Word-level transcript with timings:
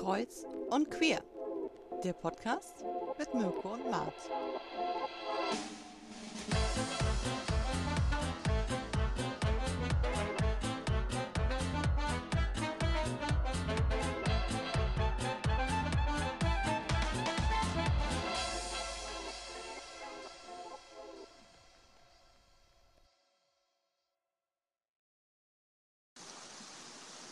Kreuz 0.00 0.46
und 0.70 0.90
Quer. 0.90 1.22
Der 2.02 2.14
Podcast 2.14 2.86
mit 3.18 3.34
Mirko 3.34 3.74
und 3.74 3.90
Mart. 3.90 4.14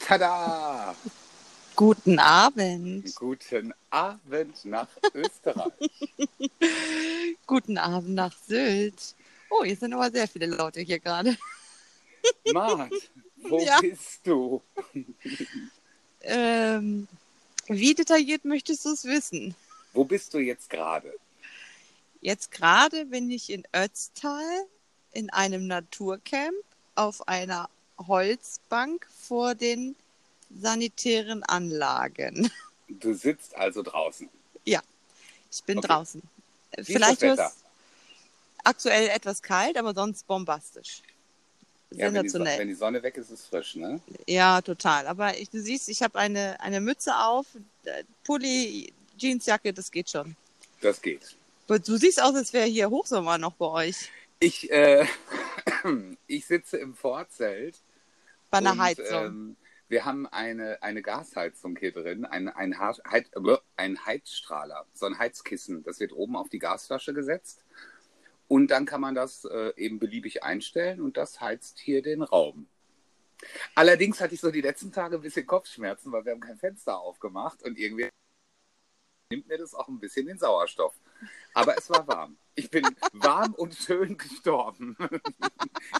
Tada! 0.07 0.68
Guten 1.79 2.19
Abend. 2.19 3.15
Guten 3.15 3.73
Abend 3.91 4.65
nach 4.65 4.89
Österreich. 5.15 5.71
Guten 7.47 7.79
Abend 7.79 8.17
nach 8.17 8.37
Sylt. 8.49 9.15
Oh, 9.49 9.63
hier 9.63 9.77
sind 9.77 9.95
aber 9.95 10.11
sehr 10.11 10.27
viele 10.27 10.47
Leute 10.47 10.81
hier 10.81 10.99
gerade. 10.99 11.37
Mart, 12.53 12.93
wo 13.37 13.61
Ja. 13.61 13.81
bist 13.81 14.27
du? 14.27 14.61
Ähm, 16.23 17.07
wie 17.69 17.95
detailliert 17.95 18.45
möchtest 18.45 18.85
du 18.85 18.91
es 18.91 19.05
wissen? 19.05 19.55
Wo 19.93 20.03
bist 20.03 20.35
du 20.35 20.39
jetzt 20.41 20.69
gerade? 20.71 21.15
Jetzt 22.21 22.51
gerade 22.51 23.05
bin 23.07 23.31
ich 23.31 23.51
in 23.51 23.63
Ötztal 23.73 24.67
in 25.13 25.31
einem 25.31 25.69
Naturcamp 25.69 26.57
auf 26.97 27.29
einer 27.29 27.71
Holzbank 27.99 29.07
vor 29.29 29.55
den 29.55 29.95
sanitären 30.51 31.43
Anlagen. 31.45 32.51
Du 32.91 33.13
sitzt 33.13 33.55
also 33.55 33.83
draußen. 33.83 34.31
Ich 35.51 35.65
bin 35.65 35.79
Okay. 35.79 35.89
draußen. 35.89 36.23
Wie 36.77 36.85
Vielleicht 36.85 37.23
das 37.23 37.33
ist 37.33 37.39
Wetter? 37.39 37.53
aktuell 38.65 39.09
etwas 39.09 39.43
kalt, 39.43 39.77
aber 39.77 39.95
sonst 39.95 40.27
bombastisch. 40.27 41.03
Ja, 41.91 42.13
wenn 42.13 42.23
die, 42.23 42.29
Sonne, 42.29 42.55
wenn 42.59 42.69
die 42.69 42.75
Sonne 42.75 43.03
weg 43.03 43.17
ist, 43.17 43.31
ist 43.31 43.41
es 43.41 43.47
frisch, 43.47 43.77
ne? 43.77 43.99
Ja, 44.27 44.61
total. 44.61 45.07
Aber 45.07 45.39
ich, 45.39 45.49
du 45.49 45.61
siehst, 45.63 45.89
ich 45.89 46.03
habe 46.03 46.19
eine, 46.19 46.61
eine 46.61 46.83
Mütze 46.83 47.17
auf, 47.17 47.47
äh, 47.85 48.05
Pulli, 48.25 48.93
Jeansjacke, 49.17 49.73
das 49.73 49.91
geht 49.91 50.11
schon. 50.11 50.37
Das 50.83 51.01
geht. 51.01 51.35
Aber 51.67 51.79
Du 51.79 51.97
siehst 51.97 52.23
aus, 52.23 52.35
als 52.35 52.53
wäre 52.53 52.67
hier 52.67 52.91
Hochsommer 52.91 53.39
noch 53.39 53.55
bei 53.55 53.67
euch. 53.67 54.11
Ich, 54.41 54.71
äh, 54.71 55.07
ich 56.27 56.47
sitze 56.47 56.77
im 56.77 56.95
Vorzelt. 56.95 57.77
Bei 58.51 58.59
einer 58.59 58.73
und, 58.73 58.81
Heizung. 58.81 59.07
Ähm, 59.07 59.57
wir 59.89 60.05
haben 60.05 60.27
eine, 60.27 60.83
eine 60.83 61.03
Gasheizung 61.03 61.77
hier 61.77 61.93
drin, 61.93 62.25
ein, 62.25 62.49
ein, 62.49 62.79
Heiz, 62.79 63.01
äh, 63.11 63.57
ein 63.77 64.05
Heizstrahler, 64.05 64.87
so 64.93 65.07
ein 65.07 65.19
Heizkissen. 65.19 65.83
Das 65.83 65.99
wird 65.99 66.13
oben 66.13 66.37
auf 66.37 66.49
die 66.49 66.59
Gasflasche 66.59 67.15
gesetzt. 67.15 67.65
Und 68.49 68.71
dann 68.71 68.87
kann 68.87 69.01
man 69.01 69.15
das 69.15 69.45
äh, 69.45 69.73
eben 69.77 69.99
beliebig 69.99 70.43
einstellen 70.43 71.01
und 71.01 71.17
das 71.17 71.41
heizt 71.41 71.79
hier 71.79 72.03
den 72.03 72.23
Raum. 72.23 72.67
Allerdings 73.75 74.21
hatte 74.21 74.35
ich 74.35 74.41
so 74.41 74.51
die 74.51 74.63
letzten 74.63 74.91
Tage 74.91 75.17
ein 75.17 75.23
bisschen 75.23 75.47
Kopfschmerzen, 75.47 76.13
weil 76.13 76.25
wir 76.25 76.33
haben 76.33 76.41
kein 76.41 76.59
Fenster 76.59 76.99
aufgemacht 76.99 77.63
und 77.63 77.79
irgendwie 77.79 78.09
nimmt 79.31 79.47
mir 79.49 79.59
das 79.59 79.75
auch 79.75 79.89
ein 79.89 80.01
bisschen 80.01 80.27
den 80.27 80.39
Sauerstoff. 80.39 80.95
Aber 81.55 81.77
es 81.77 81.89
war 81.91 82.07
warm. 82.09 82.39
Ich 82.59 82.71
bin 82.71 82.85
warm 83.13 83.55
und 83.55 83.75
schön 83.77 84.19
gestorben. 84.19 84.97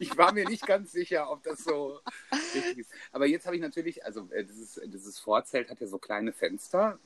Ich 0.01 0.17
war 0.17 0.33
mir 0.33 0.45
nicht 0.49 0.67
ganz 0.67 0.93
sicher, 0.93 1.31
ob 1.31 1.43
das 1.45 1.65
so 1.65 2.01
richtig 2.55 2.79
ist. 2.79 2.91
Aber 3.13 3.27
jetzt 3.27 3.47
habe 3.47 3.57
ich 3.57 3.63
natürlich, 3.63 4.05
also 4.05 4.29
äh, 4.31 4.45
dieses, 4.45 4.81
dieses 4.85 5.19
Vorzelt 5.19 5.71
hat 5.71 5.81
ja 5.81 5.87
so 5.87 5.99
kleine 5.99 6.33
Fenster, 6.33 6.99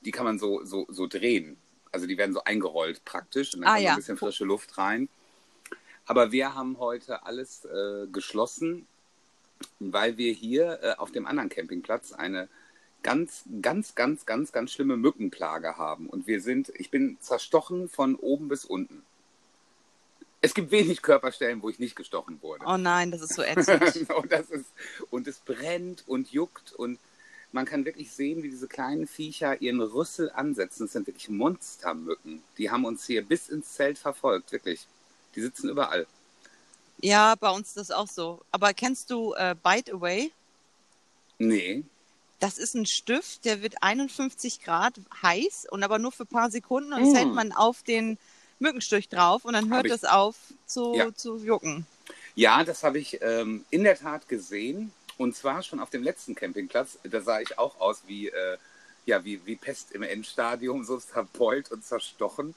die 0.00 0.10
kann 0.10 0.24
man 0.24 0.38
so, 0.38 0.64
so, 0.64 0.86
so 0.88 1.06
drehen. 1.06 1.56
Also 1.92 2.06
die 2.06 2.16
werden 2.16 2.32
so 2.32 2.42
eingerollt 2.44 3.04
praktisch 3.04 3.54
und 3.54 3.60
dann 3.62 3.68
Ah, 3.68 3.74
kommt 3.74 3.84
ja. 3.84 3.90
ein 3.92 3.96
bisschen 3.96 4.16
frische 4.16 4.44
Luft 4.44 4.78
rein. 4.78 5.08
Aber 6.06 6.32
wir 6.32 6.54
haben 6.54 6.78
heute 6.78 7.24
alles 7.24 7.64
äh, 7.66 8.06
geschlossen, 8.10 8.86
weil 9.80 10.16
wir 10.16 10.32
hier 10.32 10.78
äh, 10.82 10.94
auf 10.96 11.10
dem 11.12 11.26
anderen 11.26 11.48
Campingplatz 11.50 12.12
eine 12.12 12.48
ganz, 13.04 13.44
ganz, 13.62 13.94
ganz, 13.94 14.26
ganz, 14.26 14.50
ganz 14.50 14.72
schlimme 14.72 14.96
Mückenplage 14.96 15.76
haben. 15.76 16.08
Und 16.08 16.26
wir 16.26 16.40
sind, 16.40 16.72
ich 16.74 16.90
bin 16.90 17.18
zerstochen 17.20 17.88
von 17.88 18.16
oben 18.16 18.48
bis 18.48 18.64
unten. 18.64 19.04
Es 20.40 20.54
gibt 20.54 20.72
wenig 20.72 21.02
Körperstellen, 21.02 21.62
wo 21.62 21.70
ich 21.70 21.78
nicht 21.78 21.94
gestochen 21.94 22.42
wurde. 22.42 22.64
Oh 22.66 22.76
nein, 22.76 23.12
das 23.12 23.20
ist 23.22 23.34
so 23.34 23.42
ätzend. 23.44 24.10
und, 24.10 24.32
das 24.32 24.50
ist, 24.50 24.66
und 25.10 25.28
es 25.28 25.38
brennt 25.38 26.02
und 26.08 26.32
juckt 26.32 26.72
und 26.72 26.98
man 27.52 27.66
kann 27.66 27.84
wirklich 27.84 28.10
sehen, 28.10 28.42
wie 28.42 28.50
diese 28.50 28.66
kleinen 28.66 29.06
Viecher 29.06 29.62
ihren 29.62 29.80
Rüssel 29.80 30.30
ansetzen. 30.32 30.84
Das 30.84 30.92
sind 30.92 31.06
wirklich 31.06 31.28
Monstermücken. 31.28 32.42
Die 32.58 32.70
haben 32.70 32.84
uns 32.84 33.06
hier 33.06 33.22
bis 33.22 33.48
ins 33.48 33.74
Zelt 33.74 33.96
verfolgt, 33.96 34.50
wirklich. 34.50 34.88
Die 35.36 35.40
sitzen 35.40 35.68
überall. 35.68 36.06
ja, 36.98 37.34
bei 37.36 37.50
uns 37.50 37.68
ist 37.68 37.76
das 37.76 37.90
auch 37.92 38.08
so. 38.08 38.40
Aber 38.50 38.72
kennst 38.74 39.10
du 39.10 39.34
äh, 39.34 39.54
Bite 39.62 39.92
Away? 39.92 40.32
Nee. 41.38 41.84
Das 42.40 42.58
ist 42.58 42.74
ein 42.74 42.86
Stift, 42.86 43.44
der 43.44 43.62
wird 43.62 43.82
51 43.82 44.60
Grad 44.62 44.94
heiß 45.22 45.66
und 45.70 45.82
aber 45.82 45.98
nur 45.98 46.12
für 46.12 46.24
ein 46.24 46.28
paar 46.28 46.50
Sekunden 46.50 46.92
und 46.92 47.00
das 47.00 47.12
Mm. 47.12 47.16
hält 47.16 47.34
man 47.34 47.52
auf 47.52 47.82
den 47.82 48.18
Mückenstich 48.58 49.08
drauf 49.08 49.44
und 49.44 49.54
dann 49.54 49.72
hört 49.72 49.86
es 49.86 50.04
auf 50.04 50.36
zu, 50.66 50.94
Ja. 50.94 51.14
zu 51.14 51.38
jucken. 51.38 51.86
Ja, 52.34 52.64
das 52.64 52.82
habe 52.82 52.98
ich 52.98 53.20
ähm, 53.22 53.64
in 53.70 53.84
der 53.84 53.96
Tat 53.96 54.28
gesehen. 54.28 54.92
Und 55.16 55.36
zwar 55.36 55.62
schon 55.62 55.78
auf 55.78 55.90
dem 55.90 56.02
letzten 56.02 56.34
Campingplatz. 56.34 56.98
Da 57.04 57.20
sah 57.20 57.40
ich 57.40 57.56
auch 57.58 57.80
aus 57.80 58.02
wie, 58.08 58.28
äh, 58.28 58.58
ja, 59.06 59.24
wie, 59.24 59.40
wie 59.46 59.54
Pest 59.54 59.92
im 59.92 60.02
Endstadium, 60.02 60.84
so 60.84 60.98
zerbeult 60.98 61.70
und 61.70 61.84
zerstochen. 61.84 62.54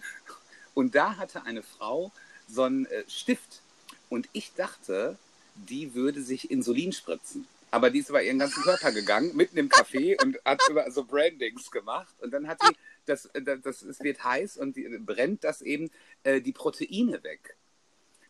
Und 0.74 0.96
da 0.96 1.18
hatte 1.18 1.44
eine 1.44 1.62
Frau 1.62 2.12
so 2.50 2.64
einen 2.64 2.88
äh, 2.88 3.04
Stift. 3.08 3.62
Und 4.10 4.28
ich 4.34 4.54
dachte, 4.56 5.18
die 5.56 5.94
würde 5.94 6.24
sich 6.24 6.50
Insulin 6.50 6.94
spritzen. 6.94 7.48
Aber 7.72 7.90
die 7.90 8.00
ist 8.00 8.10
über 8.10 8.24
ihren 8.24 8.40
ganzen 8.40 8.64
Körper 8.64 8.92
gegangen, 8.92 9.36
mitten 9.36 9.58
im 9.58 9.70
Café 9.70 10.22
und 10.24 10.38
hat 10.46 10.62
über 10.70 10.90
so 10.90 11.04
Brandings 11.04 11.70
gemacht. 11.70 12.16
Und 12.22 12.32
dann 12.32 12.48
hat 12.48 12.62
die, 12.62 12.76
das, 13.06 13.26
äh, 13.28 13.42
das, 13.42 13.62
das 13.62 13.82
es 13.82 14.00
wird 14.02 14.24
heiß 14.24 14.58
und 14.58 14.76
die, 14.76 14.88
brennt 15.00 15.44
das 15.44 15.62
eben 15.62 15.90
äh, 16.24 16.42
die 16.42 16.54
Proteine 16.54 17.24
weg. 17.24 17.58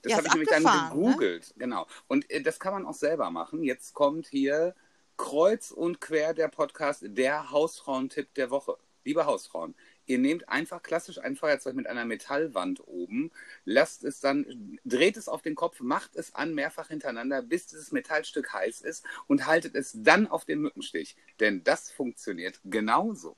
Das 0.02 0.12
Ja, 0.12 0.18
habe 0.18 0.28
ich 0.28 0.34
nämlich 0.34 0.50
dann 0.50 0.64
ne? 0.64 0.90
gegoogelt. 0.90 1.54
Genau. 1.58 1.88
Und 2.08 2.30
äh, 2.32 2.42
das 2.42 2.60
kann 2.60 2.74
man 2.74 2.86
auch 2.86 2.94
selber 2.94 3.30
machen. 3.30 3.64
Jetzt 3.64 3.94
kommt 3.94 4.28
hier 4.28 4.76
kreuz 5.18 5.72
und 5.72 6.00
quer 6.00 6.34
der 6.34 6.48
Podcast, 6.48 7.04
der 7.04 7.52
Hausfrauentipp 7.52 8.34
der 8.36 8.50
Woche. 8.50 8.78
Liebe 9.04 9.26
Hausfrauen, 9.26 9.76
ihr 10.08 10.18
nehmt 10.18 10.50
einfach 10.50 10.82
klassisch 10.82 11.20
ein 11.20 11.36
Feuerzeug 11.36 11.76
mit 11.76 11.88
einer 11.88 12.06
Metallwand 12.06 12.86
oben, 12.88 13.32
lasst 13.66 14.04
es 14.04 14.20
dann, 14.20 14.80
dreht 14.86 15.18
es 15.18 15.28
auf 15.28 15.42
den 15.42 15.56
Kopf, 15.56 15.80
macht 15.82 16.16
es 16.16 16.34
an 16.34 16.56
mehrfach 16.56 16.88
hintereinander, 16.88 17.42
bis 17.42 17.68
dieses 17.68 17.92
Metallstück 17.92 18.52
heiß 18.54 18.82
ist 18.82 19.06
und 19.28 19.46
haltet 19.46 19.76
es 19.76 19.94
dann 19.96 20.28
auf 20.28 20.46
den 20.46 20.60
Mückenstich. 20.60 21.16
Denn 21.40 21.64
das 21.64 21.92
funktioniert 21.92 22.60
genauso. 22.64 23.38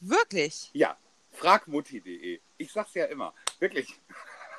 Wirklich? 0.00 0.70
Ja, 0.74 0.98
fragmutti.de. 1.32 2.40
Ich 2.58 2.72
sag's 2.72 2.94
ja 2.94 3.06
immer. 3.06 3.34
Wirklich. 3.58 4.00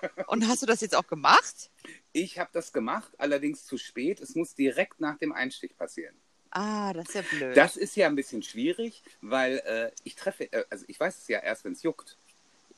Und 0.27 0.47
hast 0.47 0.61
du 0.61 0.65
das 0.65 0.81
jetzt 0.81 0.95
auch 0.95 1.07
gemacht? 1.07 1.71
Ich 2.11 2.37
habe 2.37 2.49
das 2.53 2.73
gemacht, 2.73 3.11
allerdings 3.17 3.65
zu 3.65 3.77
spät. 3.77 4.19
Es 4.19 4.35
muss 4.35 4.53
direkt 4.53 4.99
nach 4.99 5.17
dem 5.17 5.31
Einstich 5.31 5.75
passieren. 5.77 6.15
Ah, 6.57 6.93
das 6.93 7.09
ist 7.09 7.15
ja 7.15 7.21
blöd. 7.21 7.57
Das 7.57 7.75
ist 7.75 7.97
ja 7.97 8.07
ein 8.07 8.15
bisschen 8.15 8.41
schwierig, 8.41 9.03
weil 9.19 9.57
äh, 9.65 9.91
ich 10.05 10.15
treffe, 10.15 10.49
äh, 10.53 10.63
also 10.69 10.85
ich 10.87 10.97
weiß 10.97 11.17
es 11.17 11.27
ja 11.27 11.39
erst, 11.39 11.65
wenn 11.65 11.73
es 11.73 11.83
juckt. 11.83 12.15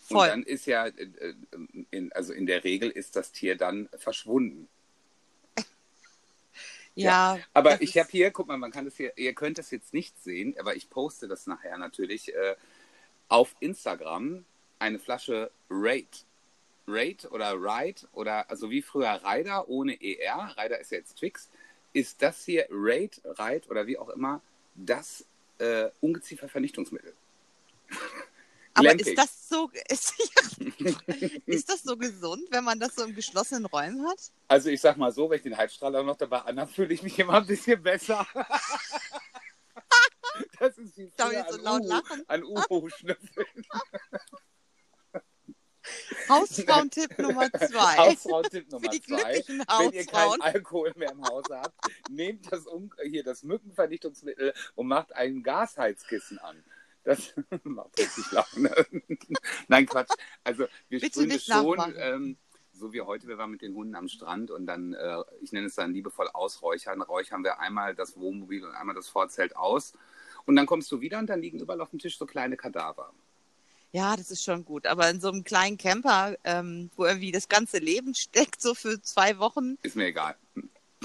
Und 0.10 0.18
Voll. 0.18 0.28
dann 0.30 0.42
ist 0.42 0.66
ja, 0.66 0.88
äh, 0.88 1.04
äh, 1.04 1.36
in, 1.92 2.12
also 2.14 2.34
in 2.34 2.48
der 2.48 2.64
Regel 2.64 2.90
ist 2.90 3.16
das 3.16 3.32
Tier 3.34 3.56
dann 3.56 3.88
verschwunden. 3.96 4.68
ja, 6.96 7.38
Aber 7.54 7.72
das 7.72 7.82
ich 7.82 7.96
habe 8.00 8.10
hier, 8.10 8.32
guck 8.32 8.48
mal, 8.48 8.58
man 8.58 8.72
kann 8.72 8.86
das 8.86 8.98
hier, 8.98 9.16
ihr 9.16 9.36
könnt 9.36 9.60
das 9.60 9.70
jetzt 9.70 9.94
nicht 9.94 10.20
sehen, 10.24 10.56
aber 10.58 10.76
ich 10.76 10.90
poste 10.90 11.28
das 11.28 11.46
nachher 11.46 11.78
natürlich 11.78 12.34
äh, 12.34 12.56
auf 13.28 13.56
Instagram 13.60 14.44
eine 14.80 14.98
Flasche 14.98 15.51
Raid. 15.69 16.25
Raid 16.88 17.30
oder 17.31 17.54
Ride 17.54 18.07
oder 18.13 18.50
also 18.50 18.72
wie 18.72 18.81
früher 18.81 19.22
Rider 19.24 19.69
ohne 19.69 20.01
ER, 20.01 20.56
Rider 20.57 20.80
ist 20.80 20.92
ja 20.92 20.98
jetzt 20.98 21.18
Twix, 21.18 21.51
ist 21.98 22.22
das 22.22 22.46
hier 22.46 22.68
Raid, 22.70 23.20
Ride 23.40 23.68
oder 23.70 23.88
wie 23.88 23.98
auch 23.98 24.10
immer, 24.10 24.40
das 24.76 25.26
äh, 25.58 25.90
Ungeziefervernichtungsmittel. 26.02 27.16
Aber 28.76 28.94
ist 29.00 29.18
das 29.18 29.50
so 29.50 29.72
ist, 29.90 30.14
ist 31.48 31.68
das 31.68 31.82
so 31.82 31.98
gesund, 31.98 32.44
wenn 32.52 32.64
man 32.64 32.80
das 32.80 32.94
so 32.94 33.06
in 33.06 33.16
geschlossenen 33.16 33.66
Räumen 33.66 34.08
hat? 34.08 34.20
Also 34.48 34.70
ich 34.70 34.80
sag 34.80 34.98
mal 34.98 35.12
so, 35.12 35.28
wenn 35.28 35.38
ich 35.38 35.42
den 35.44 35.58
Heizstrahler 35.58 36.04
noch 36.04 36.16
dabei 36.16 36.42
anhabe, 36.42 36.72
fühle 36.72 36.94
ich 36.94 37.02
mich 37.02 37.18
immer 37.18 37.38
ein 37.38 37.48
bisschen 37.48 37.82
besser. 37.82 38.28
das 40.60 40.78
ist 40.78 40.96
wie 40.96 41.12
Darf 41.18 41.32
ich 41.32 41.40
früher 41.40 41.42
jetzt 41.48 41.54
so 41.54 41.62
laut 41.64 41.82
Uhu- 41.82 41.88
lachen? 41.88 42.24
An 42.28 42.44
Uhu-Schnüffeln. 42.44 43.66
Hausfrauentipp 46.30 47.18
Nummer 47.19 47.51
zwei. 47.51 47.98
Hausfrau-Tipp 47.98 48.72
Nummer 48.72 48.84
Für 48.84 48.89
die 48.89 49.01
zwei. 49.01 49.44
Wenn 49.48 49.92
ihr 49.92 50.06
keinen. 50.06 50.42
Alkohol 50.42 50.94
mehr 50.95 51.12
im 51.12 51.24
Haus 51.24 51.45
habt, 51.50 51.75
nehmt 52.10 52.51
das, 52.51 52.66
hier 53.04 53.24
das 53.24 53.44
Mückenvernichtungsmittel 53.44 54.54
und 54.75 54.88
macht 54.88 55.16
ein 55.16 55.44
Gasheizkissen 55.44 56.39
an. 56.39 56.63
Das 57.04 57.34
macht 57.63 57.98
richtig 57.98 58.31
Laune. 58.31 58.72
Nein, 59.68 59.86
Quatsch. 59.86 60.12
Also 60.44 60.66
wir 60.89 61.00
Bitte 61.00 61.22
sprühen 61.22 61.39
schon, 61.39 61.95
ähm, 61.98 62.38
so 62.74 62.94
wie 62.94 63.01
heute, 63.01 63.28
wir 63.28 63.38
waren 63.38 63.51
mit 63.51 63.62
den 63.62 63.74
Hunden 63.75 63.95
am 63.95 64.07
Strand 64.07 64.51
und 64.51 64.66
dann, 64.66 64.94
äh, 64.94 65.24
ich 65.42 65.51
nenne 65.51 65.68
es 65.68 65.75
dann 65.75 65.94
liebevoll 65.94 66.28
ausräuchern, 66.28 67.01
räuchern 67.01 67.44
wir 67.44 67.60
einmal 67.60 67.95
das 67.95 68.18
Wohnmobil 68.18 68.66
und 68.66 68.75
einmal 68.75 68.95
das 68.95 69.07
Vorzelt 69.07 69.56
aus. 69.56 69.94
Und 70.45 70.56
dann 70.56 70.66
kommst 70.66 70.92
du 70.92 71.01
wieder 71.01 71.19
und 71.19 71.28
dann 71.28 71.42
liegen 71.42 71.60
überall 71.60 71.81
auf 71.81 71.89
dem 71.89 72.00
Tisch 72.00 72.18
so 72.18 72.25
kleine 72.25 72.57
Kadaver. 72.57 73.13
Ja, 73.92 74.16
das 74.16 74.31
ist 74.31 74.44
schon 74.44 74.66
gut. 74.66 74.86
Aber 74.86 75.10
in 75.10 75.19
so 75.22 75.30
einem 75.30 75.44
kleinen 75.44 75.78
Camper, 75.78 76.36
ähm, 76.44 76.89
wo 76.95 77.06
irgendwie 77.06 77.31
das 77.31 77.48
ganze 77.50 77.80
Leben 77.80 78.13
steckt, 78.13 78.62
so 78.62 78.75
für 78.75 79.01
zwei 79.01 79.38
Wochen, 79.39 79.78
Ist 79.81 79.95
mir 79.95 80.07
egal. 80.07 80.36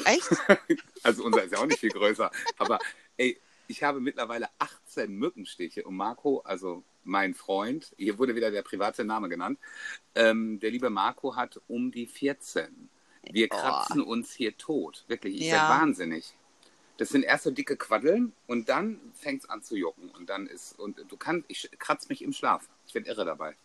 echt? 0.05 0.29
Also 1.05 1.25
unser 1.25 1.43
ist 1.43 1.53
ja 1.53 1.59
auch 1.59 1.67
nicht 1.67 1.81
viel 1.81 1.91
größer. 1.91 2.31
Aber 2.59 2.79
ey, 3.17 3.37
ich 3.67 3.83
habe 3.83 4.01
mittlerweile 4.01 4.49
18 4.59 5.13
Mückenstiche 5.15 5.85
und 5.85 5.97
Marco, 5.97 6.41
also 6.41 6.85
mein 7.03 7.35
Freund, 7.35 7.93
hier 7.97 8.19
wurde 8.19 8.37
wieder 8.37 8.53
der 8.53 8.63
private 8.63 9.05
Name 9.05 9.29
genannt, 9.29 9.59
ähm, 10.15 10.61
der 10.61 10.71
liebe 10.71 10.91
Marco 10.91 11.35
hat 11.35 11.61
um 11.67 11.91
die 11.91 12.07
14. 12.07 12.89
Wir 13.23 13.49
Oh. 13.51 13.57
kratzen 13.57 14.03
uns 14.03 14.33
hier 14.33 14.57
tot. 14.57 15.05
Wirklich, 15.09 15.41
ich 15.41 15.47
Ja. 15.51 15.69
werde 15.69 15.81
wahnsinnig. 15.81 16.35
Das 17.03 17.09
sind 17.09 17.25
erst 17.25 17.43
so 17.43 17.51
dicke 17.51 17.77
Quaddeln 17.77 18.33
und 18.47 18.69
dann 18.69 19.01
fängt 19.15 19.43
es 19.43 19.51
an 19.51 19.61
zu 19.61 19.75
jucken. 19.75 20.09
Und 20.11 20.31
dann 20.31 20.47
ist, 20.47 20.79
und 20.79 21.05
du 21.09 21.17
kannst, 21.17 21.47
ich 21.49 21.69
kratze 21.81 22.07
mich 22.09 22.23
im 22.23 22.33
Schlaf. 22.33 22.69
Ich 22.87 22.95
werde 22.95 23.09
irre 23.09 23.25
dabei. 23.25 23.57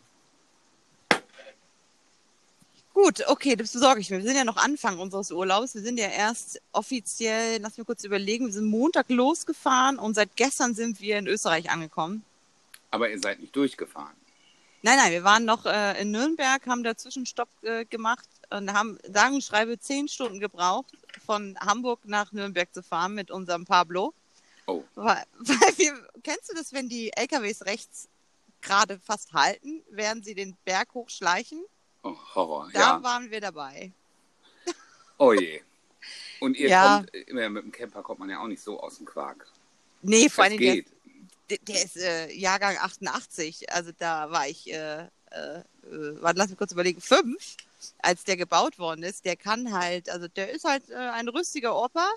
Gut, 2.92 3.22
okay, 3.28 3.54
das 3.54 3.72
besorge 3.72 4.00
ich 4.00 4.10
mir. 4.10 4.16
Wir 4.16 4.24
sind 4.24 4.34
ja 4.34 4.42
noch 4.42 4.56
Anfang 4.56 4.98
unseres 4.98 5.30
Urlaubs. 5.30 5.76
Wir 5.76 5.82
sind 5.82 6.00
ja 6.00 6.08
erst 6.08 6.60
offiziell, 6.72 7.60
lass 7.60 7.78
mich 7.78 7.86
kurz 7.86 8.02
überlegen, 8.02 8.46
wir 8.46 8.52
sind 8.52 8.66
Montag 8.66 9.08
losgefahren 9.08 10.00
und 10.00 10.14
seit 10.14 10.34
gestern 10.34 10.74
sind 10.74 11.00
wir 11.00 11.16
in 11.16 11.28
Österreich 11.28 11.70
angekommen. 11.70 12.24
Aber 12.90 13.08
ihr 13.08 13.20
seid 13.20 13.38
nicht 13.38 13.54
durchgefahren. 13.54 14.16
Nein, 14.82 14.96
nein, 14.96 15.12
wir 15.12 15.24
waren 15.24 15.44
noch 15.44 15.66
äh, 15.66 16.00
in 16.00 16.12
Nürnberg, 16.12 16.64
haben 16.66 16.84
da 16.84 16.96
Zwischenstopp 16.96 17.48
äh, 17.62 17.84
gemacht 17.84 18.28
und 18.50 18.72
haben, 18.72 18.98
sagen 19.12 19.34
und 19.34 19.44
schreibe, 19.44 19.78
zehn 19.78 20.06
Stunden 20.08 20.38
gebraucht, 20.38 20.92
von 21.26 21.58
Hamburg 21.60 22.00
nach 22.04 22.30
Nürnberg 22.32 22.72
zu 22.72 22.82
fahren 22.82 23.14
mit 23.14 23.30
unserem 23.30 23.64
Pablo. 23.64 24.14
Oh, 24.66 24.84
Weil, 24.94 25.24
weil 25.38 25.78
wir, 25.78 26.08
kennst 26.22 26.50
du 26.50 26.54
das, 26.54 26.72
wenn 26.72 26.88
die 26.88 27.10
LKWs 27.16 27.64
rechts 27.64 28.08
gerade 28.60 29.00
fast 29.00 29.32
halten, 29.32 29.82
während 29.90 30.24
sie 30.24 30.34
den 30.34 30.56
Berg 30.64 30.94
hochschleichen? 30.94 31.64
oh 32.02 32.16
Horror. 32.34 32.70
Da 32.72 32.80
ja. 32.80 33.02
waren 33.02 33.30
wir 33.30 33.40
dabei. 33.40 33.92
Oh 35.18 35.32
je. 35.32 35.60
Und 36.40 36.56
ihr 36.56 36.68
Ja. 36.68 36.98
kommt, 36.98 37.14
immer 37.28 37.48
mit 37.48 37.64
dem 37.64 37.72
Camper 37.72 38.02
kommt 38.02 38.20
man 38.20 38.30
ja 38.30 38.40
auch 38.40 38.46
nicht 38.46 38.62
so 38.62 38.80
aus 38.80 38.98
dem 38.98 39.06
Quark. 39.06 39.46
Nee, 40.02 40.28
vor 40.28 40.44
allem 40.44 40.58
geht. 40.58 40.86
der, 40.86 40.94
der 41.48 41.84
ist 41.84 41.96
äh, 41.96 42.32
Jahrgang 42.32 42.76
88, 42.76 43.72
also 43.72 43.90
da 43.96 44.30
war 44.30 44.46
ich, 44.48 44.72
äh, 44.72 45.02
äh, 45.02 45.62
warte, 45.82 46.38
lass 46.38 46.48
mich 46.48 46.58
kurz 46.58 46.72
überlegen, 46.72 47.00
fünf, 47.00 47.56
als 47.98 48.24
der 48.24 48.36
gebaut 48.36 48.78
worden 48.78 49.02
ist. 49.02 49.24
Der 49.24 49.36
kann 49.36 49.72
halt, 49.72 50.10
also 50.10 50.28
der 50.28 50.50
ist 50.50 50.64
halt 50.64 50.90
äh, 50.90 50.94
ein 50.94 51.28
rüstiger 51.28 51.76
Opa, 51.76 52.08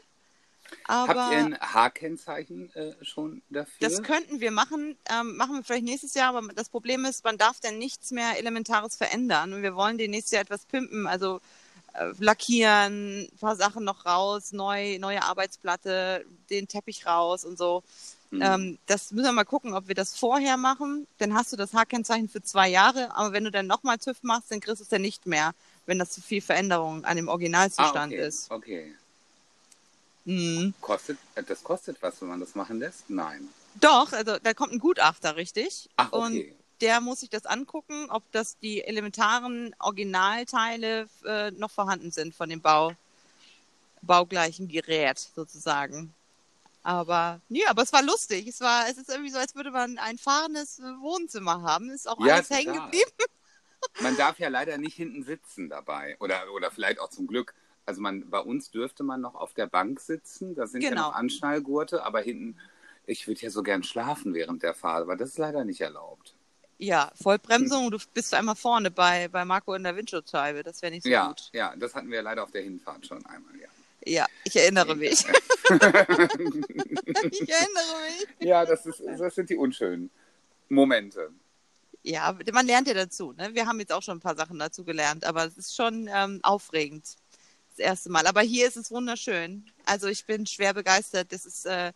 aber 0.86 1.26
Habt 1.26 1.32
ihr 1.34 1.38
ein 1.40 1.60
H-Kennzeichen 1.60 2.74
äh, 2.76 2.94
schon 3.02 3.42
dafür? 3.50 3.74
das 3.80 4.04
könnten 4.04 4.40
wir 4.40 4.52
machen, 4.52 4.98
ähm, 5.10 5.36
machen 5.36 5.56
wir 5.56 5.64
vielleicht 5.64 5.86
nächstes 5.86 6.14
Jahr, 6.14 6.36
aber 6.36 6.54
das 6.54 6.70
Problem 6.70 7.06
ist, 7.06 7.24
man 7.24 7.38
darf 7.38 7.60
dann 7.60 7.78
nichts 7.78 8.12
mehr 8.12 8.38
Elementares 8.38 8.96
verändern 8.96 9.54
und 9.54 9.64
wir 9.64 9.76
wollen 9.76 9.98
den 9.98 10.12
nächstes 10.12 10.32
Jahr 10.32 10.42
etwas 10.42 10.66
pimpen, 10.66 11.08
also 11.08 11.40
äh, 11.94 12.12
lackieren, 12.20 13.24
ein 13.24 13.38
paar 13.40 13.56
Sachen 13.56 13.84
noch 13.84 14.06
raus, 14.06 14.52
neu, 14.54 14.98
neue 15.00 15.24
Arbeitsplatte, 15.24 16.26
den 16.50 16.68
Teppich 16.68 17.06
raus 17.06 17.46
und 17.46 17.58
so. 17.58 17.84
Hm. 18.32 18.42
Ähm, 18.42 18.78
das 18.88 19.12
müssen 19.12 19.26
wir 19.26 19.32
mal 19.34 19.44
gucken, 19.44 19.74
ob 19.74 19.88
wir 19.88 19.96
das 19.96 20.18
vorher 20.18 20.58
machen. 20.58 21.06
Dann 21.18 21.34
hast 21.34 21.52
du 21.52 21.58
das 21.58 21.74
H-Kennzeichen 21.74 22.30
für 22.30 22.42
zwei 22.42 22.70
Jahre, 22.70 23.14
aber 23.14 23.34
wenn 23.34 23.44
du 23.44 23.52
dann 23.52 23.68
nochmal 23.68 23.98
TÜV 23.98 24.24
machst, 24.24 24.52
dann 24.52 24.62
kriegst 24.62 24.80
du 24.80 24.84
es 24.84 24.90
dann 24.90 25.02
nicht 25.02 25.26
mehr, 25.26 25.52
wenn 25.86 26.00
das 26.00 26.12
zu 26.12 26.22
viel 26.22 26.42
Veränderung 26.42 27.04
an 27.04 27.18
dem 27.18 27.28
ah, 27.28 27.34
Originalzustand 27.34 28.14
okay. 28.14 28.26
ist. 28.26 28.50
Okay. 28.50 28.96
Mhm. 30.26 30.74
Kostet, 30.80 31.18
äh, 31.36 31.44
das 31.44 31.64
kostet 31.64 32.02
was, 32.02 32.22
wenn 32.22 32.30
man 32.30 32.40
das 32.40 32.56
machen 32.56 32.80
lässt? 32.80 33.10
Nein. 33.10 33.50
Doch, 33.80 34.14
also 34.14 34.38
da 34.42 34.54
kommt 34.54 34.74
ein 34.74 34.80
Gutachter, 34.80 35.36
richtig? 35.36 35.90
Ach, 35.98 36.12
Und 36.12 36.38
okay. 36.38 36.56
der 36.80 37.02
muss 37.02 37.22
sich 37.22 37.30
das 37.30 37.46
angucken, 37.46 38.08
ob 38.10 38.24
das 38.32 38.58
die 38.60 38.84
elementaren 38.84 39.76
Originalteile 39.80 41.08
äh, 41.26 41.52
noch 41.52 41.72
vorhanden 41.72 42.12
sind 42.12 42.36
von 42.36 42.50
dem 42.50 42.62
Bau, 42.62 42.94
baugleichen 44.02 44.68
Gerät 44.68 45.20
sozusagen. 45.36 46.14
Aber 46.84 47.42
nee, 47.50 47.66
aber 47.68 47.84
es 47.84 47.94
war 47.94 48.02
lustig. 48.04 48.48
Es 48.48 48.60
war, 48.62 48.88
es 48.90 48.98
ist 48.98 49.10
irgendwie 49.10 49.30
so, 49.32 49.38
als 49.38 49.56
würde 49.56 49.72
man 49.72 49.98
ein 50.00 50.18
fahrendes 50.18 50.80
Wohnzimmer 51.02 51.62
haben. 51.62 51.90
Ist 51.90 52.08
auch 52.10 52.20
Ja, 52.20 52.36
alles 52.36 52.50
hängen 52.50 52.74
geblieben. 52.74 53.12
Man 54.00 54.16
darf 54.16 54.40
ja 54.40 54.50
leider 54.50 54.78
nicht 54.78 54.96
hinten 54.96 55.24
sitzen 55.24 55.70
dabei. 55.70 56.16
Oder, 56.20 56.52
oder 56.54 56.72
vielleicht 56.72 57.00
auch 57.00 57.10
zum 57.10 57.28
Glück. 57.28 57.54
Also 57.86 58.02
man, 58.02 58.30
bei 58.30 58.40
uns 58.40 58.70
dürfte 58.72 59.04
man 59.04 59.22
noch 59.22 59.36
auf 59.36 59.54
der 59.54 59.68
Bank 59.68 60.00
sitzen. 60.00 60.56
Da 60.56 60.68
sind 60.68 60.90
ja 60.90 60.90
Genau. 60.90 61.10
noch 61.10 61.16
Anschnallgurte, 61.16 62.04
aber 62.04 62.22
hinten, 62.22 62.60
ich 63.06 63.28
würde 63.28 63.42
ja 63.42 63.50
so 63.50 63.64
gern 63.64 63.84
schlafen 63.84 64.34
während 64.34 64.64
der 64.64 64.74
Fahrt, 64.76 65.02
aber 65.04 65.16
das 65.16 65.30
ist 65.30 65.38
leider 65.40 65.66
nicht 65.66 65.82
erlaubt. 65.82 66.36
Ja, 66.78 67.12
Vollbremsung, 67.16 67.92
du 67.92 67.98
bist 68.14 68.34
einmal 68.34 68.56
vorne 68.56 68.90
bei, 68.92 69.28
bei 69.28 69.46
Marco 69.46 69.74
in 69.76 69.84
der 69.84 69.96
Windschutzscheibe. 69.96 70.64
Das 70.64 70.82
wäre 70.82 70.92
nicht 70.92 71.04
so 71.04 71.10
ja, 71.10 71.28
gut. 71.28 71.50
ja, 71.54 71.76
das 71.76 71.94
hatten 71.96 72.10
wir 72.10 72.22
leider 72.24 72.44
auf 72.44 72.52
der 72.52 72.64
Hinfahrt 72.64 73.06
schon 73.06 73.24
einmal, 73.26 73.56
ja. 73.60 73.68
Ja, 74.06 74.26
ich 74.44 74.56
erinnere 74.56 74.96
mich. 74.96 75.12
ich 75.70 75.76
erinnere 77.50 77.96
mich. 78.02 78.28
Ja, 78.40 78.66
das, 78.66 78.86
ist, 78.86 79.02
das 79.18 79.36
sind 79.36 79.50
die 79.50 79.56
unschönen 79.56 80.10
Momente. 80.70 81.30
Ja, 82.04 82.36
man 82.52 82.66
lernt 82.66 82.88
ja 82.88 82.96
dazu. 82.96 83.34
Ne? 83.34 83.54
Wir 83.54 83.68
haben 83.68 83.80
jetzt 83.80 83.94
auch 83.94 84.02
schon 84.02 84.18
ein 84.18 84.22
paar 84.22 84.36
Sachen 84.36 84.58
dazu 84.58 84.84
gelernt, 84.84 85.24
aber 85.24 85.46
es 85.46 85.56
ist 85.58 85.76
schon 85.76 86.10
ähm, 86.12 86.40
aufregend. 86.42 87.06
Das 87.70 87.80
erste 87.80 88.10
Mal. 88.10 88.26
Aber 88.26 88.42
hier 88.42 88.68
ist 88.68 88.76
es 88.76 88.90
wunderschön. 88.92 89.66
Also 89.86 90.08
ich 90.08 90.26
bin 90.26 90.46
schwer 90.48 90.74
begeistert. 90.74 91.32
Das 91.32 91.46
ist, 91.46 91.66
äh, 91.66 91.94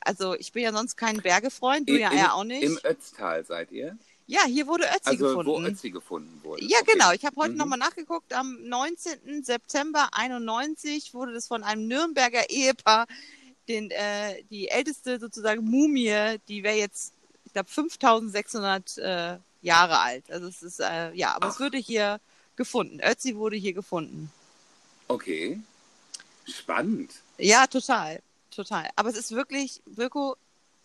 also 0.00 0.34
ich 0.36 0.52
bin 0.52 0.62
ja 0.62 0.72
sonst 0.72 0.96
kein 0.96 1.16
Bergefreund, 1.20 1.88
du 1.88 1.98
ja, 1.98 2.10
Im- 2.12 2.18
ja 2.18 2.32
auch 2.32 2.44
nicht. 2.44 2.62
Im 2.62 2.78
Ötztal 2.84 3.44
seid 3.44 3.72
ihr? 3.72 3.98
Ja, 4.30 4.44
hier 4.46 4.66
wurde 4.66 4.84
Ötzi 4.84 5.10
Also 5.10 5.26
gefunden. 5.26 5.50
wo 5.50 5.60
Ötzi 5.60 5.90
gefunden 5.90 6.40
wurde. 6.44 6.64
Ja, 6.64 6.78
Okay. 6.82 6.92
genau. 6.92 7.10
Ich 7.12 7.24
habe 7.24 7.36
heute 7.36 7.52
Mhm. 7.52 7.58
nochmal 7.58 7.78
nachgeguckt. 7.78 8.32
Am 8.32 8.56
19. 8.62 9.42
September 9.44 10.08
91 10.12 11.12
wurde 11.14 11.32
das 11.32 11.48
von 11.48 11.64
einem 11.64 11.88
Nürnberger 11.88 12.48
Ehepaar, 12.48 13.06
den, 13.68 13.90
äh, 13.90 14.42
die 14.44 14.68
älteste 14.68 15.18
sozusagen 15.18 15.64
Mumie, 15.64 16.36
die 16.48 16.62
wäre 16.62 16.76
jetzt, 16.76 17.12
ich 17.44 17.52
glaube, 17.52 17.68
5600 17.68 18.98
äh, 18.98 19.38
Jahre 19.62 19.98
alt. 19.98 20.30
Also 20.30 20.46
es 20.46 20.62
ist, 20.62 20.80
äh, 20.80 21.12
ja, 21.12 21.34
aber 21.34 21.48
es 21.48 21.56
Ach. 21.56 21.60
wurde 21.60 21.78
hier 21.78 22.20
gefunden. 22.56 23.00
Ötzi 23.02 23.34
wurde 23.36 23.56
hier 23.56 23.72
gefunden. 23.72 24.30
Okay. 25.08 25.60
Spannend. 26.46 27.10
Ja, 27.38 27.66
total. 27.66 28.20
Total. 28.54 28.88
Aber 28.96 29.08
es 29.08 29.16
ist 29.16 29.32
wirklich, 29.32 29.82
Wirko, 29.86 30.36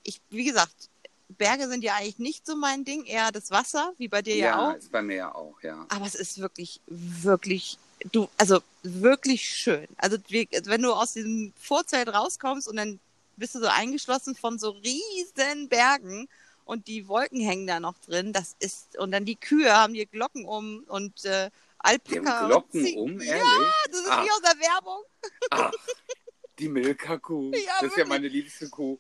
ich, 0.03 0.19
wie 0.29 0.43
gesagt, 0.45 0.89
Berge 1.29 1.67
sind 1.67 1.83
ja 1.83 1.95
eigentlich 1.95 2.19
nicht 2.19 2.45
so 2.45 2.55
mein 2.55 2.85
Ding, 2.85 3.03
eher 3.05 3.31
das 3.31 3.49
Wasser, 3.51 3.93
wie 3.97 4.07
bei 4.07 4.21
dir 4.21 4.35
ja, 4.35 4.69
auch. 4.69 4.75
ist 4.75 4.91
bei 4.91 5.01
mir 5.01 5.15
ja 5.15 5.35
auch, 5.35 5.55
ja. 5.63 5.85
Aber 5.89 6.05
es 6.05 6.15
ist 6.15 6.39
wirklich, 6.39 6.79
wirklich, 6.87 7.77
du, 8.11 8.29
also 8.37 8.59
wirklich 8.83 9.49
schön. 9.49 9.87
Also 9.97 10.17
wenn 10.29 10.81
du 10.81 10.93
aus 10.93 11.13
diesem 11.13 11.51
Vorzelt 11.59 12.09
rauskommst 12.09 12.67
und 12.67 12.75
dann 12.77 12.99
bist 13.37 13.55
du 13.55 13.59
so 13.59 13.67
eingeschlossen 13.67 14.35
von 14.35 14.59
so 14.59 14.69
riesen 14.69 15.67
Bergen 15.67 16.27
und 16.63 16.87
die 16.87 17.07
Wolken 17.07 17.39
hängen 17.41 17.67
da 17.67 17.79
noch 17.79 17.97
drin, 18.05 18.31
das 18.31 18.55
ist, 18.59 18.97
und 18.97 19.11
dann 19.11 19.25
die 19.25 19.35
Kühe 19.35 19.73
haben 19.75 19.93
hier 19.93 20.05
Glocken 20.05 20.45
um 20.45 20.83
und 20.87 21.25
äh, 21.25 21.49
Die 21.49 21.53
Alpaka. 21.79 22.41
und 22.43 22.47
Glocken 22.47 22.95
um, 22.97 23.19
Ja, 23.21 23.33
ehrlich? 23.35 23.73
das 23.91 23.99
ist 24.01 24.09
Ah. 24.11 24.23
wie 24.23 24.31
aus 24.31 24.41
der 24.41 24.59
Werbung. 24.59 25.01
Ach, 25.49 25.71
die 26.59 26.69
Milka-Kuh. 26.69 27.51
Ja, 27.53 27.59
das 27.59 27.65
ist 27.65 27.81
ja 27.81 27.87
wirklich. 27.97 28.07
meine 28.07 28.27
liebste 28.27 28.69
Kuh. 28.69 28.97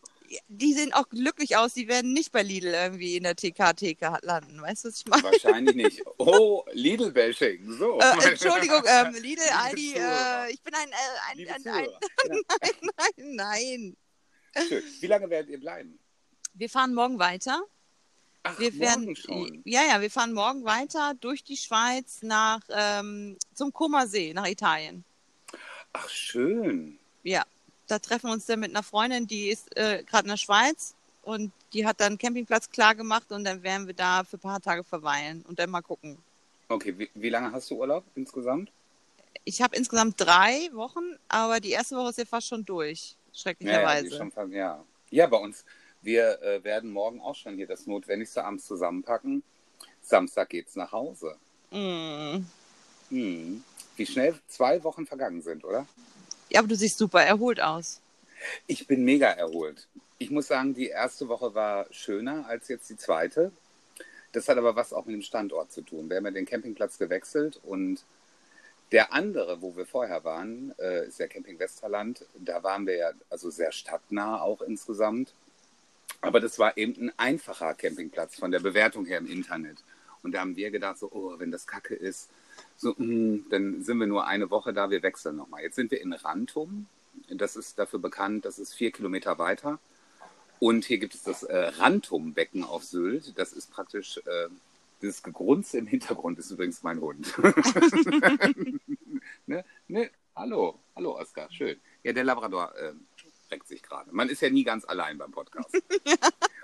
Die 0.47 0.73
sehen 0.73 0.93
auch 0.93 1.09
glücklich 1.09 1.57
aus, 1.57 1.73
die 1.73 1.87
werden 1.87 2.13
nicht 2.13 2.31
bei 2.31 2.43
Lidl 2.43 2.67
irgendwie 2.67 3.17
in 3.17 3.23
der 3.23 3.35
TK-TK 3.35 4.19
landen. 4.21 4.61
Weißt 4.61 4.85
du, 4.85 4.89
was 4.89 4.99
ich 4.99 5.05
meine? 5.07 5.23
Wahrscheinlich 5.23 5.75
nicht. 5.75 6.01
Oh, 6.17 6.63
Lidl-Bashing. 6.71 7.71
So. 7.77 7.99
Äh, 7.99 8.29
Entschuldigung, 8.29 8.81
ähm, 8.87 9.13
Lidl, 9.13 9.21
Liebe 9.21 9.41
Aldi, 9.55 9.93
äh, 9.95 10.51
ich 10.51 10.61
bin 10.61 10.73
ein, 10.73 10.89
äh, 10.89 10.93
ein, 11.29 11.65
ein, 11.65 11.67
ein, 11.67 11.87
nein, 12.97 13.35
nein. 13.35 13.97
Ja, 14.55 14.61
schön. 14.63 14.83
Wie 14.99 15.07
lange 15.07 15.29
werdet 15.29 15.49
ihr 15.51 15.59
bleiben? 15.59 15.99
Wir 16.53 16.69
fahren 16.69 16.93
morgen 16.93 17.19
weiter. 17.19 17.61
Ach, 18.43 18.57
Wir 18.59 18.77
werden, 18.79 19.05
morgen 19.05 19.15
schon. 19.15 19.61
ja, 19.65 19.81
ja, 19.83 20.01
wir 20.01 20.09
fahren 20.09 20.33
morgen 20.33 20.63
weiter 20.65 21.13
durch 21.19 21.43
die 21.43 21.57
Schweiz 21.57 22.21
nach 22.21 22.61
ähm, 22.69 23.37
zum 23.53 23.73
Comer 23.73 24.07
See, 24.07 24.33
nach 24.33 24.47
Italien. 24.47 25.03
Ach, 25.93 26.09
schön. 26.09 26.97
Ja, 27.23 27.43
da 27.87 27.99
treffen 27.99 28.27
wir 28.27 28.33
uns 28.33 28.45
dann 28.45 28.59
mit 28.59 28.71
einer 28.71 28.83
Freundin, 28.83 29.27
die 29.27 29.49
ist 29.49 29.75
äh, 29.77 30.03
gerade 30.03 30.25
in 30.25 30.29
der 30.29 30.37
Schweiz 30.37 30.95
und 31.21 31.51
die 31.73 31.85
hat 31.85 31.99
dann 31.99 32.07
einen 32.07 32.17
Campingplatz 32.17 32.69
klar 32.69 32.95
gemacht 32.95 33.31
und 33.31 33.43
dann 33.43 33.63
werden 33.63 33.87
wir 33.87 33.93
da 33.93 34.23
für 34.23 34.37
ein 34.37 34.41
paar 34.41 34.61
Tage 34.61 34.83
verweilen 34.83 35.43
und 35.47 35.59
dann 35.59 35.69
mal 35.69 35.81
gucken. 35.81 36.17
Okay, 36.69 36.97
wie, 36.97 37.09
wie 37.13 37.29
lange 37.29 37.51
hast 37.51 37.69
du 37.69 37.75
Urlaub 37.75 38.03
insgesamt? 38.15 38.71
Ich 39.43 39.61
habe 39.61 39.75
insgesamt 39.75 40.15
drei 40.17 40.69
Wochen, 40.73 41.03
aber 41.27 41.59
die 41.59 41.71
erste 41.71 41.95
Woche 41.95 42.09
ist 42.09 42.17
ja 42.17 42.25
fast 42.25 42.47
schon 42.47 42.65
durch, 42.65 43.11
Ja, 43.11 43.15
ja, 43.15 43.39
schrecklicherweise. 43.39 44.17
schon 44.17 44.31
fast, 44.31 44.51
ja. 44.51 44.83
ja, 45.11 45.27
bei 45.27 45.37
uns, 45.37 45.65
Wir 46.01 46.41
äh, 46.41 46.63
werden 46.63 46.91
morgen 46.91 47.19
auch 47.19 47.35
schon 47.35 47.55
hier 47.55 47.67
das 47.67 47.87
Notwendigste 47.87 48.43
abends 48.43 48.65
zusammenpacken. 48.65 49.43
Samstag 50.01 50.49
geht's 50.49 50.75
nach 50.75 50.91
Hause. 50.91 51.35
Mm. 51.71 52.45
Hm. 53.09 53.63
Wie 53.95 54.05
schnell 54.05 54.39
zwei 54.47 54.83
Wochen 54.83 55.05
vergangen 55.07 55.41
sind, 55.41 55.63
oder? 55.63 55.87
Ja, 56.49 56.59
aber 56.59 56.67
du 56.67 56.75
siehst 56.75 56.97
super 56.97 57.21
erholt 57.21 57.61
aus. 57.61 58.01
Ich 58.67 58.87
bin 58.87 59.03
mega 59.03 59.27
erholt. 59.27 59.87
Ich 60.17 60.29
muss 60.29 60.47
sagen, 60.47 60.73
die 60.73 60.87
erste 60.87 61.27
Woche 61.27 61.53
war 61.53 61.87
schöner 61.91 62.47
als 62.47 62.67
jetzt 62.67 62.89
die 62.89 62.97
zweite. 62.97 63.51
Das 64.31 64.47
hat 64.49 64.57
aber 64.57 64.75
was 64.75 64.93
auch 64.93 65.05
mit 65.05 65.15
dem 65.15 65.21
Standort 65.21 65.71
zu 65.71 65.81
tun. 65.81 66.09
Wir 66.09 66.17
haben 66.17 66.25
ja 66.25 66.31
den 66.31 66.45
Campingplatz 66.45 66.97
gewechselt 66.97 67.59
und 67.63 68.03
der 68.91 69.13
andere, 69.13 69.61
wo 69.61 69.75
wir 69.75 69.85
vorher 69.85 70.23
waren, 70.23 70.73
äh, 70.77 71.07
ist 71.07 71.19
der 71.19 71.27
Camping 71.27 71.57
Westerland. 71.57 72.25
Da 72.35 72.63
waren 72.63 72.85
wir 72.85 72.95
ja 72.95 73.11
also 73.29 73.49
sehr 73.49 73.71
stadtnah 73.71 74.41
auch 74.41 74.61
insgesamt. 74.61 75.33
Aber 76.21 76.39
das 76.39 76.59
war 76.59 76.77
eben 76.77 76.95
ein 77.07 77.11
einfacher 77.17 77.73
Campingplatz 77.73 78.35
von 78.35 78.51
der 78.51 78.59
Bewertung 78.59 79.05
her 79.05 79.17
im 79.17 79.27
Internet. 79.27 79.77
Und 80.21 80.33
da 80.33 80.41
haben 80.41 80.55
wir 80.55 80.71
gedacht, 80.71 80.97
so, 80.97 81.11
oh, 81.11 81.35
wenn 81.39 81.51
das 81.51 81.67
Kacke 81.67 81.95
ist, 81.95 82.29
so, 82.77 82.93
mh, 82.97 83.45
dann 83.49 83.83
sind 83.83 83.99
wir 83.99 84.07
nur 84.07 84.27
eine 84.27 84.49
Woche 84.49 84.73
da, 84.73 84.89
wir 84.89 85.03
wechseln 85.03 85.37
nochmal. 85.37 85.61
Jetzt 85.63 85.75
sind 85.75 85.91
wir 85.91 86.01
in 86.01 86.13
Rantum. 86.13 86.87
Das 87.29 87.55
ist 87.55 87.79
dafür 87.79 87.99
bekannt, 87.99 88.45
das 88.45 88.59
ist 88.59 88.73
vier 88.73 88.91
Kilometer 88.91 89.37
weiter. 89.37 89.79
Und 90.59 90.85
hier 90.85 90.97
gibt 90.97 91.15
es 91.15 91.23
das 91.23 91.43
äh, 91.43 91.57
Rantumbecken 91.57 92.63
auf 92.63 92.83
Sylt. 92.83 93.37
Das 93.37 93.53
ist 93.53 93.71
praktisch, 93.71 94.17
äh, 94.17 94.49
dieses 95.01 95.23
Gegrunze 95.23 95.77
im 95.77 95.87
Hintergrund 95.87 96.39
ist 96.39 96.51
übrigens 96.51 96.83
mein 96.83 96.99
Hund. 97.01 97.33
ne? 99.45 99.65
Ne? 99.87 100.09
Hallo, 100.35 100.79
hallo 100.95 101.17
Oskar, 101.17 101.51
schön. 101.51 101.79
Ja, 102.03 102.13
der 102.13 102.23
Labrador 102.23 102.73
äh, 102.75 102.93
reckt 103.51 103.67
sich 103.67 103.81
gerade. 103.81 104.11
Man 104.11 104.29
ist 104.29 104.41
ja 104.41 104.49
nie 104.49 104.63
ganz 104.63 104.85
allein 104.85 105.17
beim 105.17 105.31
Podcast. 105.31 105.71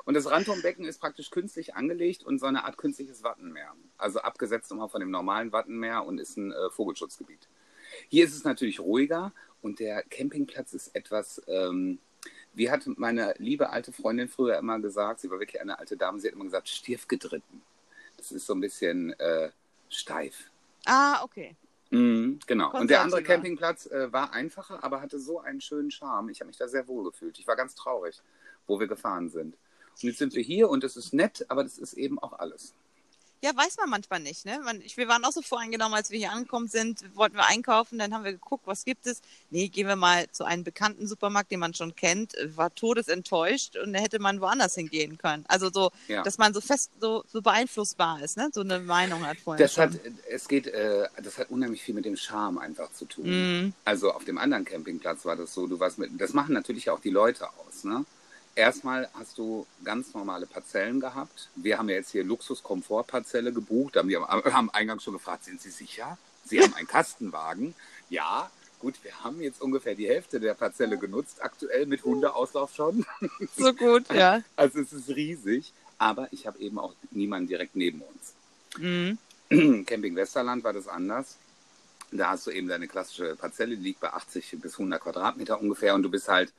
Und 0.06 0.16
das 0.16 0.30
Rantumbecken 0.30 0.86
ist 0.86 1.00
praktisch 1.00 1.30
künstlich 1.30 1.76
angelegt 1.76 2.24
und 2.24 2.40
so 2.40 2.48
eine 2.48 2.66
Art 2.66 2.78
künstliches 2.78 3.24
Wattenmeer. 3.24 3.74
Also 3.98 4.20
abgesetzt 4.20 4.72
nochmal 4.72 4.90
von 4.90 5.00
dem 5.00 5.12
normalen 5.12 5.52
Wattenmeer 5.52 6.06
und 6.06 6.20
ist 6.20 6.38
ein 6.38 6.52
äh, 6.52 6.70
Vogelschutzgebiet. 6.72 7.48
Hier 8.10 8.26
ist 8.26 8.36
es 8.36 8.44
natürlich 8.44 8.80
ruhiger 8.80 9.34
und 9.62 9.80
der 9.80 10.04
Campingplatz 10.04 10.74
ist 10.74 10.96
etwas, 10.96 11.42
ähm, 11.48 12.00
wie 12.54 12.72
hat 12.72 12.86
meine 12.98 13.34
liebe 13.38 13.70
alte 13.70 13.92
Freundin 13.92 14.28
früher 14.28 14.58
immer 14.58 14.80
gesagt, 14.80 15.22
sie 15.22 15.30
war 15.30 15.40
wirklich 15.40 15.62
eine 15.62 15.80
alte 15.80 15.98
Dame, 15.98 16.20
sie 16.20 16.28
hat 16.28 16.36
immer 16.36 16.46
gesagt, 16.46 16.70
stiefgedritten. 16.70 17.62
Das 18.18 18.32
ist 18.32 18.46
so 18.46 18.54
ein 18.54 18.62
bisschen 18.62 19.14
äh, 19.20 19.52
steif. 19.90 20.50
Ah, 20.86 21.24
okay. 21.24 21.56
Mhm, 21.92 22.40
genau. 22.48 22.72
Und 22.72 22.90
der 22.90 23.02
andere. 23.02 23.22
Campingplatz 23.22 23.86
äh, 23.88 24.12
war 24.12 24.34
einfacher, 24.34 24.84
aber 24.84 25.02
hatte 25.02 25.20
so 25.20 25.40
einen 25.40 25.62
schönen 25.62 25.92
Charme. 25.92 26.30
Ich 26.30 26.40
habe 26.40 26.48
mich 26.48 26.58
da 26.58 26.68
sehr 26.68 26.88
wohl 26.88 27.04
gefühlt. 27.04 27.38
Ich 27.38 27.48
war 27.48 27.56
ganz 27.56 27.76
traurig, 27.76 28.22
wo 28.66 28.80
wir 28.80 28.88
gefahren 28.88 29.30
sind. 29.30 29.58
Und 29.96 30.04
jetzt 30.04 30.20
sind 30.20 30.34
wir 30.34 30.44
hier 30.44 30.70
und 30.70 30.84
es 30.84 30.96
ist 30.98 31.14
nett, 31.14 31.46
aber 31.50 31.64
das 31.64 31.78
ist 31.78 31.94
eben 31.94 32.18
auch 32.20 32.34
alles. 32.40 32.74
Ja, 33.44 33.56
weiß 33.56 33.78
man 33.78 33.90
manchmal 33.90 34.20
nicht, 34.20 34.46
ne? 34.46 34.60
Man, 34.64 34.84
wir 34.96 35.08
waren 35.08 35.26
auch 35.26 35.32
so 35.32 35.42
voreingenommen, 35.42 35.96
als 35.96 36.12
wir 36.12 36.20
hier 36.20 36.32
angekommen 36.32 36.68
sind, 36.68 37.04
wollten 37.16 37.36
wir 37.38 37.48
einkaufen, 37.48 37.98
dann 37.98 38.14
haben 38.14 38.24
wir 38.24 38.34
geguckt, 38.34 38.68
was 38.68 38.86
gibt 38.86 39.08
es. 39.08 39.20
Nee, 39.50 39.68
gehen 39.68 39.88
wir 39.88 39.96
mal 39.96 40.30
zu 40.32 40.44
einem 40.44 40.64
bekannten 40.64 41.08
Supermarkt, 41.08 41.50
den 41.52 41.60
man 41.60 41.74
schon 41.74 41.96
kennt, 41.96 42.34
war 42.56 42.72
todesenttäuscht 42.76 43.78
und 43.78 43.94
da 43.94 44.00
hätte 44.00 44.20
man 44.20 44.42
woanders 44.42 44.76
hingehen 44.76 45.18
können. 45.18 45.44
Also 45.48 45.72
so, 45.72 45.90
Ja. 46.08 46.22
dass 46.22 46.38
man 46.38 46.54
so 46.54 46.62
fest, 46.62 46.92
so, 47.00 47.24
so 47.34 47.42
beeinflussbar 47.42 48.22
ist, 48.22 48.38
ne? 48.38 48.52
So 48.54 48.62
eine 48.62 48.78
Meinung 48.80 49.26
hat 49.26 49.38
vorher 49.40 49.66
Das 49.66 49.74
schon. 49.74 49.86
hat, 49.86 50.00
es 50.30 50.48
geht, 50.48 50.68
äh, 50.68 51.08
das 51.24 51.40
hat 51.40 51.50
unheimlich 51.50 51.82
viel 51.82 51.96
mit 51.96 52.06
dem 52.06 52.18
Charme 52.18 52.60
einfach 52.60 52.92
zu 52.94 53.06
tun. 53.06 53.26
Mhm. 53.64 53.74
Also 53.86 54.12
auf 54.12 54.24
dem 54.24 54.38
anderen 54.38 54.66
Campingplatz 54.66 55.26
war 55.26 55.36
das 55.36 55.52
so, 55.52 55.66
du 55.66 55.80
warst 55.80 55.98
mit, 55.98 56.12
das 56.22 56.34
machen 56.34 56.54
natürlich 56.54 56.92
auch 56.92 57.00
die 57.00 57.10
Leute 57.10 57.48
aus, 57.50 57.86
ne? 57.86 58.06
Erstmal 58.56 59.10
hast 59.14 59.38
du 59.38 59.66
ganz 59.84 60.14
normale 60.14 60.46
Parzellen 60.46 61.00
gehabt. 61.00 61.50
Wir 61.56 61.78
haben 61.78 61.88
ja 61.88 61.96
jetzt 61.96 62.12
hier 62.12 62.24
Luxus-Komfort-Parzelle 62.24 63.54
gebucht. 63.54 63.96
Da 63.96 64.02
haben 64.02 64.10
wir 64.10 64.30
am, 64.30 64.42
am 64.44 64.70
Eingang 64.72 65.00
schon 65.00 65.14
gefragt, 65.14 65.46
sind 65.46 65.62
Sie 65.62 65.70
sicher? 65.70 66.18
Sie 66.44 66.62
haben 66.62 66.74
einen 66.74 66.88
Kastenwagen? 66.88 67.74
Ja, 68.10 68.52
gut, 68.80 68.96
wir 69.04 69.24
haben 69.24 69.42
jetzt 69.42 69.62
ungefähr 69.62 69.96
die 69.96 70.08
Hälfte 70.08 70.40
der 70.40 70.54
Parzelle 70.54 70.98
genutzt, 70.98 71.38
aktuell 71.42 71.86
mit 71.86 72.04
Hundeauslauf 72.04 72.74
schon. 72.76 73.06
So 73.58 73.74
gut, 73.74 74.12
ja. 74.14 74.42
Also 74.58 74.80
es 74.82 74.92
ist 74.92 75.10
riesig, 75.10 75.72
aber 75.98 76.28
ich 76.32 76.46
habe 76.46 76.60
eben 76.60 76.78
auch 76.78 76.94
niemanden 77.12 77.48
direkt 77.48 77.76
neben 77.76 78.02
uns. 78.02 78.34
Mhm. 78.78 79.18
Camping 79.86 80.16
Westerland 80.16 80.64
war 80.64 80.74
das 80.74 80.88
anders. 80.88 81.38
Da 82.12 82.32
hast 82.32 82.48
du 82.48 82.52
eben 82.52 82.68
deine 82.68 82.90
klassische 82.90 83.38
Parzelle, 83.38 83.78
die 83.78 83.84
liegt 83.84 84.02
bei 84.02 84.12
80 84.12 84.58
bis 84.60 84.74
100 84.74 85.02
Quadratmeter 85.02 85.62
ungefähr 85.62 85.96
und 85.96 86.04
du 86.04 86.10
bist 86.10 86.28
halt 86.28 86.52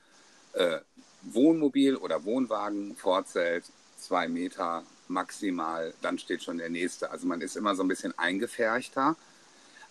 äh, 0.55 0.79
Wohnmobil 1.23 1.97
oder 1.97 2.25
Wohnwagen, 2.25 2.97
Vorzelt, 2.97 3.65
zwei 3.99 4.29
Meter 4.29 4.83
maximal, 5.09 5.95
dann 6.03 6.19
steht 6.19 6.43
schon 6.43 6.59
der 6.59 6.71
nächste. 6.71 7.11
Also 7.11 7.27
man 7.27 7.41
ist 7.41 7.57
immer 7.57 7.75
so 7.77 7.83
ein 7.83 7.89
bisschen 7.89 8.19
eingefärchter. 8.19 9.17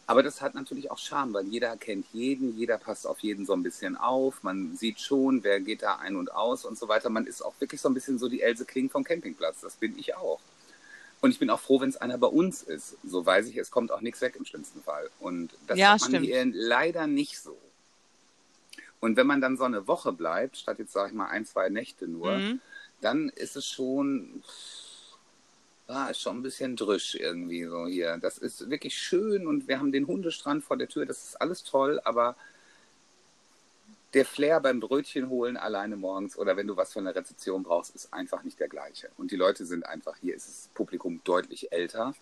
Aber 0.07 0.23
das 0.23 0.41
hat 0.41 0.55
natürlich 0.55 0.91
auch 0.91 0.97
Charme, 0.97 1.33
weil 1.33 1.47
jeder 1.47 1.77
kennt 1.77 2.05
jeden, 2.11 2.57
jeder 2.57 2.77
passt 2.77 3.07
auf 3.07 3.19
jeden 3.19 3.45
so 3.45 3.53
ein 3.53 3.63
bisschen 3.63 3.95
auf. 3.95 4.43
Man 4.43 4.75
sieht 4.75 5.00
schon, 5.00 5.43
wer 5.43 5.61
geht 5.61 5.83
da 5.83 5.97
ein 5.97 6.15
und 6.17 6.33
aus 6.33 6.65
und 6.65 6.77
so 6.77 6.88
weiter. 6.89 7.09
Man 7.09 7.27
ist 7.27 7.41
auch 7.41 7.53
wirklich 7.59 7.79
so 7.79 7.88
ein 7.88 7.93
bisschen 7.93 8.17
so 8.19 8.27
die 8.27 8.41
Else 8.41 8.65
Kling 8.65 8.89
vom 8.89 9.03
Campingplatz. 9.03 9.61
Das 9.61 9.75
bin 9.75 9.97
ich 9.97 10.15
auch. 10.15 10.39
Und 11.21 11.29
ich 11.31 11.39
bin 11.39 11.50
auch 11.51 11.59
froh, 11.59 11.79
wenn 11.79 11.89
es 11.89 11.97
einer 11.97 12.17
bei 12.17 12.27
uns 12.27 12.63
ist. 12.63 12.97
So 13.05 13.25
weiß 13.25 13.47
ich, 13.47 13.55
es 13.57 13.69
kommt 13.71 13.91
auch 13.91 14.01
nichts 14.01 14.21
weg 14.21 14.35
im 14.38 14.43
schlimmsten 14.43 14.81
Fall. 14.81 15.09
Und 15.19 15.51
das 15.67 15.77
Ja, 15.77 15.91
hat 15.93 16.01
man 16.01 16.09
stimmt. 16.09 16.25
hier 16.25 16.45
leider 16.51 17.07
nicht 17.07 17.39
so. 17.39 17.55
Und 19.01 19.17
wenn 19.17 19.27
man 19.27 19.41
dann 19.41 19.58
so 19.58 19.65
eine 19.65 19.88
Woche 19.88 20.13
bleibt, 20.13 20.55
statt 20.58 20.79
jetzt, 20.79 20.93
sage 20.93 21.10
ich 21.10 21.15
mal, 21.15 21.27
ein, 21.27 21.46
zwei 21.46 21.67
Nächte 21.70 22.08
nur, 22.08 22.38
Mhm. 22.38 22.62
dann 23.01 23.29
ist 23.29 23.55
es 23.58 23.65
schon, 23.65 24.43
ah, 25.88 26.08
ist 26.08 26.22
schon 26.22 26.38
ein 26.38 26.43
bisschen 26.43 26.75
drüsch 26.77 27.15
irgendwie 27.15 27.65
so 27.65 27.88
hier. 27.88 28.17
Das 28.22 28.38
ist 28.38 28.70
wirklich 28.70 28.96
schön 28.98 29.48
und 29.48 29.67
wir 29.67 29.79
haben 29.79 29.91
den 29.91 30.08
Hundestrand 30.08 30.63
vor 30.63 30.77
der 30.77 30.88
Tür, 30.88 31.05
das 31.05 31.24
ist 31.24 31.41
alles 31.41 31.63
toll, 31.63 32.00
aber 32.05 32.36
der 34.13 34.25
Flair 34.25 34.60
beim 34.60 34.79
Brötchen 34.79 35.29
holen 35.29 35.58
alleine 35.58 35.96
morgens 35.96 36.38
oder 36.38 36.55
wenn 36.58 36.67
du 36.67 36.77
was 36.77 36.93
von 36.93 37.05
der 37.05 37.15
Rezeption 37.15 37.63
brauchst, 37.63 37.96
ist 37.96 38.13
einfach 38.13 38.43
nicht 38.43 38.60
der 38.60 38.67
gleiche. 38.67 39.10
Und 39.17 39.31
die 39.31 39.38
Leute 39.38 39.65
sind 39.65 39.86
einfach, 39.86 40.15
hier 40.17 40.36
ist 40.36 40.48
das 40.48 40.70
Publikum 40.74 41.22
deutlich 41.24 41.72
älter. 41.72 42.13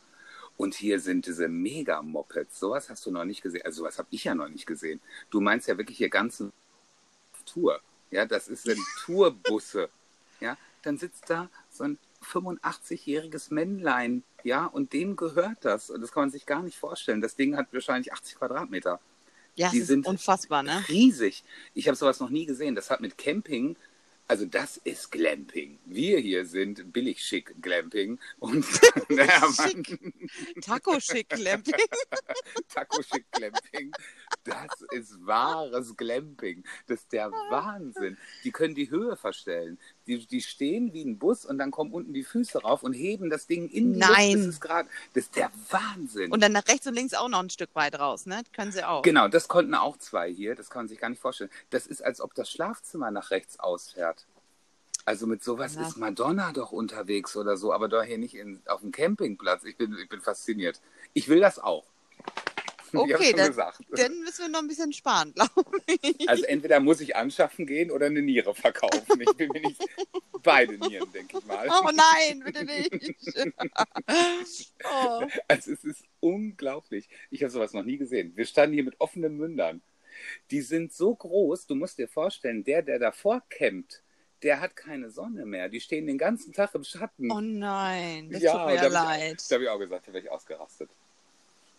Und 0.55 0.75
hier 0.75 0.99
sind 0.99 1.25
diese 1.25 1.47
Mega-Mopeds. 1.47 2.59
Sowas 2.59 2.89
hast 2.89 3.05
du 3.05 3.11
noch 3.11 3.23
nicht 3.23 3.41
gesehen. 3.41 3.61
Also 3.65 3.79
sowas 3.79 3.97
habe 3.97 4.09
ich 4.11 4.25
ja 4.25 4.35
noch 4.35 4.49
nicht 4.49 4.65
gesehen. 4.67 4.99
Du 5.29 5.39
meinst 5.41 5.67
ja 5.67 5.77
wirklich 5.77 5.97
hier 5.97 6.09
ganzen 6.09 6.51
Tour. 7.51 7.79
Ja, 8.11 8.25
das 8.25 8.47
ist 8.47 8.63
sind 8.63 8.79
Tourbusse. 9.05 9.89
Ja, 10.39 10.57
dann 10.81 10.97
sitzt 10.97 11.29
da 11.29 11.49
so 11.69 11.83
ein 11.83 11.97
85-jähriges 12.23 13.53
Männlein. 13.53 14.23
Ja, 14.43 14.65
und 14.65 14.93
dem 14.93 15.15
gehört 15.15 15.57
das. 15.61 15.89
Und 15.89 16.01
das 16.01 16.11
kann 16.11 16.23
man 16.23 16.31
sich 16.31 16.45
gar 16.45 16.63
nicht 16.63 16.77
vorstellen. 16.77 17.21
Das 17.21 17.35
Ding 17.35 17.55
hat 17.57 17.67
wahrscheinlich 17.71 18.13
80 18.13 18.35
Quadratmeter. 18.37 18.99
Ja, 19.55 19.69
Die 19.69 19.81
sind 19.81 20.05
unfassbar, 20.07 20.63
ne? 20.63 20.83
Riesig. 20.87 21.43
Ich 21.73 21.87
habe 21.87 21.97
sowas 21.97 22.19
noch 22.19 22.29
nie 22.29 22.45
gesehen. 22.45 22.75
Das 22.75 22.89
hat 22.89 23.01
mit 23.01 23.17
Camping, 23.17 23.75
also 24.29 24.45
das 24.45 24.77
ist 24.77 25.11
Glamping. 25.11 25.79
Wir 25.85 26.19
hier 26.19 26.45
sind 26.45 26.93
billig 26.93 27.25
schick 27.25 27.55
Glamping 27.63 28.19
und 28.37 28.63
naja, 29.09 29.41
man, 29.57 29.83
Taco-Schick 30.61 31.29
Glamping. 31.29 31.73
Taco 32.69 33.01
schick 33.01 33.25
Glamping. 33.31 33.91
Das 34.43 34.81
ist 34.91 35.25
wahres 35.25 35.97
Glamping. 35.97 36.63
Das 36.85 36.99
ist 36.99 37.11
der 37.11 37.31
Wahnsinn. 37.31 38.19
Die 38.43 38.51
können 38.51 38.75
die 38.75 38.91
Höhe 38.91 39.17
verstellen. 39.17 39.79
Die, 40.09 40.25
die 40.25 40.41
stehen 40.41 40.91
wie 40.91 41.03
ein 41.05 41.19
Bus 41.19 41.45
und 41.45 41.59
dann 41.59 41.69
kommen 41.69 41.93
unten 41.93 42.13
die 42.13 42.23
Füße 42.23 42.63
rauf 42.63 42.81
und 42.81 42.93
heben 42.93 43.29
das 43.29 43.45
Ding 43.45 43.69
in 43.69 43.93
die 43.93 43.99
Nein. 43.99 44.31
Luft. 44.33 44.39
Das 44.47 44.53
ist 44.55 44.61
gerade, 44.61 44.89
das 45.13 45.23
ist 45.25 45.35
der 45.35 45.51
Wahnsinn. 45.69 46.31
Und 46.31 46.41
dann 46.41 46.51
nach 46.51 46.67
rechts 46.67 46.87
und 46.87 46.95
links 46.95 47.13
auch 47.13 47.29
noch 47.29 47.39
ein 47.39 47.51
Stück 47.51 47.69
weit 47.75 47.99
raus, 47.99 48.25
ne? 48.25 48.41
Können 48.51 48.71
sie 48.71 48.83
auch. 48.83 49.03
Genau, 49.03 49.27
das 49.27 49.47
konnten 49.47 49.75
auch 49.75 49.97
zwei 49.97 50.31
hier. 50.33 50.55
Das 50.55 50.71
kann 50.71 50.81
man 50.81 50.87
sich 50.87 50.97
gar 50.99 51.09
nicht 51.09 51.21
vorstellen. 51.21 51.51
Das 51.69 51.85
ist, 51.85 52.03
als 52.03 52.21
ob 52.21 52.33
das 52.33 52.49
Schlafzimmer 52.49 53.11
nach 53.11 53.29
rechts 53.29 53.59
ausfährt. 53.59 54.25
Also 55.05 55.27
mit 55.27 55.43
sowas 55.43 55.75
Ja. 55.75 55.81
ist 55.87 55.95
Madonna 55.97 56.53
doch 56.53 56.71
unterwegs 56.71 57.35
oder 57.35 57.55
so, 57.55 57.71
aber 57.71 57.87
doch 57.87 58.03
hier 58.03 58.17
nicht 58.17 58.33
in, 58.33 58.61
auf 58.65 58.81
dem 58.81 58.91
Campingplatz. 58.91 59.63
Ich 59.63 59.77
bin, 59.77 59.95
ich 60.01 60.09
bin 60.09 60.21
fasziniert. 60.21 60.81
Ich 61.13 61.27
will 61.29 61.39
das 61.39 61.59
auch. 61.59 61.85
Okay, 62.93 63.33
dann, 63.33 63.53
dann 63.91 64.19
müssen 64.21 64.41
wir 64.43 64.49
noch 64.49 64.59
ein 64.59 64.67
bisschen 64.67 64.93
sparen, 64.93 65.33
glaube 65.33 65.51
ich. 66.01 66.29
Also 66.29 66.43
entweder 66.45 66.79
muss 66.79 67.01
ich 67.01 67.15
anschaffen 67.15 67.65
gehen 67.65 67.91
oder 67.91 68.07
eine 68.07 68.21
Niere 68.21 68.53
verkaufen. 68.55 69.21
Ich 69.21 69.33
bin 69.33 69.49
mir 69.51 69.61
nicht 69.61 69.81
beide 70.43 70.77
Nieren, 70.77 71.11
denke 71.11 71.37
ich 71.39 71.45
mal. 71.45 71.67
Oh 71.69 71.89
nein, 71.93 72.39
bitte 72.45 72.65
nicht. 72.65 73.35
oh. 74.83 75.21
Also 75.47 75.71
es 75.71 75.83
ist 75.83 76.03
unglaublich. 76.19 77.09
Ich 77.31 77.43
habe 77.43 77.51
sowas 77.51 77.73
noch 77.73 77.83
nie 77.83 77.97
gesehen. 77.97 78.33
Wir 78.35 78.45
standen 78.45 78.73
hier 78.73 78.83
mit 78.83 78.99
offenen 78.99 79.37
Mündern. 79.37 79.81
Die 80.51 80.61
sind 80.61 80.91
so 80.93 81.15
groß, 81.15 81.67
du 81.67 81.75
musst 81.75 81.97
dir 81.97 82.07
vorstellen, 82.07 82.63
der, 82.63 82.81
der 82.81 82.99
davor 82.99 83.41
campt, 83.49 84.01
der 84.43 84.59
hat 84.59 84.75
keine 84.75 85.09
Sonne 85.11 85.45
mehr. 85.45 85.69
Die 85.69 85.79
stehen 85.79 86.07
den 86.07 86.17
ganzen 86.17 86.51
Tag 86.53 86.73
im 86.75 86.83
Schatten. 86.83 87.31
oh 87.31 87.39
nein, 87.41 88.29
das 88.31 88.41
Ja, 88.41 88.53
tut 88.53 88.65
mir 88.67 88.75
ja 88.75 88.89
da 88.89 89.03
hab 89.05 89.15
ich- 89.17 89.21
leid. 89.21 89.45
Da 89.49 89.53
habe 89.55 89.63
ich 89.63 89.69
auch 89.69 89.79
gesagt, 89.79 90.07
da 90.07 90.13
wäre 90.13 90.23
ich 90.23 90.31
ausgerastet. 90.31 90.89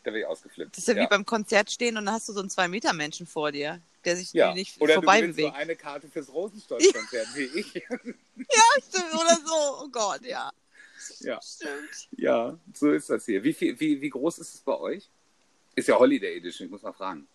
Da 0.03 0.13
wäre 0.13 0.21
ich 0.21 0.27
ausgeflippt. 0.27 0.77
Das 0.77 0.87
ist 0.87 0.97
ja, 0.97 1.03
wie 1.03 1.07
beim 1.07 1.27
Konzert 1.27 1.71
stehen 1.71 1.97
und 1.97 2.07
dann 2.07 2.15
hast 2.15 2.29
du 2.29 2.33
so 2.33 2.41
einen 2.41 2.51
Zwei-Meter-Menschen 2.51 3.27
vor 3.27 3.53
dir, 3.53 3.81
der 4.05 4.17
sich 4.17 4.33
ja. 4.33 4.55
nicht 4.55 4.81
Oder 4.81 4.95
vorbei 4.95 5.21
bewegt. 5.21 5.55
so 5.55 5.55
eine 5.55 5.77
Karte 5.77 6.09
fürs 6.09 6.29
Rosenstolz-Konzert, 6.33 7.29
wie 7.35 7.45
ich. 7.61 7.75
Ja, 7.75 8.83
stimmt, 8.89 9.15
oder 9.15 9.39
so. 9.45 9.85
Oh 9.85 9.89
Gott, 9.91 10.23
ja. 10.23 10.51
Ja. 11.21 11.41
Stimmt. 11.43 12.09
ja, 12.13 12.59
so 12.75 12.93
ist 12.93 13.11
das 13.11 13.27
hier. 13.27 13.43
Wie, 13.43 13.53
viel, 13.53 13.79
wie, 13.79 14.01
wie 14.01 14.11
groß 14.11 14.39
ist 14.39 14.55
es 14.55 14.61
bei 14.61 14.79
euch? 14.79 15.09
Ist 15.75 15.89
ja 15.89 15.99
Holiday 15.99 16.37
Edition, 16.37 16.67
ich 16.67 16.71
muss 16.71 16.83
mal 16.83 16.93
fragen. 16.93 17.27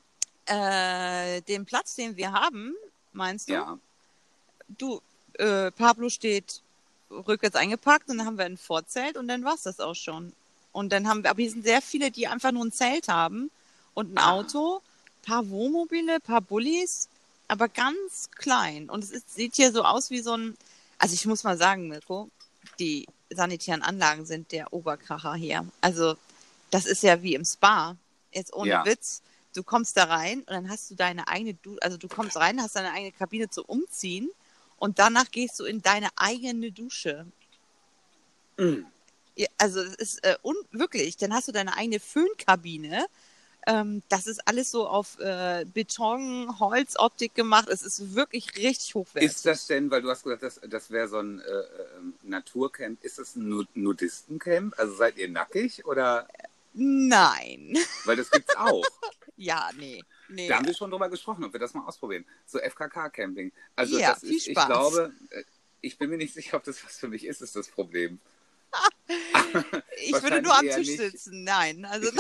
Äh, 0.45 1.41
den 1.41 1.65
Platz, 1.65 1.95
den 1.95 2.15
wir 2.15 2.31
haben, 2.31 2.75
meinst 3.11 3.49
du? 3.49 3.53
Ja. 3.53 3.79
Du, 4.67 5.01
äh, 5.33 5.71
Pablo 5.71 6.09
steht 6.09 6.61
rückwärts 7.09 7.55
eingepackt 7.55 8.09
und 8.09 8.17
dann 8.17 8.27
haben 8.27 8.37
wir 8.37 8.45
ein 8.45 8.57
Vorzelt 8.57 9.17
und 9.17 9.27
dann 9.27 9.43
war's 9.43 9.63
das 9.63 9.79
auch 9.79 9.95
schon. 9.95 10.33
Und 10.75 10.91
dann 10.91 11.07
haben 11.07 11.23
wir, 11.23 11.29
aber 11.29 11.41
hier 11.41 11.51
sind 11.51 11.63
sehr 11.63 11.81
viele, 11.81 12.11
die 12.11 12.27
einfach 12.27 12.51
nur 12.51 12.65
ein 12.65 12.71
Zelt 12.73 13.07
haben 13.07 13.49
und 13.93 14.11
ein 14.13 14.17
Ah. 14.17 14.31
Auto, 14.33 14.81
paar 15.23 15.49
Wohnmobile, 15.49 16.19
paar 16.19 16.41
Bullis, 16.41 17.07
aber 17.47 17.69
ganz 17.69 18.29
klein. 18.35 18.89
Und 18.89 19.01
es 19.01 19.11
ist, 19.11 19.33
sieht 19.33 19.55
hier 19.55 19.71
so 19.71 19.83
aus 19.85 20.09
wie 20.09 20.19
so 20.19 20.35
ein, 20.35 20.57
also 20.97 21.13
ich 21.13 21.25
muss 21.27 21.45
mal 21.45 21.57
sagen, 21.57 21.87
Mirko, 21.87 22.29
die 22.77 23.07
sanitären 23.29 23.83
Anlagen 23.83 24.25
sind 24.25 24.51
der 24.51 24.73
Oberkracher 24.73 25.35
hier. 25.35 25.65
Also 25.79 26.17
das 26.71 26.85
ist 26.85 27.03
ja 27.03 27.23
wie 27.23 27.35
im 27.35 27.45
Spa. 27.45 27.95
Jetzt 28.33 28.51
ohne 28.53 28.71
Ja. 28.71 28.85
Witz. 28.85 29.21
Du 29.53 29.63
kommst 29.63 29.95
da 29.95 30.03
rein 30.03 30.39
und 30.39 30.49
dann 30.49 30.69
hast 30.69 30.91
du 30.91 30.95
deine 30.95 31.29
eigene, 31.29 31.53
du 31.53 31.77
also 31.79 31.95
du 31.95 32.09
kommst 32.09 32.35
rein, 32.35 32.61
hast 32.61 32.75
deine 32.75 32.91
eigene 32.91 33.13
Kabine 33.13 33.49
zum 33.49 33.63
Umziehen 33.63 34.29
und 34.75 34.99
danach 34.99 35.31
gehst 35.31 35.57
du 35.57 35.63
in 35.63 35.81
deine 35.81 36.09
eigene 36.17 36.73
Dusche. 36.73 37.25
Mhm. 38.57 38.85
Also 39.57 39.81
es 39.81 39.95
ist 39.95 40.23
äh, 40.23 40.37
un 40.43 40.55
wirklich, 40.71 41.17
dann 41.17 41.33
hast 41.33 41.47
du 41.47 41.51
deine 41.51 41.75
eigene 41.75 41.99
Föhnkabine. 41.99 43.05
Ähm, 43.67 44.03
das 44.09 44.27
ist 44.27 44.47
alles 44.47 44.69
so 44.69 44.87
auf 44.87 45.19
äh, 45.19 45.65
Beton, 45.65 46.59
Holzoptik 46.59 47.33
gemacht. 47.33 47.67
Es 47.67 47.81
ist 47.81 48.13
wirklich 48.13 48.55
richtig 48.57 48.93
hochwertig. 48.93 49.29
Ist 49.31 49.45
das 49.45 49.65
denn, 49.67 49.89
weil 49.89 50.03
du 50.03 50.09
hast 50.09 50.23
gesagt, 50.23 50.43
das, 50.43 50.61
das 50.69 50.91
wäre 50.91 51.07
so 51.07 51.17
ein 51.17 51.39
äh, 51.39 51.43
äh, 51.43 51.63
Naturcamp, 52.21 53.03
ist 53.03 53.17
das 53.17 53.35
ein 53.35 53.49
Nu- 53.49 53.65
Nudistencamp? 53.73 54.75
Also 54.77 54.95
seid 54.95 55.17
ihr 55.17 55.29
nackig 55.29 55.83
oder? 55.85 56.27
Nein. 56.73 57.77
Weil 58.05 58.17
das 58.17 58.29
gibt's 58.29 58.55
auch. 58.55 58.83
ja, 59.37 59.69
nee. 59.77 60.03
nee. 60.27 60.47
Da 60.47 60.57
haben 60.57 60.67
wir 60.67 60.73
schon 60.75 60.91
drüber 60.91 61.09
gesprochen, 61.09 61.45
ob 61.45 61.53
wir 61.53 61.59
das 61.59 61.73
mal 61.73 61.85
ausprobieren. 61.85 62.25
So 62.45 62.59
FKK-Camping. 62.59 63.51
Also 63.75 63.97
Ja, 63.97 64.11
das 64.11 64.19
viel 64.19 64.35
ist, 64.35 64.47
ich 64.47 64.55
glaube, 64.55 65.13
äh, 65.29 65.43
ich 65.81 65.97
bin 65.97 66.09
mir 66.09 66.17
nicht 66.17 66.33
sicher, 66.33 66.57
ob 66.57 66.65
das 66.65 66.83
was 66.83 66.97
für 66.97 67.07
mich 67.07 67.25
ist, 67.25 67.41
ist 67.41 67.55
das 67.55 67.69
Problem. 67.69 68.19
Ich 69.97 70.13
würde 70.23 70.41
nur 70.41 70.57
am 70.57 70.65
Tisch 70.65 70.87
nicht. 70.87 70.97
sitzen. 70.97 71.43
Nein, 71.43 71.85
also 71.85 72.09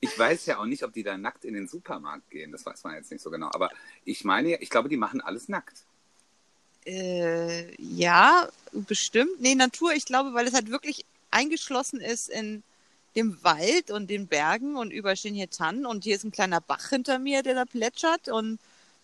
Ich 0.00 0.18
weiß 0.18 0.46
ja 0.46 0.58
auch 0.58 0.66
nicht, 0.66 0.82
ob 0.84 0.92
die 0.92 1.02
da 1.02 1.16
nackt 1.16 1.46
in 1.46 1.54
den 1.54 1.66
Supermarkt 1.66 2.30
gehen. 2.30 2.52
Das 2.52 2.66
weiß 2.66 2.84
man 2.84 2.94
jetzt 2.94 3.10
nicht 3.10 3.22
so 3.22 3.30
genau. 3.30 3.48
Aber 3.52 3.70
ich 4.04 4.24
meine, 4.24 4.60
ich 4.60 4.68
glaube, 4.68 4.90
die 4.90 4.98
machen 4.98 5.22
alles 5.22 5.48
nackt. 5.48 5.84
Äh, 6.84 7.74
ja, 7.82 8.48
bestimmt. 8.72 9.40
Nee, 9.40 9.54
Natur, 9.54 9.94
ich 9.94 10.04
glaube, 10.04 10.34
weil 10.34 10.46
es 10.46 10.52
halt 10.52 10.70
wirklich 10.70 11.06
eingeschlossen 11.30 12.00
ist 12.00 12.28
in 12.28 12.62
dem 13.16 13.42
Wald 13.42 13.90
und 13.90 14.10
den 14.10 14.26
Bergen 14.26 14.76
und 14.76 14.90
überall 14.90 15.16
stehen 15.16 15.34
hier 15.34 15.48
Tannen 15.48 15.86
und 15.86 16.04
hier 16.04 16.16
ist 16.16 16.24
ein 16.24 16.32
kleiner 16.32 16.60
Bach 16.60 16.90
hinter 16.90 17.18
mir, 17.18 17.42
der 17.42 17.54
da 17.54 17.64
plätschert 17.64 18.28
und 18.28 18.58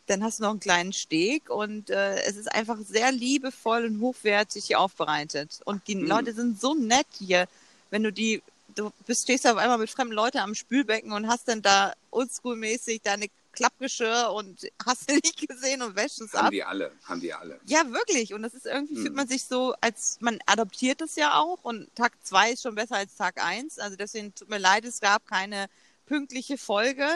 dann 0.07 0.23
hast 0.25 0.39
du 0.39 0.43
noch 0.43 0.51
einen 0.51 0.61
kleinen 0.61 0.93
Steg 0.93 1.51
und 1.51 1.91
äh, 1.91 2.21
es 2.23 2.37
ist 2.37 2.51
einfach 2.53 2.79
sehr 2.79 3.13
liebevoll 3.13 3.85
und 3.85 4.01
hochwertig 4.01 4.65
hier 4.67 4.81
aufbereitet. 4.81 5.61
Und 5.65 5.87
die 5.89 5.95
Mhm. 5.97 6.07
Leute 6.07 6.33
sind 6.33 6.61
so 6.61 6.75
nett 6.75 7.07
hier, 7.19 7.47
wenn 7.91 8.03
du 8.03 8.13
die, 8.13 8.43
du 8.75 8.91
bist, 9.07 9.23
stehst 9.23 9.47
auf 9.47 9.57
einmal 9.57 9.79
mit 9.79 9.91
fremden 9.91 10.15
Leuten 10.15 10.39
am 10.39 10.55
Spülbecken 10.55 11.13
und 11.13 11.29
hast 11.29 11.49
dann 11.49 11.63
da 11.63 11.93
oldschool-mäßig 12.11 13.03
deine 13.03 13.27
Klappgeschirr 13.53 14.31
und 14.33 14.69
hast 14.87 15.11
du 15.11 15.15
nicht 15.23 15.49
gesehen 15.49 15.83
und 15.83 15.97
wäschst 15.97 16.21
es 16.21 16.35
ab. 16.35 16.45
Haben 16.47 16.51
die 16.53 16.63
alle. 16.65 16.93
Haben 17.05 17.21
die 17.21 17.33
alle. 17.33 17.61
Ja, 17.67 17.83
wirklich. 17.91 18.33
Und 18.33 18.43
das 18.43 18.55
ist 18.55 18.67
irgendwie, 18.67 18.95
fühlt 18.95 19.09
Hm. 19.09 19.15
man 19.15 19.29
sich 19.29 19.45
so, 19.45 19.75
als 19.81 20.17
man 20.21 20.39
adoptiert 20.47 21.01
es 21.03 21.17
ja 21.17 21.39
auch. 21.39 21.59
Und 21.63 21.93
Tag 21.97 22.13
zwei 22.23 22.53
ist 22.53 22.63
schon 22.63 22.75
besser 22.77 22.97
als 22.97 23.17
Tag 23.17 23.43
eins. 23.45 23.79
Also 23.79 23.97
deswegen 23.97 24.35
tut 24.35 24.49
mir 24.49 24.59
leid, 24.59 24.85
es 24.85 25.01
gab 25.01 25.27
keine 25.27 25.67
pünktliche 26.07 26.59
Folge, 26.59 27.07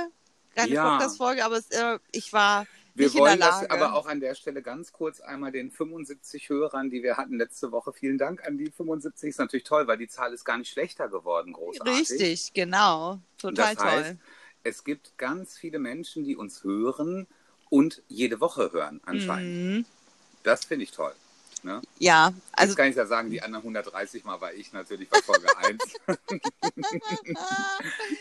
keine 0.54 0.72
Ja. 0.72 0.90
Podcast-Folge, 0.98 1.44
aber 1.44 1.56
es, 1.56 1.70
äh, 1.70 1.98
ich 2.12 2.32
war 2.32 2.66
Wir 2.94 3.06
nicht 3.06 3.16
wollen 3.18 3.34
in 3.34 3.40
der 3.40 3.48
das 3.48 3.60
Lage. 3.62 3.70
aber 3.72 3.94
auch 3.94 4.06
an 4.06 4.20
der 4.20 4.34
Stelle 4.34 4.62
ganz 4.62 4.92
kurz 4.92 5.20
einmal 5.20 5.52
den 5.52 5.70
75 5.70 6.48
Hörern, 6.48 6.90
die 6.90 7.02
wir 7.02 7.16
hatten 7.16 7.36
letzte 7.38 7.72
Woche, 7.72 7.92
vielen 7.92 8.18
Dank 8.18 8.46
an 8.46 8.56
die 8.58 8.70
75. 8.70 9.30
Ist 9.30 9.38
natürlich 9.38 9.64
toll, 9.64 9.86
weil 9.86 9.98
die 9.98 10.08
Zahl 10.08 10.32
ist 10.32 10.44
gar 10.44 10.58
nicht 10.58 10.70
schlechter 10.70 11.08
geworden, 11.08 11.52
großartig. 11.52 11.94
Richtig, 12.10 12.52
genau. 12.54 13.18
Total 13.38 13.74
Das 13.74 13.84
heißt, 13.84 14.06
toll. 14.10 14.18
Es 14.62 14.84
gibt 14.84 15.18
ganz 15.18 15.56
viele 15.58 15.78
Menschen, 15.78 16.24
die 16.24 16.36
uns 16.36 16.62
hören 16.64 17.26
und 17.68 18.02
jede 18.08 18.40
Woche 18.40 18.72
hören 18.72 19.00
anscheinend. 19.04 19.78
Mhm. 19.78 19.84
Das 20.42 20.64
finde 20.64 20.84
ich 20.84 20.90
toll. 20.92 21.12
Ne? 21.64 21.80
Ja, 21.98 22.26
Also 22.26 22.36
also 22.52 22.74
kann 22.74 22.90
ich 22.90 22.96
ja 22.96 23.06
sagen, 23.06 23.30
die 23.30 23.40
anderen 23.40 23.62
130 23.62 24.22
Mal 24.24 24.38
war 24.38 24.52
ich 24.52 24.74
natürlich 24.74 25.08
bei 25.08 25.22
Folge 25.22 25.46
1. 25.56 25.82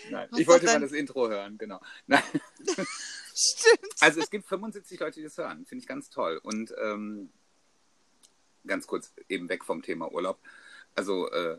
Nein, 0.09 0.27
Was 0.31 0.39
ich 0.39 0.47
wollte 0.47 0.65
doch 0.65 0.71
mal 0.71 0.79
dann- 0.79 0.81
das 0.83 0.91
Intro 0.93 1.27
hören, 1.27 1.57
genau. 1.57 1.81
Nein. 2.07 2.23
stimmt. 3.35 3.79
Also 3.99 4.21
es 4.21 4.29
gibt 4.29 4.47
75 4.47 4.97
Leute, 4.97 5.19
die 5.19 5.23
das 5.25 5.37
hören. 5.37 5.65
Finde 5.65 5.81
ich 5.81 5.87
ganz 5.87 6.09
toll. 6.09 6.39
Und 6.41 6.73
ähm, 6.81 7.29
ganz 8.65 8.87
kurz 8.87 9.11
eben 9.27 9.49
weg 9.49 9.65
vom 9.65 9.81
Thema 9.81 10.09
Urlaub. 10.13 10.39
Also 10.95 11.29
äh, 11.31 11.57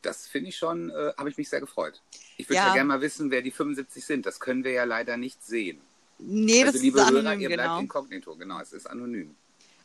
das 0.00 0.26
finde 0.26 0.48
ich 0.48 0.56
schon, 0.56 0.88
äh, 0.88 1.12
habe 1.18 1.28
ich 1.28 1.36
mich 1.36 1.50
sehr 1.50 1.60
gefreut. 1.60 2.00
Ich 2.38 2.48
würde 2.48 2.56
ja. 2.56 2.68
Ja. 2.68 2.72
gerne 2.72 2.88
mal 2.88 3.00
wissen, 3.02 3.30
wer 3.30 3.42
die 3.42 3.50
75 3.50 4.02
sind. 4.02 4.24
Das 4.24 4.40
können 4.40 4.64
wir 4.64 4.72
ja 4.72 4.84
leider 4.84 5.18
nicht 5.18 5.44
sehen. 5.44 5.78
Nee, 6.18 6.62
also 6.62 6.72
das 6.72 6.82
liebe 6.82 6.98
ist 7.00 7.04
Hörer, 7.10 7.18
anonym, 7.18 7.40
ihr 7.40 7.48
bleibt 7.48 7.62
genau. 7.68 7.80
inkognito. 7.80 8.34
Genau, 8.36 8.60
es 8.60 8.72
ist 8.72 8.86
anonym. 8.86 9.36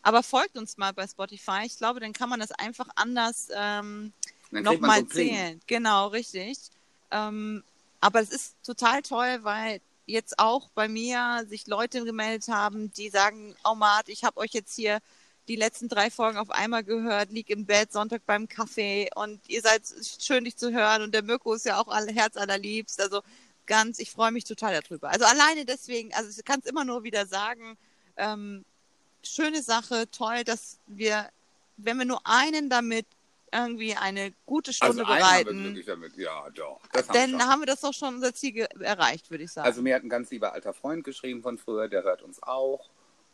Aber 0.01 0.23
folgt 0.23 0.57
uns 0.57 0.77
mal 0.77 0.93
bei 0.93 1.07
Spotify. 1.07 1.61
Ich 1.65 1.77
glaube, 1.77 1.99
dann 1.99 2.13
kann 2.13 2.29
man 2.29 2.39
das 2.39 2.51
einfach 2.51 2.87
anders 2.95 3.49
ähm, 3.53 4.13
so 4.51 4.59
nochmal 4.59 5.03
Pling. 5.03 5.29
zählen. 5.29 5.61
Genau, 5.67 6.07
richtig. 6.07 6.57
Ähm, 7.11 7.63
aber 7.99 8.21
es 8.21 8.29
ist 8.29 8.55
total 8.63 9.01
toll, 9.01 9.39
weil 9.41 9.81
jetzt 10.05 10.39
auch 10.39 10.69
bei 10.69 10.87
mir 10.87 11.45
sich 11.49 11.67
Leute 11.67 12.03
gemeldet 12.05 12.47
haben, 12.47 12.91
die 12.93 13.09
sagen, 13.09 13.55
oh 13.63 13.75
Mart, 13.75 14.07
ich 14.09 14.23
habe 14.23 14.37
euch 14.39 14.51
jetzt 14.51 14.75
hier 14.75 14.99
die 15.47 15.55
letzten 15.55 15.87
drei 15.87 16.09
Folgen 16.09 16.37
auf 16.37 16.49
einmal 16.49 16.83
gehört, 16.83 17.31
lieg 17.31 17.49
im 17.49 17.65
Bett, 17.65 17.91
Sonntag 17.91 18.25
beim 18.25 18.47
Kaffee 18.47 19.09
und 19.15 19.39
ihr 19.47 19.61
seid 19.61 19.81
schön, 20.19 20.43
dich 20.43 20.57
zu 20.57 20.73
hören 20.73 21.01
und 21.01 21.13
der 21.13 21.23
Mirko 21.23 21.53
ist 21.53 21.65
ja 21.65 21.79
auch 21.79 21.87
all, 21.87 22.07
Herz 22.13 22.35
allerliebst. 22.35 22.99
Also 23.01 23.21
ganz, 23.65 23.99
ich 23.99 24.11
freue 24.11 24.31
mich 24.31 24.43
total 24.43 24.81
darüber. 24.81 25.09
Also 25.09 25.25
alleine 25.25 25.65
deswegen, 25.65 26.13
also 26.13 26.29
ich 26.29 26.43
kann 26.45 26.59
es 26.59 26.69
immer 26.69 26.85
nur 26.85 27.03
wieder 27.03 27.25
sagen, 27.25 27.77
ähm, 28.17 28.65
schöne 29.27 29.61
Sache, 29.61 30.09
toll, 30.11 30.43
dass 30.43 30.77
wir, 30.87 31.29
wenn 31.77 31.97
wir 31.97 32.05
nur 32.05 32.21
einen 32.25 32.69
damit 32.69 33.05
irgendwie 33.51 33.95
eine 33.95 34.33
gute 34.45 34.71
Also 34.81 35.01
Stunde 35.01 35.07
haben 35.07 35.19
wir 35.19 35.45
bereiten, 35.45 35.83
damit. 35.85 36.17
Ja, 36.17 36.49
doch. 36.49 36.81
Haben 36.93 37.07
dann 37.13 37.29
schon. 37.31 37.41
haben 37.47 37.59
wir 37.61 37.65
das 37.65 37.81
doch 37.81 37.93
schon 37.93 38.15
unser 38.15 38.33
Ziel 38.33 38.67
erreicht, 38.81 39.31
würde 39.31 39.45
ich 39.45 39.51
sagen. 39.51 39.65
Also 39.65 39.81
mir 39.81 39.95
hat 39.95 40.03
ein 40.03 40.09
ganz 40.09 40.29
lieber 40.31 40.51
alter 40.53 40.73
Freund 40.73 41.03
geschrieben 41.05 41.41
von 41.41 41.57
früher, 41.57 41.87
der 41.87 42.03
hört 42.03 42.23
uns 42.23 42.43
auch 42.43 42.89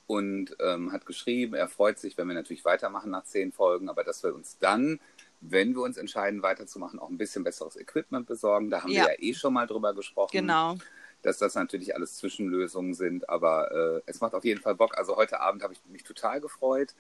und 0.06 0.56
ähm, 0.60 0.92
hat 0.92 1.06
geschrieben, 1.06 1.56
er 1.56 1.68
freut 1.68 1.98
sich, 1.98 2.18
wenn 2.18 2.28
wir 2.28 2.36
natürlich 2.36 2.64
weitermachen 2.64 3.10
nach 3.10 3.24
zehn 3.24 3.52
Folgen, 3.52 3.90
aber 3.90 4.04
dass 4.04 4.22
wir 4.24 4.36
uns 4.36 4.58
dann, 4.60 5.00
wenn 5.42 5.74
wir 5.74 5.82
uns 5.82 5.98
entscheiden 5.98 6.44
weiterzumachen, 6.44 7.00
auch 7.00 7.10
ein 7.10 7.18
bisschen 7.18 7.44
besseres 7.44 7.76
Equipment 7.76 8.28
besorgen. 8.28 8.70
Da 8.70 8.84
haben 8.84 8.92
Ja. 8.92 9.06
wir 9.06 9.14
ja 9.14 9.20
eh 9.20 9.34
schon 9.34 9.54
mal 9.54 9.66
drüber 9.66 9.94
gesprochen, 9.96 10.32
genau. 10.32 10.78
Dass 11.24 11.38
das 11.40 11.56
natürlich 11.56 11.96
alles 11.96 12.18
Zwischenlösungen 12.18 12.94
sind, 12.94 13.28
aber 13.30 13.72
äh, 13.72 14.02
es 14.06 14.22
macht 14.22 14.36
auf 14.36 14.46
jeden 14.46 14.62
Fall 14.62 14.76
Bock. 14.76 14.98
Also 14.98 15.16
heute 15.16 15.40
Abend 15.40 15.64
habe 15.64 15.74
ich 15.74 15.82
mich 15.90 16.04
total 16.04 16.40
gefreut, 16.40 16.94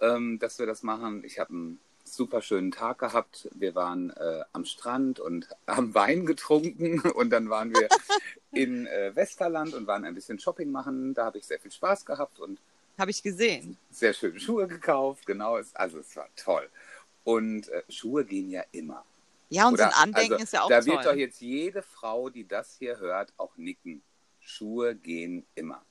ähm, 0.00 0.38
dass 0.38 0.58
wir 0.58 0.66
das 0.66 0.82
machen. 0.82 1.24
Ich 1.24 1.38
habe 1.38 1.50
einen 1.50 1.80
super 2.04 2.42
schönen 2.42 2.70
Tag 2.70 2.98
gehabt. 2.98 3.48
Wir 3.54 3.74
waren 3.74 4.10
äh, 4.10 4.44
am 4.52 4.64
Strand 4.64 5.18
und 5.18 5.48
haben 5.66 5.94
Wein 5.94 6.26
getrunken 6.26 7.00
und 7.00 7.30
dann 7.30 7.50
waren 7.50 7.74
wir 7.74 7.88
in 8.52 8.86
äh, 8.86 9.16
Westerland 9.16 9.74
und 9.74 9.86
waren 9.86 10.04
ein 10.04 10.14
bisschen 10.14 10.38
Shopping 10.38 10.70
machen. 10.70 11.14
Da 11.14 11.24
habe 11.24 11.38
ich 11.38 11.46
sehr 11.46 11.58
viel 11.58 11.72
Spaß 11.72 12.04
gehabt 12.04 12.38
und 12.38 12.60
Habe 12.98 13.10
ich 13.10 13.22
gesehen. 13.22 13.78
sehr 13.90 14.12
schöne 14.12 14.38
Schuhe 14.38 14.68
gekauft. 14.68 15.26
Genau, 15.26 15.58
also 15.72 15.98
es 15.98 16.14
war 16.16 16.28
toll. 16.36 16.68
Und 17.24 17.68
äh, 17.70 17.82
Schuhe 17.88 18.24
gehen 18.26 18.50
ja 18.50 18.62
immer. 18.72 19.04
Ja, 19.54 19.68
und 19.68 19.76
so 19.78 19.82
Oder? 19.84 19.86
ein 19.96 20.02
Andenken 20.02 20.32
also, 20.34 20.44
ist 20.44 20.52
ja 20.52 20.62
auch 20.62 20.68
Da 20.68 20.80
toll. 20.80 20.92
wird 20.92 21.06
doch 21.06 21.14
jetzt 21.14 21.40
jede 21.40 21.82
Frau, 21.82 22.28
die 22.28 22.46
das 22.46 22.76
hier 22.78 22.98
hört, 22.98 23.32
auch 23.36 23.56
nicken. 23.56 24.02
Schuhe 24.40 24.94
gehen 24.94 25.46
immer. 25.54 25.82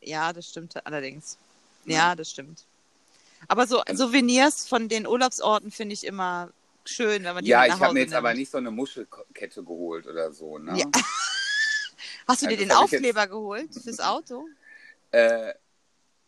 Ja, 0.00 0.32
das 0.32 0.48
stimmt 0.48 0.84
allerdings. 0.86 1.38
Ja, 1.84 2.14
das 2.14 2.30
stimmt. 2.30 2.64
Aber 3.48 3.66
so 3.66 3.80
Also- 3.80 4.06
Souvenirs 4.06 4.68
von 4.68 4.88
den 4.88 5.06
Urlaubsorten 5.06 5.70
finde 5.70 5.94
ich 5.94 6.04
immer 6.04 6.50
schön, 6.84 7.24
wenn 7.24 7.34
man 7.34 7.44
die 7.44 7.50
Ja, 7.50 7.64
ich 7.64 7.72
habe 7.72 7.92
mir 7.94 8.00
jetzt 8.00 8.10
nimmt. 8.10 8.18
aber 8.18 8.34
nicht 8.34 8.50
so 8.50 8.58
eine 8.58 8.70
Muschelkette 8.70 9.62
geholt 9.62 10.06
oder 10.06 10.32
so. 10.32 10.58
Ne? 10.58 10.78
Ja. 10.78 10.86
Hast 12.28 12.42
du 12.42 12.46
dir 12.46 12.52
Also 12.52 12.56
den 12.56 12.60
ich 12.60 12.60
jetzt- 12.60 12.72
Aufkleber 12.76 13.26
geholt 13.28 13.70
fürs 13.72 14.00
Auto? 14.00 14.46
Äh, 15.12 15.54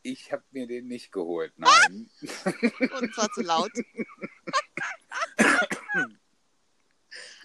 ich 0.02 0.32
habe 0.32 0.44
mir 0.52 0.66
den 0.68 0.86
nicht 0.88 1.10
geholt, 1.12 1.52
nein. 1.56 2.08
Und 3.00 3.14
zwar 3.14 3.30
zu 3.32 3.42
laut. 3.42 3.72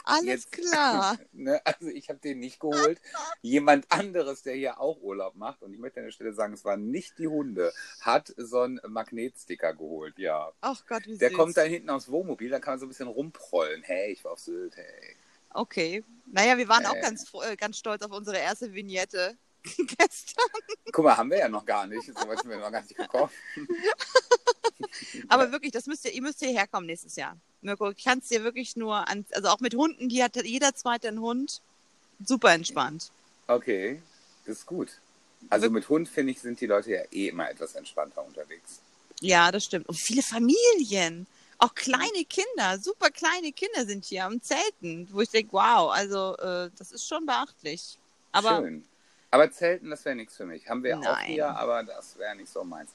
Alles 0.04 0.26
Jetzt- 0.26 0.52
klar. 0.52 1.18
Ne? 1.34 1.60
Also 1.66 1.88
ich 1.88 2.10
habe 2.10 2.20
den 2.20 2.40
nicht 2.40 2.60
geholt. 2.60 3.00
Jemand 3.42 3.92
anderes, 3.92 4.44
der 4.44 4.54
hier 4.56 4.80
auch 4.80 5.02
Urlaub 5.02 5.36
macht, 5.36 5.62
und 5.64 5.74
ich 5.74 5.80
möchte 5.80 6.00
an 6.00 6.06
der 6.06 6.12
Stelle 6.12 6.34
sagen, 6.34 6.54
es 6.54 6.64
waren 6.66 6.90
nicht 6.92 7.18
die 7.20 7.28
Hunde, 7.28 7.74
hat 8.02 8.34
so 8.38 8.62
einen 8.62 8.80
Magnetsticker 8.88 9.74
geholt, 9.74 10.18
ja. 10.20 10.52
Ach 10.62 10.86
Gott, 10.88 11.06
wie 11.08 11.18
Der 11.18 11.30
süß. 11.30 11.38
kommt 11.38 11.58
dann 11.58 11.70
hinten 11.70 11.90
aufs 11.90 12.10
Wohnmobil, 12.10 12.50
da 12.50 12.60
kann 12.60 12.74
man 12.74 12.80
so 12.80 12.86
ein 12.86 12.90
bisschen 12.90 13.08
rumprollen. 13.08 13.82
Hey, 13.84 14.12
ich 14.12 14.24
war 14.24 14.34
auf 14.34 14.40
Sylt, 14.40 14.76
hey. 14.78 15.16
Okay. 15.56 16.04
Naja, 16.32 16.58
wir 16.58 16.68
waren 16.68 16.86
auch 16.86 16.96
Äh. 16.96 17.02
ganz, 17.02 17.32
äh, 17.46 17.56
ganz 17.56 17.78
stolz 17.78 18.02
auf 18.04 18.12
unsere 18.12 18.38
erste 18.38 18.74
Vignette 18.74 19.38
gestern. 19.78 20.46
Guck 20.92 21.06
mal, 21.06 21.18
haben 21.18 21.30
wir 21.30 21.40
ja 21.40 21.50
noch 21.50 21.66
gar 21.66 21.88
nicht. 21.88 22.06
So 22.06 22.28
weit 22.28 22.42
sind 22.42 22.50
wir 22.50 22.58
noch 22.58 22.72
gar 22.72 22.82
nicht 22.82 22.96
gekommen. 22.96 23.32
Aber 25.30 25.52
wirklich, 25.52 25.72
das 25.72 25.86
müsst 25.86 26.06
ihr, 26.06 26.12
ihr 26.12 26.22
müsst 26.22 26.40
hierher 26.40 26.68
kommen 26.68 26.86
nächstes 26.86 27.16
Jahr. 27.16 27.38
Mirko, 27.62 27.92
ich 27.92 28.04
kann 28.04 28.20
es 28.20 28.28
dir 28.28 28.44
wirklich 28.44 28.76
nur 28.76 29.08
an, 29.08 29.26
also 29.32 29.50
auch 29.50 29.60
mit 29.60 29.74
Hunden, 29.74 30.10
die 30.10 30.24
hat 30.24 30.36
jeder 30.36 30.76
zweite 30.76 31.08
einen 31.08 31.22
Hund. 31.22 31.62
Super 32.24 32.54
entspannt. 32.54 33.12
Okay, 33.48 34.02
das 34.46 34.60
ist 34.60 34.66
gut. 34.66 34.90
Also 35.50 35.70
mit 35.70 35.88
Hund, 35.90 36.08
finde 36.08 36.32
ich, 36.32 36.42
sind 36.42 36.60
die 36.62 36.68
Leute 36.68 36.92
ja 36.92 37.02
eh 37.12 37.28
immer 37.30 37.50
etwas 37.50 37.76
entspannter 37.76 38.26
unterwegs. 38.26 38.80
Ja, 39.20 39.52
das 39.52 39.66
stimmt. 39.66 39.88
Und 39.88 39.96
viele 39.96 40.22
Familien. 40.22 41.28
Auch 41.58 41.76
kleine 41.76 42.26
Kinder, 42.28 42.78
super 42.80 43.10
kleine 43.10 43.54
Kinder 43.54 43.86
sind 43.86 44.04
hier 44.04 44.26
am 44.26 44.42
Zelten, 44.42 45.08
wo 45.12 45.22
ich 45.22 45.30
denke, 45.30 45.54
wow, 45.54 45.92
also 45.92 46.36
äh, 46.38 46.70
das 46.78 46.92
ist 46.92 47.08
schon 47.08 47.26
beachtlich. 47.26 47.98
Aber 48.34 48.62
Schön. 48.62 48.84
Aber 49.34 49.52
Zelten, 49.52 49.90
das 49.90 50.06
wäre 50.06 50.16
nichts 50.16 50.38
für 50.38 50.46
mich. 50.46 50.70
Haben 50.70 50.84
wir 50.84 50.96
auch 51.00 51.02
Nein. 51.02 51.26
hier, 51.26 51.48
aber 51.48 51.82
das 51.82 52.20
wäre 52.20 52.36
nicht 52.36 52.54
so 52.54 52.64
meins. 52.64 52.92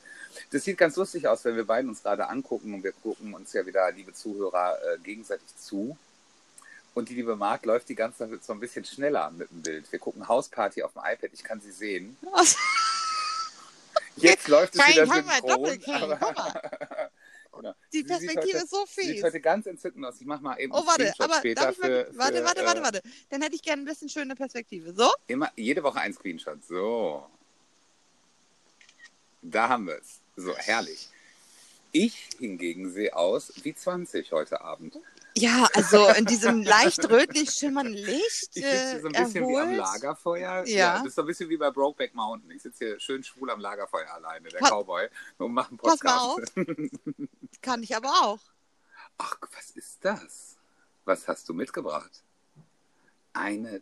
Das 0.53 0.63
sieht 0.63 0.79
ganz 0.79 0.95
lustig 0.95 1.27
aus, 1.27 1.45
wenn 1.45 1.57
wir 1.57 1.67
beiden 1.67 1.91
uns 1.91 2.05
gerade 2.05 2.29
angucken 2.29 2.75
und 2.75 2.85
wir 2.85 2.93
gucken 2.93 3.35
uns 3.35 3.53
ja 3.55 3.67
wieder, 3.67 3.91
liebe 3.91 4.13
Zuhörer, 4.13 4.79
äh, 4.85 4.99
gegenseitig 4.99 5.49
zu. 5.57 5.99
Und 6.95 7.09
die 7.09 7.17
liebe 7.17 7.35
Marc 7.35 7.67
läuft 7.67 7.89
die 7.89 7.97
ganze 7.97 8.31
Zeit 8.31 8.45
so 8.45 8.53
ein 8.53 8.61
bisschen 8.61 8.85
schneller 8.85 9.33
mit 9.33 9.51
dem 9.51 9.63
Bild. 9.63 9.91
Wir 9.91 9.99
gucken 9.99 10.29
Hausparty 10.29 10.85
auf 10.85 10.93
dem 10.93 11.03
iPad, 11.05 11.31
ich 11.33 11.43
kann 11.43 11.61
sie 11.61 11.73
sehen. 11.73 12.17
Jetzt 14.15 14.47
läuft 14.47 14.77
es 14.77 14.87
wieder 14.87 15.07
synchron. 15.07 16.13
Aber- 16.13 17.11
Genau. 17.53 17.75
die 17.93 17.99
sieht 17.99 18.07
Perspektive 18.09 18.47
heute- 18.59 18.65
ist 18.65 18.71
so 18.71 18.87
Sieht 18.87 19.05
fies. 19.17 19.23
heute 19.23 19.41
ganz 19.41 19.67
entzückend 19.67 20.05
aus. 20.05 20.21
Ich 20.21 20.27
mach 20.27 20.41
mal 20.41 20.57
eben 20.61 20.73
Oh, 20.73 20.87
warte, 20.87 21.03
Screenshot 21.09 21.21
aber 21.25 21.39
später 21.39 21.71
ich 21.71 21.79
mal, 21.79 21.87
für, 21.87 22.19
warte, 22.19 22.37
für, 22.39 22.45
warte, 22.45 22.61
äh, 22.63 22.67
warte, 22.67 22.83
warte. 22.83 23.03
Dann 23.31 23.43
hätte 23.43 23.55
ich 23.57 23.63
gerne 23.63 23.83
ein 23.83 23.85
bisschen 23.85 24.09
schöne 24.09 24.37
Perspektive. 24.37 24.93
So? 24.95 25.11
Immer, 25.27 25.51
jede 25.57 25.83
Woche 25.83 26.01
ein 26.01 26.13
Screenshot. 26.15 26.65
So. 26.65 27.27
Da 29.43 29.69
haben 29.69 29.87
wir 29.87 29.97
es. 29.99 30.21
So, 30.37 30.57
herrlich. 30.57 31.09
Ich 31.93 32.29
hingegen 32.39 32.93
sehe 32.93 33.15
aus 33.17 33.53
wie 33.65 33.75
20 33.75 34.31
heute 34.33 34.61
Abend. 34.61 34.99
Ja, 35.37 35.69
also 35.75 36.09
in 36.09 36.25
diesem 36.25 36.63
leicht 36.63 37.09
rötlich 37.09 37.51
schimmernden 37.51 37.95
Licht. 37.95 38.51
Ich 38.55 38.65
äh, 38.65 38.91
sitze 38.93 39.01
so 39.03 39.07
ein 39.09 39.13
bisschen 39.25 39.49
wie 39.49 39.57
am 39.57 39.71
erholt. 39.71 39.77
Lagerfeuer. 39.77 40.67
Ja. 40.67 40.99
Das 40.99 41.07
ist 41.09 41.15
so 41.15 41.21
ein 41.23 41.27
bisschen 41.27 41.49
wie 41.49 41.57
bei 41.57 41.71
Brokeback 41.71 42.15
Mountain. 42.15 42.51
Ich 42.51 42.63
sitze 42.63 42.85
hier 42.87 43.01
schön 43.01 43.23
schwul 43.23 43.51
am 43.51 43.61
Lagerfeuer 43.61 44.11
alleine, 44.13 44.49
der 44.49 44.59
Pa- 44.59 44.71
Cowboy, 44.71 45.09
und 45.39 45.53
mache 45.53 45.69
einen 45.69 45.79
Pass 45.79 46.03
mal 46.03 46.37
Podcast. 46.37 46.53
Kann 47.63 47.83
ich 47.83 47.95
aber 47.95 48.09
auch. 48.23 48.41
Ach, 49.19 49.37
was 49.55 49.71
ist 49.73 49.99
das? 50.05 50.57
Was 51.05 51.29
hast 51.29 51.49
du 51.49 51.55
mitgebracht? 51.55 52.23
Eine, 53.33 53.81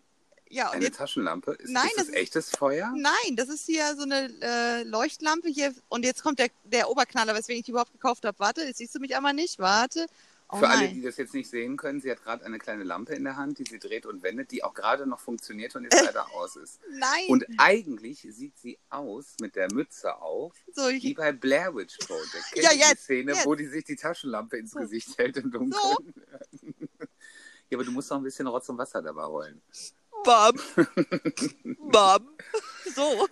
Ja, 0.48 0.70
eine 0.70 0.84
jetzt, 0.84 0.98
Taschenlampe? 0.98 1.52
Ist, 1.52 1.70
Nein, 1.70 1.86
ist 1.86 1.96
das 1.96 2.06
das 2.06 2.08
ist- 2.08 2.14
echtes 2.20 2.50
Feuer? 2.50 2.92
nein, 2.96 3.36
das 3.36 3.48
ist 3.48 3.64
hier 3.66 3.96
so 3.96 4.02
eine 4.02 4.30
äh, 4.42 4.82
Leuchtlampe 4.82 5.48
hier. 5.48 5.74
Und 5.88 6.04
jetzt 6.04 6.22
kommt 6.22 6.38
der, 6.38 6.48
der 6.64 6.90
Oberknaller, 6.90 7.34
weswegen 7.34 7.60
ich 7.60 7.64
die 7.64 7.70
überhaupt 7.72 7.92
gekauft 7.92 8.24
habe. 8.24 8.38
Warte, 8.38 8.62
jetzt 8.62 8.78
siehst 8.78 8.94
du 8.94 8.98
mich 9.00 9.16
aber 9.16 9.32
nicht. 9.32 9.58
Warte. 9.58 10.06
Oh 10.48 10.58
Für 10.58 10.68
alle, 10.68 10.88
die 10.88 11.02
das 11.02 11.16
jetzt 11.16 11.34
nicht 11.34 11.50
sehen 11.50 11.76
können, 11.76 12.00
sie 12.00 12.08
hat 12.08 12.22
gerade 12.22 12.44
eine 12.44 12.58
kleine 12.58 12.84
Lampe 12.84 13.14
in 13.14 13.24
der 13.24 13.36
Hand, 13.36 13.58
die 13.58 13.64
sie 13.64 13.80
dreht 13.80 14.06
und 14.06 14.22
wendet, 14.22 14.52
die 14.52 14.62
auch 14.62 14.74
gerade 14.74 15.04
noch 15.04 15.18
funktioniert 15.18 15.74
und 15.74 15.82
jetzt 15.82 16.00
leider 16.04 16.32
aus 16.34 16.54
ist. 16.54 16.78
Nein. 16.88 17.24
Und 17.28 17.44
eigentlich 17.58 18.20
sieht 18.30 18.56
sie 18.56 18.78
aus 18.88 19.34
mit 19.40 19.56
der 19.56 19.72
Mütze 19.72 20.16
auf, 20.16 20.54
so, 20.72 20.88
wie 20.88 21.14
bei 21.14 21.32
Blair 21.32 21.74
Witch 21.74 21.98
Project. 21.98 22.52
Kennt 22.52 22.64
Ja, 22.64 22.70
ihr 22.70 22.76
die 22.76 22.90
jetzt, 22.90 23.02
Szene, 23.04 23.32
jetzt. 23.32 23.46
wo 23.46 23.56
die 23.56 23.66
sich 23.66 23.84
die 23.84 23.96
Taschenlampe 23.96 24.56
ins 24.56 24.70
So. 24.70 24.78
Gesicht 24.78 25.18
hält 25.18 25.36
im 25.38 25.50
Dunkeln? 25.50 26.14
ja, 27.68 27.76
aber 27.76 27.84
du 27.84 27.90
musst 27.90 28.10
noch 28.10 28.18
ein 28.18 28.22
bisschen 28.22 28.46
Rotz 28.46 28.68
und 28.68 28.78
Wasser 28.78 29.02
dabei 29.02 29.24
rollen. 29.24 29.60
Bam. 30.22 30.60
Bam. 31.90 32.28
So. 32.94 33.26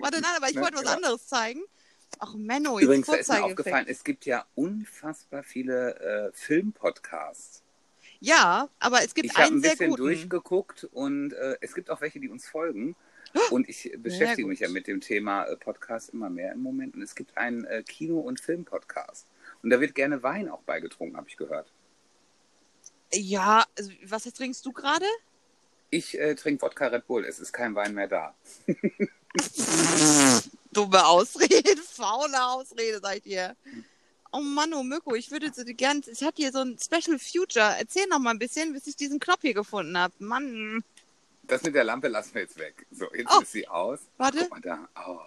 Warte, 0.00 0.20
nein, 0.20 0.32
aber 0.36 0.50
ich 0.50 0.56
wollte 0.56 0.74
was 0.74 0.82
genau. 0.82 0.94
anderes 0.94 1.26
zeigen. 1.28 1.62
Ach, 2.18 2.34
Menno, 2.34 2.78
jetzt 2.78 2.84
Übrigens, 2.86 3.06
da 3.06 3.14
ist 3.14 3.28
mir 3.28 3.44
aufgefallen, 3.44 3.86
es 3.88 4.04
gibt 4.04 4.26
ja 4.26 4.46
unfassbar 4.54 5.42
viele 5.42 5.98
äh, 6.00 6.30
Filmpodcasts. 6.32 7.62
Ja, 8.20 8.68
aber 8.78 9.02
es 9.02 9.14
gibt 9.14 9.26
Ich 9.26 9.34
habe 9.34 9.46
einen 9.46 9.56
ein 9.56 9.62
sehr 9.62 9.72
bisschen 9.72 9.90
guten. 9.90 10.02
durchgeguckt 10.02 10.84
und 10.92 11.32
äh, 11.32 11.56
es 11.60 11.74
gibt 11.74 11.90
auch 11.90 12.00
welche, 12.00 12.20
die 12.20 12.28
uns 12.28 12.46
folgen. 12.48 12.96
Und 13.50 13.68
ich 13.68 13.92
beschäftige 13.98 14.48
mich 14.48 14.60
ja 14.60 14.68
mit 14.68 14.86
dem 14.86 15.00
Thema 15.00 15.44
äh, 15.44 15.56
Podcast 15.56 16.10
immer 16.10 16.30
mehr 16.30 16.52
im 16.52 16.62
Moment. 16.62 16.94
Und 16.94 17.02
es 17.02 17.14
gibt 17.14 17.36
einen 17.36 17.64
äh, 17.64 17.82
Kino- 17.82 18.20
und 18.20 18.40
Film-Podcast. 18.40 19.26
Und 19.62 19.70
da 19.70 19.80
wird 19.80 19.94
gerne 19.94 20.22
Wein 20.22 20.48
auch 20.48 20.62
beigetrunken, 20.62 21.16
habe 21.16 21.28
ich 21.28 21.36
gehört. 21.36 21.70
Ja, 23.12 23.64
also, 23.76 23.90
was 24.04 24.24
trinkst 24.24 24.64
du 24.64 24.72
gerade? 24.72 25.04
Ich 25.90 26.18
äh, 26.18 26.34
trinke 26.34 26.62
Wodka 26.62 26.86
Red 26.88 27.06
Bull. 27.06 27.24
Es 27.24 27.38
ist 27.38 27.52
kein 27.52 27.74
Wein 27.74 27.94
mehr 27.94 28.08
da. 28.08 28.34
Dumme 30.72 31.06
Ausrede, 31.06 31.76
faule 31.92 32.42
Ausrede, 32.44 33.00
ich 33.16 33.22
dir. 33.22 33.56
Oh 34.32 34.40
Mann, 34.40 34.74
oh 34.74 34.82
Mirko, 34.82 35.14
ich 35.14 35.30
würde 35.30 35.50
so 35.54 35.62
gern, 35.64 36.02
ich 36.06 36.22
hatte 36.22 36.42
hier 36.42 36.52
so 36.52 36.58
ein 36.60 36.76
Special 36.78 37.18
Future. 37.18 37.76
Erzähl 37.78 38.06
noch 38.08 38.18
mal 38.18 38.30
ein 38.30 38.38
bisschen, 38.38 38.72
bis 38.72 38.86
ich 38.86 38.96
diesen 38.96 39.20
Knopf 39.20 39.40
hier 39.42 39.54
gefunden 39.54 39.96
habe. 39.96 40.12
Mann, 40.18 40.82
Das 41.44 41.62
mit 41.62 41.74
der 41.74 41.84
Lampe 41.84 42.08
lassen 42.08 42.34
wir 42.34 42.42
jetzt 42.42 42.58
weg. 42.58 42.86
So, 42.90 43.06
jetzt 43.14 43.30
Oh. 43.34 43.40
ist 43.40 43.52
sie 43.52 43.68
aus. 43.68 44.00
Warte. 44.18 44.38
Guck 44.40 44.50
mal 44.50 44.60
da. 44.60 44.88
Oh. 45.06 45.20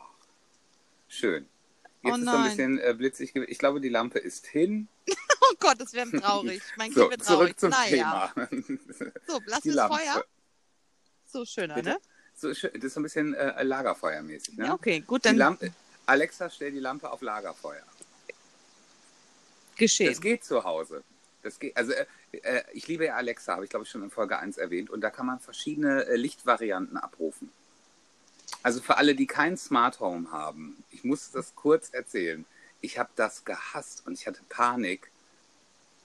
Schön. 1.07 1.47
Jetzt 2.03 2.13
Oh 2.13 2.17
ist 2.17 2.25
so 2.25 2.29
ein 2.31 2.43
bisschen 2.43 2.79
äh, 2.79 2.93
blitzig. 2.93 3.35
Ich 3.35 3.57
glaube, 3.57 3.81
die 3.81 3.89
Lampe 3.89 4.19
ist 4.19 4.45
hin. 4.47 4.87
oh 5.41 5.53
Gott, 5.59 5.79
das 5.81 5.93
wäre 5.93 6.11
traurig. 6.11 6.61
Mein 6.77 6.91
So, 6.91 7.07
Kind 7.07 7.11
wird 7.11 7.25
traurig. 7.27 7.57
zurück 7.57 7.59
zum 7.59 7.69
naja. 7.71 8.31
Thema. 8.35 8.49
So, 9.27 9.39
lass 9.45 9.63
das. 9.63 9.87
Feuer. 9.87 10.25
So 11.31 11.45
schöner, 11.45 11.75
Bitte? 11.75 11.89
ne? 11.89 11.99
So, 12.35 12.53
schön. 12.53 12.71
das 12.73 12.85
ist 12.85 12.93
so 12.93 12.99
ein 12.99 13.03
bisschen 13.03 13.33
äh, 13.33 13.63
Lagerfeuermäßig. 13.63 14.57
Ne? 14.57 14.65
Ja, 14.67 14.73
okay, 14.73 15.01
gut, 15.01 15.25
dann 15.25 15.37
Lampe, 15.37 15.71
Alexa, 16.05 16.49
stell 16.49 16.71
die 16.71 16.79
Lampe 16.79 17.11
auf 17.11 17.21
Lagerfeuer. 17.21 17.83
geschehen. 19.75 20.09
Das 20.09 20.21
geht 20.21 20.43
zu 20.43 20.63
Hause. 20.63 21.03
Das 21.43 21.59
geht, 21.59 21.75
also 21.77 21.91
äh, 21.91 22.05
äh, 22.31 22.63
ich 22.73 22.87
liebe 22.87 23.05
ja 23.05 23.15
Alexa, 23.15 23.53
habe 23.53 23.63
ich 23.63 23.69
glaube 23.69 23.85
ich 23.85 23.91
schon 23.91 24.03
in 24.03 24.09
Folge 24.09 24.37
1 24.37 24.57
erwähnt. 24.57 24.89
Und 24.89 25.01
da 25.01 25.09
kann 25.09 25.25
man 25.25 25.39
verschiedene 25.39 26.05
äh, 26.05 26.15
Lichtvarianten 26.15 26.97
abrufen. 26.97 27.51
Also 28.63 28.81
für 28.81 28.97
alle, 28.97 29.15
die 29.15 29.27
kein 29.27 29.57
Smart 29.57 29.99
Home 29.99 30.31
haben, 30.31 30.83
ich 30.91 31.03
muss 31.03 31.31
das 31.31 31.55
kurz 31.55 31.89
erzählen. 31.89 32.45
Ich 32.81 32.97
habe 32.97 33.09
das 33.15 33.45
gehasst 33.45 34.03
und 34.05 34.13
ich 34.13 34.27
hatte 34.27 34.41
Panik, 34.49 35.11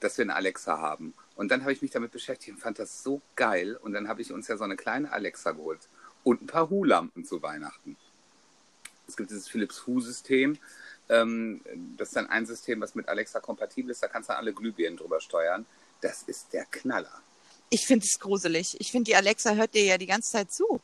dass 0.00 0.18
wir 0.18 0.24
eine 0.24 0.34
Alexa 0.34 0.78
haben. 0.78 1.14
Und 1.36 1.50
dann 1.50 1.62
habe 1.62 1.72
ich 1.72 1.82
mich 1.82 1.90
damit 1.90 2.12
beschäftigt 2.12 2.56
und 2.56 2.60
fand 2.60 2.78
das 2.78 3.02
so 3.02 3.20
geil. 3.36 3.76
Und 3.76 3.92
dann 3.92 4.08
habe 4.08 4.22
ich 4.22 4.32
uns 4.32 4.48
ja 4.48 4.56
so 4.56 4.64
eine 4.64 4.76
kleine 4.76 5.12
Alexa 5.12 5.52
geholt 5.52 5.88
und 6.22 6.42
ein 6.42 6.46
paar 6.46 6.70
Hu-Lampen 6.70 7.24
zu 7.24 7.42
Weihnachten. 7.42 7.96
Es 9.06 9.16
gibt 9.16 9.30
dieses 9.30 9.48
Philips 9.48 9.86
Hue-System. 9.86 10.58
Ähm, 11.08 11.60
das 11.96 12.08
ist 12.08 12.16
dann 12.16 12.28
ein 12.28 12.46
System, 12.46 12.80
was 12.80 12.94
mit 12.94 13.08
Alexa 13.08 13.40
kompatibel 13.40 13.90
ist. 13.90 14.02
Da 14.02 14.08
kannst 14.08 14.30
du 14.30 14.36
alle 14.36 14.52
Glühbirnen 14.52 14.96
drüber 14.96 15.20
steuern. 15.20 15.66
Das 16.00 16.22
ist 16.22 16.52
der 16.52 16.64
Knaller. 16.66 17.20
Ich 17.70 17.86
finde 17.86 18.06
es 18.06 18.18
gruselig. 18.18 18.76
Ich 18.78 18.90
finde, 18.90 19.10
die 19.10 19.16
Alexa 19.16 19.54
hört 19.54 19.74
dir 19.74 19.84
ja 19.84 19.98
die 19.98 20.06
ganze 20.06 20.30
Zeit 20.30 20.52
zu. 20.52 20.80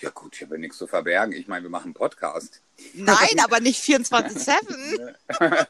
Ja 0.00 0.10
gut, 0.10 0.34
ich 0.36 0.42
habe 0.42 0.54
ja 0.54 0.60
nichts 0.60 0.78
zu 0.78 0.86
verbergen. 0.86 1.34
Ich 1.34 1.46
meine, 1.46 1.64
wir 1.64 1.70
machen 1.70 1.86
einen 1.86 1.94
Podcast. 1.94 2.62
Nein, 2.94 3.38
aber 3.42 3.60
nicht 3.60 3.82
24-7. 3.88 5.14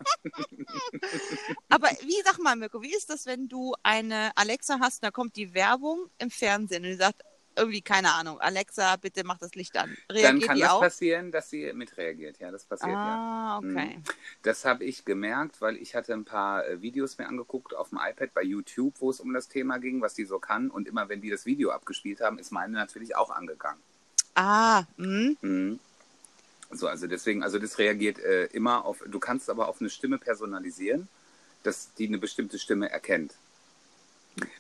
Aber 1.69 1.89
wie, 1.89 2.23
sag 2.25 2.39
mal, 2.39 2.55
Mirko, 2.57 2.81
wie 2.83 2.95
ist 2.95 3.11
das, 3.11 3.27
wenn 3.27 3.49
du 3.49 3.75
eine 3.83 4.31
Alexa 4.37 4.79
hast 4.81 5.03
und 5.03 5.07
da 5.07 5.11
kommt 5.11 5.35
die 5.37 5.53
Werbung 5.55 6.09
im 6.19 6.31
Fernsehen 6.31 6.85
und 6.85 6.91
die 6.91 6.97
sagt, 6.97 7.23
irgendwie, 7.57 7.83
keine 7.83 8.15
Ahnung, 8.15 8.41
Alexa, 8.41 8.97
bitte 8.97 9.25
mach 9.25 9.39
das 9.39 9.55
Licht 9.55 9.77
an. 9.77 9.97
Dann 10.09 10.17
Reagiert 10.17 10.47
kann 10.47 10.57
die 10.57 10.63
das 10.63 10.71
auch? 10.71 10.81
passieren, 10.81 11.33
dass 11.33 11.51
sie 11.51 11.73
mitreagiert. 11.73 12.39
Ja, 12.39 12.51
das 12.51 12.65
passiert 12.65 12.93
ja. 12.93 12.97
Ah, 12.97 13.59
okay. 13.59 13.97
Mhm. 13.97 14.05
Das 14.43 14.65
habe 14.65 14.85
ich 14.85 15.05
gemerkt, 15.05 15.61
weil 15.61 15.77
ich 15.77 15.95
hatte 15.95 16.15
ein 16.15 16.25
paar 16.25 16.67
äh, 16.67 16.81
Videos 16.81 17.19
mir 17.19 17.29
angeguckt 17.29 17.75
auf 17.75 17.91
dem 17.91 17.99
iPad 17.99 18.33
bei 18.33 18.43
YouTube, 18.43 18.95
wo 19.01 19.11
es 19.11 19.21
um 19.21 19.33
das 19.33 19.49
Thema 19.49 19.79
ging, 19.79 20.01
was 20.01 20.15
die 20.15 20.25
so 20.25 20.39
kann. 20.39 20.71
Und 20.71 20.87
immer 20.89 21.09
wenn 21.09 21.21
die 21.21 21.31
das 21.31 21.45
Video 21.45 21.71
abgespielt 21.71 22.21
haben, 22.21 22.39
ist 22.39 22.53
meine 22.53 22.73
natürlich 22.73 23.17
auch 23.17 23.31
angegangen. 23.31 23.83
Ah, 24.35 24.85
hm. 24.97 25.37
Mhm. 25.41 25.81
So, 26.71 26.87
also 26.87 27.07
deswegen, 27.07 27.43
also 27.43 27.59
das 27.59 27.79
reagiert 27.79 28.19
äh, 28.21 28.47
immer 28.47 28.85
auf, 28.85 29.03
du 29.07 29.19
kannst 29.19 29.51
aber 29.51 29.69
auf 29.69 29.81
eine 29.81 29.91
Stimme 29.91 30.19
personalisieren, 30.19 31.09
dass 31.63 31.93
die 31.95 32.07
eine 32.07 32.19
bestimmte 32.19 32.59
Stimme 32.59 32.91
erkennt. 32.91 33.35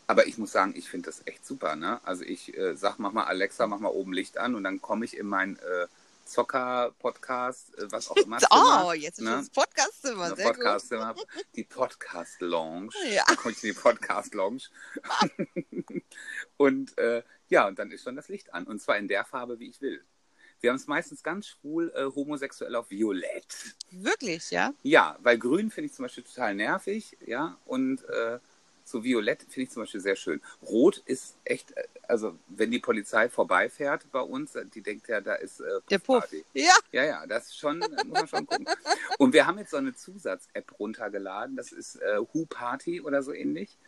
Aber 0.09 0.26
ich 0.26 0.37
muss 0.37 0.50
sagen, 0.50 0.74
ich 0.76 0.88
finde 0.88 1.06
das 1.06 1.22
echt 1.26 1.46
super, 1.46 1.76
ne? 1.76 2.00
Also 2.04 2.24
ich 2.24 2.56
äh, 2.56 2.74
sag, 2.74 2.98
mach 2.98 3.12
mal 3.12 3.24
Alexa, 3.24 3.66
mach 3.68 3.78
mal 3.78 3.88
oben 3.88 4.12
Licht 4.12 4.38
an 4.38 4.56
und 4.56 4.64
dann 4.64 4.83
komme 4.83 5.04
ich 5.04 5.16
in 5.16 5.26
mein 5.26 5.56
äh, 5.59 5.87
Zocker-Podcast, 6.24 7.78
äh, 7.78 7.92
was 7.92 8.11
auch 8.11 8.16
immer. 8.16 8.38
Oh, 8.50 8.92
jetzt 8.92 9.18
ist 9.18 9.24
ne? 9.24 9.37
das 9.37 9.50
Podcastzimmer, 9.50 10.35
sehr 10.35 10.46
Podcast-Zimmer, 10.46 11.14
die 11.56 11.64
Podcast-Lounge. 11.64 12.90
Ja. 13.11 13.24
Da 13.26 13.35
komme 13.37 13.52
ich 13.52 13.62
in 13.62 13.70
die 13.70 13.80
Podcast-Lounge. 13.80 14.62
und 16.56 16.98
äh, 16.98 17.22
ja, 17.50 17.68
und 17.68 17.78
dann 17.78 17.90
ist 17.90 18.04
schon 18.04 18.16
das 18.16 18.28
Licht 18.28 18.54
an. 18.54 18.64
Und 18.64 18.80
zwar 18.80 18.96
in 18.96 19.08
der 19.08 19.24
Farbe, 19.24 19.58
wie 19.60 19.68
ich 19.68 19.80
will. 19.82 20.02
Wir 20.60 20.70
haben 20.70 20.76
es 20.76 20.86
meistens 20.86 21.22
ganz 21.22 21.46
schwul 21.46 21.92
äh, 21.94 22.04
homosexuell 22.04 22.74
auf 22.74 22.90
Violett. 22.90 23.74
Wirklich, 23.90 24.50
ja? 24.50 24.72
Ja, 24.82 25.18
weil 25.22 25.38
grün 25.38 25.70
finde 25.70 25.86
ich 25.86 25.94
zum 25.94 26.04
Beispiel 26.04 26.24
total 26.24 26.54
nervig, 26.54 27.16
ja, 27.26 27.58
und 27.64 28.04
äh, 28.08 28.38
so 28.84 29.04
violett 29.04 29.42
finde 29.42 29.62
ich 29.62 29.70
zum 29.70 29.82
Beispiel 29.82 30.00
sehr 30.00 30.16
schön. 30.16 30.40
Rot 30.62 30.98
ist 31.06 31.36
echt, 31.44 31.72
äh, 31.76 31.84
also 32.08 32.36
wenn 32.48 32.70
die 32.70 32.78
Polizei 32.78 33.28
vorbeifährt 33.28 34.10
bei 34.12 34.20
uns, 34.20 34.54
äh, 34.54 34.66
die 34.66 34.82
denkt 34.82 35.08
ja, 35.08 35.20
da 35.20 35.34
ist 35.34 35.60
äh, 35.60 35.80
Der 35.88 35.98
Puff. 35.98 36.24
Ja. 36.52 36.74
Ja, 36.92 37.04
ja, 37.04 37.26
das 37.26 37.46
ist 37.46 37.58
schon, 37.58 37.80
äh, 37.80 38.04
muss 38.04 38.18
man 38.18 38.28
schon 38.28 38.46
gucken. 38.46 38.66
Und 39.18 39.32
wir 39.32 39.46
haben 39.46 39.58
jetzt 39.58 39.70
so 39.70 39.76
eine 39.76 39.94
Zusatz-App 39.94 40.78
runtergeladen, 40.78 41.56
das 41.56 41.72
ist 41.72 41.96
äh, 41.96 42.18
Who 42.32 42.46
Party 42.46 43.00
oder 43.00 43.22
so 43.22 43.32
ähnlich. 43.32 43.78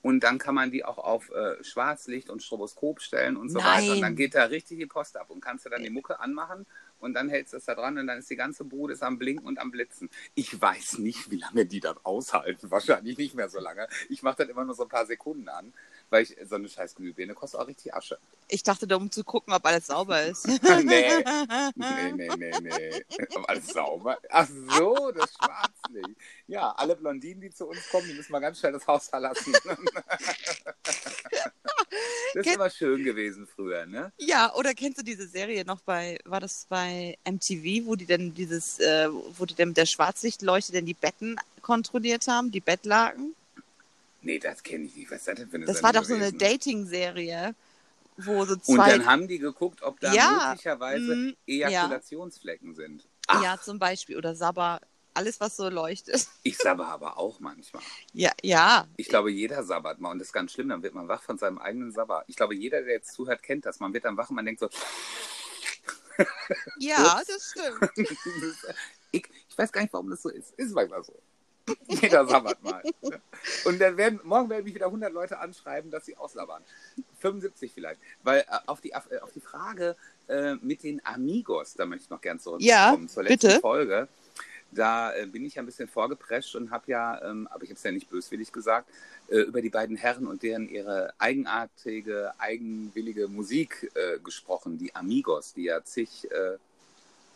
Und 0.00 0.20
dann 0.20 0.38
kann 0.38 0.54
man 0.54 0.70
die 0.70 0.84
auch 0.84 0.98
auf 0.98 1.30
äh, 1.30 1.62
Schwarzlicht 1.64 2.30
und 2.30 2.42
Stroboskop 2.42 3.00
stellen 3.00 3.36
und 3.36 3.48
so 3.48 3.58
Nein. 3.58 3.82
weiter. 3.82 3.92
Und 3.94 4.00
dann 4.02 4.16
geht 4.16 4.34
da 4.34 4.44
richtig 4.44 4.78
die 4.78 4.86
Post 4.86 5.16
ab 5.16 5.30
und 5.30 5.40
kannst 5.40 5.66
du 5.66 5.70
dann 5.70 5.82
die 5.82 5.90
Mucke 5.90 6.20
anmachen 6.20 6.66
und 7.00 7.14
dann 7.14 7.28
hältst 7.28 7.52
du 7.52 7.56
es 7.58 7.64
da 7.64 7.74
dran 7.74 7.98
und 7.98 8.06
dann 8.06 8.18
ist 8.18 8.30
die 8.30 8.36
ganze 8.36 8.64
Bude 8.64 8.92
ist 8.92 9.02
am 9.02 9.18
Blinken 9.18 9.46
und 9.46 9.58
am 9.58 9.70
Blitzen. 9.70 10.10
Ich 10.34 10.60
weiß 10.60 10.98
nicht, 10.98 11.30
wie 11.30 11.36
lange 11.36 11.66
die 11.66 11.80
das 11.80 11.96
aushalten. 12.04 12.70
Wahrscheinlich 12.70 13.18
nicht 13.18 13.34
mehr 13.34 13.48
so 13.48 13.60
lange. 13.60 13.88
Ich 14.08 14.22
mache 14.22 14.38
das 14.38 14.48
immer 14.48 14.64
nur 14.64 14.74
so 14.74 14.84
ein 14.84 14.88
paar 14.88 15.06
Sekunden 15.06 15.48
an, 15.48 15.72
weil 16.10 16.22
ich 16.22 16.36
so 16.48 16.54
eine 16.54 16.68
scheiß 16.68 16.94
Glühbirne 16.94 17.34
kostet 17.34 17.60
auch 17.60 17.66
richtig 17.66 17.94
Asche. 17.94 18.18
Ich 18.48 18.62
dachte 18.62 18.86
da, 18.86 18.96
um 18.96 19.10
zu 19.10 19.24
gucken, 19.24 19.52
ob 19.52 19.64
alles 19.66 19.88
sauber 19.88 20.22
ist. 20.24 20.46
nee. 20.84 21.24
Nee, 21.74 22.12
nee, 22.12 22.28
nee, 22.36 22.52
nee. 22.60 23.04
Aber 23.34 23.48
alles 23.48 23.66
sauber. 23.66 24.18
Ach 24.30 24.48
so, 24.48 25.10
das 25.12 25.32
Schwarzlicht. 25.34 26.18
Ja, 26.46 26.72
alle 26.72 26.96
Blondinen, 26.96 27.40
die 27.42 27.50
zu 27.50 27.66
uns 27.66 27.88
kommen, 27.90 28.08
die 28.08 28.14
müssen 28.14 28.32
mal 28.32 28.40
ganz 28.40 28.58
schnell 28.58 28.72
das 28.72 28.86
Haus 28.86 29.08
verlassen. 29.08 29.54
Das 32.34 32.46
ist 32.46 32.54
immer 32.54 32.70
schön 32.70 33.02
gewesen 33.04 33.46
früher, 33.46 33.86
ne? 33.86 34.12
Ja, 34.18 34.54
oder 34.54 34.74
kennst 34.74 34.98
du 34.98 35.02
diese 35.02 35.26
Serie 35.26 35.64
noch 35.64 35.80
bei, 35.80 36.18
war 36.24 36.40
das 36.40 36.66
bei 36.68 37.16
MTV, 37.24 37.86
wo 37.86 37.96
die 37.96 38.04
denn 38.04 38.34
dieses, 38.34 38.78
äh, 38.78 39.08
wo 39.10 39.46
die 39.46 39.54
denn 39.54 39.68
mit 39.68 39.78
der 39.78 39.86
Schwarzlichtleuchte 39.86 40.72
denn 40.72 40.84
die 40.84 40.94
Betten 40.94 41.36
kontrolliert 41.62 42.28
haben, 42.28 42.50
die 42.50 42.60
Bettlaken? 42.60 43.34
Nee, 44.22 44.38
das 44.38 44.62
kenne 44.62 44.84
ich 44.84 44.96
nicht. 44.96 45.10
Was 45.10 45.20
ist 45.20 45.28
das 45.28 45.36
denn 45.36 45.48
für 45.50 45.56
eine 45.56 45.66
Das 45.66 45.82
war 45.82 45.92
doch 45.92 46.04
so 46.04 46.14
eine? 46.14 46.32
Dating-Serie, 46.32 47.54
wo 48.16 48.44
so 48.44 48.56
Und 48.56 48.78
zwei, 48.78 48.90
dann 48.90 49.06
haben 49.06 49.28
die 49.28 49.38
geguckt, 49.38 49.82
ob 49.82 50.00
da 50.00 50.12
Ja, 50.12 50.48
möglicherweise 50.48 51.14
mm, 51.14 51.34
Ejakulationsflecken 51.46 52.74
sind. 52.74 53.06
ja 53.40 53.58
zum 53.62 53.78
Beispiel, 53.78 54.16
oder 54.16 54.34
Sabber, 54.34 54.80
alles 55.14 55.40
was 55.40 55.56
so 55.56 55.68
leuchtet. 55.68 56.28
Ich 56.42 56.56
sabber 56.56 56.86
aber 56.88 57.18
auch 57.18 57.40
manchmal. 57.40 57.82
Ja, 58.12 58.32
ja, 58.42 58.86
Ich 58.96 59.08
glaube, 59.08 59.30
jeder 59.30 59.62
sabbert 59.62 60.00
mal 60.00 60.10
und 60.10 60.18
das 60.18 60.28
ist 60.28 60.32
ganz 60.32 60.52
schlimm, 60.52 60.68
dann 60.68 60.82
wird 60.82 60.94
man 60.94 61.08
wach 61.08 61.22
von 61.22 61.38
seinem 61.38 61.58
eigenen 61.58 61.92
Sabber. 61.92 62.24
Ich 62.26 62.36
glaube, 62.36 62.54
jeder, 62.54 62.82
der 62.82 62.94
jetzt 62.94 63.12
zuhört, 63.12 63.42
kennt 63.42 63.64
das. 63.66 63.80
Man 63.80 63.92
wird 63.94 64.04
dann 64.04 64.16
wach 64.16 64.30
und 64.30 64.36
man 64.36 64.44
denkt 64.44 64.60
so, 64.60 64.68
ja, 66.78 67.22
das 67.26 67.50
stimmt. 67.50 67.90
ich, 69.12 69.24
ich 69.48 69.58
weiß 69.58 69.72
gar 69.72 69.82
nicht, 69.82 69.92
warum 69.92 70.10
das 70.10 70.22
so 70.22 70.28
ist. 70.30 70.52
Ist 70.56 70.74
manchmal 70.74 71.02
so. 71.04 71.14
Jeder 71.88 72.26
sabbert 72.26 72.62
mal. 72.62 72.82
Und 73.64 73.80
dann 73.80 73.96
werden, 73.96 74.20
morgen 74.24 74.48
werden 74.50 74.64
mich 74.64 74.74
wieder 74.74 74.86
100 74.86 75.12
Leute 75.12 75.38
anschreiben, 75.38 75.90
dass 75.90 76.06
sie 76.06 76.16
aussabbern. 76.16 76.62
75 77.20 77.72
vielleicht. 77.72 78.00
Weil 78.22 78.40
äh, 78.40 78.44
auf, 78.66 78.80
die, 78.80 78.94
auf, 78.94 79.10
äh, 79.10 79.18
auf 79.18 79.32
die 79.32 79.40
Frage 79.40 79.96
äh, 80.28 80.54
mit 80.56 80.82
den 80.82 81.04
Amigos, 81.04 81.74
da 81.74 81.86
möchte 81.86 82.04
ich 82.04 82.10
noch 82.10 82.20
gern 82.20 82.38
zurückkommen, 82.38 82.68
Ja, 82.68 82.96
zur 83.08 83.22
letzten 83.22 83.48
bitte. 83.48 83.60
Folge. 83.60 84.08
Da 84.70 85.14
äh, 85.14 85.26
bin 85.26 85.44
ich 85.46 85.54
ja 85.54 85.62
ein 85.62 85.66
bisschen 85.66 85.88
vorgeprescht 85.88 86.54
und 86.54 86.70
habe 86.70 86.84
ja, 86.90 87.22
ähm, 87.22 87.48
aber 87.50 87.64
ich 87.64 87.70
habe 87.70 87.78
es 87.78 87.82
ja 87.82 87.90
nicht 87.90 88.10
böswillig 88.10 88.52
gesagt, 88.52 88.90
äh, 89.28 89.38
über 89.38 89.62
die 89.62 89.70
beiden 89.70 89.96
Herren 89.96 90.26
und 90.26 90.42
deren 90.42 90.68
ihre 90.68 91.14
eigenartige, 91.18 92.32
eigenwillige 92.38 93.28
Musik 93.28 93.90
äh, 93.94 94.18
gesprochen. 94.18 94.76
Die 94.76 94.94
Amigos, 94.94 95.54
die 95.54 95.64
ja 95.64 95.82
zig 95.82 96.30
äh, 96.30 96.58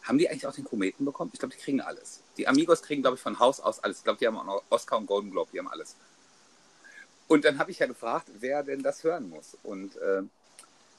haben 0.03 0.19
die 0.19 0.29
eigentlich 0.29 0.47
auch 0.47 0.55
den 0.55 0.65
Kometen 0.65 1.05
bekommen? 1.05 1.31
Ich 1.33 1.39
glaube, 1.39 1.55
die 1.55 1.61
kriegen 1.61 1.81
alles. 1.81 2.22
Die 2.37 2.49
Amigos 2.49 2.83
kriegen, 2.83 3.03
glaube 3.03 3.17
ich, 3.17 3.23
von 3.23 3.39
Haus 3.39 3.61
aus 3.61 3.81
alles. 3.81 3.99
Ich 3.99 4.05
glaube, 4.05 4.19
die 4.19 4.27
haben 4.27 4.37
auch 4.37 4.45
noch 4.45 4.63
Oscar 4.71 4.99
und 4.99 5.07
Golden 5.07 5.31
Globe, 5.31 5.51
die 5.53 5.59
haben 5.59 5.69
alles. 5.69 5.97
Und 7.29 7.45
dann 7.45 7.59
habe 7.59 7.71
ich 7.71 7.79
ja 7.79 7.87
gefragt, 7.87 8.29
wer 8.41 8.63
denn 8.63 8.83
das 8.83 9.05
hören 9.05 9.29
muss. 9.29 9.57
Und 9.63 9.97
äh, 9.97 10.23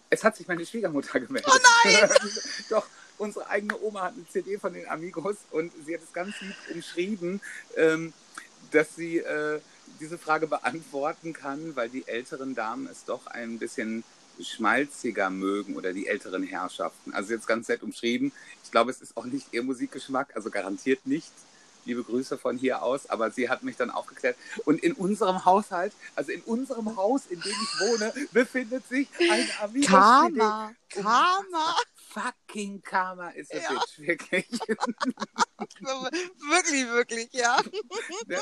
es 0.09 0.23
hat 0.23 0.35
sich 0.35 0.47
meine 0.47 0.65
Schwiegermutter 0.65 1.19
gemeldet. 1.19 1.51
Oh 1.53 1.59
nein! 1.85 2.09
Doch, 2.69 2.85
unsere 3.17 3.47
eigene 3.49 3.79
Oma 3.81 4.03
hat 4.03 4.13
eine 4.13 4.27
CD 4.27 4.57
von 4.57 4.73
den 4.73 4.87
Amigos 4.87 5.37
und 5.51 5.71
sie 5.85 5.95
hat 5.95 6.03
es 6.03 6.13
ganz 6.13 6.39
lieb 6.41 6.55
umschrieben, 6.73 7.41
ähm, 7.75 8.13
dass 8.71 8.95
sie 8.95 9.17
äh, 9.19 9.59
diese 9.99 10.17
Frage 10.17 10.47
beantworten 10.47 11.33
kann, 11.33 11.75
weil 11.75 11.89
die 11.89 12.07
älteren 12.07 12.55
Damen 12.55 12.87
es 12.87 13.05
doch 13.05 13.27
ein 13.27 13.59
bisschen 13.59 14.03
schmalziger 14.41 15.29
mögen 15.29 15.75
oder 15.75 15.93
die 15.93 16.07
älteren 16.07 16.43
Herrschaften. 16.43 17.13
Also 17.13 17.33
jetzt 17.33 17.47
ganz 17.47 17.67
nett 17.67 17.83
umschrieben. 17.83 18.31
Ich 18.63 18.71
glaube, 18.71 18.91
es 18.91 19.01
ist 19.01 19.15
auch 19.17 19.25
nicht 19.25 19.47
ihr 19.53 19.63
Musikgeschmack, 19.63 20.35
also 20.35 20.49
garantiert 20.49 21.05
nicht. 21.05 21.31
Liebe 21.85 22.01
Grüße 22.03 22.37
von 22.37 22.57
hier 22.57 22.81
aus, 22.81 23.09
aber 23.09 23.29
sie 23.31 23.49
hat 23.49 23.61
mich 23.63 23.75
dann 23.75 23.89
aufgeklärt. 23.91 24.37
Und 24.63 24.81
in 24.81 24.93
unserem 24.93 25.43
Haushalt, 25.43 25.91
also 26.15 26.31
in 26.31 26.39
unserem 26.43 26.95
Haus, 26.95 27.23
in 27.29 27.41
dem 27.41 27.51
ich 27.51 27.79
wohne, 27.81 28.13
befindet 28.31 28.87
sich 28.87 29.09
ein 29.29 29.49
Amigos 29.61 29.89
Karma, 29.89 30.73
CD. 30.89 31.03
Karma. 31.03 31.75
Fucking 32.13 32.81
Karma 32.83 33.29
ist 33.31 33.51
a 33.53 33.57
Ja. 33.57 33.69
bitch, 33.69 33.99
wirklich. 33.99 34.47
wirklich, 35.79 36.87
wirklich, 36.89 37.29
ja. 37.33 37.57
Ne? 38.27 38.37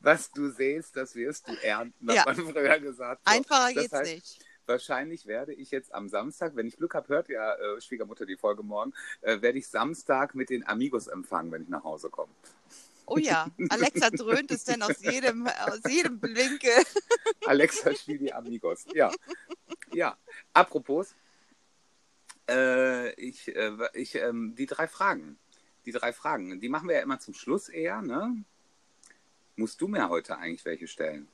Was 0.00 0.30
du 0.30 0.50
sähst, 0.50 0.96
das 0.96 1.14
wirst 1.14 1.48
du 1.48 1.52
ernten, 1.62 2.08
hat 2.08 2.16
Ja. 2.16 2.24
man 2.24 2.36
früher 2.36 2.78
gesagt. 2.78 3.22
So. 3.26 3.32
Einfacher 3.34 3.74
Das 3.74 3.82
geht's 3.82 3.92
heißt, 3.92 4.10
nicht. 4.14 4.38
Wahrscheinlich 4.68 5.26
werde 5.26 5.54
ich 5.54 5.70
jetzt 5.70 5.94
am 5.94 6.10
Samstag, 6.10 6.54
wenn 6.54 6.66
ich 6.66 6.76
Glück 6.76 6.94
habe, 6.94 7.08
hört 7.08 7.30
ja 7.30 7.54
äh, 7.54 7.80
Schwiegermutter 7.80 8.26
die 8.26 8.36
Folge 8.36 8.62
morgen, 8.62 8.92
äh, 9.22 9.40
werde 9.40 9.58
ich 9.58 9.66
Samstag 9.66 10.34
mit 10.34 10.50
den 10.50 10.66
Amigos 10.68 11.06
empfangen, 11.06 11.50
wenn 11.50 11.62
ich 11.62 11.70
nach 11.70 11.84
Hause 11.84 12.10
komme. 12.10 12.30
Oh 13.06 13.16
ja, 13.16 13.46
Alexa 13.70 14.10
dröhnt 14.10 14.50
es 14.50 14.64
denn 14.64 14.82
aus 14.82 15.00
jedem, 15.00 15.46
aus 15.46 15.80
jedem 15.88 16.20
Blinke. 16.20 16.68
Alexa 17.46 17.94
spielt 17.94 18.20
die 18.20 18.34
Amigos. 18.34 18.84
Ja. 18.92 19.10
Ja. 19.94 20.18
Apropos, 20.52 21.14
äh, 22.46 23.14
ich, 23.14 23.48
äh, 23.56 23.72
ich, 23.94 24.16
ähm, 24.16 24.54
die 24.54 24.66
drei 24.66 24.86
Fragen. 24.86 25.38
Die 25.86 25.92
drei 25.92 26.12
Fragen, 26.12 26.60
die 26.60 26.68
machen 26.68 26.88
wir 26.88 26.96
ja 26.96 27.02
immer 27.02 27.18
zum 27.18 27.32
Schluss 27.32 27.70
eher, 27.70 28.02
ne? 28.02 28.44
Musst 29.56 29.80
du 29.80 29.88
mir 29.88 30.10
heute 30.10 30.36
eigentlich 30.36 30.66
welche 30.66 30.86
stellen? 30.86 31.26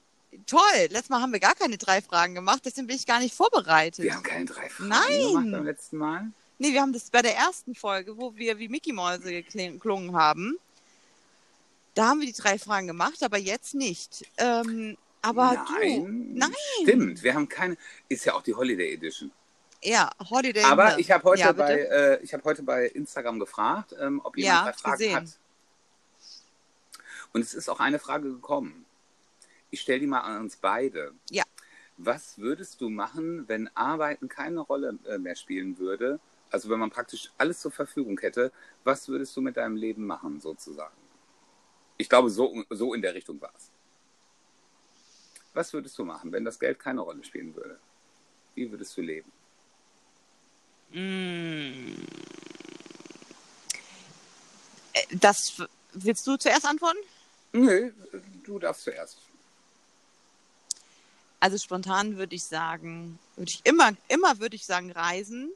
Toll, 0.47 0.61
letztes 0.90 1.09
Mal 1.09 1.20
haben 1.20 1.33
wir 1.33 1.40
gar 1.40 1.55
keine 1.55 1.79
drei 1.79 2.03
Fragen 2.03 2.35
gemacht, 2.35 2.62
deswegen 2.64 2.87
bin 2.87 2.97
ich 2.97 3.07
gar 3.07 3.20
nicht 3.20 3.35
vorbereitet. 3.35 4.05
Wir 4.05 4.14
haben 4.14 4.23
keine 4.23 4.44
drei 4.44 4.68
Fragen 4.68 4.88
Nein. 4.88 5.20
gemacht 5.29 5.53
beim 5.53 5.64
letzten 5.64 5.97
Mal. 5.97 6.31
Nee, 6.59 6.73
wir 6.73 6.81
haben 6.81 6.92
das 6.92 7.11
bei 7.11 7.23
der 7.23 7.37
ersten 7.37 7.75
Folge, 7.75 8.16
wo 8.16 8.35
wir 8.37 8.59
wie 8.59 8.68
Mickey 8.68 8.92
Mäuse 8.92 9.31
geklungen 9.42 10.14
haben. 10.16 10.59
Da 11.94 12.09
haben 12.09 12.20
wir 12.20 12.27
die 12.27 12.33
drei 12.33 12.59
Fragen 12.59 12.87
gemacht, 12.87 13.23
aber 13.23 13.38
jetzt 13.38 13.75
nicht. 13.75 14.27
Ähm, 14.38 14.97
aber 15.23 15.64
nein, 15.81 16.05
du, 16.05 16.38
nein. 16.38 16.53
Stimmt, 16.83 17.23
wir 17.23 17.35
haben 17.35 17.49
keine. 17.49 17.77
Ist 18.09 18.25
ja 18.25 18.35
auch 18.35 18.42
die 18.42 18.55
Holiday 18.55 18.94
Edition. 18.94 19.31
Ja, 19.83 20.11
Holiday. 20.31 20.64
Aber 20.64 20.99
ich 20.99 21.11
habe 21.11 21.25
heute, 21.25 21.40
ja, 21.40 21.53
bei, 21.53 21.79
äh, 21.79 22.23
ich 22.23 22.33
hab 22.33 22.42
heute 22.44 22.62
bei 22.62 22.87
Instagram 22.87 23.38
gefragt, 23.38 23.94
ähm, 24.01 24.20
ob 24.25 24.37
jemand 24.37 24.55
Ja, 24.55 24.64
drei 24.64 24.73
Fragen 24.73 24.99
gesehen. 24.99 25.16
hat. 25.16 25.38
Und 27.33 27.40
es 27.42 27.53
ist 27.53 27.68
auch 27.68 27.81
eine 27.81 27.99
Frage 27.99 28.31
gekommen. 28.31 28.84
Ich 29.75 29.81
stelle 29.81 29.99
die 29.99 30.07
mal 30.07 30.21
an 30.21 30.43
uns 30.43 30.57
beide. 30.57 31.13
Ja. 31.31 31.43
Was 31.97 32.39
würdest 32.39 32.81
du 32.81 32.91
machen, 32.91 33.49
wenn 33.49 33.69
Arbeiten 33.77 34.29
keine 34.29 34.61
Rolle 34.61 34.97
äh, 35.09 35.19
mehr 35.19 35.35
spielen 35.35 35.79
würde? 35.79 36.21
Also 36.53 36.71
wenn 36.71 36.79
man 36.79 36.91
praktisch 36.91 37.33
alles 37.39 37.59
zur 37.59 37.73
Verfügung 37.73 38.17
hätte, 38.21 38.53
was 38.85 39.09
würdest 39.09 39.37
du 39.37 39.41
mit 39.41 39.57
deinem 39.57 39.75
Leben 39.75 40.07
machen, 40.07 40.41
sozusagen? 40.41 40.95
Ich 41.97 42.09
glaube, 42.09 42.31
so, 42.31 42.63
so 42.71 42.95
in 42.95 43.03
der 43.03 43.15
Richtung 43.15 43.41
war 43.41 43.53
es. 43.57 43.73
Was 45.55 45.73
würdest 45.73 45.99
du 45.99 46.05
machen, 46.05 46.31
wenn 46.31 46.45
das 46.45 46.61
Geld 46.61 46.79
keine 46.79 47.01
Rolle 47.01 47.25
spielen 47.25 47.53
würde? 47.57 47.77
Wie 48.55 48.71
würdest 48.71 48.97
du 48.97 49.03
leben? 49.03 49.33
Mm. 50.93 51.97
Äh, 54.93 55.17
Das 55.19 55.61
willst 55.95 56.25
du 56.29 56.37
zuerst 56.37 56.65
antworten? 56.65 56.99
Nö, 57.53 57.91
du 58.45 58.61
darfst 58.61 58.85
zuerst. 58.85 59.19
Also 61.44 61.59
spontan 61.59 62.16
würde 62.16 62.35
ich 62.35 62.44
sagen, 62.44 63.18
würde 63.37 63.50
ich 63.50 63.61
immer, 63.64 63.90
immer 64.09 64.40
würde 64.40 64.57
ich 64.57 64.64
sagen 64.64 64.90
reisen. 64.90 65.52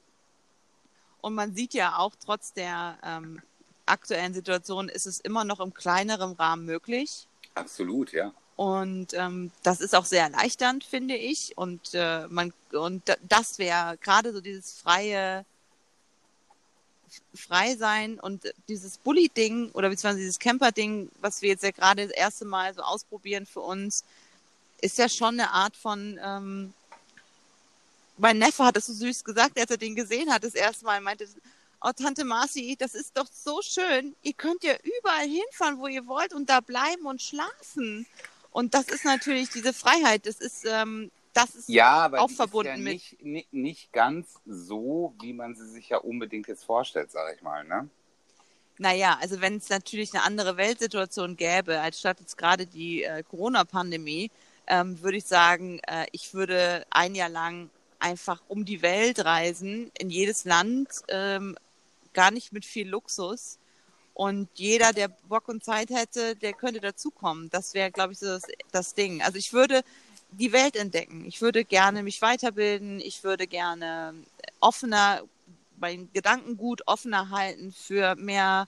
Und 1.23 1.35
man 1.35 1.55
sieht 1.55 1.73
ja 1.73 1.97
auch 1.97 2.13
trotz 2.23 2.53
der 2.53 2.99
ähm, 3.03 3.41
aktuellen 3.87 4.35
Situation 4.35 4.91
ist 4.91 5.07
es 5.07 5.19
immer 5.19 5.45
noch 5.45 5.61
im 5.61 5.73
kleineren 5.73 6.33
Rahmen 6.33 6.67
möglich. 6.67 7.27
Absolut, 7.55 8.13
ja. 8.13 8.35
Und 8.57 9.15
ähm, 9.15 9.51
das 9.63 9.81
ist 9.81 9.95
auch 9.95 10.05
sehr 10.05 10.25
erleichternd, 10.25 10.85
finde 10.85 11.17
ich. 11.17 11.57
Und 11.57 11.95
äh, 11.95 12.27
man 12.29 12.53
und 12.73 13.09
da- 13.09 13.17
das 13.27 13.59
wäre 13.59 13.97
gerade 14.03 14.35
so 14.35 14.43
dieses 14.43 14.73
freie 14.79 15.47
frei 17.35 17.77
sein 17.77 18.21
und 18.21 18.53
dieses 18.69 18.99
Bully-Ding 18.99 19.71
oder 19.71 19.89
beziehungsweise 19.89 20.21
dieses 20.21 20.39
Camper-Ding, 20.39 21.09
was 21.23 21.41
wir 21.41 21.49
jetzt 21.49 21.65
ja 21.65 21.71
gerade 21.71 22.07
das 22.07 22.15
erste 22.15 22.45
Mal 22.45 22.75
so 22.75 22.83
ausprobieren 22.83 23.47
für 23.47 23.61
uns, 23.61 24.05
ist 24.81 24.99
ja 24.99 25.09
schon 25.09 25.41
eine 25.41 25.51
Art 25.51 25.77
von, 25.77 26.19
ähm, 26.23 26.73
mein 28.17 28.39
Neffe 28.39 28.65
hat 28.65 28.77
es 28.77 28.87
so 28.87 28.93
süß 28.93 29.25
gesagt, 29.25 29.59
als 29.59 29.71
er 29.71 29.77
den 29.77 29.95
gesehen 29.95 30.33
hat, 30.33 30.45
das 30.45 30.55
erste 30.55 30.85
Mal, 30.85 31.01
meinte, 31.01 31.27
oh 31.83 31.91
Tante 31.93 32.25
Marci, 32.25 32.77
das 32.79 32.95
ist 32.95 33.17
doch 33.17 33.29
so 33.33 33.61
schön, 33.63 34.15
ihr 34.23 34.33
könnt 34.33 34.65
ja 34.65 34.75
überall 34.83 35.27
hinfahren, 35.27 35.79
wo 35.79 35.87
ihr 35.87 36.07
wollt 36.07 36.33
und 36.33 36.49
da 36.49 36.61
bleiben 36.61 37.07
und 37.07 37.23
schlafen. 37.23 38.07
Und 38.51 38.75
das 38.75 38.89
ist 38.89 39.05
natürlich 39.05 39.51
diese 39.51 39.73
Freiheit, 39.73 40.27
das 40.27 40.41
ist, 40.41 40.65
ähm, 40.65 41.11
das 41.33 41.55
ist 41.55 41.69
ja, 41.69 41.91
aber 41.91 42.21
auch 42.21 42.31
verbunden 42.31 42.71
ja 42.71 42.77
mit. 42.77 42.95
nicht, 42.95 43.23
nicht, 43.23 43.53
nicht 43.53 43.93
ganz 43.93 44.27
so, 44.47 45.15
wie 45.21 45.33
man 45.33 45.55
sie 45.55 45.69
sich 45.69 45.91
ja 45.91 45.99
unbedingt 45.99 46.49
jetzt 46.49 46.65
vorstellt, 46.65 47.11
sage 47.11 47.35
ich 47.37 47.43
mal. 47.43 47.65
Ne? 47.65 47.89
Naja, 48.79 49.19
also 49.21 49.41
wenn 49.41 49.57
es 49.57 49.69
natürlich 49.69 50.15
eine 50.15 50.25
andere 50.25 50.57
Weltsituation 50.57 51.37
gäbe, 51.37 51.81
als 51.81 52.01
statt 52.01 52.19
jetzt 52.21 52.39
gerade 52.39 52.67
die 52.67 53.05
äh, 53.05 53.23
Corona-Pandemie, 53.23 54.31
ähm, 54.69 55.01
würde 55.03 55.19
ich 55.19 55.25
sagen, 55.25 55.81
äh, 55.87 56.07
ich 56.13 56.35
würde 56.35 56.87
ein 56.91 57.15
Jahr 57.15 57.29
lang 57.29 57.71
einfach 57.99 58.43
um 58.49 58.65
die 58.65 58.83
Welt 58.83 59.25
reisen, 59.25 59.91
in 59.99 60.11
jedes 60.11 60.45
Land, 60.45 60.89
ähm, 61.09 61.57
gar 62.13 62.31
nicht 62.31 62.53
mit 62.53 62.65
viel 62.65 62.89
Luxus. 62.89 63.59
Und 64.15 64.49
jeder, 64.55 64.93
der 64.93 65.09
Bock 65.09 65.49
und 65.49 65.65
Zeit 65.65 65.91
hätte, 65.91 66.35
der 66.37 66.53
könnte 66.53 66.81
dazukommen. 66.81 67.51
Das 67.51 67.75
wäre, 67.75 67.91
glaube 67.91 68.13
ich, 68.13 68.19
so 68.19 68.27
das, 68.27 68.43
das 68.73 68.95
Ding. 68.95 69.23
Also 69.23 69.39
ich 69.39 69.53
würde 69.53 69.83
die 70.31 70.53
Welt 70.53 70.77
entdecken. 70.77 71.25
Ich 71.27 71.41
würde 71.41 71.65
gerne 71.65 72.03
mich 72.03 72.21
weiterbilden. 72.21 73.01
Ich 73.01 73.25
würde 73.25 73.47
gerne 73.47 74.15
offener, 74.61 75.23
mein 75.79 76.11
Gedankengut 76.13 76.83
offener 76.87 77.31
halten 77.31 77.73
für 77.73 78.17
mehr, 78.17 78.67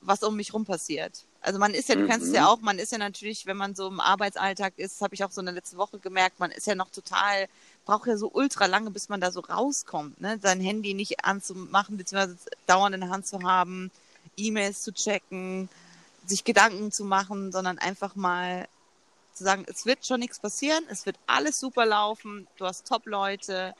was 0.00 0.22
um 0.22 0.36
mich 0.36 0.54
rum 0.54 0.64
passiert. 0.64 1.24
Also 1.42 1.58
man 1.58 1.74
ist 1.74 1.88
ja, 1.88 1.96
du 1.96 2.06
kennst 2.06 2.28
es 2.28 2.32
ja 2.32 2.42
Mhm. 2.42 2.46
auch, 2.46 2.60
man 2.60 2.78
ist 2.78 2.92
ja 2.92 2.98
natürlich, 2.98 3.46
wenn 3.46 3.56
man 3.56 3.74
so 3.74 3.88
im 3.88 3.98
Arbeitsalltag 4.00 4.74
ist, 4.76 5.00
habe 5.00 5.14
ich 5.14 5.24
auch 5.24 5.32
so 5.32 5.40
in 5.40 5.46
der 5.46 5.54
letzten 5.54 5.76
Woche 5.76 5.98
gemerkt, 5.98 6.38
man 6.38 6.52
ist 6.52 6.68
ja 6.68 6.76
noch 6.76 6.90
total, 6.90 7.48
braucht 7.84 8.06
ja 8.06 8.16
so 8.16 8.30
ultra 8.32 8.66
lange, 8.66 8.92
bis 8.92 9.08
man 9.08 9.20
da 9.20 9.32
so 9.32 9.40
rauskommt, 9.40 10.20
ne? 10.20 10.38
Sein 10.40 10.60
Handy 10.60 10.94
nicht 10.94 11.24
anzumachen, 11.24 11.96
beziehungsweise 11.96 12.36
dauernd 12.68 12.94
in 12.94 13.00
der 13.00 13.10
Hand 13.10 13.26
zu 13.26 13.42
haben, 13.42 13.90
E-Mails 14.36 14.82
zu 14.82 14.92
checken, 14.92 15.68
sich 16.26 16.44
Gedanken 16.44 16.92
zu 16.92 17.04
machen, 17.04 17.50
sondern 17.50 17.78
einfach 17.78 18.14
mal 18.14 18.68
zu 19.34 19.42
sagen, 19.42 19.64
es 19.66 19.84
wird 19.84 20.06
schon 20.06 20.20
nichts 20.20 20.38
passieren, 20.38 20.84
es 20.90 21.06
wird 21.06 21.16
alles 21.26 21.58
super 21.58 21.86
laufen, 21.86 22.46
du 22.56 22.66
hast 22.66 22.86
Top-Leute, 22.86 23.74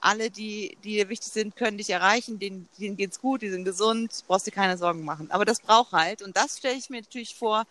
alle, 0.00 0.30
die, 0.30 0.76
die 0.84 0.94
dir 0.94 1.08
wichtig 1.08 1.32
sind, 1.32 1.56
können 1.56 1.78
dich 1.78 1.90
erreichen, 1.90 2.38
denen, 2.38 2.68
denen 2.78 2.96
geht's 2.96 3.20
gut, 3.20 3.42
die 3.42 3.50
sind 3.50 3.64
gesund, 3.64 4.24
brauchst 4.26 4.46
dir 4.46 4.52
keine 4.52 4.78
Sorgen 4.78 5.04
machen. 5.04 5.30
Aber 5.30 5.44
das 5.44 5.60
braucht 5.60 5.92
halt, 5.92 6.22
und 6.22 6.36
das 6.36 6.58
stelle 6.58 6.76
ich 6.76 6.90
mir 6.90 7.00
natürlich 7.00 7.34
vor, 7.34 7.64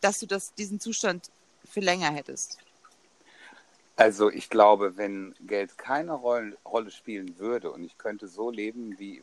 dass 0.00 0.18
du 0.18 0.26
das, 0.26 0.54
diesen 0.54 0.80
Zustand 0.80 1.30
für 1.64 1.80
länger 1.80 2.10
hättest. 2.10 2.58
Also 3.96 4.30
ich 4.30 4.48
glaube, 4.48 4.96
wenn 4.96 5.34
Geld 5.40 5.78
keine 5.78 6.12
Rolle, 6.12 6.56
Rolle 6.64 6.90
spielen 6.90 7.38
würde 7.38 7.70
und 7.70 7.84
ich 7.84 7.98
könnte 7.98 8.26
so 8.26 8.50
leben, 8.50 8.98
wie, 8.98 9.22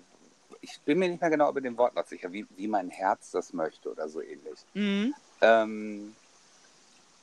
ich 0.61 0.79
bin 0.81 0.99
mir 0.99 1.09
nicht 1.09 1.21
mehr 1.21 1.29
genau 1.29 1.49
über 1.49 1.61
den 1.61 1.77
Wortlaut 1.77 2.07
sicher, 2.07 2.31
wie, 2.31 2.45
wie 2.55 2.67
mein 2.67 2.89
Herz 2.89 3.31
das 3.31 3.53
möchte 3.53 3.91
oder 3.91 4.07
so 4.09 4.21
ähnlich. 4.21 4.59
Mhm. 4.73 5.13
Ähm, 5.41 6.15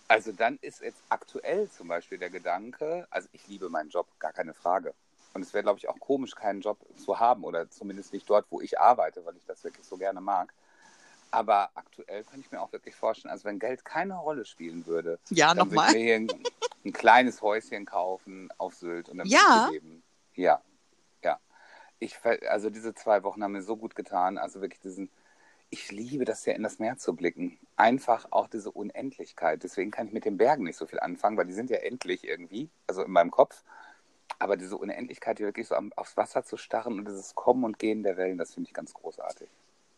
also 0.09 0.33
dann 0.33 0.59
ist 0.61 0.83
jetzt 0.83 1.03
aktuell 1.09 1.71
zum 1.71 1.89
Beispiel 1.89 2.19
der 2.19 2.31
Gedanke, 2.31 3.07
also 3.11 3.29
ich 3.33 3.47
liebe 3.49 3.69
meinen 3.69 3.91
Job, 3.91 4.07
gar 4.19 4.33
keine 4.33 4.55
Frage. 4.55 4.95
Und 5.37 5.43
es 5.43 5.53
wäre, 5.53 5.63
glaube 5.63 5.79
ich, 5.79 5.89
auch 5.89 6.01
komisch, 6.01 6.35
keinen 6.35 6.63
Job 6.63 6.79
zu 6.97 7.21
haben 7.21 7.45
oder 7.45 7.71
zumindest 7.71 8.15
nicht 8.15 8.29
dort, 8.29 8.47
wo 8.51 8.63
ich 8.63 8.81
arbeite, 8.81 9.25
weil 9.27 9.37
ich 9.37 9.45
das 9.45 9.63
wirklich 9.63 9.87
so 9.87 9.99
gerne 9.99 10.23
mag. 10.23 10.53
Aber 11.31 11.71
aktuell 11.75 12.25
könnte 12.25 12.41
ich 12.41 12.51
mir 12.51 12.61
auch 12.63 12.73
wirklich 12.73 12.95
vorstellen, 12.95 13.31
also 13.31 13.45
wenn 13.45 13.59
Geld 13.59 13.85
keine 13.85 14.17
Rolle 14.17 14.47
spielen 14.47 14.87
würde, 14.87 15.19
Ja, 15.29 15.55
dann 15.55 15.71
würde 15.71 15.85
ich 15.89 15.93
mir 15.93 15.99
hier 15.99 16.15
ein, 16.15 16.43
ein 16.87 16.93
kleines 16.95 17.43
Häuschen 17.43 17.85
kaufen 17.85 18.49
auf 18.57 18.75
Sylt 18.75 19.11
und 19.11 19.19
dann 19.19 19.27
Ja. 19.27 19.69
leben. 19.71 20.03
Ja, 20.35 20.63
ja. 21.23 21.39
Ich, 21.99 22.19
also 22.49 22.71
diese 22.71 22.95
zwei 22.95 23.23
Wochen 23.23 23.43
haben 23.43 23.53
mir 23.53 23.63
so 23.63 23.77
gut 23.77 23.95
getan. 23.95 24.39
Also 24.39 24.63
wirklich 24.63 24.81
diesen, 24.81 25.11
ich 25.69 25.93
liebe 25.93 26.25
das 26.25 26.47
ja 26.47 26.55
in 26.55 26.63
das 26.63 26.79
Meer 26.79 26.97
zu 26.97 27.15
blicken. 27.15 27.59
Einfach 27.77 28.27
auch 28.31 28.47
diese 28.49 28.71
Unendlichkeit. 28.71 29.63
Deswegen 29.63 29.91
kann 29.91 30.07
ich 30.07 30.15
mit 30.15 30.25
den 30.25 30.39
Bergen 30.39 30.65
nicht 30.65 30.77
so 30.77 30.87
viel 30.87 31.01
anfangen, 31.01 31.37
weil 31.37 31.47
die 31.47 31.53
sind 31.53 31.69
ja 31.69 31.77
endlich 31.79 32.27
irgendwie, 32.27 32.71
also 32.87 33.03
in 33.03 33.11
meinem 33.11 33.31
Kopf. 33.31 33.63
Aber 34.39 34.57
diese 34.57 34.77
Unendlichkeit, 34.77 35.39
die 35.39 35.45
wirklich 35.45 35.69
so 35.69 35.75
am, 35.75 35.93
aufs 35.95 36.17
Wasser 36.17 36.45
zu 36.45 36.57
starren 36.57 36.99
und 36.99 37.09
dieses 37.09 37.35
Kommen 37.35 37.65
und 37.65 37.79
Gehen 37.79 38.03
der 38.03 38.17
Wellen, 38.17 38.39
das 38.39 38.55
finde 38.55 38.69
ich 38.69 38.75
ganz 38.75 38.93
großartig. 38.93 39.49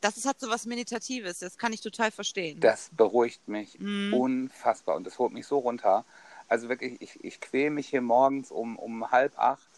Das 0.00 0.16
ist, 0.16 0.26
hat 0.26 0.38
so 0.38 0.48
was 0.48 0.64
Meditatives, 0.64 1.40
das 1.40 1.58
kann 1.58 1.72
ich 1.72 1.80
total 1.80 2.12
verstehen. 2.12 2.60
Das 2.60 2.90
beruhigt 2.96 3.48
mich 3.48 3.78
Mhm. 3.80 4.14
unfassbar 4.14 4.94
und 4.96 5.04
das 5.06 5.18
holt 5.18 5.32
mich 5.32 5.46
so 5.46 5.58
runter. 5.58 6.04
Also 6.46 6.68
wirklich, 6.68 7.00
ich, 7.00 7.22
ich 7.24 7.40
quäle 7.40 7.70
mich 7.70 7.88
hier 7.88 8.00
morgens 8.00 8.50
um, 8.52 8.78
um 8.78 9.10
halb 9.10 9.36
acht, 9.38 9.68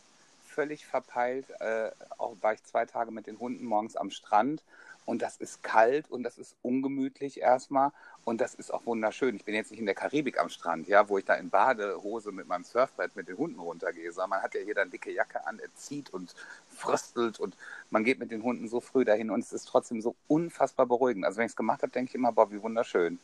völlig 0.47 0.85
verpeilt. 0.87 1.47
Äh, 1.61 1.91
auch 2.19 2.37
war 2.43 2.53
ich 2.53 2.63
zwei 2.65 2.85
Tage 2.85 3.11
mit 3.11 3.27
den 3.27 3.39
Hunden 3.39 3.65
morgens 3.65 3.97
am 3.97 4.11
Strand 4.11 4.63
und 5.07 5.23
das 5.23 5.37
ist 5.37 5.63
kalt 5.63 6.11
und 6.11 6.23
das 6.23 6.39
ist 6.39 6.55
ungemütlich 6.63 7.41
erstmal 7.41 7.93
und 8.25 8.41
das 8.41 8.55
ist 8.55 8.73
auch 8.73 8.87
wunderschön. 8.87 9.37
Ich 9.37 9.45
bin 9.45 9.55
jetzt 9.55 9.71
nicht 9.71 9.81
in 9.81 9.87
der 9.87 9.95
Karibik 9.95 10.39
am 10.39 10.49
Strand, 10.49 10.89
ja, 10.89 11.09
wo 11.09 11.19
ich 11.19 11.25
da 11.25 11.35
in 11.35 11.51
Badehose 11.51 12.33
mit 12.33 12.47
meinem 12.47 12.65
Surfbrett 12.65 13.17
mit 13.17 13.29
den 13.29 13.37
Hunden 13.37 13.59
runtergehe, 13.59 14.13
sondern 14.13 14.31
man 14.31 14.43
hat 14.43 14.55
ja 14.55 14.61
hier 14.61 14.75
dann 14.75 14.91
dicke 14.91 15.13
Jacke 15.13 15.47
an, 15.47 15.59
er 15.59 15.75
zieht 15.77 16.11
und 16.11 16.35
fröstelt 16.77 17.41
und 17.41 17.57
man 17.91 18.05
geht 18.05 18.19
mit 18.19 18.31
den 18.31 18.43
Hunden 18.43 18.69
so 18.69 18.81
früh 18.81 19.05
dahin 19.05 19.31
und 19.31 19.41
es 19.41 19.53
ist 19.53 19.67
trotzdem 19.67 20.01
so 20.03 20.15
unfassbar 20.29 20.87
beruhigend. 20.87 21.25
Also 21.25 21.39
wenn 21.39 21.47
ich 21.47 21.53
es 21.53 21.57
gemacht 21.57 21.83
habe, 21.83 21.93
denke 21.93 22.11
ich 22.11 22.15
immer, 22.15 22.33
boah, 22.33 22.51
wie 22.51 22.63
wunderschön. 22.63 23.19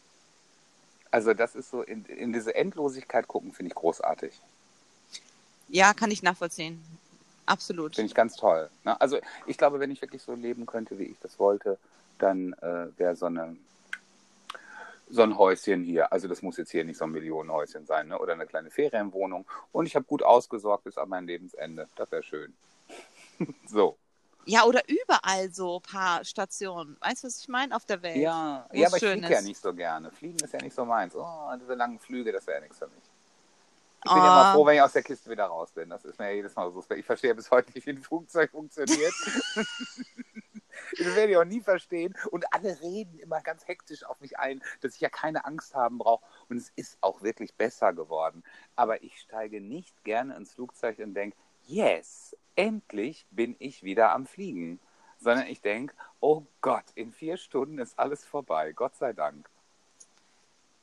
Also 1.11 1.35
das 1.35 1.55
ist 1.55 1.71
so, 1.71 1.83
in, 1.83 2.05
in 2.07 2.33
diese 2.33 2.55
Endlosigkeit 2.55 3.29
gucken, 3.29 3.53
finde 3.53 3.69
ich 3.69 3.75
großartig. 3.75 4.33
Ja, 5.69 5.95
kann 5.95 6.11
ich 6.11 6.23
nachvollziehen. 6.23 6.83
Absolut. 7.47 7.95
Finde 7.95 8.09
ich 8.09 8.15
ganz 8.15 8.37
toll. 8.37 8.69
Ne? 8.85 9.01
Also 9.01 9.19
ich 9.47 9.57
glaube, 9.57 9.81
wenn 9.81 9.91
ich 9.91 10.03
wirklich 10.03 10.23
so 10.23 10.35
leben 10.35 10.67
könnte, 10.67 10.99
wie 10.99 11.05
ich 11.05 11.19
das 11.21 11.39
wollte, 11.39 11.79
dann 12.19 12.53
äh, 12.55 12.87
wäre 12.99 13.17
so 13.17 13.27
eine 13.27 13.57
so 15.09 15.23
ein 15.23 15.39
Häuschen 15.39 15.85
hier. 15.85 16.13
Also 16.13 16.29
das 16.29 16.43
muss 16.43 16.57
jetzt 16.57 16.71
hier 16.71 16.85
nicht 16.85 16.99
so 16.99 17.05
ein 17.05 17.13
Millionenhäuschen 17.13 17.87
sein, 17.87 18.09
ne? 18.09 18.19
Oder 18.19 18.33
eine 18.33 18.47
kleine 18.47 18.71
Ferienwohnung. 18.71 19.47
Und 19.73 19.87
ich 19.87 19.95
habe 19.95 20.05
gut 20.05 20.23
ausgesorgt 20.23 20.85
bis 20.85 20.99
an 20.99 21.09
mein 21.09 21.27
Lebensende. 21.27 21.89
Das 21.95 22.11
wäre 22.11 22.23
schön. 22.23 22.55
so. 23.67 23.97
Ja, 24.47 24.65
oder 24.65 24.81
überall 24.89 25.53
so 25.53 25.77
ein 25.77 25.83
paar 25.83 26.25
Stationen. 26.25 26.97
Weißt 27.01 27.25
du, 27.25 27.27
was 27.27 27.39
ich 27.39 27.49
meine? 27.49 27.75
Auf 27.75 27.85
der 27.85 28.03
Welt. 28.03 28.17
Ja, 28.17 28.67
ja 28.73 28.87
aber 28.87 28.97
ich 28.97 29.05
fliege 29.05 29.29
ja 29.29 29.43
nicht 29.43 29.61
so 29.61 29.75
gerne. 29.75 30.11
Fliegen 30.11 30.39
ist 30.39 30.53
ja 30.53 30.61
nicht 30.61 30.75
so 30.75 30.85
meins. 30.85 31.15
Oh, 31.17 31.51
diese 31.61 31.75
langen 31.75 31.99
Flüge, 31.99 32.33
das 32.33 32.47
wäre 32.47 32.61
nichts 32.61 32.79
für 32.79 32.87
mich. 32.87 33.06
Ich 34.07 34.13
bin 34.13 34.23
Ah. 34.23 34.25
ja 34.27 34.31
mal 34.45 34.53
froh, 34.55 34.65
wenn 34.67 34.77
ich 34.77 34.83
aus 34.83 34.93
der 34.93 35.03
Kiste 35.03 35.31
wieder 35.31 35.47
raus 35.47 35.73
bin. 35.73 35.91
Das 35.91 36.05
ist 36.05 36.19
mir 36.19 36.27
ja 36.31 36.37
jedes 36.37 36.55
Mal 36.55 36.71
so. 36.73 36.85
Ich 36.95 37.05
verstehe 37.05 37.35
bis 37.35 37.51
heute 37.51 37.73
nicht, 37.73 37.87
wie 37.87 37.91
ein 37.91 38.03
Flugzeug 38.03 38.51
funktioniert. 38.53 39.13
das 40.99 41.17
werde 41.17 41.33
ich 41.33 41.37
auch 41.37 41.45
nie 41.45 41.61
verstehen. 41.61 42.15
Und 42.31 42.45
alle 42.53 42.81
reden 42.81 43.19
immer 43.19 43.41
ganz 43.41 43.67
hektisch 43.67 44.05
auf 44.05 44.21
mich 44.21 44.39
ein, 44.39 44.63
dass 44.81 44.95
ich 44.95 45.01
ja 45.01 45.09
keine 45.09 45.45
Angst 45.45 45.75
haben 45.75 45.99
brauche. 45.99 46.25
Und 46.49 46.57
es 46.57 46.71
ist 46.77 46.99
auch 47.01 47.23
wirklich 47.23 47.55
besser 47.55 47.93
geworden. 47.93 48.45
Aber 48.77 49.03
ich 49.03 49.19
steige 49.21 49.61
nicht 49.61 50.05
gerne 50.05 50.37
ins 50.37 50.53
Flugzeug 50.55 50.99
und 51.01 51.15
denke, 51.15 51.37
yes, 51.65 52.37
endlich 52.55 53.27
bin 53.31 53.57
ich 53.59 53.83
wieder 53.83 54.13
am 54.13 54.27
Fliegen. 54.27 54.81
Sondern 55.19 55.47
ich 55.47 55.61
denke, 55.63 55.95
oh 56.21 56.45
Gott, 56.61 56.85
in 56.95 57.11
vier 57.13 57.39
Stunden 57.39 57.79
ist 57.79 57.99
alles 57.99 58.25
vorbei. 58.25 58.73
Gott 58.73 58.95
sei 58.97 59.13
Dank. 59.13 59.49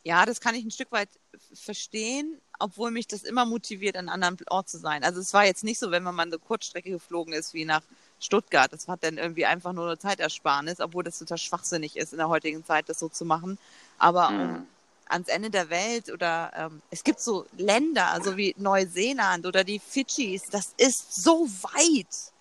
Ja, 0.03 0.25
das 0.25 0.41
kann 0.41 0.55
ich 0.55 0.65
ein 0.65 0.71
Stück 0.71 0.91
weit 0.91 1.09
verstehen, 1.53 2.37
obwohl 2.59 2.91
mich 2.91 3.07
das 3.07 3.23
immer 3.23 3.45
motiviert, 3.45 3.95
an 3.95 4.09
einem 4.09 4.23
anderen 4.23 4.37
Ort 4.49 4.69
zu 4.69 4.77
sein. 4.77 5.03
Also 5.03 5.19
es 5.21 5.33
war 5.33 5.45
jetzt 5.45 5.63
nicht 5.63 5.79
so, 5.79 5.91
wenn 5.91 6.03
man 6.03 6.15
mal 6.15 6.23
eine 6.23 6.37
Kurzstrecke 6.39 6.91
geflogen 6.91 7.33
ist 7.33 7.53
wie 7.53 7.65
nach 7.65 7.81
Stuttgart. 8.19 8.71
Das 8.71 8.87
hat 8.87 9.03
dann 9.03 9.17
irgendwie 9.17 9.45
einfach 9.45 9.71
nur 9.73 9.85
eine 9.85 9.97
Zeitersparnis, 9.97 10.79
obwohl 10.81 11.03
das 11.03 11.19
total 11.19 11.37
schwachsinnig 11.37 11.95
ist 11.95 12.11
in 12.11 12.17
der 12.19 12.29
heutigen 12.29 12.65
Zeit, 12.65 12.89
das 12.89 12.99
so 12.99 13.07
zu 13.09 13.25
machen. 13.25 13.57
Aber 13.97 14.29
um 14.29 14.49
Mhm. 14.49 14.67
ans 15.05 15.27
Ende 15.27 15.49
der 15.49 15.69
Welt 15.69 16.11
oder 16.11 16.51
ähm, 16.55 16.81
es 16.89 17.03
gibt 17.03 17.19
so 17.19 17.45
Länder, 17.57 18.07
also 18.11 18.35
wie 18.35 18.55
Neuseeland 18.57 19.45
oder 19.45 19.63
die 19.63 19.79
Fidschis, 19.79 20.43
das 20.49 20.73
ist 20.77 21.15
so 21.23 21.47
weit. 21.61 22.33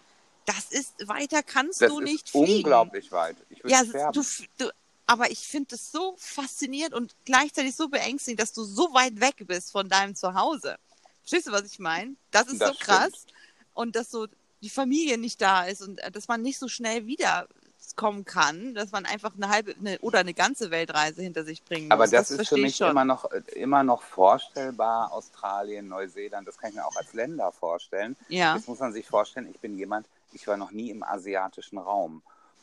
Das 0.47 0.71
ist 0.71 1.07
weiter 1.09 1.43
kannst 1.43 1.83
Das 1.83 1.91
du 1.91 2.01
ist 2.01 2.05
nicht 2.05 2.29
fliegen. 2.31 2.57
unglaublich 2.57 3.13
weit. 3.13 3.37
Ich 3.51 3.63
würde 3.63 3.77
Ja, 3.77 3.85
sterben. 3.85 4.15
du, 4.15 4.23
du, 4.59 4.71
aber 5.13 5.31
ich 5.31 5.41
finde 5.41 5.69
das 5.73 5.93
so 5.93 6.15
faszinierend 6.17 6.95
und 6.95 7.15
gleichzeitig 7.27 7.77
so 7.77 7.89
beängstigend, 7.89 8.41
dass 8.41 8.55
du 8.55 8.65
so 8.65 8.95
weit 8.95 9.21
weg 9.21 9.47
bist 9.47 9.71
von 9.71 9.87
deinem 9.87 10.15
Zuhause. 10.15 10.79
Verstehst 11.21 11.49
du, 11.49 11.53
was 11.53 11.65
ich 11.65 11.79
meine? 11.79 12.17
Das 12.31 12.47
ist 12.49 12.63
Das 12.63 12.71
so 12.71 12.75
krass. 12.79 13.09
stimmt. 13.09 13.35
Und 13.75 13.95
dass 13.95 14.11
so 14.11 14.27
die 14.63 14.71
Familie 14.71 15.19
nicht 15.19 15.43
da 15.43 15.65
ist 15.65 15.83
und 15.83 15.99
äh, 15.99 16.11
dass 16.11 16.29
man 16.29 16.41
nicht 16.41 16.59
so 16.59 16.67
schnell 16.67 17.05
wiederkommen 17.05 18.25
kann, 18.25 18.73
dass 18.73 18.91
man 18.91 19.05
einfach 19.05 19.35
eine 19.37 19.51
halbe 19.51 19.75
eine, 19.79 19.99
oder 19.99 20.21
eine 20.21 20.33
ganze 20.33 20.71
Weltreise 20.71 21.21
hinter 21.21 21.45
sich 21.45 21.63
bringen 21.63 21.89
muss. 21.89 21.93
Aber 21.93 22.09
das, 22.09 22.31
ist 22.31 22.49
für 22.49 22.57
mich 22.57 22.81
immer 22.81 23.05
noch, 23.05 23.31
immer 23.55 23.83
noch 23.83 24.01
vorstellbar. 24.01 25.13
Australien, 25.13 25.89
Neuseeland, 25.89 26.49
das 26.49 26.57
kann 26.57 26.71
ich 26.71 26.77
mir 26.77 26.87
auch 26.87 26.97
als 26.97 27.13
Länder 27.13 27.53
vorstellen. 27.53 28.17
Ja. 28.31 28.57
Jetzt 28.57 28.67
muss 28.67 28.79
man 28.79 28.95
sich 28.95 29.07
vorstellen, 29.07 29.47
ich 29.51 29.61
bin 29.61 29.77
jemand, 29.77 30.07
ich 30.33 30.47
war 30.47 30.57
noch 30.57 30.71
nie 30.71 30.89
im 30.89 31.03
asiatischen 31.03 31.77
Raum. 31.77 32.23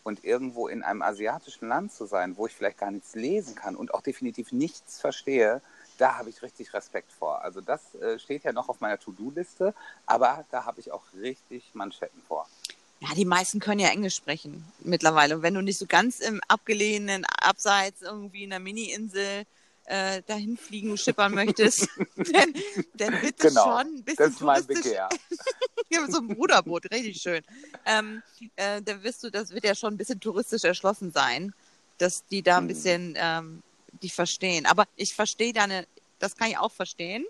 Und 0.09 0.23
irgendwo 0.23 0.67
in 0.67 0.81
einem 0.81 1.03
asiatischen 1.03 1.67
Land 1.67 1.93
zu 1.93 2.07
sein, 2.07 2.35
wo 2.35 2.47
ich 2.47 2.53
vielleicht 2.53 2.79
gar 2.79 2.89
nichts 2.89 3.13
lesen 3.13 3.53
kann 3.53 3.75
und 3.75 3.93
auch 3.93 4.01
definitiv 4.01 4.51
nichts 4.51 4.99
verstehe, 4.99 5.61
da 5.99 6.17
habe 6.17 6.31
ich 6.31 6.41
richtig 6.41 6.73
Respekt 6.73 7.11
vor. 7.11 7.43
Also 7.43 7.61
das 7.61 7.93
äh, 7.93 8.17
steht 8.17 8.43
ja 8.43 8.51
noch 8.51 8.69
auf 8.69 8.79
meiner 8.79 8.97
To-Do-Liste, 8.97 9.75
aber 10.07 10.45
da 10.49 10.65
habe 10.65 10.79
ich 10.79 10.91
auch 10.91 11.03
richtig 11.21 11.75
Manschetten 11.75 12.23
vor. 12.27 12.47
Ja, 13.01 13.09
die 13.13 13.23
meisten 13.23 13.59
können 13.59 13.81
ja 13.81 13.89
Englisch 13.89 14.15
sprechen 14.15 14.65
mittlerweile. 14.79 15.35
Und 15.35 15.43
wenn 15.43 15.53
du 15.53 15.61
nicht 15.61 15.77
so 15.77 15.85
ganz 15.85 16.21
im 16.21 16.41
abgelegenen 16.47 17.23
Abseits 17.25 18.01
irgendwie 18.01 18.45
in 18.45 18.51
einer 18.51 18.63
Mini-Insel 18.63 19.43
äh, 19.89 20.21
dahin 20.27 20.55
fliegen, 20.57 20.97
schippern 20.97 21.33
möchtest, 21.33 21.89
dann, 22.15 22.53
dann 22.93 23.19
bitte 23.19 23.47
Genau, 23.49 23.63
schon 23.63 23.95
ein 23.97 24.03
bisschen 24.03 24.25
Das 24.25 24.33
ist 24.35 24.41
mein. 24.41 24.65
Begehr. 24.65 25.09
Ja, 25.91 26.07
so 26.07 26.19
einem 26.19 26.31
Ruderboot, 26.33 26.91
richtig 26.91 27.19
schön. 27.19 27.41
Ähm, 27.83 28.21
äh, 28.57 28.79
dann 28.79 29.01
wirst 29.01 29.23
du, 29.23 29.31
das 29.31 29.49
wird 29.49 29.63
ja 29.63 29.73
schon 29.73 29.95
ein 29.95 29.97
bisschen 29.97 30.19
touristisch 30.19 30.63
erschlossen 30.63 31.09
sein, 31.11 31.51
dass 31.97 32.23
die 32.27 32.43
da 32.43 32.57
ein 32.57 32.65
Mhm. 32.65 32.67
bisschen 32.67 33.13
ähm, 33.17 33.63
die 34.03 34.11
verstehen. 34.11 34.67
Aber 34.67 34.85
ich 34.97 35.15
verstehe 35.15 35.51
deine, 35.51 35.87
das 36.19 36.35
kann 36.37 36.49
ich 36.49 36.59
auch 36.59 36.71
verstehen. 36.71 37.25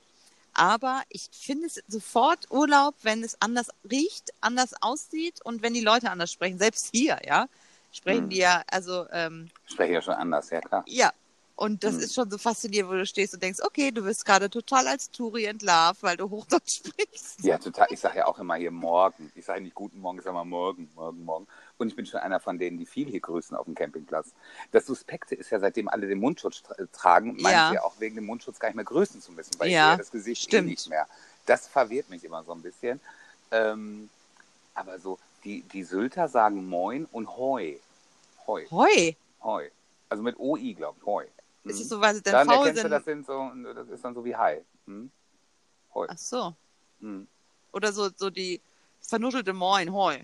Aber 0.54 1.04
ich 1.08 1.30
finde 1.32 1.68
es 1.68 1.82
sofort 1.88 2.52
Urlaub, 2.52 2.96
wenn 3.04 3.24
es 3.24 3.42
anders 3.42 3.70
riecht, 3.90 4.32
anders 4.42 4.74
aussieht 4.82 5.40
und 5.46 5.62
wenn 5.62 5.74
die 5.74 5.80
Leute 5.80 6.12
anders 6.12 6.34
sprechen. 6.34 6.58
Selbst 6.60 6.90
hier, 6.92 7.18
ja, 7.26 7.48
sprechen 7.94 8.26
Mhm. 8.26 8.30
die 8.32 8.38
ja, 8.38 8.64
also 8.70 9.08
ähm, 9.12 9.50
Ich 9.68 9.74
spreche 9.74 9.94
ja 9.94 10.02
schon 10.02 10.16
anders, 10.16 10.50
ja 10.50 10.60
klar. 10.60 10.84
ja. 10.86 11.14
Und 11.60 11.84
das 11.84 11.96
Mhm. 11.96 12.00
ist 12.00 12.14
schon 12.14 12.32
so 12.32 12.38
faszinierend, 12.38 12.90
wo 12.90 12.96
du 12.96 13.06
stehst 13.06 13.34
und 13.34 13.44
denkst, 13.44 13.60
okay, 13.62 13.92
du 13.92 14.02
bist 14.04 14.24
gerade 14.24 14.50
total 14.50 14.88
als 14.88 15.12
Touri 15.12 15.44
entlarvt, 15.44 16.02
weil 16.04 16.16
du 16.16 16.30
Hochdeutsch 16.30 16.78
sprichst. 16.86 17.44
Ja, 17.44 17.58
total. 17.58 17.88
Ich 17.90 18.00
sage 18.00 18.20
ja 18.20 18.28
auch 18.28 18.40
immer 18.40 18.56
hier 18.56 18.72
morgen. 18.72 19.30
Ich 19.36 19.44
sage 19.44 19.60
nicht 19.60 19.76
guten 19.76 20.00
Morgen, 20.00 20.20
ich 20.20 20.24
sage 20.24 20.36
mal 20.36 20.46
morgen, 20.46 20.90
morgen, 20.96 21.26
morgen. 21.26 21.48
Und 21.78 21.90
ich 21.90 21.98
bin 21.98 22.06
schon 22.06 22.22
einer 22.22 22.40
von 22.40 22.58
denen, 22.58 22.78
die 22.78 22.86
viel 22.86 23.10
hier 23.10 23.20
grüßen 23.20 23.58
auf 23.58 23.66
dem 23.66 23.76
Campingplatz. 23.76 24.32
Das 24.72 24.86
Suspekte 24.86 25.36
ist 25.36 25.50
ja, 25.50 25.60
seitdem 25.60 25.90
alle 25.90 26.08
den 26.08 26.20
Mundschutz 26.20 26.62
tra 26.64 26.76
tragen, 26.94 27.36
meinen 27.42 27.52
Ja. 27.56 27.72
sie 27.72 27.80
auch 27.80 28.00
wegen 28.00 28.16
dem 28.16 28.26
Mundschutz 28.26 28.58
gar 28.58 28.70
nicht 28.70 28.78
mehr 28.78 28.86
grüßen 28.86 29.22
zu 29.22 29.34
müssen, 29.34 29.60
weil 29.60 29.70
Ja, 29.70 29.88
ich 29.88 29.92
sehe 29.92 29.98
das 29.98 30.12
Gesicht 30.12 30.44
eh 30.44 30.52
stimmt. 30.52 30.68
nicht 30.70 30.88
mehr. 30.88 31.08
Das 31.46 31.68
verwirrt 31.68 32.10
mich 32.10 32.24
immer 32.24 32.42
so 32.46 32.54
ein 32.54 32.62
bisschen. 32.62 33.02
Ähm, 33.52 34.10
aber 34.76 34.98
so, 34.98 35.20
die, 35.44 35.64
die 35.64 35.84
Sylter 35.84 36.30
sagen 36.30 36.70
Moin 36.70 37.04
und 37.12 37.36
Hoi. 37.36 37.82
Hoi, 38.48 38.66
Hoi. 38.72 39.18
Hoi. 39.44 39.70
Also 40.08 40.24
mit 40.24 40.40
OI, 40.40 40.74
glaube 40.74 40.98
ich, 41.02 41.06
Hoi. 41.06 41.26
Ist 41.64 41.76
Mhm. 41.78 41.82
es 41.82 41.90
so, 41.90 42.02
weil 42.02 42.16
sie 42.16 42.22
dann 42.22 42.34
Dann 42.34 42.48
faul 42.48 42.68
erkennst 42.68 42.78
du, 42.78 42.82
sind? 42.84 42.92
das, 42.92 43.06
sind 43.06 43.26
so, 43.26 43.52
das 43.74 43.90
ist 43.90 44.04
dann 44.06 44.14
so 44.14 44.24
wie 44.24 44.36
Hi. 44.36 44.62
Hm? 44.86 45.12
Hoi. 45.94 46.08
Ach 46.10 46.18
so. 46.18 46.56
Hm. 47.02 47.28
Oder 47.74 47.92
so, 47.92 48.10
so 48.16 48.30
die 48.30 48.62
vernuschelte 49.02 49.54
Moin, 49.54 49.92
hoi. 49.92 50.24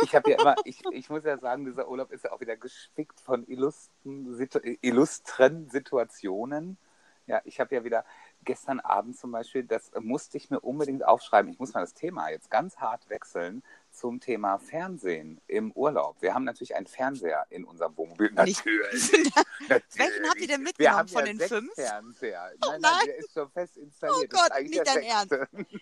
Ich 0.00 0.14
habe 0.14 0.30
ja 0.30 0.38
immer, 0.40 0.54
ich, 0.64 0.84
ich 0.92 1.10
muss 1.10 1.24
ja 1.24 1.38
sagen, 1.38 1.64
dieser 1.64 1.88
Urlaub 1.88 2.12
ist 2.12 2.24
ja 2.24 2.32
auch 2.32 2.40
wieder 2.40 2.56
gespickt 2.56 3.20
von 3.20 3.46
illustren, 3.48 4.34
Situ 4.36 4.60
illustren 4.80 5.68
Situationen. 5.70 6.78
Ja, 7.26 7.40
ich 7.44 7.58
habe 7.60 7.74
ja 7.74 7.84
wieder 7.84 8.04
gestern 8.44 8.80
Abend 8.80 9.18
zum 9.18 9.32
Beispiel, 9.32 9.64
das 9.64 9.90
musste 9.98 10.36
ich 10.36 10.50
mir 10.50 10.60
unbedingt 10.60 11.04
aufschreiben. 11.04 11.50
Ich 11.50 11.58
muss 11.58 11.74
mal 11.74 11.80
das 11.80 11.94
Thema 11.94 12.30
jetzt 12.30 12.50
ganz 12.50 12.78
hart 12.78 13.08
wechseln 13.10 13.62
zum 13.98 14.20
Thema 14.20 14.58
Fernsehen 14.58 15.40
im 15.46 15.72
Urlaub. 15.72 16.16
Wir 16.22 16.32
haben 16.34 16.44
natürlich 16.44 16.76
einen 16.76 16.86
Fernseher 16.86 17.46
in 17.50 17.64
unserem 17.64 17.96
Wohnmobil. 17.96 18.30
Nicht- 18.30 18.64
Natürlich. 18.64 19.12
Welchen 19.96 20.28
habt 20.28 20.40
ihr 20.40 20.46
denn 20.46 20.60
Wir 20.60 20.64
mitgenommen 20.64 20.96
haben 20.96 21.08
von 21.08 21.26
ja 21.26 21.32
den 21.32 21.40
fünf? 21.40 21.74
Fernseher. 21.74 22.52
Oh 22.64 22.70
nein, 22.70 22.80
nein, 22.80 22.92
nein. 22.92 23.06
der 23.06 23.16
ist 23.18 23.32
schon 23.32 23.50
fest 23.50 23.76
installiert. 23.76 24.32
Oh 24.32 24.36
Gott, 24.36 24.62
nicht 24.62 24.86
dein 24.86 25.02
Ernst. 25.02 25.36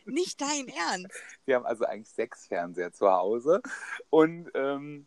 Nicht 0.06 0.40
dein 0.40 0.68
Ernst. 0.68 1.10
Wir 1.44 1.56
haben 1.56 1.66
also 1.66 1.84
eigentlich 1.84 2.08
sechs 2.08 2.46
Fernseher 2.46 2.92
zu 2.92 3.10
Hause. 3.10 3.60
Und 4.10 4.50
ähm, 4.54 5.06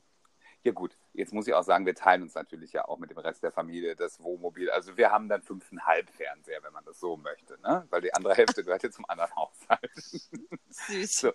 ja 0.63 0.73
gut, 0.73 0.97
jetzt 1.13 1.33
muss 1.33 1.47
ich 1.47 1.53
auch 1.53 1.63
sagen, 1.63 1.85
wir 1.85 1.95
teilen 1.95 2.21
uns 2.21 2.35
natürlich 2.35 2.73
ja 2.73 2.85
auch 2.85 2.97
mit 2.99 3.09
dem 3.11 3.17
Rest 3.17 3.41
der 3.43 3.51
Familie 3.51 3.95
das 3.95 4.21
Wohnmobil. 4.21 4.69
Also 4.69 4.97
wir 4.97 5.09
haben 5.09 5.29
dann 5.29 5.41
fünfeinhalb 5.41 6.09
Fernseher, 6.09 6.61
wenn 6.63 6.73
man 6.73 6.83
das 6.85 6.99
so 6.99 7.15
möchte, 7.17 7.59
ne? 7.61 7.87
Weil 7.89 8.01
die 8.01 8.13
andere 8.13 8.35
Hälfte 8.35 8.63
gehört 8.63 8.83
ja 8.83 8.91
zum 8.91 9.05
anderen 9.09 9.33
Haushalt. 9.35 9.91
Süß. 10.69 11.17
So, 11.17 11.33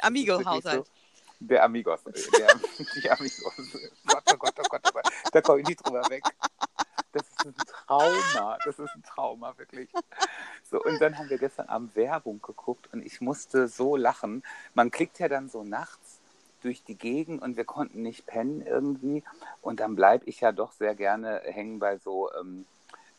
Amigo-Haushalt. 0.00 0.86
So, 0.86 0.92
der 1.40 1.64
Amigos. 1.64 2.02
Der, 2.04 2.60
die 2.94 3.10
Amigos. 3.10 3.54
Gott, 4.06 4.22
oh 4.32 4.36
Gott, 4.36 4.54
oh 4.58 4.68
Gott, 4.68 4.82
oh 4.86 4.92
Gott. 4.92 5.12
Da 5.32 5.40
komme 5.40 5.60
ich 5.60 5.68
nicht 5.68 5.86
drüber 5.86 6.02
weg. 6.08 6.24
Das 7.12 7.22
ist 7.22 7.46
ein 7.46 7.54
Trauma. 7.86 8.58
Das 8.64 8.78
ist 8.78 8.94
ein 8.94 9.02
Trauma, 9.02 9.56
wirklich. 9.56 9.88
So, 10.70 10.82
und 10.82 11.00
dann 11.00 11.16
haben 11.16 11.30
wir 11.30 11.38
gestern 11.38 11.68
Abend 11.68 11.96
Werbung 11.96 12.42
geguckt 12.42 12.88
und 12.92 13.04
ich 13.04 13.20
musste 13.20 13.68
so 13.68 13.96
lachen. 13.96 14.42
Man 14.74 14.90
klickt 14.90 15.18
ja 15.18 15.28
dann 15.28 15.48
so 15.48 15.62
nachts 15.62 16.20
durch 16.62 16.82
die 16.82 16.96
Gegend 16.96 17.42
und 17.42 17.56
wir 17.56 17.64
konnten 17.64 18.02
nicht 18.02 18.26
pennen 18.26 18.62
irgendwie. 18.62 19.22
Und 19.62 19.80
dann 19.80 19.94
bleibe 19.94 20.24
ich 20.26 20.40
ja 20.40 20.52
doch 20.52 20.72
sehr 20.72 20.94
gerne 20.94 21.40
hängen 21.44 21.78
bei 21.78 21.98
so 21.98 22.30
ähm, 22.34 22.66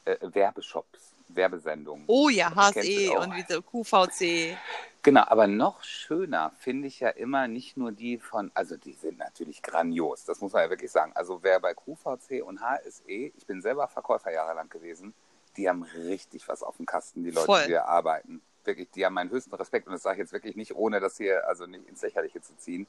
äh, 0.05 0.17
Werbeshops, 0.21 1.13
Werbesendungen. 1.29 2.05
Oh 2.07 2.29
ja, 2.29 2.53
HSE 2.53 3.17
und 3.19 3.35
wie 3.35 3.45
so 3.47 3.61
QVC. 3.61 4.57
Genau, 5.03 5.23
aber 5.27 5.47
noch 5.47 5.83
schöner 5.83 6.51
finde 6.59 6.87
ich 6.87 6.99
ja 6.99 7.09
immer 7.09 7.47
nicht 7.47 7.77
nur 7.77 7.91
die 7.91 8.17
von, 8.17 8.51
also 8.53 8.75
die 8.75 8.93
sind 8.93 9.19
natürlich 9.19 9.61
grandios, 9.61 10.25
das 10.25 10.41
muss 10.41 10.51
man 10.51 10.63
ja 10.63 10.69
wirklich 10.69 10.91
sagen. 10.91 11.13
Also 11.15 11.39
wer 11.43 11.59
bei 11.59 11.73
QVC 11.73 12.43
und 12.43 12.59
HSE, 12.61 13.03
ich 13.07 13.45
bin 13.45 13.61
selber 13.61 13.87
Verkäufer 13.87 14.33
jahrelang 14.33 14.67
gewesen, 14.67 15.13
die 15.55 15.69
haben 15.69 15.83
richtig 15.83 16.47
was 16.47 16.61
auf 16.61 16.77
dem 16.77 16.85
Kasten, 16.85 17.23
die 17.23 17.31
Leute, 17.31 17.45
Voll. 17.45 17.61
die 17.61 17.67
hier 17.67 17.85
arbeiten. 17.85 18.41
Wirklich, 18.63 18.89
die 18.91 19.05
haben 19.05 19.13
meinen 19.13 19.29
höchsten 19.29 19.55
Respekt 19.55 19.87
und 19.87 19.93
das 19.93 20.03
sage 20.03 20.15
ich 20.15 20.19
jetzt 20.19 20.33
wirklich 20.33 20.57
nicht, 20.57 20.75
ohne 20.75 20.99
das 20.99 21.17
hier 21.17 21.47
also 21.47 21.65
nicht 21.67 21.87
ins 21.87 22.01
Lächerliche 22.01 22.41
zu 22.41 22.57
ziehen. 22.57 22.85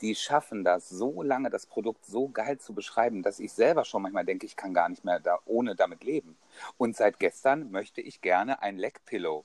Die 0.00 0.14
schaffen 0.14 0.64
das 0.64 0.88
so 0.88 1.22
lange, 1.22 1.50
das 1.50 1.66
Produkt 1.66 2.04
so 2.04 2.28
geil 2.28 2.58
zu 2.58 2.74
beschreiben, 2.74 3.22
dass 3.22 3.40
ich 3.40 3.52
selber 3.52 3.84
schon 3.84 4.02
manchmal 4.02 4.24
denke, 4.24 4.46
ich 4.46 4.56
kann 4.56 4.74
gar 4.74 4.88
nicht 4.88 5.04
mehr 5.04 5.20
da 5.20 5.38
ohne 5.44 5.74
damit 5.74 6.04
leben. 6.04 6.36
Und 6.76 6.96
seit 6.96 7.18
gestern 7.18 7.70
möchte 7.70 8.00
ich 8.00 8.20
gerne 8.20 8.62
ein 8.62 8.76
Leckpillow. 8.76 9.44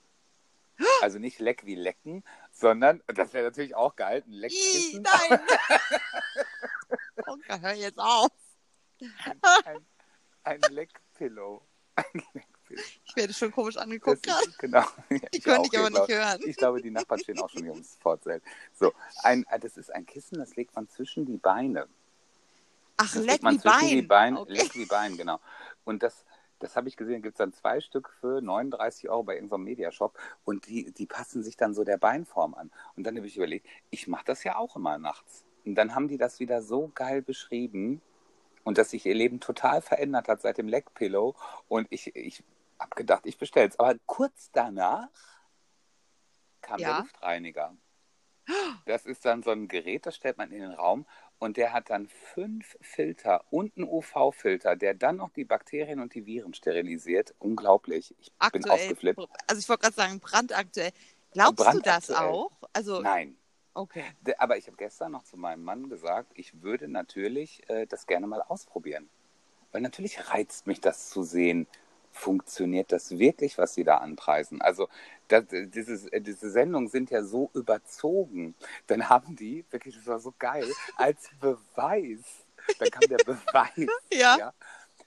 Also 1.02 1.18
nicht 1.18 1.38
Leck 1.38 1.66
wie 1.66 1.74
Lecken, 1.74 2.22
sondern, 2.52 3.02
das 3.06 3.32
wäre 3.32 3.44
natürlich 3.44 3.74
auch 3.74 3.96
geil, 3.96 4.22
ein 4.26 4.32
Leckkissen. 4.32 5.02
nein. 5.02 5.40
oh 7.26 7.36
hör 7.60 7.72
jetzt 7.72 7.98
auf. 7.98 8.30
Ein, 9.64 9.86
ein 10.44 10.60
Leckpillow. 10.70 11.62
Ein 11.96 12.04
Leckpillow. 12.12 12.51
Ich 13.04 13.16
werde 13.16 13.32
schon 13.32 13.50
komisch 13.52 13.76
angeguckt 13.76 14.22
gerade. 14.22 14.46
genau. 14.58 14.84
Die 15.10 15.20
Ich 15.32 15.42
könnte 15.42 15.60
auch 15.60 15.64
ich 15.72 15.78
aber 15.78 15.90
nicht 15.90 16.06
glaub- 16.06 16.08
hören. 16.08 16.40
Ich 16.46 16.56
glaube, 16.56 16.82
die 16.82 16.90
Nachbarn 16.90 17.20
stehen 17.20 17.38
auch 17.40 17.50
schon 17.50 17.62
hier 17.62 17.72
ums 17.72 17.96
Fortzelt. 17.96 18.42
So, 18.74 18.92
ein, 19.22 19.44
das 19.60 19.76
ist 19.76 19.92
ein 19.94 20.06
Kissen, 20.06 20.38
das 20.38 20.56
legt 20.56 20.74
man 20.74 20.88
zwischen 20.88 21.24
die 21.26 21.36
Beine. 21.36 21.86
Ach, 22.96 23.12
Das 23.12 23.14
leck 23.22 23.30
legt 23.32 23.42
man 23.42 23.54
wie 23.54 23.58
zwischen 23.60 23.88
die 23.88 24.02
Bein. 24.02 24.08
Beine. 24.08 24.40
Okay. 24.40 24.52
Leck 24.52 24.74
wie 24.74 24.86
Bein, 24.86 25.16
genau. 25.16 25.40
Und 25.84 26.02
das, 26.02 26.24
das 26.60 26.76
habe 26.76 26.88
ich 26.88 26.96
gesehen, 26.96 27.22
gibt 27.22 27.34
es 27.34 27.38
dann 27.38 27.52
zwei 27.52 27.80
Stück 27.80 28.10
für 28.20 28.40
39 28.40 29.08
Euro 29.08 29.22
bei 29.24 29.34
irgendeinem 29.34 29.64
Mediashop 29.64 30.16
und 30.44 30.66
die, 30.66 30.92
die 30.92 31.06
passen 31.06 31.42
sich 31.42 31.56
dann 31.56 31.74
so 31.74 31.84
der 31.84 31.96
Beinform 31.98 32.54
an. 32.54 32.70
Und 32.96 33.04
dann 33.04 33.16
habe 33.16 33.26
ich 33.26 33.36
überlegt, 33.36 33.66
ich 33.90 34.06
mache 34.08 34.24
das 34.26 34.44
ja 34.44 34.56
auch 34.56 34.76
immer 34.76 34.98
nachts. 34.98 35.44
Und 35.64 35.74
dann 35.74 35.94
haben 35.94 36.08
die 36.08 36.18
das 36.18 36.38
wieder 36.40 36.60
so 36.62 36.90
geil 36.94 37.22
beschrieben 37.22 38.00
und 38.64 38.78
dass 38.78 38.90
sich 38.90 39.06
ihr 39.06 39.14
Leben 39.14 39.40
total 39.40 39.80
verändert 39.82 40.28
hat 40.28 40.40
seit 40.42 40.58
dem 40.58 40.68
Leckpillow. 40.68 41.34
Und 41.68 41.86
ich, 41.90 42.14
ich 42.14 42.44
habe 42.82 42.94
gedacht, 42.94 43.22
ich 43.24 43.38
bestelle 43.38 43.68
es. 43.68 43.78
Aber 43.78 43.94
kurz 44.06 44.50
danach 44.52 45.08
kam 46.60 46.80
Ja. 46.80 46.92
der 46.94 46.98
Luftreiniger. 47.02 47.76
Das 48.86 49.06
ist 49.06 49.24
dann 49.24 49.42
so 49.42 49.50
ein 49.50 49.68
Gerät, 49.68 50.04
das 50.04 50.16
stellt 50.16 50.36
man 50.36 50.50
in 50.50 50.60
den 50.60 50.72
Raum 50.72 51.06
und 51.38 51.56
der 51.56 51.72
hat 51.72 51.90
dann 51.90 52.08
fünf 52.08 52.76
Filter 52.80 53.44
und 53.50 53.76
einen 53.76 53.86
UV-Filter, 53.88 54.74
der 54.74 54.94
dann 54.94 55.16
noch 55.16 55.30
die 55.30 55.44
Bakterien 55.44 56.00
und 56.00 56.14
die 56.14 56.26
Viren 56.26 56.52
sterilisiert. 56.52 57.34
Unglaublich. 57.38 58.14
Ich 58.18 58.32
bin 58.52 58.64
Aktuell. 58.64 58.70
ausgeflippt. 58.80 59.20
Also 59.46 59.60
ich 59.60 59.68
wollte 59.68 59.82
gerade 59.82 59.94
sagen, 59.94 60.20
brandaktuell. 60.20 60.90
Glaubst 61.32 61.60
du 61.60 61.64
das 61.80 62.08
Brandaktuell. 62.08 62.18
auch? 62.18 62.50
Also, 62.72 63.00
Nein. 63.00 63.36
okay. 63.74 64.04
Aber 64.38 64.56
ich 64.56 64.66
habe 64.66 64.76
gestern 64.76 65.12
noch 65.12 65.22
zu 65.22 65.36
meinem 65.36 65.62
Mann 65.62 65.88
gesagt, 65.88 66.32
ich 66.34 66.62
würde 66.62 66.88
natürlich 66.88 67.68
äh, 67.70 67.86
das 67.86 68.06
gerne 68.06 68.26
mal 68.26 68.42
ausprobieren. 68.42 69.08
Weil 69.70 69.80
natürlich 69.82 70.28
reizt 70.30 70.66
mich 70.66 70.80
das 70.80 71.08
zu 71.10 71.22
sehen, 71.22 71.66
funktioniert 72.12 72.92
das 72.92 73.18
wirklich, 73.18 73.58
was 73.58 73.74
sie 73.74 73.84
da 73.84 73.98
anpreisen. 73.98 74.60
Also 74.60 74.88
das, 75.28 75.44
dieses, 75.50 76.06
äh, 76.06 76.20
diese 76.20 76.50
Sendungen 76.50 76.88
sind 76.88 77.10
ja 77.10 77.22
so 77.22 77.50
überzogen. 77.54 78.54
Dann 78.86 79.08
haben 79.08 79.34
die, 79.34 79.64
wirklich, 79.70 79.96
das 79.96 80.06
war 80.06 80.20
so 80.20 80.32
geil, 80.38 80.70
als 80.96 81.30
Beweis, 81.40 82.20
dann 82.78 82.90
kam 82.90 83.08
der 83.08 83.18
Beweis, 83.24 83.88
Ja. 84.12 84.52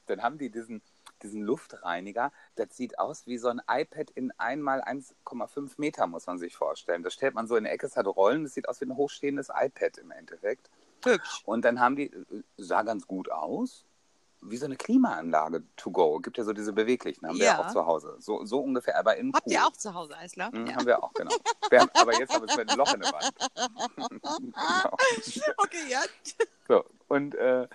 dann 0.08 0.22
haben 0.24 0.38
die 0.38 0.49
diesen, 0.49 0.82
diesen 1.22 1.41
Luftreiniger, 1.41 2.32
das 2.56 2.76
sieht 2.76 2.99
aus 2.99 3.26
wie 3.28 3.38
so 3.38 3.47
ein 3.49 3.62
iPad 3.68 4.10
in 4.12 4.32
einmal 4.38 4.82
1,5 4.82 5.74
Meter, 5.78 6.08
muss 6.08 6.28
man 6.28 6.38
sich 6.39 6.56
vorstellen. 6.56 7.03
Das 7.03 7.14
stellt 7.14 7.36
man 7.36 7.47
so 7.47 7.56
in 7.56 7.64
der 7.64 7.74
Ecke, 7.74 7.86
es 7.86 7.95
hat 7.95 8.08
Rollen, 8.08 8.43
das 8.43 8.53
sieht 8.53 8.68
aus 8.68 8.82
wie 8.82 8.86
ein 8.86 8.95
hochstehendes 8.97 9.49
iPad 9.49 9.97
im 9.99 10.12
Endeffekt. 10.12 10.70
Hübsch. 11.03 11.43
Und 11.45 11.64
dann 11.66 11.80
haben 11.80 11.95
die, 11.95 12.12
äh, 12.12 12.26
sah 12.58 12.82
ganz 12.82 13.08
gut 13.08 13.32
aus, 13.32 13.86
wie 14.49 14.57
so 14.57 14.65
eine 14.65 14.75
Klimaanlage 14.75 15.63
to 15.75 15.91
go. 15.91 16.19
Gibt 16.19 16.37
ja 16.37 16.43
so 16.43 16.53
diese 16.53 16.73
beweglichen, 16.73 17.27
haben 17.27 17.37
wir 17.37 17.45
Ja. 17.45 17.53
ja 17.59 17.65
auch 17.65 17.71
zu 17.71 17.85
Hause. 17.85 18.15
So, 18.19 18.45
so 18.45 18.59
ungefähr, 18.59 18.97
aber 18.97 19.17
im 19.17 19.33
Habt 19.33 19.45
Pool. 19.45 19.53
ihr 19.53 19.65
auch 19.65 19.71
zu 19.73 19.93
Hause, 19.93 20.15
Eisler? 20.17 20.49
Mhm, 20.53 20.67
Ja. 20.67 20.75
Haben 20.75 20.85
wir 20.85 21.03
auch, 21.03 21.13
genau. 21.13 21.35
Wir 21.69 21.81
haben, 21.81 21.89
aber 21.93 22.17
jetzt 22.19 22.33
haben 22.33 22.47
wir 22.47 22.57
einem 22.59 22.77
Loch 22.77 22.93
in 22.93 23.01
der 23.01 23.11
Wand. 23.11 23.33
genau. 23.95 24.97
Okay, 25.57 25.83
ja. 25.89 26.01
So, 26.67 26.83
und 27.07 27.35
äh, 27.35 27.67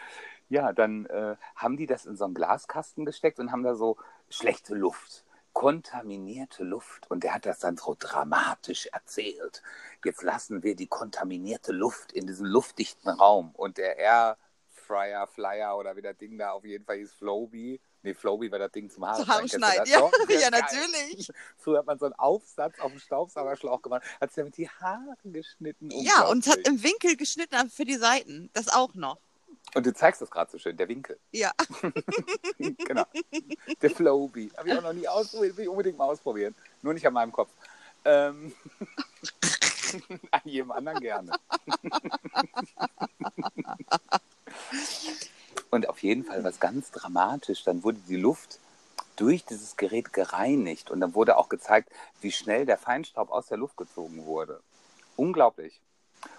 ja, 0.48 0.72
dann 0.72 1.06
äh, 1.06 1.36
haben 1.54 1.76
die 1.76 1.86
das 1.86 2.06
in 2.06 2.16
so 2.16 2.24
einen 2.24 2.34
Glaskasten 2.34 3.04
gesteckt 3.04 3.38
und 3.38 3.52
haben 3.52 3.62
da 3.62 3.76
so 3.76 3.96
schlechte 4.28 4.74
Luft, 4.74 5.24
kontaminierte 5.52 6.64
Luft. 6.64 7.08
Und 7.10 7.22
der 7.22 7.34
hat 7.34 7.46
das 7.46 7.60
dann 7.60 7.76
so 7.76 7.96
dramatisch 7.98 8.86
erzählt. 8.86 9.62
Jetzt 10.04 10.22
lassen 10.22 10.62
wir 10.64 10.74
die 10.74 10.88
kontaminierte 10.88 11.70
Luft 11.72 12.12
in 12.12 12.26
diesen 12.26 12.46
luftdichten 12.46 13.10
Raum. 13.10 13.50
Und 13.54 13.78
der 13.78 13.96
Air 13.98 14.38
Fryer, 14.91 15.24
Flyer 15.28 15.76
oder 15.78 15.95
wie 15.95 16.03
das 16.03 16.16
Ding 16.16 16.36
da 16.36 16.51
auf 16.51 16.64
jeden 16.64 16.84
Fall 16.84 16.97
hieß, 16.97 17.12
Flowbee. 17.12 17.78
Nee, 18.03 18.12
Flowbee 18.14 18.51
war 18.51 18.59
das 18.59 18.72
Ding 18.72 18.91
zum 18.91 19.07
Haare 19.07 19.22
Zu 19.22 19.28
Haare 19.28 19.49
schneiden. 19.49 19.84
Kennst 19.84 19.93
schneiden. 19.93 20.11
du 20.11 20.26
das 20.28 20.51
Ja, 20.51 20.51
noch? 20.51 20.61
ja, 20.80 20.91
natürlich. 20.91 21.28
Früher 21.59 21.78
hat 21.78 21.86
man 21.86 21.97
so 21.99 22.07
einen 22.07 22.14
Aufsatz 22.14 22.80
auf 22.80 22.91
dem 22.91 22.99
Staubsaugerschlauch 22.99 23.82
gemacht, 23.82 24.03
hat 24.20 24.30
sich 24.32 24.36
damit 24.43 24.57
die 24.57 24.68
Haare 24.68 25.14
geschnitten. 25.22 25.91
Ja, 25.93 26.26
und 26.26 26.45
hat 26.49 26.59
im 26.66 26.82
Winkel 26.82 27.16
geschnitten 27.16 27.70
für 27.70 27.84
die 27.84 27.95
Seiten. 27.99 28.51
Das 28.53 28.68
auch 28.68 28.95
noch. 28.95 29.18
Und 29.74 29.86
du 29.86 29.95
zeigst 29.95 30.20
das 30.20 30.30
gerade 30.30 30.51
so 30.51 30.59
schön, 30.59 30.76
der 30.76 30.88
Winkel. 30.88 31.20
Ja. 31.30 31.53
genau. 32.59 33.05
Der 33.80 33.91
Flowbee. 33.91 34.51
Habe 34.57 34.70
ich 34.70 34.76
auch 34.76 34.82
noch 34.82 34.93
nie 34.93 35.07
ausprobiert, 35.07 35.57
will 35.57 35.64
ich 35.64 35.68
unbedingt 35.70 35.99
mal 35.99 36.07
ausprobieren. 36.07 36.57
Nur 36.82 36.95
nicht 36.95 37.07
an 37.07 37.12
meinem 37.12 37.30
Kopf. 37.30 37.51
Ähm, 38.05 38.53
an 40.32 40.41
jedem 40.45 40.72
anderen 40.72 40.99
gerne. 40.99 41.32
Auf 46.01 46.05
jeden 46.05 46.24
Fall 46.24 46.42
was 46.42 46.59
ganz 46.61 46.90
dramatisch. 46.92 47.62
Dann 47.62 47.84
wurde 47.84 47.98
die 48.09 48.16
Luft 48.16 48.59
durch 49.16 49.44
dieses 49.44 49.76
Gerät 49.76 50.14
gereinigt 50.14 50.90
und 50.90 50.98
dann 50.98 51.14
wurde 51.14 51.36
auch 51.36 51.51
gezeigt, 51.51 51.90
wie 52.22 52.32
schnell 52.32 52.64
der 52.64 52.78
Feinstaub 52.78 53.30
aus 53.30 53.48
der 53.48 53.59
Luft 53.59 53.76
gezogen 53.76 54.24
wurde. 54.24 54.62
Unglaublich. 55.16 55.78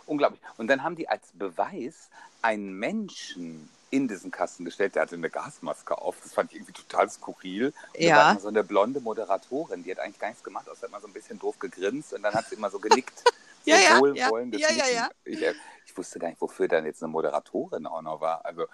Unglaublich. 0.07 0.41
Und 0.57 0.65
dann 0.65 0.81
haben 0.81 0.95
die 0.95 1.07
als 1.07 1.27
Beweis 1.33 2.09
einen 2.41 2.73
Menschen 2.73 3.69
in 3.91 4.07
diesen 4.07 4.31
Kasten 4.31 4.65
gestellt, 4.65 4.95
der 4.95 5.03
hatte 5.03 5.13
eine 5.13 5.29
Gasmaske 5.29 5.95
auf. 5.95 6.17
Das 6.23 6.33
fand 6.33 6.49
ich 6.51 6.57
irgendwie 6.57 6.73
total 6.73 7.07
skurril. 7.11 7.67
Und 7.67 7.75
da 7.93 8.01
Ja. 8.01 8.15
war 8.15 8.31
immer 8.31 8.39
so 8.39 8.47
eine 8.47 8.63
blonde 8.63 8.99
Moderatorin, 8.99 9.83
die 9.83 9.91
hat 9.91 9.99
eigentlich 9.99 10.17
gar 10.17 10.29
nichts 10.29 10.43
gemacht, 10.43 10.67
außer 10.67 10.87
immer 10.87 11.01
so 11.01 11.05
ein 11.07 11.13
bisschen 11.13 11.37
doof 11.37 11.59
gegrinst 11.59 12.13
und 12.13 12.23
dann 12.23 12.33
hat 12.33 12.47
sie 12.49 12.55
immer 12.55 12.71
so 12.71 12.79
genickt. 12.79 13.25
Ja, 13.65 13.77
so 13.77 13.83
ja, 13.83 13.99
wohlwollendes 13.99 14.59
ja, 14.61 14.71
ja, 14.71 14.75
Nicken. 14.75 14.95
ja. 14.95 15.09
Ich, 15.23 15.41
äh, 15.43 15.53
ich 15.85 15.95
wusste 15.95 16.17
gar 16.17 16.29
nicht, 16.29 16.41
wofür 16.41 16.67
dann 16.67 16.83
jetzt 16.87 17.03
eine 17.03 17.11
Moderatorin 17.11 17.85
auch 17.85 18.01
noch 18.01 18.21
war. 18.21 18.43
Also 18.43 18.65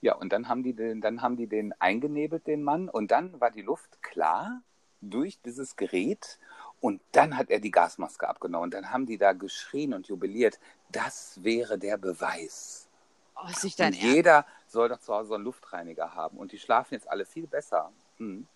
ja, 0.00 0.14
und 0.14 0.32
dann 0.32 0.48
haben 0.48 0.62
die 0.62 0.74
den, 0.74 1.00
dann 1.00 1.22
haben 1.22 1.36
die 1.36 1.46
den 1.46 1.72
eingenebelt, 1.80 2.46
den 2.46 2.62
Mann, 2.62 2.88
und 2.88 3.10
dann 3.10 3.40
war 3.40 3.50
die 3.50 3.62
Luft 3.62 4.02
klar 4.02 4.62
durch 5.00 5.40
dieses 5.42 5.76
Gerät 5.76 6.38
und 6.80 7.00
dann 7.12 7.36
hat 7.36 7.50
er 7.50 7.60
die 7.60 7.70
Gasmaske 7.70 8.28
abgenommen. 8.28 8.64
Und 8.64 8.74
dann 8.74 8.90
haben 8.90 9.06
die 9.06 9.18
da 9.18 9.32
geschrien 9.32 9.94
und 9.94 10.08
jubiliert, 10.08 10.58
das 10.90 11.42
wäre 11.42 11.78
der 11.78 11.96
Beweis. 11.96 12.88
Oh, 13.36 13.48
ist 13.48 13.64
nicht 13.64 13.78
dein 13.78 13.92
und 13.92 14.00
Ernst. 14.00 14.14
jeder 14.14 14.46
soll 14.66 14.88
doch 14.88 15.00
zu 15.00 15.14
Hause 15.14 15.28
so 15.28 15.34
einen 15.34 15.44
Luftreiniger 15.44 16.14
haben. 16.14 16.38
Und 16.38 16.52
die 16.52 16.58
schlafen 16.58 16.94
jetzt 16.94 17.08
alle 17.10 17.24
viel 17.24 17.46
besser. 17.46 17.92
Hm. 18.18 18.46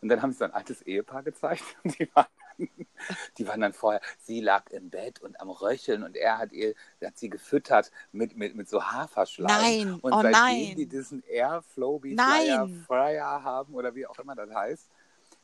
Und 0.00 0.08
dann 0.08 0.22
haben 0.22 0.32
sie 0.32 0.38
so 0.38 0.44
ein 0.44 0.52
altes 0.52 0.82
Ehepaar 0.82 1.22
gezeigt. 1.22 1.64
Und 1.82 1.98
die 1.98 2.08
waren, 2.14 2.26
die 3.38 3.46
waren 3.46 3.60
dann 3.60 3.72
vorher, 3.72 4.00
sie 4.18 4.40
lag 4.40 4.70
im 4.70 4.90
Bett 4.90 5.20
und 5.20 5.40
am 5.40 5.50
Röcheln 5.50 6.02
und 6.02 6.16
er 6.16 6.38
hat 6.38 6.52
ihr, 6.52 6.74
hat 7.02 7.18
sie 7.18 7.28
gefüttert 7.30 7.90
mit, 8.12 8.36
mit, 8.36 8.54
mit 8.54 8.68
so 8.68 8.82
Haferschleim. 8.82 9.46
Nein, 9.46 9.94
und 9.94 10.12
oh 10.12 10.22
seitdem 10.22 10.32
nein. 10.32 10.76
die 10.76 10.86
diesen 10.86 11.22
Airflow. 11.24 12.00
Flyer, 12.00 12.68
Fryer 12.86 13.42
haben 13.42 13.74
oder 13.74 13.94
wie 13.94 14.06
auch 14.06 14.18
immer 14.18 14.34
das 14.34 14.52
heißt, 14.52 14.90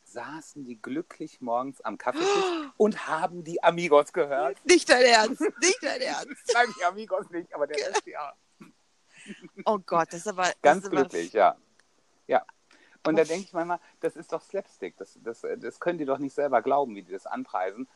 saßen 0.03 0.63
die 0.65 0.81
glücklich 0.81 1.41
morgens 1.41 1.81
am 1.81 1.97
Kaffeetisch 1.97 2.27
und 2.77 3.07
haben 3.07 3.43
die 3.43 3.63
Amigos 3.63 4.13
gehört. 4.13 4.57
Nicht 4.65 4.89
dein 4.89 5.03
Ernst. 5.03 5.41
Nicht 5.41 5.79
dein 5.81 6.01
Ernst. 6.01 6.51
Nein, 6.53 6.67
die 6.79 6.83
Amigos 6.83 7.29
nicht, 7.29 7.53
aber 7.53 7.67
der 7.67 7.77
Rest 7.87 8.05
ja. 8.05 8.33
Oh 9.65 9.79
Gott, 9.79 10.07
das 10.11 10.21
ist 10.21 10.27
aber. 10.27 10.51
Ganz 10.61 10.83
ist 10.83 10.87
aber- 10.91 11.01
glücklich, 11.01 11.33
ja. 11.33 11.55
Ja. 12.27 12.45
Und 13.03 13.15
da 13.15 13.23
Uff. 13.23 13.27
denke 13.27 13.45
ich 13.45 13.53
manchmal, 13.53 13.79
das 14.01 14.15
ist 14.15 14.31
doch 14.31 14.41
Slapstick. 14.43 14.95
Das, 14.97 15.17
das, 15.23 15.45
das 15.57 15.79
können 15.79 15.97
die 15.97 16.05
doch 16.05 16.19
nicht 16.19 16.33
selber 16.33 16.61
glauben, 16.61 16.95
wie 16.95 17.01
die 17.01 17.11
das 17.11 17.25
anpreisen. 17.25 17.87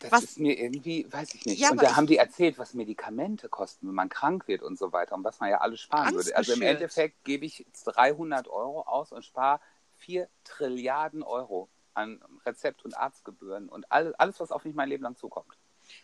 Das 0.00 0.12
Was- 0.12 0.22
ist 0.22 0.38
mir 0.38 0.56
irgendwie, 0.56 1.06
weiß 1.10 1.34
ich 1.34 1.44
nicht. 1.44 1.58
Ja, 1.58 1.70
und 1.70 1.82
da 1.82 1.96
haben 1.96 2.06
die 2.06 2.16
erzählt, 2.16 2.58
was 2.58 2.74
Medikamente 2.74 3.48
kosten, 3.48 3.88
wenn 3.88 3.94
man 3.94 4.08
krank 4.08 4.46
wird 4.46 4.62
und 4.62 4.78
so 4.78 4.92
weiter 4.92 5.16
und 5.16 5.24
was 5.24 5.40
man 5.40 5.50
ja 5.50 5.60
alles 5.60 5.80
sparen 5.80 6.14
würde. 6.14 6.36
Also 6.36 6.52
im. 6.52 6.62
Endeffekt 6.62 7.24
gebe 7.24 7.44
ich 7.44 7.60
jetzt 7.60 7.84
300 7.84 8.46
Euro 8.46 8.82
aus 8.82 9.10
und 9.10 9.24
spare 9.24 9.60
4 9.98 10.28
Trilliarden 10.44 11.24
Euro 11.24 11.68
an 11.94 12.22
Rezept- 12.46 12.84
und 12.84 12.96
Arztgebühren 12.96 13.68
und 13.68 13.90
alles, 13.90 14.14
alles, 14.14 14.38
was 14.38 14.52
auf 14.52 14.64
mich 14.64 14.74
mein 14.74 14.88
Leben 14.88 15.02
lang 15.02 15.16
zukommt. 15.16 15.58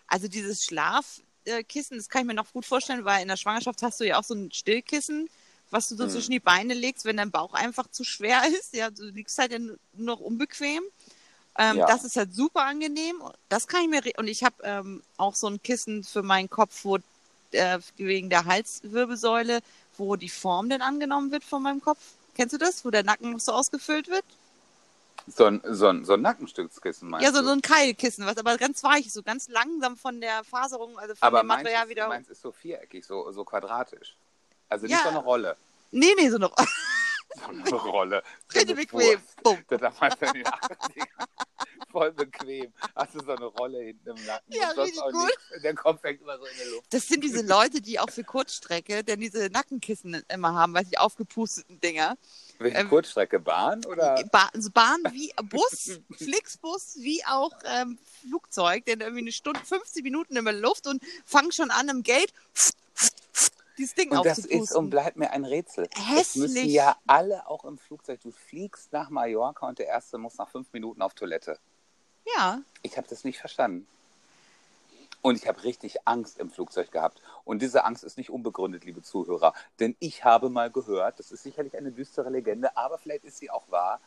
Also 0.09 0.29
dieses 0.29 0.65
Schlafkissen, 0.65 1.97
das 1.97 2.09
kann 2.09 2.23
ich 2.23 2.27
mir 2.27 2.35
noch 2.35 2.53
gut 2.53 2.67
vorstellen, 2.67 3.05
weil 3.05 3.23
in 3.23 3.29
der 3.29 3.37
Schwangerschaft 3.37 3.83
hast 3.83 4.01
du 4.01 4.05
ja 4.05 4.19
auch 4.19 4.25
so 4.25 4.35
ein 4.35 4.51
Stillkissen, 4.51 5.31
was 5.71 5.89
du 5.89 5.97
so 5.97 6.05
Hm. 6.05 6.11
zwischen 6.11 6.31
die 6.33 6.41
Beine 6.41 6.75
legst, 6.75 7.05
wenn 7.05 7.17
dein 7.17 7.31
Bauch 7.31 7.55
einfach 7.55 7.91
zu 7.91 8.05
schwer 8.05 8.43
ist. 8.61 8.75
Ja, 8.75 8.91
du 8.91 9.05
liegst 9.05 9.39
halt 9.39 9.53
ja 9.53 9.59
nur 9.59 9.79
noch 9.95 10.21
unbequem. 10.21 10.83
Ähm, 11.59 11.77
Ja. 11.79 11.87
Das 11.87 12.05
ist 12.05 12.17
halt 12.17 12.35
super 12.35 12.65
angenehm. 12.65 13.23
Das 13.49 13.67
kann 13.67 13.83
ich 13.83 13.89
mir 13.89 14.03
und 14.19 14.29
ich 14.29 14.45
habe 14.45 14.57
ähm, 14.63 15.03
auch 15.17 15.35
so 15.35 15.49
ein 15.49 15.63
Kissen 15.63 16.05
für 16.05 16.23
meinen 16.23 16.49
Kopf, 16.51 16.85
wo 16.85 16.99
äh, 17.53 17.79
wegen 17.97 18.31
der 18.31 18.45
Halswirbelsäule, 18.45 19.61
wo 19.97 20.17
die 20.17 20.29
Form 20.29 20.69
denn 20.69 20.83
angenommen 20.83 21.33
wird 21.33 21.45
von 21.45 21.63
meinem 21.63 21.81
Kopf. 21.83 21.99
Kennst 22.35 22.53
du 22.55 22.59
das, 22.59 22.85
wo 22.85 22.91
der 22.91 23.03
Nacken 23.05 23.33
noch 23.33 23.41
so 23.41 23.53
ausgefüllt 23.53 24.09
wird? 24.09 24.25
So 25.27 25.45
ein, 25.45 25.61
so 25.65 25.89
ein, 25.89 26.05
so 26.05 26.15
ein 26.15 26.23
Nackenstückskissen 26.23 27.09
meinst 27.11 27.25
ja, 27.27 27.33
so, 27.33 27.41
du? 27.41 27.47
so 27.47 27.53
ein 27.53 27.61
Keilkissen, 27.63 28.25
was 28.25 28.39
aber 28.39 28.57
ganz 28.57 28.83
weich 28.83 29.07
ist, 29.07 29.15
so 29.15 29.23
ganz 29.23 29.49
langsam 29.49 29.97
von 29.97 30.21
der 30.21 30.43
Faserung, 30.45 30.99
also 30.99 31.15
von 31.15 31.27
Aber 31.27 31.43
dem 31.43 31.49
meins 31.49 31.59
Material 31.65 31.85
ist, 31.85 31.91
wieder. 31.91 32.09
meins 32.09 32.29
ist 32.29 32.41
so 32.41 32.53
viereckig, 32.53 33.05
so, 33.05 33.31
so 33.33 33.45
quadratisch. 33.45 34.17
Also 34.69 34.87
Ja. 34.87 34.97
nicht 34.97 35.03
so 35.05 35.09
eine 35.11 35.19
Rolle. 35.19 35.57
Nee, 35.91 36.15
nee, 36.19 36.29
so 36.29 36.39
noch. 36.39 36.55
So 37.67 37.79
eine 37.79 37.91
Rolle. 37.91 38.23
Richtig 38.55 38.69
eine 38.71 38.75
bequem. 38.75 39.21
Bumm. 39.45 39.63
Das 39.69 39.81
damals 39.81 40.15
in 40.21 40.33
den 40.33 40.45
80ern. 40.47 41.07
Voll 41.93 42.13
bequem. 42.13 42.73
Hast 42.97 43.15
du 43.15 43.21
so 43.21 43.31
eine 43.33 43.45
Rolle 43.45 43.79
hinten 43.81 44.09
im 44.11 44.27
Nacken. 44.27 44.53
Ja, 44.53 44.71
richtig 44.71 45.01
gut. 45.03 45.25
nichts. 45.27 45.63
Der 45.63 45.75
Kopf 45.75 46.03
hängt 46.03 46.21
immer 46.21 46.37
so 46.39 46.45
in 46.47 46.57
der 46.57 46.67
Luft. 46.69 46.87
Das 46.91 47.07
sind 47.07 47.23
diese 47.23 47.43
Leute, 47.43 47.81
die 47.81 48.01
auch 48.01 48.11
für 48.11 48.25
Kurzstrecke 48.25 49.05
denn 49.05 49.21
diese 49.21 49.51
Nackenkissen 49.51 50.23
immer 50.29 50.55
haben, 50.55 50.75
weil 50.75 50.85
die 50.87 50.99
aufgepusteten 50.99 51.81
Dinger. 51.81 52.17
Welche 52.59 52.79
Ähm, 52.79 52.89
Kurzstrecke, 52.89 53.39
Bahn 53.39 53.85
oder? 53.85 54.23
Ba 54.33 54.49
also 54.53 54.71
Bahn 54.71 55.01
wie 55.13 55.33
Bus, 55.45 56.01
Flixbus, 56.17 56.97
wie 56.97 57.25
auch 57.27 57.53
ähm, 57.65 57.99
Flugzeug, 58.27 58.85
denn 58.87 59.01
irgendwie 59.01 59.23
eine 59.23 59.33
Stunde, 59.33 59.61
15 59.65 60.03
Minuten 60.03 60.35
in 60.37 60.45
der 60.45 60.55
Luft 60.55 60.87
und 60.89 61.03
fangen 61.25 61.53
schon 61.53 61.71
an 61.71 61.89
im 61.89 62.03
Gate 62.03 62.33
dieses 63.79 63.95
Ding 63.95 64.11
Und 64.11 64.27
das 64.27 64.39
ist 64.41 64.75
und 64.75 64.91
bleibt 64.91 65.17
mir 65.17 65.31
ein 65.31 65.45
Rätsel. 65.45 65.89
Das 66.17 66.37
müssen 66.37 66.57
Hässlich. 66.57 66.73
ja 66.75 66.97
alle 67.07 67.47
auch 67.49 67.65
im 67.65 67.79
Flugzeug. 67.79 68.21
Du 68.21 68.31
fliegst 68.31 68.93
nach 68.93 69.09
Mallorca 69.11 69.67
und 69.69 69.79
der 69.79 69.87
Erste 69.87 70.19
muss 70.19 70.37
nach 70.37 70.49
fünf 70.51 70.73
Minuten 70.73 71.01
auf 71.01 71.15
Toilette. 71.15 71.59
ja, 72.37 72.61
Ich 72.83 72.97
habe 72.99 73.07
das 73.09 73.25
nicht 73.25 73.39
verstanden. 73.39 73.87
Und 75.21 75.37
ich 75.37 75.49
habe 75.49 75.65
richtig 75.65 76.07
Angst 76.07 76.39
im 76.39 76.49
Flugzeug 76.51 76.93
gehabt. 76.93 77.21
Und 77.45 77.61
diese 77.61 77.85
Angst 77.85 78.05
ist 78.05 78.19
nicht 78.19 78.31
unbegründet, 78.31 78.85
liebe 78.85 79.03
Zuhörer. 79.03 79.53
Denn 79.81 79.97
ich 79.99 80.25
habe 80.25 80.49
mal 80.49 80.71
gehört, 80.71 81.19
das 81.19 81.33
ist 81.33 81.43
sicherlich 81.43 81.77
eine 81.77 81.91
düstere 81.91 82.31
Legende, 82.31 82.77
aber 82.77 82.99
vielleicht 82.99 83.25
ist 83.25 83.39
sie 83.39 83.51
auch 83.51 83.69
wahr. 83.71 84.01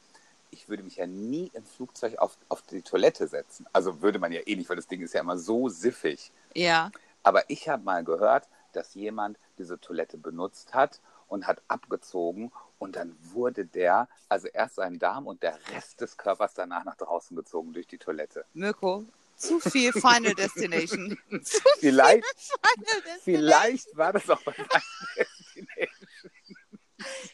Ich 0.51 0.69
würde 0.69 0.83
mich 0.83 0.95
ja 0.97 1.07
nie 1.07 1.51
im 1.53 1.65
Flugzeug 1.65 2.17
auf, 2.19 2.37
auf 2.49 2.61
die 2.61 2.81
Toilette 2.81 3.27
setzen. 3.27 3.65
Also 3.73 4.01
würde 4.01 4.19
man 4.19 4.31
ja 4.31 4.39
eh 4.45 4.55
nicht, 4.55 4.69
weil 4.69 4.75
das 4.77 4.87
Ding 4.87 5.01
ist 5.01 5.13
ja 5.13 5.19
immer 5.21 5.37
so 5.37 5.69
siffig. 5.69 6.31
ja. 6.55 6.91
Aber 7.23 7.47
ich 7.51 7.69
habe 7.69 7.83
mal 7.83 8.03
gehört, 8.03 8.47
dass 8.75 8.93
jemand 8.93 9.37
diese 9.57 9.79
Toilette 9.79 10.17
benutzt 10.17 10.73
hat 10.73 11.01
und 11.27 11.47
hat 11.47 11.61
abgezogen 11.67 12.51
und 12.79 12.95
dann 12.95 13.15
wurde 13.21 13.65
der, 13.65 14.07
also 14.27 14.47
erst 14.47 14.75
sein 14.75 14.99
Darm 14.99 15.27
und 15.27 15.43
der 15.43 15.57
Rest 15.73 16.01
des 16.01 16.17
Körpers 16.17 16.53
danach 16.53 16.83
nach 16.83 16.95
draußen 16.97 17.35
gezogen 17.37 17.73
durch 17.73 17.87
die 17.87 17.97
Toilette. 17.97 18.45
Mirko, 18.53 19.05
zu 19.35 19.59
viel 19.59 19.91
Final 19.93 20.33
Destination. 20.33 21.17
zu 21.43 21.61
Vielleicht, 21.79 22.25
Final 22.25 23.01
Destination. 23.01 23.21
vielleicht 23.23 23.97
war 23.97 24.13
das 24.13 24.29
auch 24.29 24.41
bei 24.43 24.51
Final 24.53 24.69
Destination. 25.15 26.07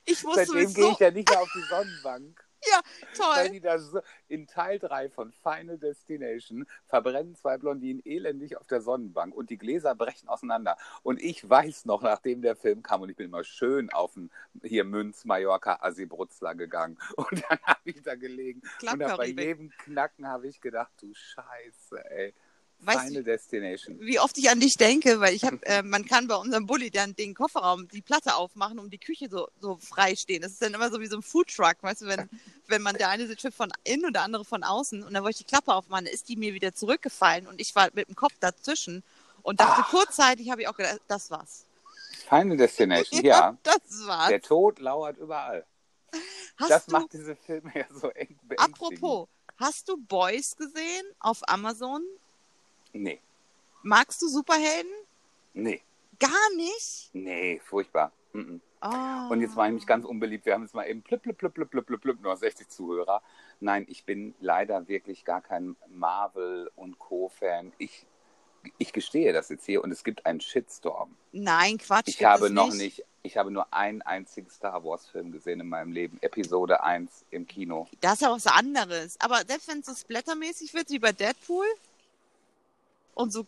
Ich 0.05 0.23
muss 0.23 0.35
Seitdem 0.35 0.53
gehe 0.55 0.67
sowieso. 0.69 0.91
ich 0.91 0.99
ja 0.99 1.11
nicht 1.11 1.29
mehr 1.29 1.41
auf 1.41 1.51
die 1.53 1.61
Sonnenbank. 1.63 2.46
Weil 3.17 3.45
Toll. 3.45 3.49
die 3.51 3.59
da 3.59 3.79
so, 3.79 4.01
in 4.27 4.47
Teil 4.47 4.79
3 4.79 5.09
von 5.09 5.31
Final 5.31 5.77
Destination 5.77 6.65
verbrennen 6.85 7.35
zwei 7.35 7.57
Blondinen 7.57 8.01
elendig 8.05 8.57
auf 8.57 8.67
der 8.67 8.81
Sonnenbank 8.81 9.35
und 9.35 9.49
die 9.49 9.57
Gläser 9.57 9.95
brechen 9.95 10.27
auseinander. 10.27 10.77
Und 11.03 11.21
ich 11.21 11.47
weiß 11.47 11.85
noch, 11.85 12.01
nachdem 12.01 12.41
der 12.41 12.55
Film 12.55 12.83
kam 12.83 13.01
und 13.01 13.09
ich 13.09 13.15
bin 13.15 13.27
immer 13.27 13.43
schön 13.43 13.91
auf 13.91 14.13
den 14.13 14.31
hier 14.63 14.83
Münz, 14.83 15.25
Mallorca, 15.25 15.79
Asibrutzler 15.81 16.55
gegangen. 16.55 16.97
Und 17.17 17.43
dann 17.49 17.59
habe 17.63 17.79
ich 17.85 18.01
da 18.01 18.15
gelegen 18.15 18.61
und 18.81 19.03
hab 19.03 19.17
bei 19.17 19.27
jedem 19.27 19.69
Knacken 19.69 20.27
habe 20.27 20.47
ich 20.47 20.61
gedacht, 20.61 20.91
du 21.01 21.13
Scheiße, 21.13 22.09
ey. 22.11 22.33
Weißt 22.79 23.07
Final 23.07 23.23
du, 23.23 23.31
Destination. 23.31 23.99
wie 23.99 24.19
oft 24.19 24.37
ich 24.37 24.49
an 24.49 24.59
dich 24.59 24.77
denke, 24.77 25.19
weil 25.19 25.33
ich 25.33 25.43
habe, 25.43 25.59
äh, 25.65 25.81
man 25.81 26.05
kann 26.05 26.27
bei 26.27 26.35
unserem 26.35 26.65
Bulli 26.65 26.91
dann 26.91 27.15
den 27.15 27.33
Kofferraum, 27.33 27.87
die 27.89 28.01
Platte 28.01 28.35
aufmachen, 28.35 28.79
um 28.79 28.89
die 28.89 28.97
Küche 28.97 29.29
so, 29.29 29.47
so 29.59 29.77
frei 29.77 30.15
stehen. 30.15 30.41
Das 30.41 30.51
ist 30.51 30.61
dann 30.61 30.73
immer 30.73 30.91
so 30.91 30.99
wie 30.99 31.07
so 31.07 31.17
ein 31.17 31.21
Foodtruck, 31.21 31.75
weißt 31.81 32.01
du, 32.01 32.05
wenn, 32.07 32.29
wenn 32.67 32.81
man 32.81 32.95
der 32.95 33.09
eine 33.09 33.27
sitzt 33.27 33.47
von 33.53 33.71
innen 33.83 34.05
und 34.05 34.13
der 34.13 34.23
andere 34.23 34.45
von 34.45 34.63
außen 34.63 35.03
und 35.03 35.13
dann 35.13 35.23
wollte 35.23 35.41
ich 35.41 35.45
die 35.45 35.51
Klappe 35.51 35.73
aufmachen, 35.73 36.05
ist 36.05 36.29
die 36.29 36.35
mir 36.35 36.53
wieder 36.53 36.73
zurückgefallen 36.73 37.47
und 37.47 37.59
ich 37.59 37.75
war 37.75 37.89
mit 37.93 38.07
dem 38.07 38.15
Kopf 38.15 38.33
dazwischen 38.39 39.03
und 39.41 39.59
dachte 39.59 39.83
Ach. 39.85 39.89
kurzzeitig, 39.89 40.49
habe 40.49 40.61
ich 40.61 40.67
auch 40.67 40.75
gedacht, 40.75 41.01
das 41.07 41.31
war's. 41.31 41.65
Final 42.27 42.57
Destination, 42.57 43.21
ja. 43.23 43.57
das 43.63 44.05
war's. 44.05 44.29
Der 44.29 44.41
Tod 44.41 44.79
lauert 44.79 45.17
überall. 45.17 45.65
Hast 46.57 46.69
das 46.69 46.85
du, 46.85 46.91
macht 46.91 47.13
diese 47.13 47.35
Filme 47.35 47.71
ja 47.75 47.85
so 47.93 48.09
eng 48.09 48.37
apropos, 48.57 49.27
hast 49.57 49.87
du 49.89 49.97
Boys 49.97 50.55
gesehen 50.55 51.05
auf 51.19 51.47
Amazon? 51.47 52.01
Nee, 53.03 53.19
Magst 53.83 54.21
du 54.21 54.27
Superhelden? 54.27 54.91
nee, 55.53 55.81
Gar 56.19 56.55
nicht? 56.55 57.09
nee, 57.13 57.59
furchtbar. 57.63 58.11
Mhm. 58.33 58.59
Oh. 58.81 59.31
Und 59.31 59.41
jetzt 59.41 59.55
war 59.55 59.67
ich 59.67 59.73
mich 59.73 59.87
ganz 59.87 60.05
unbeliebt. 60.05 60.45
Wir 60.45 60.53
haben 60.53 60.63
jetzt 60.63 60.75
mal 60.75 60.85
eben 60.85 61.01
plüpp, 61.01 61.23
plüpp, 61.23 61.37
plüpp, 61.37 61.53
plüpp, 61.55 61.71
plüpp, 61.71 62.01
plüpp, 62.01 62.21
nur 62.21 62.35
60 62.35 62.67
Zuhörer. 62.69 63.21
Nein, 63.59 63.85
ich 63.89 64.03
bin 64.03 64.35
leider 64.39 64.87
wirklich 64.87 65.25
gar 65.25 65.41
kein 65.41 65.75
Marvel 65.87 66.69
und 66.75 66.99
Co-Fan. 66.99 67.71
Ich, 67.79 68.05
ich 68.77 68.93
gestehe 68.93 69.33
das 69.33 69.49
jetzt 69.49 69.65
hier 69.65 69.83
und 69.83 69.91
es 69.91 70.03
gibt 70.03 70.25
einen 70.27 70.41
Shitstorm. 70.41 71.15
Nein, 71.31 71.77
Quatsch. 71.79 72.07
Ich 72.07 72.23
habe 72.23 72.51
noch 72.51 72.71
nicht, 72.73 73.03
ich 73.23 73.37
habe 73.37 73.49
nur 73.49 73.73
einen 73.73 74.03
einzigen 74.03 74.49
Star 74.51 74.83
Wars-Film 74.83 75.31
gesehen 75.31 75.59
in 75.59 75.69
meinem 75.69 75.91
Leben. 75.91 76.19
Episode 76.21 76.83
1 76.83 77.25
im 77.31 77.47
Kino. 77.47 77.87
Das 78.01 78.13
ist 78.15 78.21
ja 78.21 78.31
was 78.31 78.45
anderes. 78.45 79.19
Aber 79.19 79.43
selbst 79.47 79.67
wenn 79.69 79.79
es 79.79 79.87
so 79.87 79.95
splattermäßig 79.95 80.73
wird, 80.75 80.89
wie 80.91 80.99
bei 80.99 81.13
Deadpool 81.13 81.65
und 83.17 83.31
so, 83.33 83.45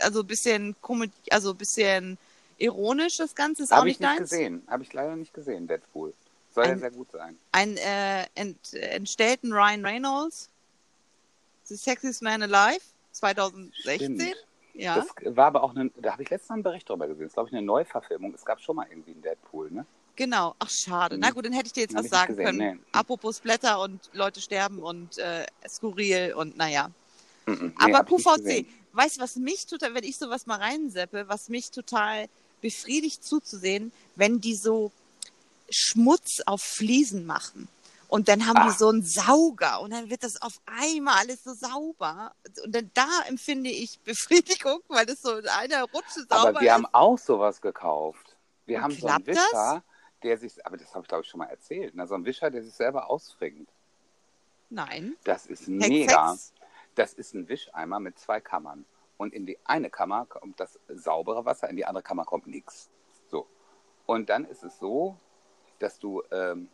also 0.00 0.20
ein 0.20 0.26
bisschen 0.26 0.74
Komödie, 0.80 1.12
also 1.30 1.50
ein 1.52 1.56
bisschen 1.56 2.18
ironisch, 2.58 3.16
das 3.16 3.34
Ganze 3.34 3.62
ist 3.62 3.72
auch 3.72 3.78
Habe 3.78 3.88
ich 3.90 4.00
nicht 4.00 4.08
nicht 4.10 4.18
gesehen. 4.20 4.62
Habe 4.68 4.82
ich 4.82 4.92
leider 4.92 5.16
nicht 5.16 5.32
gesehen, 5.32 5.66
Deadpool. 5.66 6.12
Soll 6.54 6.64
ja 6.66 6.72
Ein- 6.72 6.78
sehr 6.80 6.90
gut 6.90 7.10
sein. 7.12 7.38
Ein 7.52 7.76
äh, 7.76 8.26
ent, 8.34 8.74
entstellten 8.74 9.52
Ryan 9.52 9.84
Reynolds, 9.84 10.48
The 11.64 11.76
Sexiest 11.76 12.22
Man 12.22 12.42
Alive, 12.42 12.80
2016. 13.12 14.20
Stimmt. 14.20 14.36
Ja, 14.74 14.96
Das 14.96 15.36
war 15.36 15.46
aber 15.46 15.62
auch 15.62 15.74
eine, 15.74 15.90
da 16.02 16.12
habe 16.12 16.24
ich 16.24 16.30
letztens 16.30 16.50
einen 16.50 16.62
Bericht 16.64 16.88
drüber 16.88 17.06
gesehen. 17.06 17.22
Das 17.24 17.30
ist, 17.30 17.34
glaube 17.34 17.48
ich, 17.48 17.54
eine 17.54 17.64
Neuverfilmung. 17.64 18.34
Es 18.34 18.44
gab 18.44 18.60
schon 18.60 18.74
mal 18.76 18.86
irgendwie 18.90 19.12
einen 19.12 19.22
Deadpool, 19.22 19.70
ne? 19.70 19.86
genau. 20.16 20.54
Ach, 20.58 20.68
schade. 20.70 21.16
Na 21.18 21.30
Mhm. 21.30 21.34
gut, 21.34 21.46
dann 21.46 21.52
hätte 21.52 21.66
ich 21.66 21.72
dir 21.72 21.82
jetzt 21.82 21.92
Hab 21.94 21.98
was 21.98 22.02
nicht 22.04 22.12
sagen 22.14 22.36
gesehen, 22.36 22.44
können. 22.58 22.76
nee. 22.76 22.78
Apropos 22.92 23.38
Blätter 23.40 23.80
und 23.80 24.10
Leute 24.12 24.40
sterben 24.40 24.80
und 24.80 25.16
äh, 25.18 25.46
skurril 25.68 26.34
und 26.34 26.56
naja. 26.56 26.90
Mhm. 27.46 27.66
Nee, 27.78 27.84
Aber 27.84 27.98
hab 27.98 28.10
nicht 28.10 28.24
QVC. 28.24 28.66
Weißt 28.94 29.16
du, 29.16 29.20
was 29.20 29.36
mich 29.36 29.66
total, 29.66 29.94
wenn 29.94 30.04
ich 30.04 30.16
sowas 30.16 30.46
mal 30.46 30.58
reinseppe, 30.58 31.28
was 31.28 31.48
mich 31.48 31.70
total 31.70 32.28
befriedigt 32.60 33.24
zuzusehen, 33.24 33.92
wenn 34.16 34.40
die 34.40 34.54
so 34.54 34.90
Schmutz 35.70 36.40
auf 36.46 36.62
Fliesen 36.62 37.26
machen. 37.26 37.68
Und 38.08 38.28
dann 38.28 38.46
haben 38.46 38.58
Ah. 38.58 38.66
die 38.70 38.76
so 38.78 38.88
einen 38.90 39.02
Sauger 39.02 39.80
und 39.80 39.90
dann 39.90 40.08
wird 40.08 40.22
das 40.22 40.40
auf 40.40 40.60
einmal 40.66 41.16
alles 41.18 41.42
so 41.42 41.52
sauber. 41.54 42.32
Und 42.64 42.74
dann 42.74 42.90
da 42.94 43.08
empfinde 43.26 43.70
ich 43.70 43.98
Befriedigung, 44.00 44.80
weil 44.88 45.06
das 45.06 45.20
so 45.22 45.36
in 45.36 45.48
einer 45.48 45.82
Rutsche 45.84 46.20
sauber 46.28 46.48
Aber 46.50 46.60
wir 46.60 46.68
ist. 46.68 46.72
haben 46.74 46.86
auch 46.92 47.18
sowas 47.18 47.60
gekauft. 47.60 48.36
Wir 48.66 48.78
Und 48.78 48.82
haben 48.84 48.90
so 48.92 49.08
einen 49.08 49.24
klappt 49.24 49.36
das? 49.36 49.44
Wischer, 49.52 49.82
der 50.22 50.38
sich, 50.38 50.64
aber 50.64 50.76
das 50.76 50.94
habe 50.94 51.02
ich 51.02 51.08
glaube 51.08 51.24
ich 51.24 51.28
schon 51.30 51.38
mal 51.38 51.46
erzählt, 51.46 51.94
ne? 51.94 52.06
so 52.06 52.14
ein 52.14 52.24
Wischer, 52.24 52.50
der 52.50 52.62
sich 52.62 52.74
selber 52.74 53.10
ausfringt. 53.10 53.68
Nein. 54.70 55.16
Das 55.24 55.46
ist 55.46 55.60
Hex, 55.60 55.68
mega. 55.68 56.32
Hex. 56.32 56.52
Das 56.94 57.12
ist 57.12 57.34
ein 57.34 57.48
Wischeimer 57.48 58.00
mit 58.00 58.18
zwei 58.18 58.40
Kammern. 58.40 58.84
Und 59.16 59.32
in 59.32 59.46
die 59.46 59.58
eine 59.64 59.90
Kammer 59.90 60.26
kommt 60.26 60.58
das 60.60 60.78
saubere 60.88 61.44
Wasser, 61.44 61.68
in 61.68 61.76
die 61.76 61.84
andere 61.84 62.02
Kammer 62.02 62.24
kommt 62.24 62.46
nichts. 62.46 62.90
So. 63.28 63.46
Und 64.06 64.28
dann 64.28 64.44
ist 64.44 64.64
es 64.64 64.78
so, 64.78 65.16
dass 65.78 65.98
du, 65.98 66.22
ähm, 66.30 66.68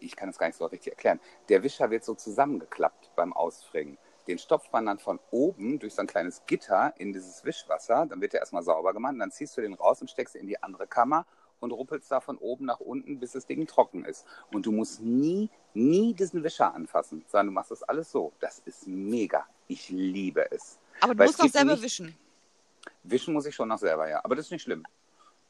ich 0.00 0.16
kann 0.16 0.30
es 0.30 0.38
gar 0.38 0.46
nicht 0.46 0.56
so 0.56 0.66
richtig 0.66 0.92
erklären, 0.92 1.20
der 1.48 1.62
Wischer 1.62 1.90
wird 1.90 2.04
so 2.04 2.14
zusammengeklappt 2.14 3.14
beim 3.16 3.32
Ausfringen. 3.32 3.98
Den 4.26 4.38
stopft 4.38 4.72
man 4.72 4.86
dann 4.86 4.98
von 4.98 5.20
oben 5.30 5.78
durch 5.78 5.94
so 5.94 6.00
ein 6.00 6.06
kleines 6.06 6.46
Gitter 6.46 6.94
in 6.96 7.12
dieses 7.12 7.44
Wischwasser. 7.44 8.06
Dann 8.06 8.22
wird 8.22 8.32
der 8.32 8.40
erstmal 8.40 8.62
sauber 8.62 8.94
gemacht. 8.94 9.14
Dann 9.18 9.30
ziehst 9.30 9.56
du 9.56 9.60
den 9.60 9.74
raus 9.74 10.00
und 10.00 10.08
steckst 10.08 10.34
ihn 10.34 10.42
in 10.42 10.46
die 10.46 10.62
andere 10.62 10.86
Kammer 10.86 11.26
und 11.64 11.72
ruppelst 11.72 12.10
da 12.10 12.20
von 12.20 12.38
oben 12.38 12.66
nach 12.66 12.78
unten, 12.80 13.18
bis 13.18 13.32
das 13.32 13.46
Ding 13.46 13.66
trocken 13.66 14.04
ist. 14.04 14.24
Und 14.52 14.66
du 14.66 14.72
musst 14.72 15.00
nie, 15.02 15.50
nie 15.74 16.14
diesen 16.14 16.44
Wischer 16.44 16.72
anfassen, 16.74 17.24
sondern 17.28 17.46
du 17.48 17.52
machst 17.52 17.72
das 17.72 17.82
alles 17.82 18.12
so. 18.12 18.32
Das 18.40 18.60
ist 18.64 18.86
mega. 18.86 19.46
Ich 19.66 19.88
liebe 19.88 20.50
es. 20.52 20.78
Aber 21.00 21.14
du 21.14 21.18
Weil 21.20 21.26
musst 21.26 21.42
auch 21.42 21.48
selber 21.48 21.72
nicht- 21.72 21.82
wischen. 21.82 22.16
Wischen 23.02 23.34
muss 23.34 23.46
ich 23.46 23.54
schon 23.54 23.68
noch 23.68 23.78
selber, 23.78 24.08
ja. 24.08 24.20
Aber 24.24 24.36
das 24.36 24.46
ist 24.46 24.52
nicht 24.52 24.62
schlimm. 24.62 24.84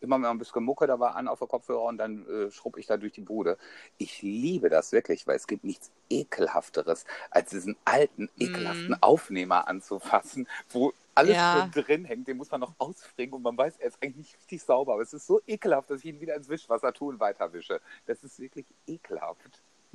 Immer 0.00 0.18
mal 0.18 0.30
ein 0.30 0.38
bisschen 0.38 0.62
Mucke 0.64 0.86
dabei 0.86 1.10
an 1.10 1.28
auf 1.28 1.38
der 1.38 1.48
Kopfhörer 1.48 1.84
und 1.84 1.98
dann 1.98 2.26
äh, 2.28 2.50
schrubb 2.50 2.76
ich 2.76 2.86
da 2.86 2.96
durch 2.96 3.12
die 3.12 3.22
Bude. 3.22 3.56
Ich 3.96 4.20
liebe 4.22 4.68
das 4.68 4.92
wirklich, 4.92 5.26
weil 5.26 5.36
es 5.36 5.46
gibt 5.46 5.64
nichts 5.64 5.90
ekelhafteres, 6.10 7.06
als 7.30 7.50
diesen 7.50 7.76
alten, 7.84 8.28
ekelhaften 8.38 8.90
Mm. 8.90 8.96
Aufnehmer 9.00 9.66
anzufassen, 9.68 10.46
wo 10.70 10.92
alles 11.14 11.34
Ja. 11.36 11.66
drin 11.72 12.04
hängt. 12.04 12.26
Den 12.28 12.36
muss 12.36 12.50
man 12.50 12.60
noch 12.60 12.74
ausfringen 12.78 13.34
und 13.34 13.42
man 13.42 13.56
weiß, 13.56 13.74
er 13.78 13.88
ist 13.88 13.98
eigentlich 14.02 14.16
nicht 14.16 14.36
richtig 14.36 14.62
sauber. 14.62 14.94
Aber 14.94 15.02
es 15.02 15.12
ist 15.12 15.26
so 15.26 15.40
ekelhaft, 15.46 15.90
dass 15.90 16.00
ich 16.00 16.06
ihn 16.06 16.20
wieder 16.20 16.34
ins 16.34 16.48
Wischwasser 16.48 16.92
tue 16.92 17.12
und 17.12 17.20
weiterwische. 17.20 17.80
Das 18.06 18.22
ist 18.24 18.38
wirklich 18.38 18.66
ekelhaft. 18.86 19.40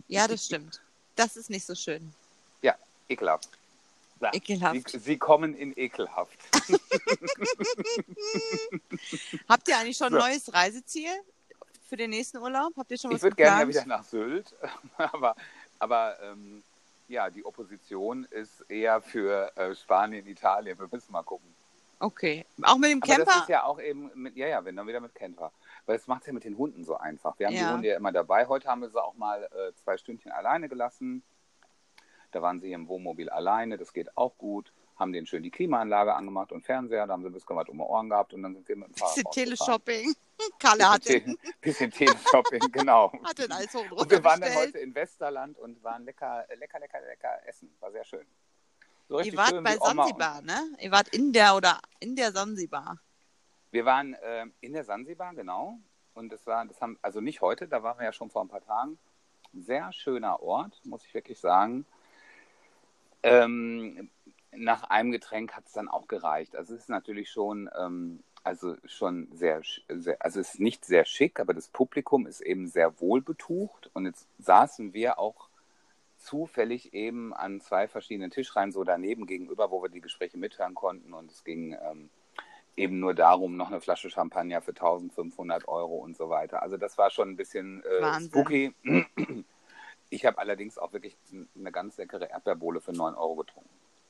Ja, 0.07 0.27
das 0.27 0.45
stimmt. 0.45 0.81
Das 1.15 1.35
ist 1.35 1.49
nicht 1.49 1.65
so 1.65 1.75
schön. 1.75 2.13
Ja, 2.61 2.75
ekelhaft. 3.09 3.49
Ja, 4.21 4.33
Ekelhaft. 4.33 4.89
Sie, 4.89 4.99
sie 4.99 5.17
kommen 5.17 5.55
in 5.55 5.71
ekelhaft. 5.77 6.37
Habt 9.47 9.67
ihr 9.67 9.77
eigentlich 9.77 9.97
schon 9.97 10.07
ein 10.13 10.13
So. 10.13 10.27
neues 10.27 10.53
Reiseziel 10.53 11.09
für 11.87 11.95
den 11.97 12.09
nächsten 12.09 12.37
Urlaub? 12.37 12.73
Habt 12.77 12.91
ihr 12.91 12.97
schon 12.97 13.11
was 13.11 13.17
Ich 13.17 13.23
würde 13.23 13.35
gerne 13.37 13.67
wieder 13.67 13.85
nach 13.85 14.03
Sylt, 14.03 14.53
aber, 14.97 15.35
aber 15.79 16.17
ähm, 16.21 16.63
ja, 17.09 17.29
die 17.29 17.45
Opposition 17.45 18.25
ist 18.25 18.61
eher 18.69 19.01
für 19.01 19.51
äh, 19.57 19.75
Spanien, 19.75 20.25
Italien. 20.27 20.77
Wir 20.79 20.87
müssen 20.91 21.11
mal 21.11 21.23
gucken. 21.23 21.53
Okay. 22.01 22.45
Auch 22.63 22.77
mit 22.77 22.91
dem 22.91 23.03
Aber 23.03 23.07
das 23.07 23.17
Camper? 23.25 23.41
ist 23.41 23.49
ja 23.49 23.63
auch 23.63 23.79
eben, 23.81 24.09
mit, 24.15 24.35
ja, 24.37 24.47
ja, 24.47 24.63
wenn 24.63 24.75
dann 24.77 24.87
wieder 24.87 25.01
mit 25.01 25.13
Camper. 25.15 25.51
Weil 25.85 25.97
das 25.97 26.07
macht 26.07 26.21
es 26.21 26.27
ja 26.27 26.33
mit 26.33 26.45
den 26.45 26.57
Hunden 26.57 26.85
so 26.85 26.95
einfach. 26.95 27.37
Wir 27.39 27.47
haben 27.47 27.55
Ja. 27.55 27.67
die 27.67 27.73
Hunde 27.73 27.87
ja 27.89 27.97
immer 27.97 28.11
dabei. 28.13 28.47
Heute 28.47 28.69
haben 28.69 28.81
wir 28.81 28.89
sie 28.89 29.03
auch 29.03 29.15
mal 29.15 29.43
äh, 29.43 29.73
zwei 29.73 29.97
Stündchen 29.97 30.31
alleine 30.31 30.69
gelassen. 30.69 31.23
Da 32.31 32.41
waren 32.41 32.59
sie 32.61 32.71
im 32.71 32.87
Wohnmobil 32.87 33.29
alleine, 33.29 33.77
das 33.77 33.91
geht 33.91 34.15
auch 34.15 34.37
gut. 34.37 34.71
Haben 34.99 35.13
denen 35.13 35.25
schön 35.25 35.41
die 35.41 35.49
Klimaanlage 35.49 36.13
angemacht 36.13 36.51
und 36.51 36.61
Fernseher, 36.61 37.07
da 37.07 37.13
haben 37.13 37.23
sie 37.23 37.29
ein 37.29 37.33
bisschen 37.33 37.55
was 37.55 37.69
um 37.69 37.77
die 37.77 37.83
Ohren 37.83 38.09
gehabt 38.09 38.33
und 38.33 38.43
dann 38.43 38.53
sind 38.53 38.67
wir 38.67 38.75
mit 38.75 38.89
dem 38.89 38.95
Fahrrad 38.95 39.15
bisschen. 39.15 39.31
Teleshopping. 39.31 40.13
Kalle 40.59 40.89
hat 40.89 41.03
Bisschen, 41.03 41.37
bisschen 41.61 41.91
Teleshopping, 41.91 42.59
genau. 42.71 43.11
hat 43.23 43.37
den 43.39 43.51
alles 43.51 43.73
hoch 43.73 43.91
und 43.91 44.11
wir 44.11 44.23
waren 44.23 44.41
dann 44.41 44.55
heute 44.55 44.79
in 44.79 44.93
Westerland 44.93 45.57
und 45.57 45.81
waren 45.83 46.03
lecker, 46.05 46.45
lecker, 46.57 46.79
lecker, 46.79 46.99
lecker 47.01 47.47
essen. 47.47 47.73
War 47.79 47.91
sehr 47.91 48.03
schön. 48.03 48.25
So 49.07 49.19
Ihr 49.19 49.35
wart 49.35 49.49
schön 49.49 49.63
bei 49.63 49.75
Sansibar, 49.75 50.41
ne? 50.41 50.75
Ihr 50.79 50.91
wart 50.91 51.09
in 51.09 51.33
der 51.33 51.55
oder 51.55 51.79
in 51.99 52.15
der 52.15 52.31
Sansibar. 52.31 52.99
Wir 53.71 53.85
waren 53.85 54.15
ähm, 54.21 54.53
in 54.61 54.73
der 54.73 54.83
Sansibar, 54.83 55.33
genau. 55.33 55.79
Und 56.13 56.31
das 56.31 56.45
war, 56.45 56.65
das 56.65 56.79
haben, 56.81 56.97
also 57.01 57.21
nicht 57.21 57.41
heute, 57.41 57.67
da 57.67 57.83
waren 57.83 57.97
wir 57.97 58.05
ja 58.05 58.13
schon 58.13 58.29
vor 58.29 58.43
ein 58.43 58.49
paar 58.49 58.63
Tagen. 58.63 58.97
Sehr 59.53 59.91
schöner 59.93 60.41
Ort, 60.41 60.79
muss 60.83 61.05
ich 61.05 61.13
wirklich 61.13 61.39
sagen. 61.39 61.85
Ähm, 63.23 64.09
nach 64.51 64.83
einem 64.83 65.11
Getränk 65.11 65.53
hat 65.53 65.67
es 65.67 65.73
dann 65.73 65.87
auch 65.87 66.07
gereicht. 66.07 66.55
Also 66.55 66.73
es 66.73 66.81
ist 66.81 66.89
natürlich 66.89 67.29
schon, 67.29 67.69
ähm, 67.77 68.23
also 68.43 68.75
schon 68.85 69.27
sehr, 69.33 69.61
sehr, 69.87 70.17
also 70.19 70.39
es 70.39 70.55
ist 70.55 70.59
nicht 70.59 70.85
sehr 70.85 71.05
schick, 71.05 71.39
aber 71.39 71.53
das 71.53 71.67
Publikum 71.67 72.25
ist 72.25 72.41
eben 72.41 72.67
sehr 72.67 72.99
wohlbetucht. 72.99 73.89
Und 73.93 74.05
jetzt 74.05 74.27
saßen 74.39 74.93
wir 74.93 75.19
auch 75.19 75.49
zufällig 76.17 76.93
eben 76.93 77.33
an 77.33 77.61
zwei 77.61 77.87
verschiedenen 77.87 78.31
Tischreihen 78.31 78.71
so 78.71 78.83
daneben 78.83 79.25
gegenüber, 79.25 79.71
wo 79.71 79.81
wir 79.81 79.89
die 79.89 80.01
Gespräche 80.01 80.37
mithören 80.37 80.75
konnten. 80.75 81.13
Und 81.13 81.31
es 81.31 81.43
ging 81.43 81.77
ähm, 81.81 82.09
eben 82.75 82.99
nur 82.99 83.13
darum, 83.13 83.55
noch 83.55 83.67
eine 83.67 83.81
Flasche 83.81 84.09
Champagner 84.09 84.61
für 84.61 84.71
1500 84.71 85.67
Euro 85.67 85.97
und 85.97 86.17
so 86.17 86.29
weiter. 86.29 86.61
Also 86.61 86.77
das 86.77 86.97
war 86.97 87.09
schon 87.09 87.29
ein 87.29 87.35
bisschen 87.35 87.83
äh, 87.83 88.21
spooky. 88.21 88.73
Ich 90.11 90.25
habe 90.25 90.39
allerdings 90.39 90.79
auch 90.79 90.91
wirklich 90.91 91.15
eine 91.55 91.71
ganz 91.71 91.97
leckere 91.97 92.31
Erdbeerbohle 92.31 92.81
für 92.81 92.93
9 92.93 93.13
Euro 93.13 93.35
getrunken. 93.35 93.69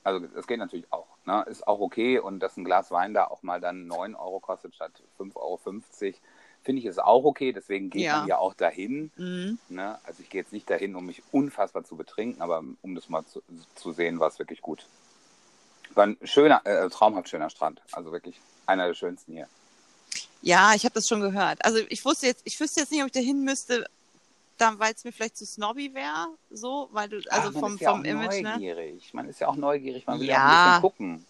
Also 0.09 0.25
das 0.27 0.47
geht 0.47 0.57
natürlich 0.59 0.91
auch. 0.91 1.07
Ne? 1.25 1.45
Ist 1.47 1.67
auch 1.67 1.79
okay 1.79 2.17
und 2.19 2.39
dass 2.39 2.57
ein 2.57 2.65
Glas 2.65 2.89
Wein 2.91 3.13
da 3.13 3.25
auch 3.25 3.43
mal 3.43 3.61
dann 3.61 3.85
9 3.87 4.15
Euro 4.15 4.39
kostet 4.39 4.73
statt 4.73 4.91
5,50 5.19 5.35
Euro, 5.35 5.59
finde 6.63 6.79
ich 6.79 6.85
ist 6.85 7.01
auch 7.01 7.23
okay. 7.25 7.53
Deswegen 7.53 7.89
geht 7.91 8.03
Ja. 8.03 8.19
man 8.19 8.27
ja 8.27 8.37
auch 8.39 8.53
dahin. 8.55 9.11
Mhm. 9.17 9.59
Ne? 9.69 9.99
Also 10.03 10.23
ich 10.23 10.29
gehe 10.29 10.41
jetzt 10.41 10.51
nicht 10.51 10.69
dahin, 10.69 10.95
um 10.95 11.05
mich 11.05 11.21
unfassbar 11.31 11.83
zu 11.83 11.95
betrinken, 11.95 12.41
aber 12.41 12.63
um 12.81 12.95
das 12.95 13.07
mal 13.09 13.23
zu, 13.25 13.43
zu 13.75 13.91
sehen, 13.91 14.19
war 14.19 14.29
es 14.29 14.39
wirklich 14.39 14.61
gut. 14.61 14.85
War 15.93 16.07
ein 16.07 16.17
schöner, 16.23 16.65
äh, 16.65 16.89
traumhaft 16.89 17.29
schöner 17.29 17.49
Strand. 17.49 17.81
Also 17.91 18.11
wirklich 18.11 18.39
einer 18.65 18.87
der 18.87 18.93
schönsten 18.95 19.33
hier. 19.33 19.47
Ja, 20.41 20.73
ich 20.73 20.85
habe 20.85 20.93
das 20.93 21.07
schon 21.07 21.21
gehört. 21.21 21.63
Also 21.63 21.79
ich 21.89 22.03
wusste 22.05 22.25
jetzt, 22.27 22.41
ich 22.45 22.59
wüsste 22.59 22.79
jetzt 22.79 22.91
nicht, 22.91 23.01
ob 23.01 23.07
ich 23.07 23.11
da 23.13 23.19
hin 23.19 23.43
müsste, 23.43 23.85
dann, 24.61 24.79
weil 24.79 24.93
es 24.93 25.03
mir 25.03 25.11
vielleicht 25.11 25.37
zu 25.37 25.45
snobby 25.45 25.93
wäre, 25.93 26.27
so, 26.49 26.89
weil 26.91 27.09
du, 27.09 27.17
also 27.29 27.49
Ach, 27.49 27.59
vom, 27.59 27.75
ist 27.75 27.81
ja 27.81 27.91
vom 27.91 28.01
auch 28.01 28.05
Image, 28.05 28.41
ne? 28.41 28.53
neugierig. 28.53 29.13
Man 29.13 29.27
ist 29.29 29.39
ja 29.39 29.47
auch 29.47 29.55
neugierig, 29.55 30.05
man 30.05 30.19
will 30.19 30.27
ja, 30.27 30.35
Ja. 30.35 30.43
ein 30.45 30.71
bisschen 30.73 30.81
gucken. 30.81 31.25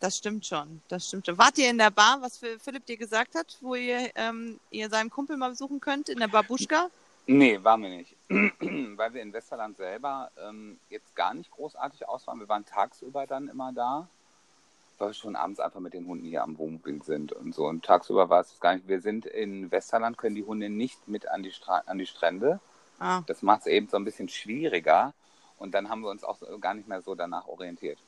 Das 0.00 0.16
stimmt 0.16 0.46
schon, 0.46 0.80
das 0.88 1.08
stimmt 1.08 1.26
schon. 1.26 1.36
Wart 1.38 1.58
ihr 1.58 1.70
in 1.70 1.78
der 1.78 1.90
Bar, 1.90 2.18
was 2.20 2.38
Philipp 2.38 2.86
dir 2.86 2.96
gesagt 2.96 3.34
hat, 3.34 3.58
wo 3.60 3.74
ihr, 3.74 4.10
ähm, 4.14 4.60
ihr 4.70 4.88
seinen 4.88 5.10
Kumpel 5.10 5.36
mal 5.36 5.50
besuchen 5.50 5.80
könnt, 5.80 6.08
in 6.08 6.18
der 6.20 6.28
Babuschka? 6.28 6.88
Nee, 7.26 7.58
waren 7.62 7.82
wir 7.82 7.90
nicht. 7.90 8.14
Weil 8.96 9.12
wir 9.12 9.20
in 9.22 9.32
Westerland 9.32 9.76
selber 9.76 10.30
ähm, 10.40 10.78
jetzt 10.88 11.14
gar 11.16 11.34
nicht 11.34 11.50
großartig 11.50 12.08
aus 12.08 12.26
waren. 12.26 12.38
Wir 12.40 12.48
waren 12.48 12.64
tagsüber 12.64 13.26
dann 13.26 13.48
immer 13.48 13.72
da, 13.72 14.08
weil 14.98 15.10
wir 15.10 15.14
schon 15.14 15.36
abends 15.36 15.60
einfach 15.60 15.80
mit 15.80 15.94
den 15.94 16.06
Hunden 16.06 16.24
hier 16.24 16.42
am 16.42 16.58
Wohnmobil 16.58 17.02
sind 17.02 17.32
und 17.32 17.54
so. 17.54 17.66
Und 17.66 17.84
tagsüber 17.84 18.28
war 18.28 18.40
es 18.40 18.58
gar 18.60 18.74
nicht. 18.74 18.88
Wir 18.88 19.00
sind 19.00 19.26
in 19.26 19.70
Westerland, 19.70 20.18
können 20.18 20.34
die 20.34 20.44
Hunde 20.44 20.68
nicht 20.68 21.08
mit 21.08 21.28
an 21.28 21.42
die, 21.42 21.52
Stra 21.52 21.82
an 21.86 21.98
die 21.98 22.06
Strände. 22.06 22.60
Ah. 22.98 23.22
Das 23.26 23.42
macht 23.42 23.60
es 23.60 23.66
eben 23.66 23.88
so 23.88 23.96
ein 23.96 24.04
bisschen 24.04 24.28
schwieriger. 24.28 25.14
Und 25.58 25.72
dann 25.72 25.88
haben 25.88 26.02
wir 26.02 26.10
uns 26.10 26.24
auch 26.24 26.38
gar 26.60 26.74
nicht 26.74 26.88
mehr 26.88 27.02
so 27.02 27.14
danach 27.14 27.46
orientiert. 27.46 27.98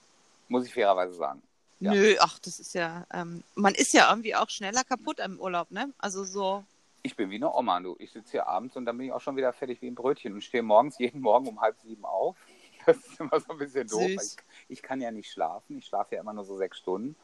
Muss 0.48 0.66
ich 0.66 0.74
fairerweise 0.74 1.14
sagen. 1.14 1.42
Ja. 1.80 1.92
Nö, 1.92 2.16
ach, 2.20 2.38
das 2.40 2.60
ist 2.60 2.74
ja, 2.74 3.06
ähm, 3.12 3.42
man 3.54 3.74
ist 3.74 3.94
ja 3.94 4.10
irgendwie 4.10 4.34
auch 4.34 4.50
schneller 4.50 4.84
kaputt 4.84 5.18
im 5.18 5.40
Urlaub, 5.40 5.70
ne? 5.70 5.92
Also 5.98 6.24
so. 6.24 6.62
Ich 7.02 7.16
bin 7.16 7.30
wie 7.30 7.36
eine 7.36 7.50
Oma, 7.54 7.80
du. 7.80 7.96
Ich 7.98 8.12
sitze 8.12 8.32
hier 8.32 8.46
abends 8.46 8.76
und 8.76 8.84
dann 8.84 8.98
bin 8.98 9.06
ich 9.06 9.12
auch 9.12 9.22
schon 9.22 9.36
wieder 9.36 9.52
fertig 9.54 9.80
wie 9.80 9.86
ein 9.86 9.94
Brötchen 9.94 10.34
und 10.34 10.42
stehe 10.42 10.62
morgens 10.62 10.98
jeden 10.98 11.22
Morgen 11.22 11.48
um 11.48 11.60
halb 11.60 11.76
sieben 11.80 12.04
auf. 12.04 12.36
Das 12.86 12.96
ist 12.96 13.20
immer 13.20 13.38
so 13.38 13.52
ein 13.52 13.58
bisschen 13.58 13.86
doof. 13.86 14.08
Ich, 14.08 14.36
ich, 14.70 14.82
kann 14.82 15.00
ja 15.00 15.10
nicht 15.10 15.30
schlafen. 15.30 15.78
Ich 15.78 15.86
schlafe 15.86 16.14
ja 16.14 16.20
immer 16.20 16.32
nur 16.32 16.44
so 16.44 16.56
sechs 16.56 16.78
Stunden. 16.78 17.16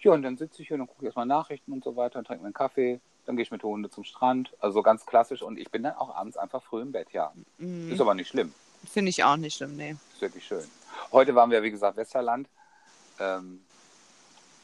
Ja, 0.00 0.12
und 0.12 0.22
dann 0.22 0.36
sitze 0.36 0.62
ich 0.62 0.68
hier 0.68 0.78
und 0.78 0.86
gucke 0.86 1.04
erstmal 1.04 1.26
Nachrichten 1.26 1.72
und 1.72 1.82
so 1.82 1.96
weiter 1.96 2.18
und 2.18 2.26
trinke 2.26 2.42
mir 2.42 2.46
einen 2.46 2.54
Kaffee. 2.54 3.00
Dann 3.26 3.36
gehe 3.36 3.42
ich 3.42 3.50
mit 3.50 3.62
der 3.62 3.70
Hunde 3.70 3.90
zum 3.90 4.04
Strand. 4.04 4.54
Also 4.60 4.82
ganz 4.82 5.04
klassisch. 5.06 5.42
Und 5.42 5.58
ich 5.58 5.70
bin 5.70 5.82
dann 5.82 5.94
auch 5.94 6.14
abends 6.14 6.36
einfach 6.36 6.62
früh 6.62 6.82
im 6.82 6.92
Bett, 6.92 7.12
ja. 7.12 7.32
Mhm. 7.58 7.92
Ist 7.92 8.00
aber 8.00 8.14
nicht 8.14 8.28
schlimm. 8.28 8.54
Finde 8.86 9.10
ich 9.10 9.24
auch 9.24 9.36
nicht 9.36 9.56
schlimm, 9.56 9.76
nee. 9.76 9.96
Ist 10.12 10.20
wirklich 10.20 10.46
schön. 10.46 10.64
Heute 11.12 11.34
waren 11.34 11.50
wir, 11.50 11.62
wie 11.62 11.70
gesagt, 11.70 11.96
Westerland. 11.96 12.48
Ähm, 13.18 13.60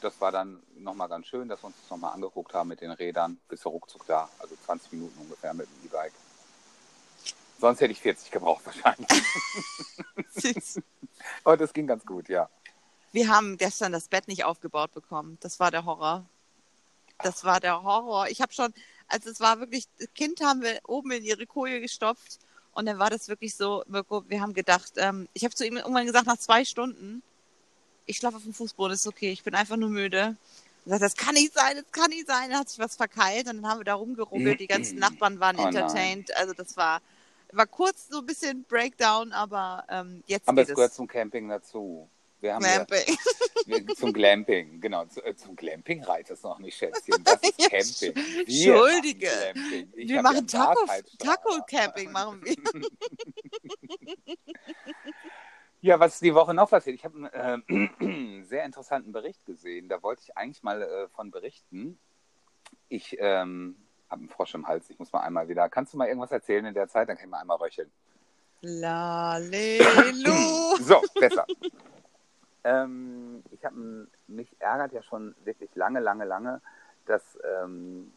das 0.01 0.19
war 0.21 0.31
dann 0.31 0.61
nochmal 0.77 1.09
ganz 1.09 1.27
schön, 1.27 1.47
dass 1.47 1.63
wir 1.63 1.67
uns 1.67 1.77
das 1.81 1.89
nochmal 1.89 2.13
angeguckt 2.13 2.53
haben 2.53 2.69
mit 2.69 2.81
den 2.81 2.91
Rädern. 2.91 3.37
Bis 3.49 3.65
ruckzuck 3.65 4.05
da, 4.07 4.29
also 4.39 4.55
20 4.65 4.93
Minuten 4.93 5.19
ungefähr 5.19 5.53
mit 5.53 5.67
dem 5.67 5.85
E-Bike. 5.85 6.13
Sonst 7.59 7.81
hätte 7.81 7.91
ich 7.91 8.01
40 8.01 8.31
gebraucht 8.31 8.65
wahrscheinlich. 8.65 9.07
Aber 11.43 11.57
das 11.57 11.73
ging 11.73 11.87
ganz 11.87 12.05
gut, 12.05 12.29
ja. 12.29 12.49
Wir 13.11 13.29
haben 13.29 13.57
gestern 13.57 13.91
das 13.91 14.07
Bett 14.09 14.27
nicht 14.27 14.43
aufgebaut 14.43 14.93
bekommen. 14.93 15.37
Das 15.41 15.59
war 15.59 15.71
der 15.71 15.85
Horror. 15.85 16.25
Das 17.23 17.45
war 17.45 17.59
der 17.59 17.81
Horror. 17.83 18.27
Ich 18.27 18.41
habe 18.41 18.51
schon, 18.53 18.73
also 19.07 19.29
es 19.29 19.39
war 19.39 19.59
wirklich, 19.59 19.87
das 19.99 20.13
Kind 20.13 20.41
haben 20.41 20.61
wir 20.61 20.79
oben 20.85 21.11
in 21.11 21.23
ihre 21.23 21.45
Koje 21.45 21.79
gestopft 21.79 22.39
und 22.75 22.87
dann 22.87 22.99
war 22.99 23.09
das 23.09 23.29
wirklich 23.29 23.55
so, 23.55 23.83
Mirko, 23.87 24.25
wir 24.27 24.41
haben 24.41 24.53
gedacht, 24.53 24.93
ähm, 24.97 25.29
ich 25.33 25.45
habe 25.45 25.55
zu 25.55 25.65
ihm 25.65 25.77
irgendwann 25.77 26.05
gesagt, 26.05 26.27
nach 26.27 26.37
zwei 26.37 26.65
Stunden, 26.65 27.23
ich 28.05 28.17
schlafe 28.17 28.35
auf 28.35 28.43
dem 28.43 28.53
Fußboden, 28.53 28.93
ist 28.93 29.07
okay, 29.07 29.31
ich 29.31 29.43
bin 29.43 29.55
einfach 29.55 29.77
nur 29.77 29.89
müde. 29.89 30.35
Und 30.83 30.91
sagt, 30.91 31.01
das 31.01 31.15
kann 31.15 31.35
nicht 31.35 31.53
sein, 31.53 31.77
das 31.77 31.91
kann 31.93 32.09
nicht 32.09 32.27
sein. 32.27 32.49
Dann 32.49 32.59
hat 32.59 32.69
sich 32.69 32.77
was 32.77 32.97
verkeilt 32.97 33.47
und 33.47 33.61
dann 33.61 33.67
haben 33.67 33.79
wir 33.79 33.85
da 33.85 33.95
rumgeruckelt. 33.95 34.59
Die 34.59 34.67
ganzen 34.67 34.99
Nachbarn 34.99 35.39
waren 35.39 35.57
oh 35.57 35.65
entertained. 35.65 36.27
Nein. 36.29 36.37
Also 36.37 36.53
das 36.53 36.75
war, 36.75 37.01
war 37.55 37.67
kurz 37.67 38.07
so 38.07 38.19
ein 38.19 38.25
bisschen 38.25 38.63
Breakdown, 38.63 39.31
aber 39.31 39.85
ähm, 39.89 40.23
jetzt. 40.27 40.47
Aber 40.47 40.61
es 40.61 40.67
gehört 40.67 40.93
zum 40.93 41.07
Camping 41.07 41.47
dazu. 41.47 42.09
Wir 42.41 42.53
haben 42.53 42.63
Glamping. 42.63 43.17
Ja, 43.67 43.79
zum 43.95 44.13
Glamping, 44.13 44.79
genau. 44.79 45.05
Zu, 45.05 45.25
äh, 45.25 45.35
zum 45.35 45.55
Glamping 45.55 46.03
reicht 46.03 46.29
es 46.29 46.43
noch 46.43 46.59
nicht, 46.59 46.77
Schätzchen. 46.77 47.23
Das 47.23 47.41
ist 47.41 47.57
Camping. 48.03 48.23
Wir 48.45 48.75
Entschuldige. 48.75 49.27
Machen 49.55 49.91
wir 49.95 50.21
machen 50.21 50.47
Taco, 50.47 50.85
Taco 51.17 51.63
Camping, 51.67 52.11
machen 52.11 52.43
wir. 52.43 52.55
Ja, 55.81 55.99
was 55.99 56.19
die 56.19 56.33
Woche 56.33 56.55
noch 56.55 56.71
passiert? 56.71 56.95
Ich 56.95 57.05
habe 57.05 57.29
einen 57.31 58.41
äh, 58.41 58.43
sehr 58.47 58.65
interessanten 58.65 59.11
Bericht 59.11 59.45
gesehen. 59.45 59.87
Da 59.87 60.01
wollte 60.01 60.23
ich 60.23 60.35
eigentlich 60.35 60.63
mal 60.63 60.81
äh, 60.81 61.07
von 61.09 61.29
berichten. 61.29 61.99
Ich 62.89 63.17
ähm, 63.19 63.75
habe 64.15 64.21
einen 64.21 64.29
Frosch 64.29 64.55
im 64.55 64.67
Hals. 64.67 64.89
Ich 64.89 64.97
muss 64.97 65.11
mal 65.11 65.21
einmal 65.21 65.47
wieder. 65.47 65.69
Kannst 65.69 65.93
du 65.93 65.97
mal 65.97 66.07
irgendwas 66.07 66.31
erzählen 66.31 66.65
in 66.65 66.73
der 66.73 66.87
Zeit? 66.87 67.09
Dann 67.09 67.17
kann 67.17 67.25
ich 67.25 67.31
mal 67.31 67.41
einmal 67.41 67.57
röcheln. 67.57 67.91
Lalelu. 68.61 70.31
so, 70.81 71.01
besser. 71.19 71.45
ähm, 72.63 73.43
ich 73.51 73.63
habe 73.63 74.07
mich 74.27 74.55
ärgert 74.59 74.93
ja 74.93 75.03
schon 75.03 75.35
wirklich 75.43 75.69
lange, 75.75 75.99
lange, 75.99 76.25
lange, 76.25 76.61
dass 77.05 77.37
ähm, 77.43 78.11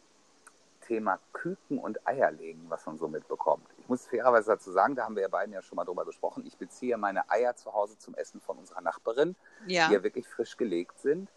Thema 0.81 1.19
Küken 1.33 1.77
und 1.77 2.07
Eierlegen, 2.07 2.65
was 2.69 2.85
man 2.85 2.97
so 2.97 3.07
mitbekommt. 3.07 3.67
Ich 3.77 3.87
muss 3.89 4.07
fairerweise 4.07 4.51
dazu 4.51 4.71
sagen, 4.71 4.95
da 4.95 5.03
haben 5.03 5.15
wir 5.15 5.21
ja 5.21 5.27
beiden 5.27 5.53
ja 5.53 5.61
schon 5.61 5.75
mal 5.75 5.85
drüber 5.85 6.05
gesprochen. 6.05 6.43
Ich 6.47 6.57
beziehe 6.57 6.97
meine 6.97 7.29
Eier 7.29 7.55
zu 7.55 7.73
Hause 7.73 7.97
zum 7.99 8.15
Essen 8.15 8.41
von 8.41 8.57
unserer 8.57 8.81
Nachbarin, 8.81 9.35
ja. 9.67 9.87
die 9.87 9.93
ja 9.93 10.03
wirklich 10.03 10.27
frisch 10.27 10.57
gelegt 10.57 10.99
sind. 10.99 11.29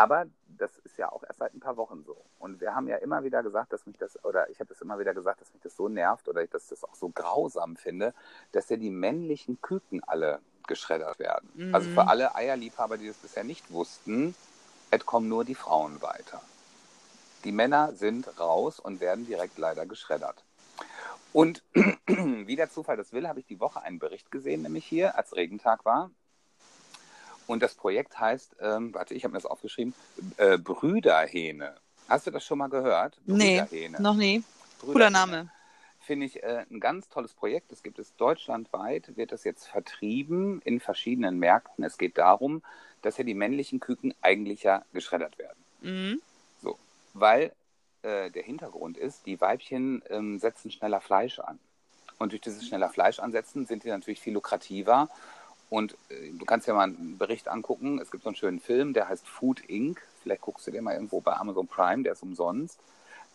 Aber 0.00 0.24
das 0.56 0.78
ist 0.78 0.96
ja 0.96 1.12
auch 1.12 1.22
erst 1.24 1.40
seit 1.40 1.52
ein 1.52 1.60
paar 1.60 1.76
Wochen 1.76 2.02
so. 2.04 2.16
Und 2.38 2.62
wir 2.62 2.74
haben 2.74 2.88
ja 2.88 2.96
immer 2.96 3.22
wieder 3.22 3.42
gesagt, 3.42 3.70
dass 3.70 3.84
mich 3.84 3.98
das, 3.98 4.22
oder 4.24 4.48
ich 4.48 4.58
habe 4.58 4.68
das 4.68 4.80
immer 4.80 4.98
wieder 4.98 5.12
gesagt, 5.12 5.42
dass 5.42 5.52
mich 5.52 5.62
das 5.62 5.76
so 5.76 5.90
nervt 5.90 6.26
oder 6.26 6.46
dass 6.46 6.62
ich 6.64 6.70
das 6.70 6.84
auch 6.84 6.94
so 6.94 7.10
grausam 7.10 7.76
finde, 7.76 8.14
dass 8.52 8.70
ja 8.70 8.78
die 8.78 8.88
männlichen 8.88 9.60
Küken 9.60 10.02
alle 10.02 10.40
geschreddert 10.66 11.18
werden. 11.18 11.50
Mhm. 11.52 11.74
Also 11.74 11.90
für 11.90 12.08
alle 12.08 12.34
Eierliebhaber, 12.34 12.96
die 12.96 13.08
das 13.08 13.16
bisher 13.18 13.44
nicht 13.44 13.70
wussten, 13.70 14.34
es 14.90 15.04
kommen 15.04 15.28
nur 15.28 15.44
die 15.44 15.54
Frauen 15.54 16.00
weiter. 16.00 16.40
Die 17.44 17.52
Männer 17.52 17.92
sind 17.92 18.40
raus 18.40 18.80
und 18.80 19.00
werden 19.00 19.26
direkt 19.26 19.58
leider 19.58 19.84
geschreddert. 19.84 20.44
Und 21.34 21.62
wie 22.06 22.56
der 22.56 22.70
Zufall 22.70 22.96
das 22.96 23.12
will, 23.12 23.28
habe 23.28 23.40
ich 23.40 23.46
die 23.46 23.60
Woche 23.60 23.82
einen 23.82 23.98
Bericht 23.98 24.30
gesehen, 24.30 24.62
nämlich 24.62 24.86
hier, 24.86 25.18
als 25.18 25.36
Regentag 25.36 25.84
war. 25.84 26.10
Und 27.50 27.62
das 27.62 27.74
Projekt 27.74 28.18
heißt, 28.18 28.56
ähm, 28.60 28.94
warte, 28.94 29.14
ich 29.14 29.24
habe 29.24 29.32
mir 29.32 29.38
das 29.38 29.46
aufgeschrieben, 29.46 29.94
äh, 30.36 30.58
Brüderhähne. 30.58 31.74
Hast 32.08 32.26
du 32.26 32.30
das 32.30 32.44
schon 32.44 32.58
mal 32.58 32.68
gehört? 32.68 33.20
Nee, 33.26 33.62
noch 33.98 34.14
nie. 34.14 34.42
Cooler 34.80 35.10
Name. 35.10 35.50
Finde 36.00 36.26
ich 36.26 36.42
äh, 36.42 36.64
ein 36.70 36.80
ganz 36.80 37.08
tolles 37.08 37.34
Projekt. 37.34 37.72
Es 37.72 37.82
gibt 37.82 37.98
es 37.98 38.16
deutschlandweit, 38.16 39.16
wird 39.16 39.32
das 39.32 39.44
jetzt 39.44 39.66
vertrieben 39.66 40.60
in 40.64 40.80
verschiedenen 40.80 41.38
Märkten. 41.38 41.84
Es 41.84 41.98
geht 41.98 42.18
darum, 42.18 42.62
dass 43.02 43.18
ja 43.18 43.24
die 43.24 43.34
männlichen 43.34 43.80
Küken 43.80 44.14
eigentlich 44.20 44.62
ja 44.62 44.84
geschreddert 44.92 45.38
werden. 45.38 45.58
Mhm 45.82 46.20
weil 47.14 47.52
äh, 48.02 48.30
der 48.30 48.42
Hintergrund 48.42 48.96
ist, 48.96 49.26
die 49.26 49.40
Weibchen 49.40 50.02
ähm, 50.08 50.38
setzen 50.38 50.70
schneller 50.70 51.00
Fleisch 51.00 51.38
an. 51.38 51.58
Und 52.18 52.32
durch 52.32 52.40
dieses 52.42 52.66
schneller 52.66 52.90
Fleisch 52.90 53.18
ansetzen 53.18 53.66
sind 53.66 53.84
die 53.84 53.88
natürlich 53.88 54.20
viel 54.20 54.34
lukrativer. 54.34 55.08
Und 55.70 55.96
äh, 56.10 56.32
du 56.32 56.44
kannst 56.44 56.66
ja 56.66 56.74
mal 56.74 56.82
einen 56.82 57.16
Bericht 57.16 57.48
angucken. 57.48 58.00
Es 58.00 58.10
gibt 58.10 58.24
so 58.24 58.28
einen 58.28 58.36
schönen 58.36 58.60
Film, 58.60 58.92
der 58.92 59.08
heißt 59.08 59.26
Food 59.26 59.60
Inc. 59.68 60.02
Vielleicht 60.22 60.42
guckst 60.42 60.66
du 60.66 60.70
dir 60.70 60.82
mal 60.82 60.94
irgendwo 60.94 61.20
bei 61.20 61.32
Amazon 61.32 61.66
Prime, 61.66 62.02
der 62.02 62.12
ist 62.12 62.22
umsonst. 62.22 62.78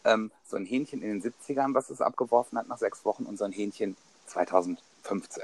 Ähm, 0.04 0.30
so 0.48 0.58
ein 0.58 0.66
Hähnchen 0.66 1.02
in 1.02 1.20
den 1.20 1.34
70ern, 1.34 1.74
was 1.74 1.90
es 1.90 2.02
abgeworfen 2.02 2.58
hat 2.60 2.68
nach 2.68 2.78
sechs 2.78 3.06
Wochen, 3.06 3.24
und 3.24 3.40
so 3.40 3.46
ein 3.46 3.52
Hähnchen 3.52 3.96
2015 4.28 5.44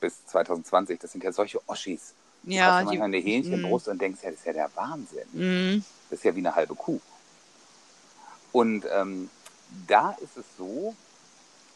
bis 0.00 0.26
2020. 0.26 0.98
Das 0.98 1.12
sind 1.12 1.24
ja 1.24 1.32
solche 1.32 1.60
Oschis. 1.68 2.12
Ja, 2.42 2.82
du 2.82 2.90
hast 2.90 3.00
eine 3.00 3.16
Hähnchenbrust 3.16 3.86
mm. 3.86 3.90
und 3.90 4.00
denkst, 4.00 4.22
ja, 4.22 4.30
das 4.30 4.40
ist 4.40 4.46
ja 4.46 4.52
der 4.52 4.70
Wahnsinn. 4.74 5.26
Mm. 5.32 5.84
Das 6.10 6.18
ist 6.18 6.24
ja 6.24 6.34
wie 6.34 6.40
eine 6.40 6.54
halbe 6.54 6.74
Kuh. 6.74 7.00
Und 8.52 8.84
ähm, 8.92 9.30
da 9.86 10.12
ist 10.20 10.36
es 10.36 10.44
so, 10.56 10.94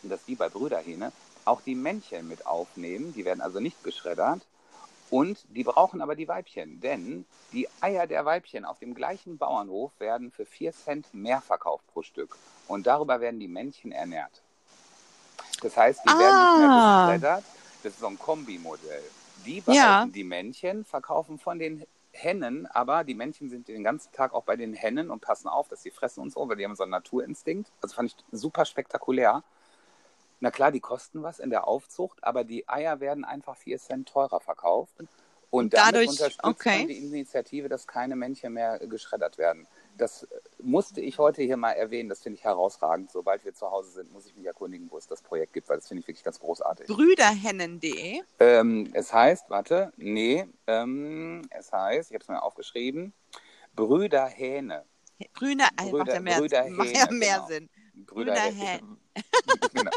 dass 0.03 0.25
die 0.27 0.35
bei 0.35 0.49
Brüderhähne 0.49 1.13
auch 1.51 1.61
die 1.61 1.75
Männchen 1.75 2.29
mit 2.29 2.47
aufnehmen. 2.47 3.13
Die 3.15 3.25
werden 3.25 3.41
also 3.41 3.61
nicht 3.61 3.83
geschreddert. 3.85 4.47
Und 5.11 5.45
die 5.49 5.65
brauchen 5.65 6.01
aber 6.01 6.15
die 6.15 6.29
Weibchen, 6.29 6.81
denn 6.81 7.25
die 7.53 7.69
Eier 7.81 8.07
der 8.07 8.25
Weibchen 8.25 8.65
auf 8.65 8.79
dem 8.79 8.95
gleichen 8.95 9.39
Bauernhof 9.39 9.91
werden 9.99 10.31
für 10.31 10.47
4 10.47 10.73
Cent 10.73 11.13
mehr 11.13 11.41
verkauft 11.41 11.85
pro 11.93 12.03
Stück. 12.03 12.39
Und 12.69 12.87
darüber 12.87 13.21
werden 13.21 13.41
die 13.41 13.49
Männchen 13.49 13.91
ernährt. 13.91 14.43
Das 15.63 15.77
heißt, 15.77 16.01
die 16.05 16.09
ah. 16.09 16.19
werden 16.19 16.51
nicht 16.51 16.59
mehr 16.59 16.71
ah. 16.71 17.07
geschreddert. 17.07 17.45
Das 17.83 17.93
ist 17.93 18.01
so 18.01 18.07
ein 18.07 18.19
Kombimodell. 18.19 19.03
Die 19.45 19.61
behalten 19.61 19.77
ja. 19.83 20.07
die 20.07 20.25
Männchen, 20.25 20.85
verkaufen 20.85 21.39
von 21.39 21.59
den 21.59 21.85
Hennen, 22.13 22.67
aber 22.67 23.05
die 23.05 23.15
Männchen 23.15 23.49
sind 23.49 23.69
den 23.69 23.83
ganzen 23.83 24.13
Tag 24.13 24.33
auch 24.35 24.45
bei 24.45 24.57
den 24.57 24.75
Hennen 24.75 25.11
und 25.11 25.21
passen 25.21 25.49
auf, 25.49 25.69
dass 25.69 25.83
sie 25.83 25.91
fressen 25.91 26.21
und 26.21 26.33
so, 26.33 26.49
weil 26.49 26.57
die 26.57 26.65
haben 26.65 26.77
so 26.77 26.83
einen 26.83 26.93
Naturinstinkt. 26.93 27.71
Also 27.81 27.97
fand 27.97 28.13
ich 28.13 28.17
super 28.39 28.65
spektakulär. 28.65 29.43
Na 30.41 30.51
klar, 30.51 30.73
die 30.73 30.81
kosten 30.81 31.23
was 31.23 31.39
in 31.39 31.51
der 31.51 31.69
Aufzucht, 31.69 32.25
aber 32.25 32.45
die 32.45 32.69
Eier 32.69 33.01
werden 33.01 33.25
einfach 33.25 33.57
4 33.57 33.79
Cent 33.79 34.09
teurer 34.09 34.41
verkauft. 34.41 34.95
Und 35.51 35.75
dadurch 35.75 36.09
unterstützt 36.09 36.45
okay. 36.45 36.87
die 36.87 36.99
Initiative, 36.99 37.69
dass 37.69 37.87
keine 37.87 38.15
Männchen 38.15 38.53
mehr 38.53 38.79
geschreddert 38.79 39.37
werden 39.37 39.67
das 40.01 40.27
musste 40.63 41.01
ich 41.01 41.19
heute 41.19 41.43
hier 41.43 41.57
mal 41.57 41.73
erwähnen. 41.73 42.09
Das 42.09 42.23
finde 42.23 42.39
ich 42.39 42.45
herausragend. 42.45 43.11
Sobald 43.11 43.45
wir 43.45 43.55
zu 43.55 43.71
Hause 43.71 43.91
sind, 43.91 44.13
muss 44.13 44.27
ich 44.27 44.35
mich 44.35 44.47
erkundigen, 44.47 44.91
wo 44.91 44.99
es 44.99 45.07
das 45.07 45.23
Projekt 45.23 45.53
gibt, 45.53 45.69
weil 45.69 45.77
das 45.77 45.89
finde 45.89 46.01
ich 46.03 46.09
wirklich 46.09 46.25
ganz 46.25 46.41
großartig. 46.41 46.87
Brüderhennen.de? 46.87 48.23
Ähm, 48.39 48.91
es 48.93 49.13
heißt, 49.13 49.51
warte, 49.51 49.93
nee, 49.97 50.47
ähm, 50.67 51.43
es 51.51 51.73
heißt, 51.73 52.11
ich 52.11 52.15
habe 52.15 52.23
es 52.23 52.29
mir 52.29 52.43
aufgeschrieben, 52.43 53.13
Brüderhähne. 53.75 54.85
Brüder, 55.35 55.69
Brüder, 55.77 55.99
macht 55.99 56.13
ja 56.13 56.21
mehr, 56.21 56.39
Brüderhähne, 56.39 56.77
macht 56.77 56.97
ja 56.97 57.11
mehr 57.11 57.35
genau. 57.35 57.47
Sinn. 57.47 57.71
Brüderhähne. 58.07 58.97
genau. 59.75 59.91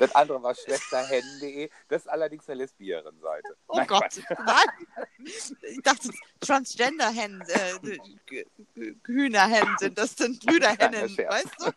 Das 0.00 0.14
andere 0.14 0.42
war 0.42 0.54
schwesterhennen.de. 0.54 1.68
Das 1.88 2.02
ist 2.02 2.08
allerdings 2.08 2.48
eine 2.48 2.62
Lesbierenseite. 2.62 3.54
Oh 3.68 3.76
Nein, 3.76 3.86
Gott, 3.86 4.00
Quatsch. 4.00 4.18
nein. 4.46 5.26
Ich 5.62 5.82
dachte, 5.82 6.08
Transgender-Hennen, 6.40 7.42
äh, 7.42 8.44
Hühnerhennen 9.04 9.76
sind, 9.78 9.98
das 9.98 10.16
sind 10.16 10.44
Brüderhennen, 10.44 11.18
weißt 11.18 11.54
du? 11.58 11.72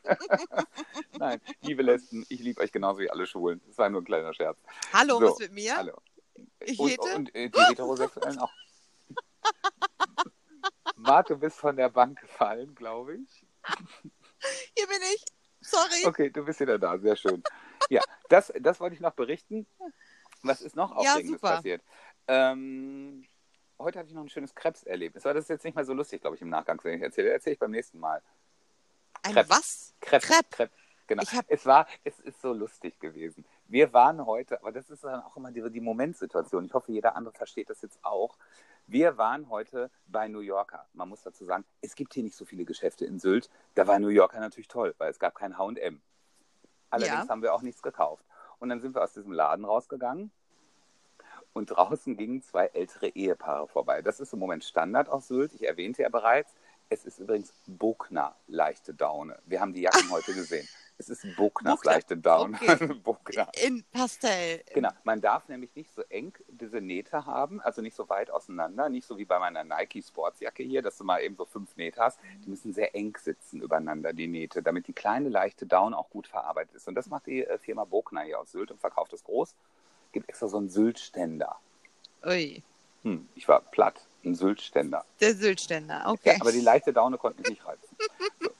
Nein, 1.19 1.41
liebe 1.63 1.83
Lesben, 1.83 2.25
ich 2.29 2.39
liebe 2.39 2.61
euch 2.61 2.71
genauso 2.71 2.99
wie 2.99 3.09
alle 3.09 3.27
Schwulen. 3.27 3.61
Das 3.67 3.77
war 3.77 3.89
nur 3.89 4.01
ein 4.01 4.05
kleiner 4.05 4.33
Scherz. 4.33 4.57
Hallo, 4.93 5.19
So, 5.19 5.31
was 5.31 5.39
mit 5.39 5.51
mir? 5.51 5.75
Hallo. 5.75 6.01
Ich 6.61 6.79
Und, 6.79 6.89
hete? 6.91 7.15
und 7.15 7.35
äh, 7.35 7.49
die 7.49 7.59
Heterosexuellen 7.59 8.39
auch. 8.39 8.53
Marc, 10.95 11.27
du 11.27 11.35
bist 11.35 11.57
von 11.57 11.75
der 11.75 11.89
Bank 11.89 12.21
gefallen, 12.21 12.73
glaube 12.73 13.17
ich. 13.17 13.45
Hier 14.77 14.87
bin 14.87 15.01
ich. 15.13 15.25
Sorry. 15.59 16.05
Okay, 16.05 16.29
du 16.29 16.45
bist 16.45 16.61
wieder 16.61 16.79
da, 16.79 16.97
sehr 16.97 17.17
schön. 17.17 17.43
Ja, 17.89 18.01
das, 18.29 18.51
das 18.59 18.79
wollte 18.79 18.95
ich 18.95 19.01
noch 19.01 19.13
berichten. 19.13 19.65
Was 20.41 20.61
ist 20.61 20.75
noch 20.75 20.91
Ja, 21.03 21.11
Aufregendes 21.11 21.41
super. 21.41 21.55
passiert? 21.55 21.81
Ähm, 22.27 23.25
heute 23.79 23.99
hatte 23.99 24.09
ich 24.09 24.15
noch 24.15 24.23
ein 24.23 24.29
schönes 24.29 24.53
Krebserlebnis. 24.55 25.25
Aber 25.25 25.33
das 25.35 25.45
ist 25.45 25.49
jetzt 25.49 25.63
nicht 25.65 25.75
mehr 25.75 25.85
so 25.85 25.93
lustig, 25.93 26.21
glaube 26.21 26.35
ich, 26.35 26.41
im 26.41 26.49
Nachgang, 26.49 26.79
wenn 26.83 26.97
ich 26.97 27.01
erzähle. 27.03 27.31
Erzähle 27.31 27.53
ich 27.53 27.59
beim 27.59 27.71
nächsten 27.71 27.99
Mal. 27.99 28.21
Ein 29.23 29.33
Krebs. 29.33 29.49
was? 29.49 29.93
Krebs. 30.01 30.27
Crepe. 30.27 30.47
Krebs. 30.51 30.73
Genau. 31.07 31.23
Hab- 31.23 31.45
Es 31.49 31.65
war, 31.65 31.85
es 32.05 32.19
ist 32.21 32.41
so 32.41 32.53
lustig 32.53 32.97
gewesen. 32.99 33.45
Wir 33.67 33.91
waren 33.91 34.25
heute, 34.25 34.59
aber 34.61 34.71
das 34.71 34.89
ist 34.89 35.03
dann 35.03 35.21
auch 35.21 35.35
immer 35.35 35.51
die, 35.51 35.69
die 35.69 35.81
Momentsituation. 35.81 36.65
Ich 36.65 36.73
hoffe, 36.73 36.91
jeder 36.93 37.15
andere 37.17 37.33
versteht 37.33 37.69
das 37.69 37.81
jetzt 37.81 37.99
auch. 38.03 38.37
Wir 38.87 39.17
waren 39.17 39.49
heute 39.49 39.91
bei 40.07 40.27
New 40.29 40.39
Yorker. 40.39 40.87
Man 40.93 41.09
muss 41.09 41.21
dazu 41.21 41.43
sagen, 41.45 41.65
es 41.81 41.95
gibt 41.95 42.13
hier 42.13 42.23
nicht 42.23 42.35
so 42.37 42.45
viele 42.45 42.63
Geschäfte 42.65 43.05
in 43.05 43.19
Sylt. 43.19 43.49
Da 43.75 43.85
war 43.87 43.99
New 43.99 44.07
Yorker 44.09 44.39
natürlich 44.39 44.67
toll, 44.69 44.95
weil 44.97 45.11
es 45.11 45.19
gab 45.19 45.35
kein 45.35 45.57
H&M. 45.57 46.01
Allerdings 46.93 47.23
Ja. 47.25 47.29
haben 47.29 47.41
wir 47.41 47.53
auch 47.53 47.63
nichts 47.63 47.81
gekauft. 47.81 48.23
Und 48.59 48.69
dann 48.69 48.79
sind 48.79 48.95
wir 48.95 49.01
aus 49.03 49.13
diesem 49.13 49.31
Laden 49.31 49.65
rausgegangen 49.65 50.31
und 51.53 51.67
draußen 51.71 52.15
gingen 52.15 52.41
zwei 52.43 52.67
ältere 52.67 53.07
Ehepaare 53.09 53.67
vorbei. 53.67 54.01
Das 54.01 54.19
ist 54.19 54.31
im 54.33 54.39
Moment 54.39 54.63
Standard 54.63 55.09
aus 55.09 55.27
Sylt. 55.27 55.53
Ich 55.53 55.67
erwähnte 55.67 56.03
ja 56.03 56.09
bereits. 56.09 56.53
Es 56.89 57.05
ist 57.05 57.17
übrigens 57.19 57.53
Bogner 57.65 58.35
leichte 58.47 58.93
Daune. 58.93 59.39
Wir 59.45 59.59
haben 59.59 59.73
die 59.73 59.81
Jacken 59.81 60.09
heute 60.11 60.33
gesehen. 60.33 60.67
Es 60.97 61.09
ist 61.09 61.23
Bogners 61.35 61.77
Bogner, 61.77 61.91
leichte 61.91 62.17
Daune. 62.17 62.57
okay. 63.03 63.45
In 63.65 63.83
Pastell. 63.91 64.63
Genau, 64.73 64.91
man 65.03 65.21
darf 65.21 65.47
nämlich 65.49 65.75
nicht 65.75 65.91
so 65.93 66.01
eng 66.09 66.33
diese 66.47 66.81
Nähte 66.81 67.25
haben, 67.25 67.61
also 67.61 67.81
nicht 67.81 67.95
so 67.95 68.09
weit 68.09 68.29
auseinander, 68.29 68.89
nicht 68.89 69.07
so 69.07 69.17
wie 69.17 69.25
bei 69.25 69.39
meiner 69.39 69.63
Nike 69.63 70.01
Sportsjacke 70.01 70.63
hier, 70.63 70.81
dass 70.81 70.97
du 70.97 71.03
mal 71.03 71.21
eben 71.21 71.35
so 71.35 71.45
fünf 71.45 71.75
Nähte 71.75 71.99
hast. 72.01 72.19
Die 72.45 72.49
müssen 72.49 72.73
sehr 72.73 72.95
eng 72.95 73.17
sitzen 73.19 73.61
übereinander, 73.61 74.13
die 74.13 74.27
Nähte, 74.27 74.61
damit 74.61 74.87
die 74.87 74.93
kleine 74.93 75.29
leichte 75.29 75.65
Down 75.65 75.93
auch 75.93 76.09
gut 76.09 76.27
verarbeitet 76.27 76.75
ist. 76.75 76.87
Und 76.87 76.95
das 76.95 77.07
macht 77.07 77.25
die 77.25 77.45
äh, 77.45 77.57
Firma 77.57 77.85
Bogner 77.85 78.21
hier 78.21 78.39
aus 78.39 78.51
Sylt 78.51 78.71
und 78.71 78.79
verkauft 78.79 79.13
es 79.13 79.23
groß. 79.23 79.55
Gibt 80.11 80.29
extra 80.29 80.47
so 80.47 80.57
einen 80.57 80.69
Syltständer. 80.69 81.57
Ui. 82.25 82.61
Hm, 83.01 83.27
ich 83.35 83.47
war 83.47 83.61
platt, 83.61 84.05
ein 84.25 84.35
Syltständer. 84.35 85.05
Der 85.19 85.35
Syltständer, 85.35 85.99
Ja, 86.05 86.09
okay. 86.09 86.37
aber 86.39 86.51
die 86.51 86.61
leichte 86.61 86.93
Daune 86.93 87.17
konnte 87.17 87.41
mich 87.41 87.49
nicht 87.51 87.65
reizen. 87.65 87.87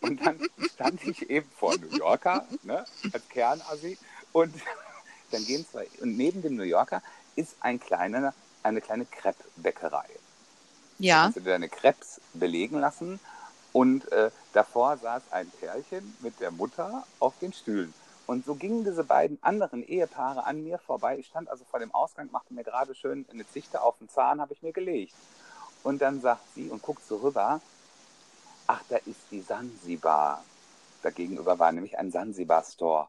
Und 0.01 0.25
dann 0.25 0.39
stand 0.73 1.05
ich 1.07 1.29
eben 1.29 1.49
vor 1.57 1.75
New 1.77 1.97
Yorker, 1.97 2.45
ne, 2.63 2.85
als 3.13 3.27
Kernassi, 3.29 3.97
und 4.33 4.53
dann 5.31 5.45
gehen 5.45 5.65
zwei, 5.69 5.87
und 6.01 6.17
neben 6.17 6.41
dem 6.41 6.55
New 6.55 6.63
Yorker 6.63 7.01
ist 7.35 7.55
ein 7.61 7.79
kleiner, 7.79 8.33
eine 8.63 8.81
kleine 8.81 9.05
Crepe-Bäckerei. 9.05 10.05
ja. 10.99 11.23
Kannst 11.23 11.37
du 11.37 11.41
dir 11.41 11.51
deine 11.51 11.69
Crepes 11.69 12.19
belegen 12.33 12.79
lassen 12.79 13.19
und 13.71 14.11
äh, 14.11 14.29
davor 14.53 14.97
saß 14.97 15.23
ein 15.31 15.49
Pärchen 15.59 16.15
mit 16.21 16.39
der 16.39 16.51
Mutter 16.51 17.05
auf 17.19 17.33
den 17.39 17.53
Stühlen. 17.53 17.93
Und 18.25 18.45
so 18.45 18.55
gingen 18.55 18.85
diese 18.85 19.03
beiden 19.03 19.37
anderen 19.41 19.83
Ehepaare 19.83 20.45
an 20.45 20.63
mir 20.63 20.77
vorbei. 20.79 21.17
Ich 21.17 21.27
stand 21.27 21.49
also 21.49 21.65
vor 21.69 21.79
dem 21.79 21.93
Ausgang, 21.93 22.29
machte 22.31 22.53
mir 22.53 22.63
gerade 22.63 22.95
schön 22.95 23.25
eine 23.31 23.45
Zichte 23.49 23.81
auf 23.81 23.97
den 23.97 24.07
Zahn, 24.09 24.39
habe 24.39 24.53
ich 24.53 24.61
mir 24.61 24.71
gelegt. 24.71 25.13
Und 25.83 26.01
dann 26.01 26.21
sagt 26.21 26.43
sie 26.55 26.69
und 26.69 26.81
guckt 26.81 27.05
so 27.05 27.17
rüber, 27.17 27.61
ach, 28.67 28.81
da 28.89 28.97
ist 28.97 29.19
die 29.31 29.41
Sansibar. 29.41 30.43
Dagegenüber 31.01 31.59
war 31.59 31.71
nämlich 31.71 31.97
ein 31.97 32.11
Sansibar-Store. 32.11 33.07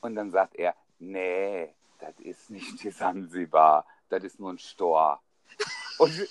Und 0.00 0.16
dann 0.16 0.30
sagt 0.30 0.56
er, 0.56 0.74
nee, 0.98 1.68
das 2.00 2.14
ist 2.20 2.50
nicht 2.50 2.82
die 2.82 2.90
Sansibar, 2.90 3.84
das 4.08 4.24
ist 4.24 4.40
nur 4.40 4.52
ein 4.52 4.58
Store. 4.58 5.18
Und, 5.98 6.28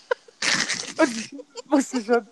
und 0.97 1.17
ich 1.17 1.36
musste 1.65 2.03
schon, 2.03 2.27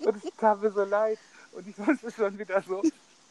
und 0.00 0.24
es 0.24 0.30
tat 0.36 0.60
mir 0.60 0.70
so 0.70 0.84
leid, 0.84 1.18
und 1.52 1.66
ich 1.66 1.76
musste 1.78 2.10
schon 2.12 2.38
wieder 2.38 2.62
so 2.62 2.82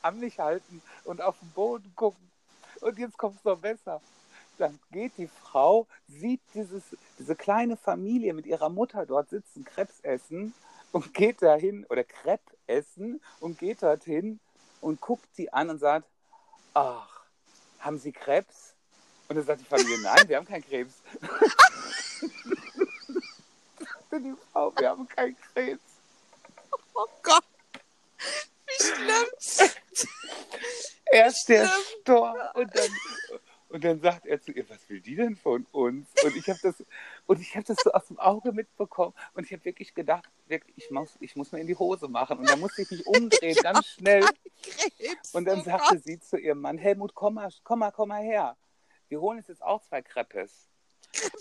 an 0.01 0.19
mich 0.19 0.39
halten 0.39 0.81
und 1.05 1.21
auf 1.21 1.37
den 1.39 1.51
Boden 1.51 1.93
gucken. 1.95 2.29
Und 2.81 2.97
jetzt 2.97 3.17
kommt 3.17 3.37
es 3.37 3.45
noch 3.45 3.57
besser. 3.57 4.01
Dann 4.57 4.79
geht 4.91 5.13
die 5.17 5.27
Frau, 5.27 5.87
sieht 6.07 6.41
dieses, 6.53 6.83
diese 7.19 7.35
kleine 7.35 7.77
Familie 7.77 8.33
mit 8.33 8.45
ihrer 8.45 8.69
Mutter 8.69 9.05
dort 9.05 9.29
sitzen, 9.29 9.63
Krebs 9.63 9.99
essen 10.01 10.53
und 10.91 11.13
geht 11.13 11.41
dahin, 11.41 11.85
oder 11.89 12.03
Crepe 12.03 12.57
essen 12.65 13.21
und 13.39 13.59
geht 13.59 13.83
dorthin 13.83 14.39
und 14.81 15.01
guckt 15.01 15.27
die 15.37 15.51
an 15.53 15.69
und 15.69 15.79
sagt, 15.79 16.07
ach, 16.73 17.25
haben 17.79 17.99
Sie 17.99 18.11
Krebs? 18.11 18.73
Und 19.27 19.35
dann 19.35 19.45
sagt 19.45 19.61
die 19.61 19.65
Familie, 19.65 19.99
nein, 20.01 20.27
wir 20.27 20.37
haben 20.37 20.45
keinen 20.45 20.65
Krebs. 20.65 20.95
Sagte 23.79 24.19
die 24.21 24.35
Frau, 24.51 24.73
wir 24.77 24.89
haben 24.89 25.07
keinen 25.07 25.37
Krebs. 25.53 25.81
Oh 26.93 27.07
Gott. 27.21 27.43
Wie 28.65 28.83
schlimm. 28.83 29.69
Erst 31.11 31.49
der. 31.49 31.67
Stor 32.01 32.51
und 32.55 32.75
dann, 32.75 32.89
und 33.69 33.83
dann 33.83 33.99
sagt 33.99 34.25
er 34.25 34.41
zu 34.41 34.51
ihr, 34.51 34.69
was 34.69 34.89
will 34.89 35.01
die 35.01 35.15
denn 35.15 35.35
von 35.35 35.65
uns? 35.71 36.07
Und 36.23 36.35
ich 36.35 36.47
habe 36.49 36.59
das, 36.61 36.83
und 37.25 37.41
ich 37.41 37.55
habe 37.55 37.65
das 37.65 37.77
so 37.83 37.91
aus 37.91 38.07
dem 38.07 38.19
Auge 38.19 38.51
mitbekommen 38.51 39.13
und 39.33 39.45
ich 39.45 39.53
habe 39.53 39.65
wirklich 39.65 39.93
gedacht, 39.93 40.29
wirklich, 40.47 40.77
ich 40.77 40.89
muss, 40.89 41.17
ich 41.19 41.35
muss 41.35 41.51
mir 41.51 41.59
in 41.59 41.67
die 41.67 41.75
Hose 41.75 42.07
machen. 42.07 42.39
Und 42.39 42.49
dann 42.49 42.59
musste 42.59 42.81
ich 42.81 42.91
mich 42.91 43.05
umdrehen, 43.05 43.57
ganz 43.63 43.85
schnell. 43.87 44.25
Krebs. 44.61 45.33
Und 45.33 45.45
dann 45.45 45.59
oh 45.59 45.63
sagte 45.63 45.99
sie 45.99 46.19
zu 46.19 46.37
ihrem 46.37 46.61
Mann, 46.61 46.77
Helmut, 46.77 47.13
komm 47.13 47.35
mal, 47.35 47.51
komm 47.63 47.79
mal, 47.79 47.91
komm 47.91 48.09
mal 48.09 48.21
her. 48.21 48.55
Wir 49.09 49.21
holen 49.21 49.37
uns 49.37 49.47
jetzt 49.47 49.63
auch 49.63 49.81
zwei 49.83 50.01
Crepes. 50.01 50.69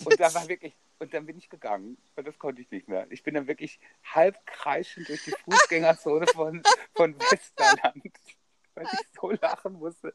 Und 0.04 0.18
da 0.20 0.32
war 0.34 0.48
wirklich, 0.48 0.74
und 0.98 1.12
dann 1.12 1.26
bin 1.26 1.36
ich 1.36 1.48
gegangen, 1.48 1.98
weil 2.14 2.24
das 2.24 2.38
konnte 2.38 2.62
ich 2.62 2.70
nicht 2.70 2.88
mehr. 2.88 3.06
Ich 3.10 3.22
bin 3.22 3.34
dann 3.34 3.46
wirklich 3.46 3.78
halb 4.02 4.44
kreischend 4.46 5.08
durch 5.08 5.24
die 5.24 5.34
Fußgängerzone 5.44 6.26
von, 6.28 6.62
von 6.94 7.18
Westerland, 7.18 8.12
weil 8.76 8.86
ich 8.92 9.00
so 9.20 9.30
lachen 9.30 9.72
musste. 9.74 10.14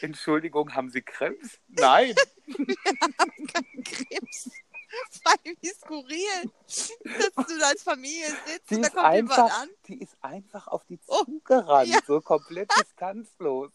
Entschuldigung, 0.00 0.74
haben 0.74 0.90
Sie 0.90 1.02
Krebs? 1.02 1.58
Nein. 1.68 2.14
Krebs. 3.84 4.50
Das 5.10 5.24
war 5.24 5.34
irgendwie 5.42 5.68
skurril, 5.70 6.52
dass 6.66 7.46
du 7.48 7.58
da 7.58 7.66
als 7.68 7.82
Familie 7.82 8.28
sitzt 8.46 8.70
Die 8.70 8.76
und 8.76 8.82
da 8.82 8.88
kommt 8.90 9.14
jemand 9.14 9.38
einfach, 9.38 9.60
an. 9.62 9.68
die 9.88 10.00
ist 10.00 10.16
einfach 10.20 10.68
auf 10.68 10.84
die 10.84 11.00
Oh, 11.08 11.24
zugerannt, 11.24 11.88
ja. 11.88 11.98
so 12.06 12.20
komplett 12.20 12.70
distanzlos. 12.78 13.72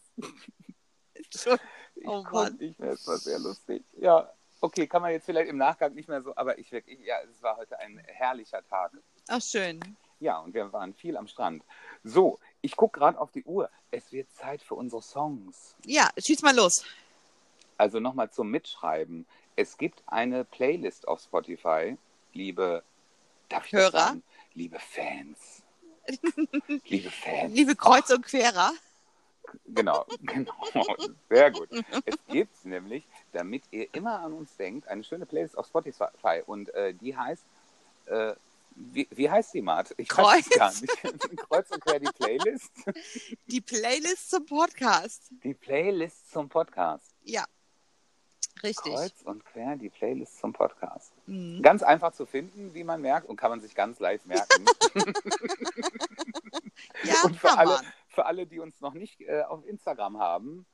Entschuldigung. 1.14 1.66
Ich 1.96 2.06
Oh 2.08 2.22
konnte 2.22 2.52
Mann. 2.52 2.56
nicht 2.56 2.78
mehr, 2.78 2.92
es 2.92 3.06
war 3.06 3.18
sehr 3.18 3.38
lustig. 3.38 3.84
Ja, 3.98 4.32
okay, 4.62 4.86
kann 4.86 5.02
man 5.02 5.10
jetzt 5.12 5.26
vielleicht 5.26 5.50
im 5.50 5.58
Nachgang 5.58 5.92
nicht 5.94 6.08
mehr 6.08 6.22
so, 6.22 6.34
aber 6.36 6.56
ich 6.58 6.72
wirklich, 6.72 7.00
ja, 7.00 7.16
es 7.30 7.42
war 7.42 7.58
heute 7.58 7.78
ein 7.78 7.98
herrlicher 8.06 8.64
Tag. 8.66 8.92
Ach, 9.28 9.42
schön. 9.42 9.80
Ja, 10.20 10.38
und 10.38 10.54
wir 10.54 10.72
waren 10.72 10.94
viel 10.94 11.16
am 11.18 11.26
Strand. 11.28 11.62
So, 12.02 12.38
ich 12.62 12.76
gucke 12.76 12.98
gerade 12.98 13.18
auf 13.18 13.30
die 13.32 13.44
Uhr. 13.44 13.70
Es 13.90 14.12
wird 14.12 14.30
Zeit 14.32 14.62
für 14.62 14.74
unsere 14.74 15.02
Songs. 15.02 15.74
Ja, 15.84 16.10
schieß 16.16 16.42
mal 16.42 16.54
los. 16.54 16.84
Also 17.76 18.00
nochmal 18.00 18.30
zum 18.30 18.50
Mitschreiben. 18.50 19.26
Es 19.56 19.76
gibt 19.76 20.02
eine 20.06 20.44
Playlist 20.44 21.08
auf 21.08 21.20
Spotify, 21.20 21.96
liebe 22.32 22.82
Hörer? 23.70 23.90
sagen? 23.90 24.22
Liebe 24.54 24.78
Fans. 24.78 25.62
liebe 26.84 27.10
Fans. 27.10 27.54
Liebe 27.54 27.74
Kreuz 27.74 28.10
und 28.10 28.24
Querer. 28.24 28.72
Genau, 29.66 30.06
genau. 30.20 30.52
Sehr 31.28 31.50
gut. 31.50 31.68
Es 32.04 32.16
gibt 32.28 32.64
nämlich, 32.64 33.04
damit 33.32 33.62
ihr 33.70 33.92
immer 33.94 34.20
an 34.20 34.32
uns 34.32 34.56
denkt, 34.56 34.86
eine 34.88 35.02
schöne 35.02 35.26
Playlist 35.26 35.58
auf 35.58 35.66
Spotify. 35.66 36.42
Und 36.46 36.72
äh, 36.74 36.94
die 36.94 37.16
heißt, 37.16 37.44
äh, 38.06 38.34
wie, 38.74 39.08
wie 39.10 39.30
heißt 39.30 39.54
die, 39.54 39.62
Mart? 39.62 39.94
Ich 39.96 40.08
weiß 40.16 40.46
es 40.46 40.58
gar 40.58 40.70
Kreuz. 40.70 40.80
nicht. 40.82 41.36
Kreuz 41.48 41.70
und 41.70 41.80
quer 41.84 42.00
die 42.00 42.10
Playlist. 42.18 42.70
Die 43.46 43.60
Playlist 43.60 44.30
zum 44.30 44.46
Podcast. 44.46 45.30
Die 45.44 45.54
Playlist 45.54 46.30
zum 46.30 46.48
Podcast. 46.48 47.14
Ja. 47.24 47.44
Richtig. 48.62 48.94
Kreuz 48.94 49.22
und 49.24 49.44
quer 49.44 49.76
die 49.76 49.88
Playlist 49.88 50.38
zum 50.38 50.52
Podcast. 50.52 51.12
Mhm. 51.26 51.62
Ganz 51.62 51.82
einfach 51.82 52.12
zu 52.12 52.26
finden, 52.26 52.74
wie 52.74 52.84
man 52.84 53.00
merkt, 53.00 53.28
und 53.28 53.36
kann 53.36 53.50
man 53.50 53.60
sich 53.60 53.74
ganz 53.74 53.98
leicht 54.00 54.26
merken. 54.26 54.66
Ja, 57.04 57.14
und 57.24 57.36
für 57.36 57.56
alle, 57.56 57.74
man. 57.76 57.86
für 58.08 58.26
alle, 58.26 58.46
die 58.46 58.58
uns 58.58 58.80
noch 58.80 58.94
nicht 58.94 59.20
äh, 59.20 59.42
auf 59.42 59.66
Instagram 59.66 60.18
haben, 60.18 60.66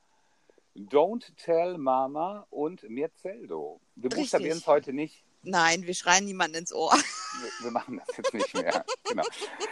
Don't 0.75 1.35
Tell 1.37 1.77
Mama 1.77 2.45
und 2.49 2.87
Mirzeldo. 2.89 3.81
Wir 3.95 4.09
buchstabieren 4.09 4.57
es 4.57 4.67
heute 4.67 4.93
nicht. 4.93 5.23
Nein, 5.47 5.85
wir 5.85 5.93
schreien 5.93 6.25
niemanden 6.25 6.57
ins 6.57 6.73
Ohr. 6.73 6.93
Wir, 6.93 7.65
wir 7.65 7.71
machen 7.71 8.01
das 8.05 8.17
jetzt 8.17 8.33
nicht 8.33 8.53
mehr. 8.53 8.85
genau. 9.07 9.23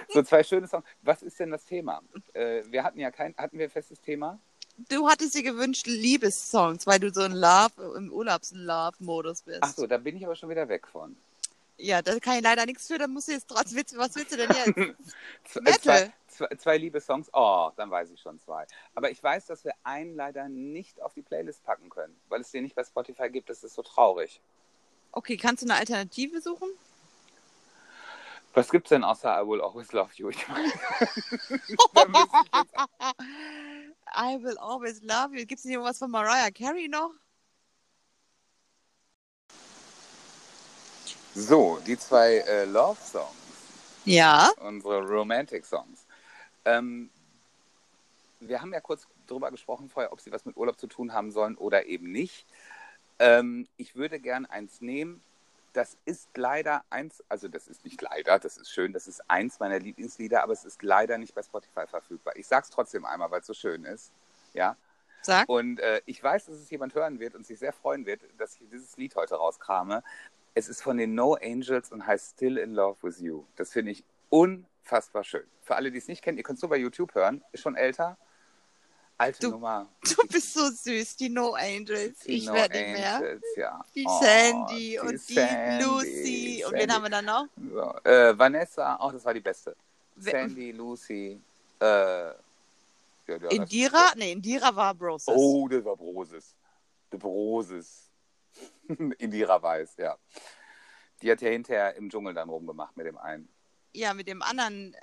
So 0.09 0.23
zwei 0.23 0.43
schöne 0.43 0.67
Songs. 0.67 0.85
Was 1.01 1.21
ist 1.21 1.39
denn 1.39 1.51
das 1.51 1.65
Thema? 1.65 2.01
Äh, 2.33 2.63
wir 2.67 2.83
hatten 2.83 2.99
ja 2.99 3.11
kein, 3.11 3.35
hatten 3.37 3.57
wir 3.57 3.69
festes 3.69 3.99
Thema? 3.99 4.39
du 4.77 5.07
hattest 5.07 5.35
dir 5.35 5.43
gewünscht 5.43 5.87
Liebessongs, 5.87 6.85
weil 6.87 6.99
du 6.99 7.11
so 7.13 7.21
ein 7.21 7.31
Love, 7.31 7.95
im 7.97 8.11
Urlaubs-Love-Modus 8.11 9.43
bist. 9.43 9.59
Ach 9.61 9.73
so, 9.73 9.87
da 9.87 9.97
bin 9.97 10.17
ich 10.17 10.25
aber 10.25 10.35
schon 10.35 10.49
wieder 10.49 10.67
weg 10.67 10.87
von. 10.87 11.15
Ja, 11.77 12.01
da 12.01 12.17
kann 12.19 12.37
ich 12.37 12.43
leider 12.43 12.65
nichts 12.65 12.87
für, 12.87 12.97
da 12.97 13.07
musst 13.07 13.27
du 13.27 13.33
jetzt 13.33 13.49
trotzdem, 13.49 13.83
was 13.97 14.15
willst 14.15 14.31
du 14.31 14.37
denn 14.37 14.49
jetzt? 14.49 14.77
Metal. 15.61 15.79
Zwei, 15.79 16.13
zwei, 16.27 16.55
zwei 16.55 16.77
Liebessongs, 16.77 17.29
oh, 17.33 17.69
dann 17.75 17.91
weiß 17.91 18.11
ich 18.11 18.21
schon 18.21 18.39
zwei. 18.39 18.65
Aber 18.93 19.11
ich 19.11 19.21
weiß, 19.21 19.47
dass 19.47 19.65
wir 19.65 19.73
einen 19.83 20.15
leider 20.15 20.47
nicht 20.47 21.01
auf 21.01 21.13
die 21.13 21.21
Playlist 21.21 21.63
packen 21.65 21.89
können, 21.89 22.15
weil 22.29 22.41
es 22.41 22.51
den 22.51 22.63
nicht 22.63 22.75
bei 22.75 22.83
Spotify 22.83 23.29
gibt. 23.29 23.49
Das 23.49 23.63
ist 23.63 23.75
so 23.75 23.81
traurig. 23.81 24.39
Okay, 25.15 25.37
kannst 25.37 25.63
du 25.63 25.67
eine 25.67 25.79
Alternative 25.79 26.41
suchen? 26.41 26.67
Was 28.53 28.69
gibt's 28.69 28.89
denn 28.89 29.03
außer 29.03 29.41
I 29.41 29.47
Will 29.47 29.61
Always 29.61 29.91
Love 29.93 30.11
You? 30.15 30.29
Ich 30.29 30.47
meine, 30.47 30.67
I 34.13 34.37
will 34.43 34.57
always 34.57 35.01
love 35.01 35.33
you. 35.33 35.45
Gibt 35.45 35.59
es 35.59 35.65
nicht 35.65 35.73
irgendwas 35.73 35.97
von 35.97 36.11
Mariah 36.11 36.51
Carey 36.51 36.87
noch? 36.89 37.11
So, 41.33 41.79
die 41.85 41.97
zwei 41.97 42.37
äh, 42.39 42.65
Love-Songs, 42.65 43.27
Ja. 44.05 44.51
unsere 44.61 45.01
Romantic-Songs. 45.01 46.05
Ähm, 46.65 47.09
wir 48.39 48.61
haben 48.61 48.73
ja 48.73 48.79
kurz 48.81 49.07
drüber 49.27 49.51
gesprochen 49.51 49.89
vorher, 49.89 50.13
ob 50.13 50.21
sie 50.21 50.31
was 50.31 50.45
mit 50.45 50.55
Urlaub 50.55 50.79
zu 50.79 50.87
tun 50.87 51.13
haben 51.13 51.31
sollen 51.31 51.55
oder 51.57 51.85
eben 51.85 52.11
nicht. 52.11 52.45
Ähm, 53.19 53.67
ich 53.77 53.95
würde 53.95 54.19
gern 54.19 54.45
eins 54.45 54.81
nehmen. 54.81 55.21
Das 55.73 55.97
ist 56.05 56.29
leider 56.37 56.83
eins, 56.89 57.21
also 57.27 57.49
das 57.49 57.67
ist 57.67 57.83
nicht 57.83 58.01
leider, 58.01 58.39
das 58.39 58.55
ist 58.55 58.71
schön, 58.71 58.93
das 58.93 59.07
ist 59.07 59.29
eins 59.29 59.59
meiner 59.59 59.77
Lieblingslieder, 59.77 60.41
aber 60.41 60.53
es 60.53 60.63
ist 60.63 60.81
leider 60.83 61.17
nicht 61.17 61.35
bei 61.35 61.43
Spotify 61.43 61.85
verfügbar. 61.85 62.33
Ich 62.37 62.47
sag's 62.47 62.69
trotzdem 62.69 63.03
einmal, 63.03 63.29
weil 63.29 63.41
es 63.41 63.47
so 63.47 63.53
schön 63.53 63.83
ist. 63.83 64.13
Ja. 64.53 64.77
Sag. 65.21 65.49
Und 65.49 65.81
äh, 65.81 66.01
ich 66.05 66.23
weiß, 66.23 66.45
dass 66.45 66.55
es 66.55 66.69
jemand 66.69 66.95
hören 66.95 67.19
wird 67.19 67.35
und 67.35 67.45
sich 67.45 67.59
sehr 67.59 67.73
freuen 67.73 68.05
wird, 68.05 68.21
dass 68.37 68.53
ich 68.61 68.69
dieses 68.69 68.95
Lied 68.95 69.15
heute 69.15 69.35
rauskrame. 69.35 70.01
Es 70.53 70.69
ist 70.69 70.81
von 70.81 70.95
den 70.95 71.13
No 71.13 71.33
Angels 71.33 71.91
und 71.91 72.07
heißt 72.07 72.35
Still 72.35 72.57
in 72.57 72.73
Love 72.73 72.97
with 73.01 73.19
You. 73.19 73.43
Das 73.57 73.73
finde 73.73 73.91
ich 73.91 74.05
unfassbar 74.29 75.25
schön. 75.25 75.43
Für 75.63 75.75
alle, 75.75 75.91
die 75.91 75.97
es 75.97 76.07
nicht 76.07 76.21
kennen, 76.21 76.37
ihr 76.37 76.43
könnt 76.43 76.59
es 76.59 76.61
nur 76.63 76.69
bei 76.69 76.77
YouTube 76.77 77.15
hören. 77.15 77.43
Ist 77.51 77.63
schon 77.63 77.75
älter. 77.75 78.17
Alte 79.17 79.39
Du- 79.39 79.51
Nummer. 79.51 79.87
Du 80.03 80.27
bist 80.27 80.53
so 80.53 80.69
süß, 80.69 81.15
die 81.15 81.29
No 81.29 81.53
Angels. 81.53 82.19
Die 82.19 82.33
ich 82.37 82.45
No 82.47 82.53
werde 82.53 82.77
nicht 82.77 82.91
mehr. 82.91 83.39
Ja. 83.55 83.85
Die 83.95 84.05
Oh, 84.05 84.19
Sandy 84.21 84.99
und 84.99 85.11
die 85.11 85.33
Sandy, 85.33 85.85
Lucy. 85.85 86.63
Und 86.65 86.73
wen 86.73 86.79
Sandy. 86.79 86.93
haben 86.93 87.03
wir 87.03 87.09
dann 87.09 87.25
noch? 87.25 87.47
So, 87.55 88.09
äh, 88.09 88.37
Vanessa, 88.37 88.95
auch 88.97 89.13
das 89.13 89.23
war 89.23 89.33
die 89.33 89.39
beste. 89.39 89.75
Wer- 90.15 90.31
Sandy, 90.33 90.71
Lucy, 90.73 91.39
äh, 91.79 91.85
ja, 91.85 92.33
Indira? 93.49 94.11
Nee, 94.17 94.33
Indira 94.33 94.75
war 94.75 94.93
Broses. 94.93 95.27
Oh, 95.33 95.67
das 95.69 95.83
war 95.85 95.95
Broses. 95.95 96.53
Der 97.11 97.17
Broses. 97.17 98.09
Indira 99.17 99.61
Weiß, 99.61 99.95
ja. 99.97 100.17
Die 101.21 101.31
hat 101.31 101.41
ja 101.41 101.49
hinterher 101.49 101.95
im 101.95 102.09
Dschungel 102.09 102.33
dann 102.33 102.49
rumgemacht 102.49 102.95
mit 102.97 103.05
dem 103.07 103.17
einen. 103.17 103.47
Ja, 103.93 104.13
mit 104.13 104.27
dem 104.27 104.41
anderen. 104.41 104.93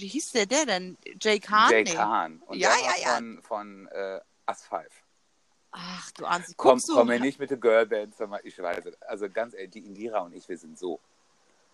Wie 0.00 0.08
hieß 0.08 0.32
der, 0.32 0.46
der 0.46 0.66
denn? 0.66 0.98
Jay 1.20 1.38
Khan? 1.40 1.70
Jay 1.70 1.84
Nee. 1.84 1.94
Khan. 1.94 2.42
Und 2.46 2.58
Ja, 2.58 2.70
der 2.70 2.78
ja, 2.78 2.86
war 2.86 2.98
ja. 2.98 3.14
von, 3.16 3.42
von 3.42 3.88
äh, 3.88 4.20
As5. 4.46 4.84
Ach, 5.72 6.10
du 6.12 6.24
ahnst. 6.24 6.56
Komm, 6.56 6.80
du? 6.86 6.94
komm 6.94 7.08
mir 7.08 7.20
nicht 7.20 7.38
mit 7.38 7.50
der 7.50 7.58
Girlband, 7.58 8.14
sag 8.14 8.30
mal, 8.30 8.40
ich 8.44 8.58
weiß 8.58 8.86
es. 8.86 9.02
Also 9.02 9.28
ganz 9.28 9.54
ehrlich, 9.54 9.72
die 9.72 9.86
Indira 9.86 10.20
und 10.20 10.34
ich, 10.34 10.48
wir 10.48 10.56
sind 10.56 10.78
so. 10.78 11.00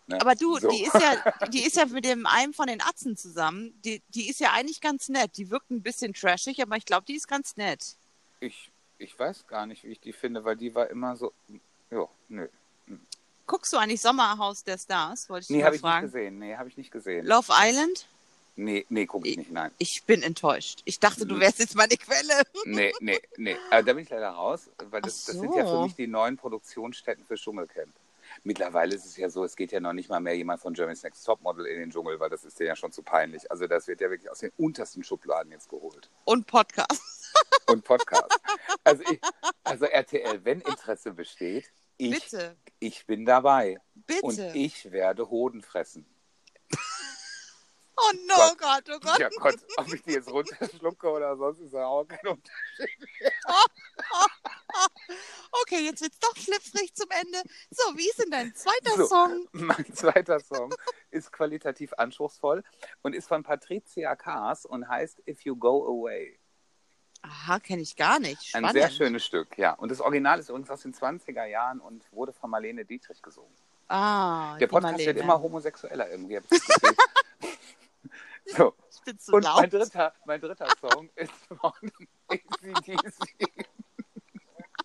Ne? 0.08 0.20
Aber 0.20 0.34
du, 0.34 0.58
so. 0.58 0.70
die 0.70 0.84
ist 0.84 0.94
ja, 0.94 1.32
die 1.48 1.64
ist 1.64 1.76
ja 1.76 1.86
mit 1.86 2.04
dem 2.04 2.26
einen 2.26 2.52
von 2.52 2.66
den 2.66 2.80
Atzen 2.80 3.16
zusammen. 3.16 3.80
Die, 3.84 4.02
die 4.08 4.28
ist 4.28 4.40
ja 4.40 4.52
eigentlich 4.52 4.80
ganz 4.80 5.08
nett. 5.08 5.36
Die 5.36 5.50
wirkt 5.50 5.70
ein 5.70 5.82
bisschen 5.82 6.14
trashig, 6.14 6.60
aber 6.60 6.76
ich 6.76 6.84
glaube, 6.84 7.04
die 7.06 7.14
ist 7.14 7.28
ganz 7.28 7.56
nett. 7.56 7.96
Ich, 8.40 8.72
ich 8.98 9.16
weiß 9.16 9.46
gar 9.46 9.66
nicht, 9.66 9.84
wie 9.84 9.92
ich 9.92 10.00
die 10.00 10.12
finde, 10.12 10.44
weil 10.44 10.56
die 10.56 10.74
war 10.74 10.90
immer 10.90 11.14
so. 11.16 11.32
Ja, 11.90 12.08
nö. 12.28 12.48
Guckst 13.46 13.72
du 13.72 13.76
eigentlich 13.76 14.00
Sommerhaus 14.00 14.64
der 14.64 14.78
Stars? 14.78 15.28
Wollte 15.28 15.44
ich 15.44 15.50
Nee, 15.50 15.64
habe 15.64 15.76
ich 15.76 15.82
nicht 15.82 16.00
gesehen. 16.00 16.38
Nee, 16.38 16.56
habe 16.56 16.68
ich 16.68 16.76
nicht 16.76 16.90
gesehen. 16.90 17.26
Love 17.26 17.52
Island? 17.52 18.06
Nee, 18.54 18.84
nee, 18.90 19.06
gucke 19.06 19.28
ich 19.28 19.38
nicht, 19.38 19.50
nein. 19.50 19.70
Ich 19.78 20.02
bin 20.06 20.22
enttäuscht. 20.22 20.82
Ich 20.84 21.00
dachte, 21.00 21.24
du 21.24 21.40
wärst 21.40 21.58
jetzt 21.58 21.74
meine 21.74 21.96
Quelle. 21.96 22.42
Nee, 22.64 22.92
nee, 23.00 23.20
nee. 23.36 23.56
Aber 23.70 23.82
da 23.82 23.92
bin 23.94 24.04
ich 24.04 24.10
leider 24.10 24.30
raus, 24.30 24.68
weil 24.90 25.00
das, 25.00 25.22
Ach 25.22 25.32
das 25.32 25.40
sind 25.40 25.54
ja 25.54 25.64
für 25.64 25.70
so. 25.70 25.82
mich 25.84 25.94
die 25.94 26.06
neuen 26.06 26.36
Produktionsstätten 26.36 27.24
für 27.24 27.34
Dschungelcamp. 27.34 27.92
Mittlerweile 28.44 28.94
ist 28.94 29.04
es 29.06 29.16
ja 29.16 29.28
so, 29.30 29.44
es 29.44 29.56
geht 29.56 29.72
ja 29.72 29.80
noch 29.80 29.92
nicht 29.92 30.08
mal 30.08 30.20
mehr 30.20 30.36
jemand 30.36 30.60
von 30.60 30.74
Germany's 30.74 31.02
Next 31.02 31.24
Topmodel 31.24 31.66
in 31.66 31.78
den 31.78 31.90
Dschungel, 31.90 32.18
weil 32.20 32.30
das 32.30 32.44
ist 32.44 32.58
ja 32.60 32.76
schon 32.76 32.92
zu 32.92 33.02
peinlich. 33.02 33.50
Also 33.50 33.66
das 33.66 33.88
wird 33.88 34.00
ja 34.00 34.10
wirklich 34.10 34.30
aus 34.30 34.38
den 34.40 34.52
untersten 34.58 35.02
Schubladen 35.04 35.50
jetzt 35.52 35.68
geholt. 35.68 36.08
Und 36.24 36.46
Podcast. 36.46 37.02
Und 37.66 37.84
Podcast. 37.84 38.38
also, 38.84 39.02
ich, 39.10 39.20
also 39.64 39.86
RTL, 39.86 40.44
wenn 40.44 40.60
Interesse 40.60 41.12
besteht, 41.12 41.70
ich, 42.02 42.30
Bitte. 42.30 42.56
ich 42.80 43.06
bin 43.06 43.24
dabei. 43.24 43.78
Bitte. 43.94 44.22
Und 44.22 44.38
ich 44.54 44.90
werde 44.90 45.30
Hoden 45.30 45.62
fressen. 45.62 46.06
oh 47.96 48.12
no, 48.26 48.34
Gott. 48.34 48.58
Gott, 48.58 48.90
oh 48.96 49.00
Gott. 49.00 49.18
Ja 49.20 49.28
Gott, 49.38 49.56
ob 49.76 49.92
ich 49.92 50.02
die 50.02 50.12
jetzt 50.12 50.28
runterschlucke 50.30 51.08
oder 51.08 51.36
sonst 51.36 51.60
ist 51.60 51.72
ja 51.72 51.86
auch 51.86 52.04
kein 52.04 52.26
Unterschied. 52.26 53.08
Okay, 55.62 55.84
jetzt 55.84 56.00
wird's 56.00 56.18
doch 56.18 56.34
schlüpfrig 56.34 56.94
zum 56.94 57.08
Ende. 57.10 57.42
So, 57.70 57.96
wie 57.96 58.08
ist 58.08 58.18
denn 58.18 58.30
dein 58.30 58.54
zweiter 58.54 58.96
So. 58.96 59.06
Song? 59.06 59.48
Mein 59.52 59.94
zweiter 59.94 60.40
Song 60.40 60.74
ist 61.10 61.30
qualitativ 61.30 61.92
anspruchsvoll 61.98 62.64
und 63.02 63.14
ist 63.14 63.28
von 63.28 63.42
Patricia 63.42 64.16
Kaas 64.16 64.64
und 64.64 64.88
heißt 64.88 65.22
If 65.28 65.42
You 65.42 65.56
Go 65.56 65.86
Away. 65.86 66.40
Aha, 67.22 67.60
kenne 67.60 67.82
ich 67.82 67.94
gar 67.96 68.18
nicht. 68.18 68.40
Ein 68.54 68.64
Spannend. 68.64 68.72
sehr 68.72 68.90
schönes 68.90 69.24
Stück, 69.24 69.56
ja. 69.56 69.72
Und 69.74 69.90
das 69.90 70.00
Original 70.00 70.38
ist 70.40 70.48
übrigens 70.48 70.70
aus 70.70 70.82
den 70.82 70.92
20er 70.94 71.44
Jahren 71.44 71.80
und 71.80 72.04
wurde 72.12 72.32
von 72.32 72.50
Marlene 72.50 72.84
Dietrich 72.84 73.22
gesungen. 73.22 73.52
Ah, 73.88 74.56
Der 74.58 74.66
Podcast 74.66 74.92
Marlene. 74.92 75.06
wird 75.14 75.18
immer 75.24 75.40
homosexueller 75.40 76.10
irgendwie. 76.10 76.40
so, 78.46 78.74
Ich 78.90 79.00
bin 79.02 79.18
zu 79.18 79.32
und 79.32 79.44
laut. 79.44 79.60
mein 79.60 79.70
dritter, 79.70 80.12
mein 80.24 80.40
dritter 80.40 80.66
Song 80.80 81.08
ist 81.14 81.32
von 81.48 81.72
ACDC. 82.28 83.36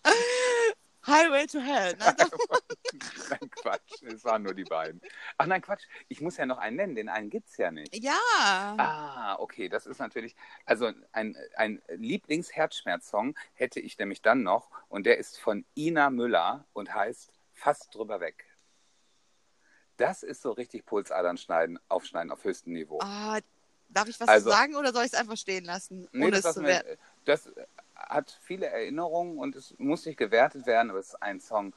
Highway 1.07 1.45
to 1.47 1.59
Hell. 1.59 1.93
Ne? 1.95 2.15
Das- 2.17 2.31
nein, 3.29 3.49
Quatsch, 3.51 4.01
es 4.03 4.23
waren 4.25 4.43
nur 4.43 4.53
die 4.53 4.63
beiden. 4.65 5.01
Ach 5.37 5.45
nein, 5.45 5.61
Quatsch, 5.61 5.83
ich 6.07 6.21
muss 6.21 6.37
ja 6.37 6.45
noch 6.45 6.57
einen 6.57 6.75
nennen, 6.77 6.95
den 6.95 7.09
einen 7.09 7.29
gibt's 7.29 7.57
ja 7.57 7.71
nicht. 7.71 7.95
ja. 7.95 8.13
Ah, 8.77 9.35
okay, 9.39 9.69
das 9.69 9.85
ist 9.85 9.99
natürlich, 9.99 10.35
also 10.65 10.91
ein, 11.13 11.37
ein 11.55 11.81
Lieblings-Herzschmerz-Song 11.89 13.35
hätte 13.53 13.79
ich 13.79 13.97
nämlich 13.97 14.21
dann 14.21 14.43
noch 14.43 14.69
und 14.89 15.05
der 15.05 15.17
ist 15.17 15.39
von 15.39 15.65
Ina 15.75 16.09
Müller 16.09 16.65
und 16.73 16.93
heißt 16.93 17.31
Fast 17.53 17.95
drüber 17.95 18.19
weg. 18.19 18.45
Das 19.97 20.21
ist 20.21 20.43
so 20.43 20.51
richtig 20.51 20.85
Pulsadern 20.85 21.37
schneiden, 21.37 21.79
aufschneiden 21.89 22.31
auf 22.31 22.43
höchstem 22.43 22.73
Niveau. 22.73 22.99
Ah, 23.01 23.39
darf 23.89 24.07
ich 24.07 24.19
was 24.19 24.27
Also- 24.27 24.51
zu 24.51 24.55
sagen 24.55 24.75
oder 24.75 24.93
soll 24.93 25.05
ich 25.05 25.13
es 25.13 25.19
einfach 25.19 25.37
stehen 25.37 25.65
lassen, 25.65 26.07
Nee, 26.11 26.25
ohne 26.25 26.35
das, 26.35 26.45
es 26.45 26.53
zu 26.53 26.61
werten? 26.63 26.99
das 27.25 27.49
hat 28.09 28.37
viele 28.43 28.67
Erinnerungen 28.67 29.37
und 29.37 29.55
es 29.55 29.73
muss 29.77 30.05
nicht 30.05 30.17
gewertet 30.17 30.65
werden, 30.65 30.89
aber 30.89 30.99
es 30.99 31.09
ist 31.09 31.21
ein 31.21 31.39
Song, 31.39 31.73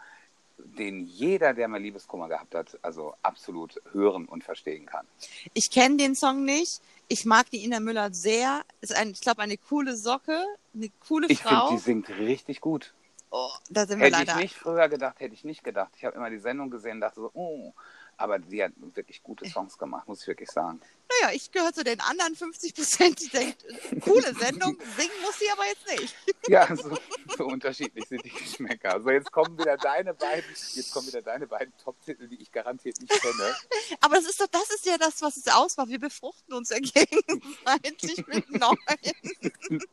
den 0.59 1.07
jeder, 1.07 1.55
der 1.55 1.69
mal 1.69 1.81
Liebeskummer 1.81 2.29
gehabt 2.29 2.55
hat, 2.55 2.79
also 2.83 3.15
absolut 3.23 3.81
hören 3.93 4.27
und 4.27 4.45
verstehen 4.45 4.87
kann. 4.87 5.07
Ich 5.55 5.71
kenne 5.71 5.97
den 5.97 6.15
Song 6.15 6.45
nicht. 6.45 6.83
Ich 7.09 7.25
mag 7.25 7.51
die 7.51 7.65
Ina 7.65 7.81
Müller 7.81 8.13
sehr. 8.13 8.63
Ist 8.81 8.95
ein, 8.95 9.11
ich 9.13 9.21
glaube, 9.21 9.41
eine 9.43 9.57
coole 9.57 9.97
Socke, 9.97 10.45
eine 10.75 10.91
coole 11.09 11.27
Ich 11.29 11.41
finde, 11.41 11.57
Frau. 11.57 11.71
die 11.71 11.79
singt 11.79 12.09
richtig 12.11 12.61
gut. 12.61 12.93
oh, 13.31 13.49
da 13.71 13.87
sind 13.87 13.99
wir 14.01 14.07
Hätte 14.07 14.23
ich 14.23 14.29
leider. 14.29 14.41
nicht 14.41 14.55
früher 14.55 14.89
gedacht, 14.89 15.19
hätte 15.21 15.35
ich 15.35 15.45
nicht 15.45 15.65
gedacht. 15.65 15.93
Ich 15.97 16.05
habe 16.05 16.17
immer 16.17 16.31
die 16.31 16.39
Sendung 16.39 16.71
gesehen 16.71 16.97
und 16.97 17.01
dachte 17.01 17.21
so, 17.21 17.31
oh, 17.35 17.73
aber 18.19 18.39
die 18.39 18.63
hat 18.63 18.73
wirklich 18.95 19.23
gute 19.23 19.49
Songs 19.49 19.79
gemacht, 19.79 20.07
muss 20.07 20.21
ich 20.23 20.29
wirklich 20.29 20.51
sagen. 20.51 20.81
Naja, 21.21 21.35
ich 21.35 21.51
gehöre 21.51 21.73
zu 21.73 21.85
den 21.85 22.01
anderen 22.01 22.35
50 22.35 22.75
Prozent, 22.75 23.21
die 23.21 23.29
denkt, 23.29 23.65
coole 24.03 24.35
Sendung, 24.35 24.77
singen 24.97 25.13
muss 25.23 25.39
sie 25.39 25.51
aber 25.51 25.67
jetzt 25.67 26.01
nicht. 26.01 26.15
Ja, 26.49 26.75
so, 26.75 26.99
so 27.37 27.45
unterschiedlich 27.45 28.09
sind 28.09 28.25
die 28.25 28.31
Geschmäcker. 28.31 28.95
Also 28.95 29.11
jetzt 29.11 29.31
kommen 29.31 29.57
wieder 29.59 29.77
deine 29.77 30.15
beiden, 30.15 30.51
jetzt 30.75 30.91
kommen 30.93 31.07
wieder 31.07 31.23
deine 31.23 31.47
beiden 31.47 31.73
Top-Titel, 31.77 32.27
die 32.27 32.41
ich 32.43 32.51
garantiert 32.51 33.01
nicht 33.01 33.13
kenne. 33.13 33.55
Aber 34.01 34.17
das 34.17 34.25
ist 34.25 34.41
doch, 34.41 34.49
das 34.49 34.69
ist 34.71 34.85
ja 34.87 34.97
das, 34.99 35.23
was 35.23 35.37
es 35.37 35.47
ausmacht. 35.47 35.91
Wir 35.91 36.01
befruchten 36.01 36.55
uns 36.55 36.71
ja 36.71 36.79
gegenseitig 36.79 38.27
mit 38.27 38.51
neuen. 38.51 38.79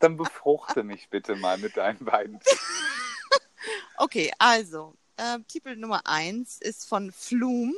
Dann 0.00 0.16
befruchte 0.16 0.82
mich 0.82 1.08
bitte 1.08 1.36
mal 1.36 1.56
mit 1.56 1.76
deinen 1.76 2.04
beiden. 2.04 2.40
Okay, 3.96 4.32
also, 4.38 4.94
äh, 5.16 5.38
Titel 5.48 5.76
Nummer 5.76 6.02
eins 6.04 6.58
ist 6.60 6.86
von 6.88 7.12
Flume 7.12 7.74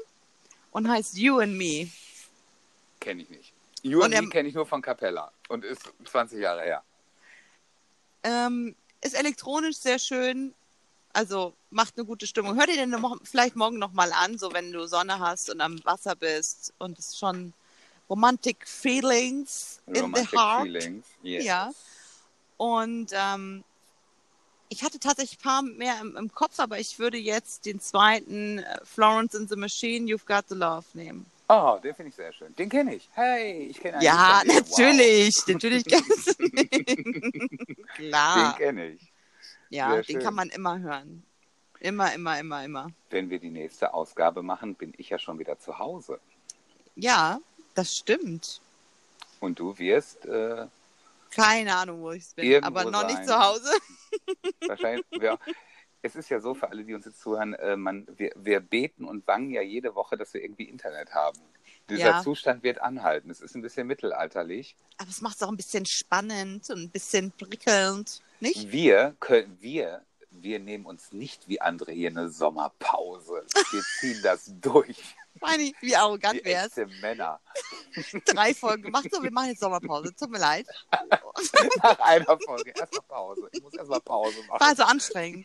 und 0.71 0.89
heißt 0.89 1.17
You 1.19 1.39
and 1.39 1.57
Me. 1.57 1.89
Kenne 3.05 3.23
ich 3.23 3.31
nicht. 3.31 3.53
You 3.83 4.03
and 4.03 4.15
er- 4.15 4.23
Me 4.23 4.29
kenne 4.31 4.49
ich 4.49 4.55
nur 4.55 4.67
von 4.67 4.81
Capella 4.81 5.31
und 5.49 5.65
ist 5.65 5.93
20 6.07 6.41
Jahre 6.41 6.63
her. 6.63 6.83
Ähm, 8.23 8.75
ist 9.03 9.15
elektronisch 9.15 9.77
sehr 9.77 9.99
schön. 9.99 10.55
Also 11.13 11.53
macht 11.71 11.97
eine 11.97 12.07
gute 12.07 12.27
Stimmung. 12.27 12.57
Hör 12.59 12.67
dir 12.67 12.77
den 12.77 12.97
vielleicht 13.23 13.55
morgen 13.57 13.79
noch 13.79 13.93
mal 13.93 14.13
an, 14.13 14.39
so 14.39 14.53
wenn 14.53 14.73
du 14.73 14.87
Sonne 14.89 15.19
hast 15.21 15.51
und 15.51 15.61
am 15.61 15.85
Wasser 15.85 16.17
bist 16.17 16.73
und 16.79 16.99
es 16.99 17.17
schon 17.19 17.53
Romantic 18.11 18.67
Feelings 18.67 19.81
in 19.87 19.97
Romantic 19.97 20.31
the 20.31 20.37
Heart. 20.37 20.63
Feelings. 20.63 21.07
Yes. 21.23 21.45
Ja. 21.45 21.71
Und 22.57 23.11
ähm, 23.13 23.63
ich 24.71 24.83
hatte 24.83 24.99
tatsächlich 24.99 25.39
ein 25.39 25.43
paar 25.43 25.63
mehr 25.63 26.01
im, 26.01 26.17
im 26.17 26.33
Kopf, 26.33 26.59
aber 26.59 26.81
ich 26.81 26.99
würde 26.99 27.19
jetzt 27.19 27.67
den 27.67 27.81
zweiten 27.81 28.59
äh, 28.59 28.79
Florence 28.85 29.35
in 29.35 29.47
the 29.47 29.57
Machine, 29.57 30.07
You've 30.11 30.27
Got 30.27 30.49
the 30.49 30.55
Love 30.57 30.87
nehmen. 30.95 31.27
Oh, 31.49 31.79
den 31.83 31.95
finde 31.95 32.09
ich 32.09 32.15
sehr 32.15 32.33
schön. 32.33 32.55
Den 32.57 32.69
kenne 32.69 32.95
ich. 32.95 33.09
Hey, 33.13 33.67
ich 33.71 33.79
kenne 33.81 33.95
einen. 33.95 34.03
Ja, 34.05 34.41
von 34.41 34.49
dir. 34.49 34.55
natürlich. 34.55 35.47
Natürlich 35.47 35.85
kennst 35.89 36.41
du 36.41 36.49
den. 36.49 37.59
Wow. 37.97 37.97
Den 37.99 38.09
Klar. 38.09 38.57
kenne 38.57 38.87
ich. 38.89 39.13
Ja, 39.71 39.91
sehr 39.91 40.03
den 40.03 40.05
schön. 40.15 40.23
kann 40.23 40.35
man 40.35 40.49
immer 40.51 40.79
hören. 40.81 41.23
Immer, 41.81 42.13
immer, 42.15 42.39
immer, 42.41 42.65
immer. 42.65 42.91
Wenn 43.11 43.29
wir 43.31 43.39
die 43.39 43.51
nächste 43.51 43.93
Ausgabe 43.93 44.43
machen, 44.43 44.75
bin 44.75 44.95
ich 44.97 45.11
ja 45.11 45.19
schon 45.19 45.39
wieder 45.39 45.59
zu 45.59 45.79
Hause. 45.79 46.19
Ja, 46.97 47.39
das 47.75 47.95
stimmt. 47.97 48.61
Und 49.41 49.59
du 49.59 49.77
wirst 49.79 50.25
äh, 50.25 50.67
Keine 51.31 51.77
Ahnung, 51.77 52.01
wo 52.01 52.13
ich 52.13 52.25
bin, 52.35 52.65
aber 52.65 52.85
noch 52.91 53.05
nicht 53.07 53.17
sein. 53.17 53.27
zu 53.27 53.39
Hause. 53.39 53.71
wahrscheinlich. 54.67 55.05
ja, 55.21 55.39
es 56.05 56.15
ist 56.17 56.29
ja 56.29 56.39
so 56.39 56.53
für 56.55 56.69
alle, 56.71 56.85
die 56.85 56.93
uns 56.95 57.07
jetzt 57.07 57.21
zuhören, 57.21 57.55
äh, 57.55 57.77
man, 57.77 58.07
wir, 58.17 58.31
wir 58.37 58.61
beten 58.61 59.07
und 59.07 59.25
bangen 59.25 59.51
ja 59.51 59.63
jede 59.63 59.95
Woche, 59.95 60.17
dass 60.19 60.35
wir 60.35 60.43
irgendwie 60.43 60.65
Internet 60.65 61.15
haben. 61.15 61.39
Dieser 61.89 62.11
Ja. 62.11 62.23
Zustand 62.23 62.63
wird 62.63 62.81
anhalten. 62.83 63.31
Es 63.31 63.41
ist 63.41 63.55
ein 63.55 63.63
bisschen 63.63 63.87
mittelalterlich. 63.87 64.77
Aber 64.99 65.09
es 65.09 65.23
macht 65.23 65.37
es 65.37 65.43
auch 65.43 65.49
ein 65.49 65.57
bisschen 65.57 65.87
spannend 65.87 66.69
und 66.71 66.79
ein 66.79 66.91
bisschen 66.91 67.33
prickelnd, 67.33 68.21
nicht? 68.41 68.71
Wir 68.71 69.17
können, 69.19 69.57
wir, 69.61 70.03
wir 70.31 70.59
nehmen 70.59 70.85
uns 70.85 71.13
nicht 71.13 71.49
wie 71.49 71.61
andere 71.63 71.93
hier 71.93 72.11
eine 72.11 72.29
Sommerpause. 72.29 73.45
Wir 73.71 73.83
ziehen 74.01 74.21
das 74.23 74.53
durch. 74.61 74.99
Meine 75.41 75.65
ich, 75.65 75.75
wie 75.81 75.97
arrogant 75.97 76.41
Wie 76.41 76.45
wär's. 76.45 76.77
echte 76.79 76.87
Männer. 77.01 77.41
Drei 78.27 78.55
Folgen 78.55 78.83
gemacht, 78.85 79.09
so, 79.11 79.23
wir 79.23 79.33
machen 79.33 79.49
jetzt 79.49 79.61
Sommerpause. 79.61 80.15
Tut 80.15 80.31
mir 80.31 80.39
leid. 80.39 80.67
Nach 81.83 81.99
einer 82.01 82.39
Folge. 82.39 82.73
Erstmal 82.77 83.03
Pause. 83.09 83.49
Ich 83.53 83.61
muss 83.63 83.75
erstmal 83.75 84.01
Pause 84.01 84.37
War 84.49 84.59
machen. 84.59 84.63
also 84.69 84.85
anstrengend, 84.85 85.45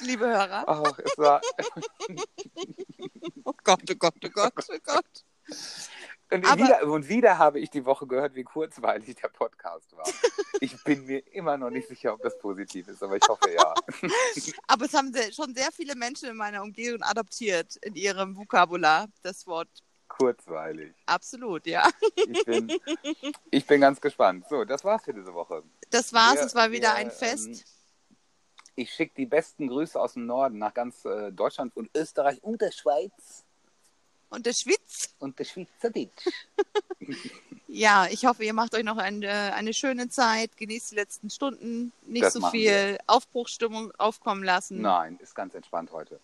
liebe 0.00 0.26
Hörer. 0.26 0.64
Ach, 0.66 0.98
es 0.98 1.18
war, 1.18 1.40
Oh 3.44 3.52
Gott, 3.64 3.82
oh 3.90 3.94
Gott, 3.98 4.14
oh 4.24 4.28
Gott, 4.30 4.52
oh 4.68 4.76
Gott. 4.84 5.24
Und, 6.30 6.46
Aber- 6.46 6.56
wieder, 6.64 6.82
und 6.84 7.08
wieder 7.08 7.38
habe 7.38 7.60
ich 7.60 7.68
die 7.70 7.84
Woche 7.84 8.06
gehört, 8.06 8.34
wie 8.34 8.44
kurzweilig 8.44 9.16
der 9.16 9.28
Podcast 9.28 9.94
war. 9.94 10.06
Ich 10.60 10.82
bin 10.84 11.04
mir 11.04 11.18
immer 11.34 11.58
noch 11.58 11.68
nicht 11.70 11.88
sicher, 11.88 12.14
ob 12.14 12.22
das 12.22 12.38
positiv 12.38 12.88
ist, 12.88 13.02
aber 13.02 13.16
ich 13.16 13.28
hoffe 13.28 13.50
ja. 13.52 13.74
Aber 14.66 14.86
es 14.86 14.94
haben 14.94 15.12
sehr, 15.12 15.30
schon 15.32 15.54
sehr 15.54 15.70
viele 15.72 15.94
Menschen 15.94 16.30
in 16.30 16.36
meiner 16.36 16.62
Umgebung 16.62 17.02
adoptiert 17.02 17.76
in 17.82 17.94
ihrem 17.96 18.34
Vokabular, 18.36 19.08
das 19.22 19.46
Wort. 19.46 19.68
Kurzweilig. 20.08 20.94
Absolut, 21.06 21.66
ja. 21.66 21.88
Ich 22.16 22.44
bin, 22.44 22.72
ich 23.50 23.66
bin 23.66 23.80
ganz 23.80 24.00
gespannt. 24.00 24.46
So, 24.48 24.64
das 24.64 24.84
war's 24.84 25.04
für 25.04 25.12
diese 25.14 25.34
Woche. 25.34 25.62
Das 25.90 26.12
war's, 26.12 26.36
Wir- 26.36 26.42
es 26.46 26.54
war 26.54 26.70
wieder 26.70 26.88
wir, 26.92 26.94
ein 26.94 27.10
Fest. 27.10 27.48
ähm, 27.48 27.60
Ich 28.74 28.92
schicke 28.92 29.12
die 29.16 29.26
besten 29.26 29.68
Grüße 29.68 30.00
aus 30.00 30.14
dem 30.14 30.26
Norden 30.26 30.58
nach 30.58 30.72
ganz 30.74 31.04
äh, 31.04 31.30
Deutschland 31.32 31.76
und 31.76 31.90
Österreich 31.94 32.42
und 32.42 32.60
der 32.60 32.72
Schweiz 32.72 33.44
Und 34.30 34.46
der 34.46 34.54
Schwitz. 34.54 35.14
und 35.18 35.38
der 35.38 35.44
Schweizerdeutsch. 35.44 36.26
Ja, 37.68 38.06
ich 38.10 38.26
hoffe, 38.26 38.44
ihr 38.44 38.52
macht 38.52 38.74
euch 38.74 38.84
noch 38.84 38.98
eine, 38.98 39.54
eine 39.54 39.72
schöne 39.72 40.10
Zeit, 40.10 40.56
genießt 40.58 40.90
die 40.90 40.94
letzten 40.96 41.30
Stunden, 41.30 41.90
nicht 42.02 42.22
Das 42.22 42.34
so 42.34 42.46
viel 42.50 42.98
Aufbruchstimmung 43.06 43.92
aufkommen 43.96 44.44
lassen. 44.44 44.82
Nein, 44.82 45.18
ist 45.22 45.34
ganz 45.34 45.54
entspannt 45.54 45.90
heute. 45.90 46.20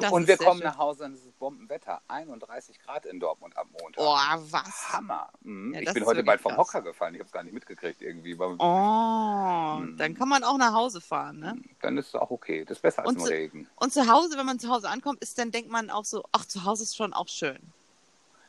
Das 0.00 0.10
und 0.10 0.26
wir 0.26 0.38
kommen 0.38 0.60
schön. 0.60 0.68
nach 0.68 0.78
Hause 0.78 1.04
und 1.04 1.12
es 1.14 1.26
ist 1.26 1.31
Bombenwetter. 1.42 2.00
31 2.06 2.78
Grad 2.78 3.04
in 3.04 3.18
Dortmund 3.18 3.56
am 3.56 3.68
Montag. 3.72 3.96
Oh, 4.04 4.14
was? 4.52 4.92
Hammer. 4.92 5.28
Mhm. 5.40 5.74
Ja, 5.74 5.80
ich 5.80 5.92
bin 5.92 6.06
heute 6.06 6.22
bald 6.22 6.40
vom 6.40 6.52
krass. 6.52 6.68
Hocker 6.68 6.82
gefallen. 6.82 7.14
Ich 7.14 7.18
habe 7.20 7.26
es 7.26 7.32
gar 7.32 7.42
nicht 7.42 7.52
mitgekriegt 7.52 8.00
irgendwie. 8.00 8.36
Oh, 8.38 9.78
Mhm. 9.80 9.96
dann 9.96 10.14
kann 10.14 10.28
man 10.28 10.44
auch 10.44 10.56
nach 10.56 10.72
Hause 10.72 11.00
fahren, 11.00 11.40
ne? 11.40 11.56
Dann 11.80 11.98
ist 11.98 12.08
es 12.08 12.14
auch 12.14 12.30
okay. 12.30 12.64
Das 12.64 12.78
ist 12.78 12.82
besser 12.82 13.00
als 13.00 13.08
Und 13.08 13.14
im 13.16 13.20
so- 13.22 13.26
Regen. 13.26 13.68
Und 13.74 13.92
zu 13.92 14.06
Hause, 14.06 14.38
wenn 14.38 14.46
man 14.46 14.60
zu 14.60 14.68
Hause 14.68 14.88
ankommt, 14.88 15.20
ist, 15.20 15.36
dann 15.36 15.50
denkt 15.50 15.68
man 15.68 15.90
auch 15.90 16.04
so, 16.04 16.22
ach, 16.30 16.44
zu 16.44 16.62
Hause 16.64 16.84
ist 16.84 16.94
schon 16.96 17.12
auch 17.12 17.26
schön. 17.28 17.58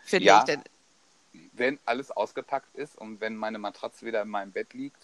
Finde 0.04 0.26
Ja. 0.28 0.40
ich. 0.40 0.44
Denn, 0.46 0.64
Wenn 1.54 1.80
alles 1.86 2.12
ausgepackt 2.12 2.76
ist 2.76 2.96
und 2.96 3.20
wenn 3.22 3.36
meine 3.36 3.58
Matratze 3.58 4.06
wieder 4.06 4.22
in 4.22 4.30
meinem 4.30 4.52
Bett 4.52 4.74
liegt 4.76 5.02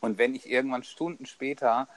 und 0.00 0.18
wenn 0.18 0.34
ich 0.34 0.48
irgendwann 0.50 0.84
Stunden 0.84 1.24
später 1.24 1.88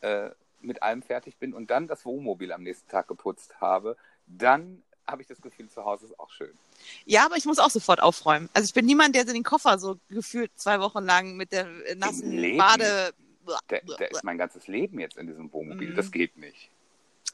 äh, 0.00 0.30
mit 0.60 0.82
allem 0.82 1.02
fertig 1.02 1.36
bin 1.36 1.52
und 1.54 1.70
dann 1.70 1.86
das 1.86 2.04
Wohnmobil 2.04 2.52
am 2.52 2.62
nächsten 2.64 2.88
Tag 2.88 3.06
geputzt 3.06 3.60
habe, 3.60 3.96
dann 4.38 4.82
habe 5.06 5.22
ich 5.22 5.28
das 5.28 5.40
Gefühl, 5.40 5.68
zu 5.68 5.84
Hause 5.84 6.06
ist 6.06 6.18
auch 6.20 6.30
schön. 6.30 6.56
ja, 7.04 7.24
aber 7.26 7.36
ich 7.36 7.44
muss 7.44 7.58
auch 7.58 7.70
sofort 7.70 8.00
aufräumen. 8.00 8.48
Also 8.54 8.66
ich 8.66 8.74
bin 8.74 8.86
niemand, 8.86 9.14
der 9.16 9.24
den 9.24 9.42
Koffer 9.42 9.78
so 9.78 9.98
gefühlt 10.08 10.52
zwei 10.56 10.78
Wochen 10.80 11.04
lang 11.04 11.36
mit 11.36 11.52
der 11.52 11.66
nassen. 11.96 12.56
Bade. 12.56 13.12
Da, 13.68 13.78
da 13.98 14.04
ist 14.04 14.22
mein 14.22 14.38
ganzes 14.38 14.68
Leben 14.68 15.00
jetzt 15.00 15.16
in 15.16 15.26
diesem 15.26 15.52
Wohnmobil. 15.52 15.90
Mhm. 15.90 15.96
Das 15.96 16.12
geht 16.12 16.36
nicht. 16.36 16.70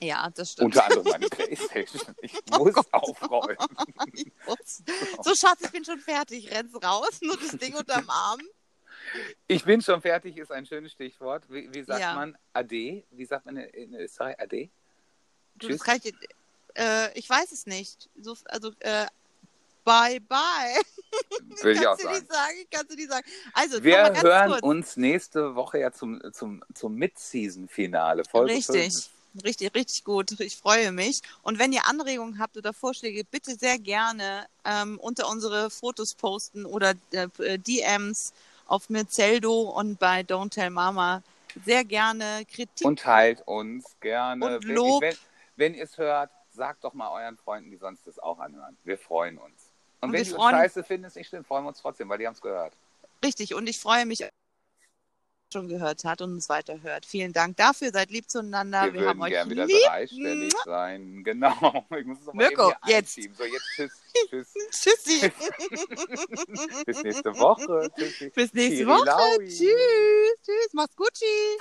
Ja, 0.01 0.31
das 0.35 0.53
stimmt. 0.53 0.67
Unter 0.75 0.85
anderem 0.85 1.05
meine 1.05 1.29
Playstation. 1.29 2.15
Ich 2.23 2.33
muss 2.51 2.75
aufräumen. 2.93 3.57
Ups. 4.47 4.83
so, 5.23 5.35
Schatz, 5.35 5.61
ich 5.63 5.71
bin 5.71 5.85
schon 5.85 5.99
fertig. 5.99 6.51
Rennst 6.51 6.83
raus, 6.83 7.19
nur 7.21 7.37
das 7.37 7.57
Ding 7.59 7.75
unterm 7.75 8.09
Arm. 8.09 8.41
Ich 9.47 9.65
bin 9.65 9.83
schon 9.83 10.01
fertig, 10.01 10.37
ist 10.37 10.51
ein 10.53 10.65
schönes 10.67 10.93
Stichwort. 10.93 11.45
Wie, 11.51 11.73
wie 11.75 11.83
sagt 11.83 12.01
Ja. 12.01 12.15
man 12.15 12.37
Ade? 12.55 13.05
Wie 13.11 13.25
sagt 13.25 13.45
man 13.47 13.57
in, 13.59 13.93
in 13.93 13.95
Österreich 13.95 14.41
Ade? 14.41 14.69
Du, 15.57 15.69
Tschüss. 15.69 15.81
Äh, 16.77 17.19
ich 17.19 17.29
weiß 17.29 17.53
es 17.53 17.67
nicht. 17.67 18.09
So, 18.21 18.37
also, 18.47 18.73
äh, 18.81 19.07
bye, 19.85 20.21
bye. 20.21 20.37
Würde 21.63 21.73
ich 21.73 21.87
auch 21.87 21.97
Kannst 21.97 22.03
du 22.03 22.07
sagen. 22.09 22.19
nicht 22.19 22.33
sagen? 22.33 22.57
Kannst 22.71 22.91
du 22.93 22.95
nicht 22.97 23.11
sagen. 23.11 23.27
Also, 23.55 23.83
Wir 23.85 24.23
hören 24.23 24.51
kurz. 24.51 24.63
uns 24.63 24.97
nächste 24.97 25.55
Woche 25.55 25.79
ja 25.81 25.93
zum, 25.93 26.21
zum, 26.33 26.63
zum 26.75 26.95
Mid-Season-Finale. 26.97 28.23
Richtig. 28.35 28.67
fünf. 28.93 29.09
Richtig, 29.45 29.75
richtig 29.75 30.05
gut. 30.05 30.41
Ich 30.41 30.57
freue 30.57 30.93
mich. 30.93 31.21
Und 31.43 31.59
wenn 31.59 31.71
ihr 31.73 31.87
Anregungen 31.87 32.39
habt 32.39 32.57
oder 32.57 32.73
Vorschläge, 32.73 33.23
bitte 33.25 33.55
sehr 33.55 33.79
gerne 33.79 34.47
ähm, 34.65 34.99
unter 34.99 35.29
unsere 35.29 35.69
Fotos 35.69 36.15
posten 36.15 36.65
oder 36.65 36.95
äh, 37.11 37.59
DMs 37.59 38.33
auf 38.67 38.89
Mirzeldo 38.89 39.61
und 39.61 39.99
bei 39.99 40.21
Don't 40.23 40.51
Tell 40.51 40.71
Mama. 40.71 41.23
Sehr 41.67 41.85
gerne 41.85 42.47
Kritik. 42.51 42.87
Und 42.87 43.01
teilt 43.01 43.43
uns 43.47 43.85
gerne. 44.01 44.43
Und 44.45 44.65
Wenn- 44.67 44.75
Lob. 44.75 45.03
Wenn, 45.03 45.17
wenn 45.57 45.75
ihr 45.75 45.85
es 45.85 45.99
hört, 45.99 46.31
sagt 46.57 46.83
doch 46.85 46.95
mal 46.95 47.11
euren 47.11 47.37
Freunden, 47.37 47.71
die 47.71 47.77
sonst 47.77 48.07
das 48.07 48.19
auch 48.19 48.39
anhören. 48.41 48.77
Wir 48.85 48.99
freuen 48.99 49.39
uns. 49.39 49.71
Und, 50.01 50.09
Und 50.09 50.13
wenn 50.13 50.25
die 50.25 50.31
uns 50.31 50.37
freuen- 50.41 50.55
scheiße 50.57 50.83
finden, 50.85 51.07
ist 51.07 51.17
nicht 51.17 51.29
schlimm, 51.29 51.45
freuen 51.45 51.65
wir 51.65 51.69
uns 51.69 51.81
trotzdem, 51.81 52.09
weil 52.09 52.19
die 52.19 52.27
haben 52.27 52.35
es 52.35 52.41
gehört. 52.41 52.75
Richtig. 53.25 53.55
Und 53.55 53.67
ich 53.69 53.79
freue 53.79 54.05
mich, 54.07 54.27
schon 55.53 55.69
gehört 55.69 56.05
hat 56.05 56.21
und 56.23 56.33
uns 56.33 56.49
weiterhört. 56.49 57.07
Vielen 57.07 57.33
Dank 57.33 57.57
dafür. 57.57 57.93
Seid 57.93 58.11
lieb 58.11 58.29
zueinander. 58.29 58.93
Wir, 58.93 59.01
Wir, 59.01 59.09
haben 59.09 59.23
euch 59.23 59.31
gern 59.31 59.49
wieder 59.49 59.65
lieb. 59.67 59.77
dreistellig 59.87 60.53
sein. 60.65 61.23
Genau. 61.25 61.87
Ich 61.99 62.05
muss 62.05 62.19
es 62.21 62.27
noch 62.27 62.35
mal 62.35 62.49
Mirko, 62.49 62.73
jetzt. 62.87 63.15
So, 63.15 63.45
jetzt 63.45 63.65
tschüss. 63.77 63.93
Tschüss. 64.31 64.55
Tschüssi. 64.73 65.31
Bis 66.85 67.03
nächste 67.03 67.39
Woche. 67.39 67.91
Tschüssi. 67.97 68.31
Bis 68.31 68.53
nächste. 68.55 68.87
Woche. 68.87 69.39
Tschüss. 69.45 70.43
Tschüss. 70.45 70.73
Macht's 70.73 70.97
gut. 70.97 71.13
Tschüss. 71.15 71.59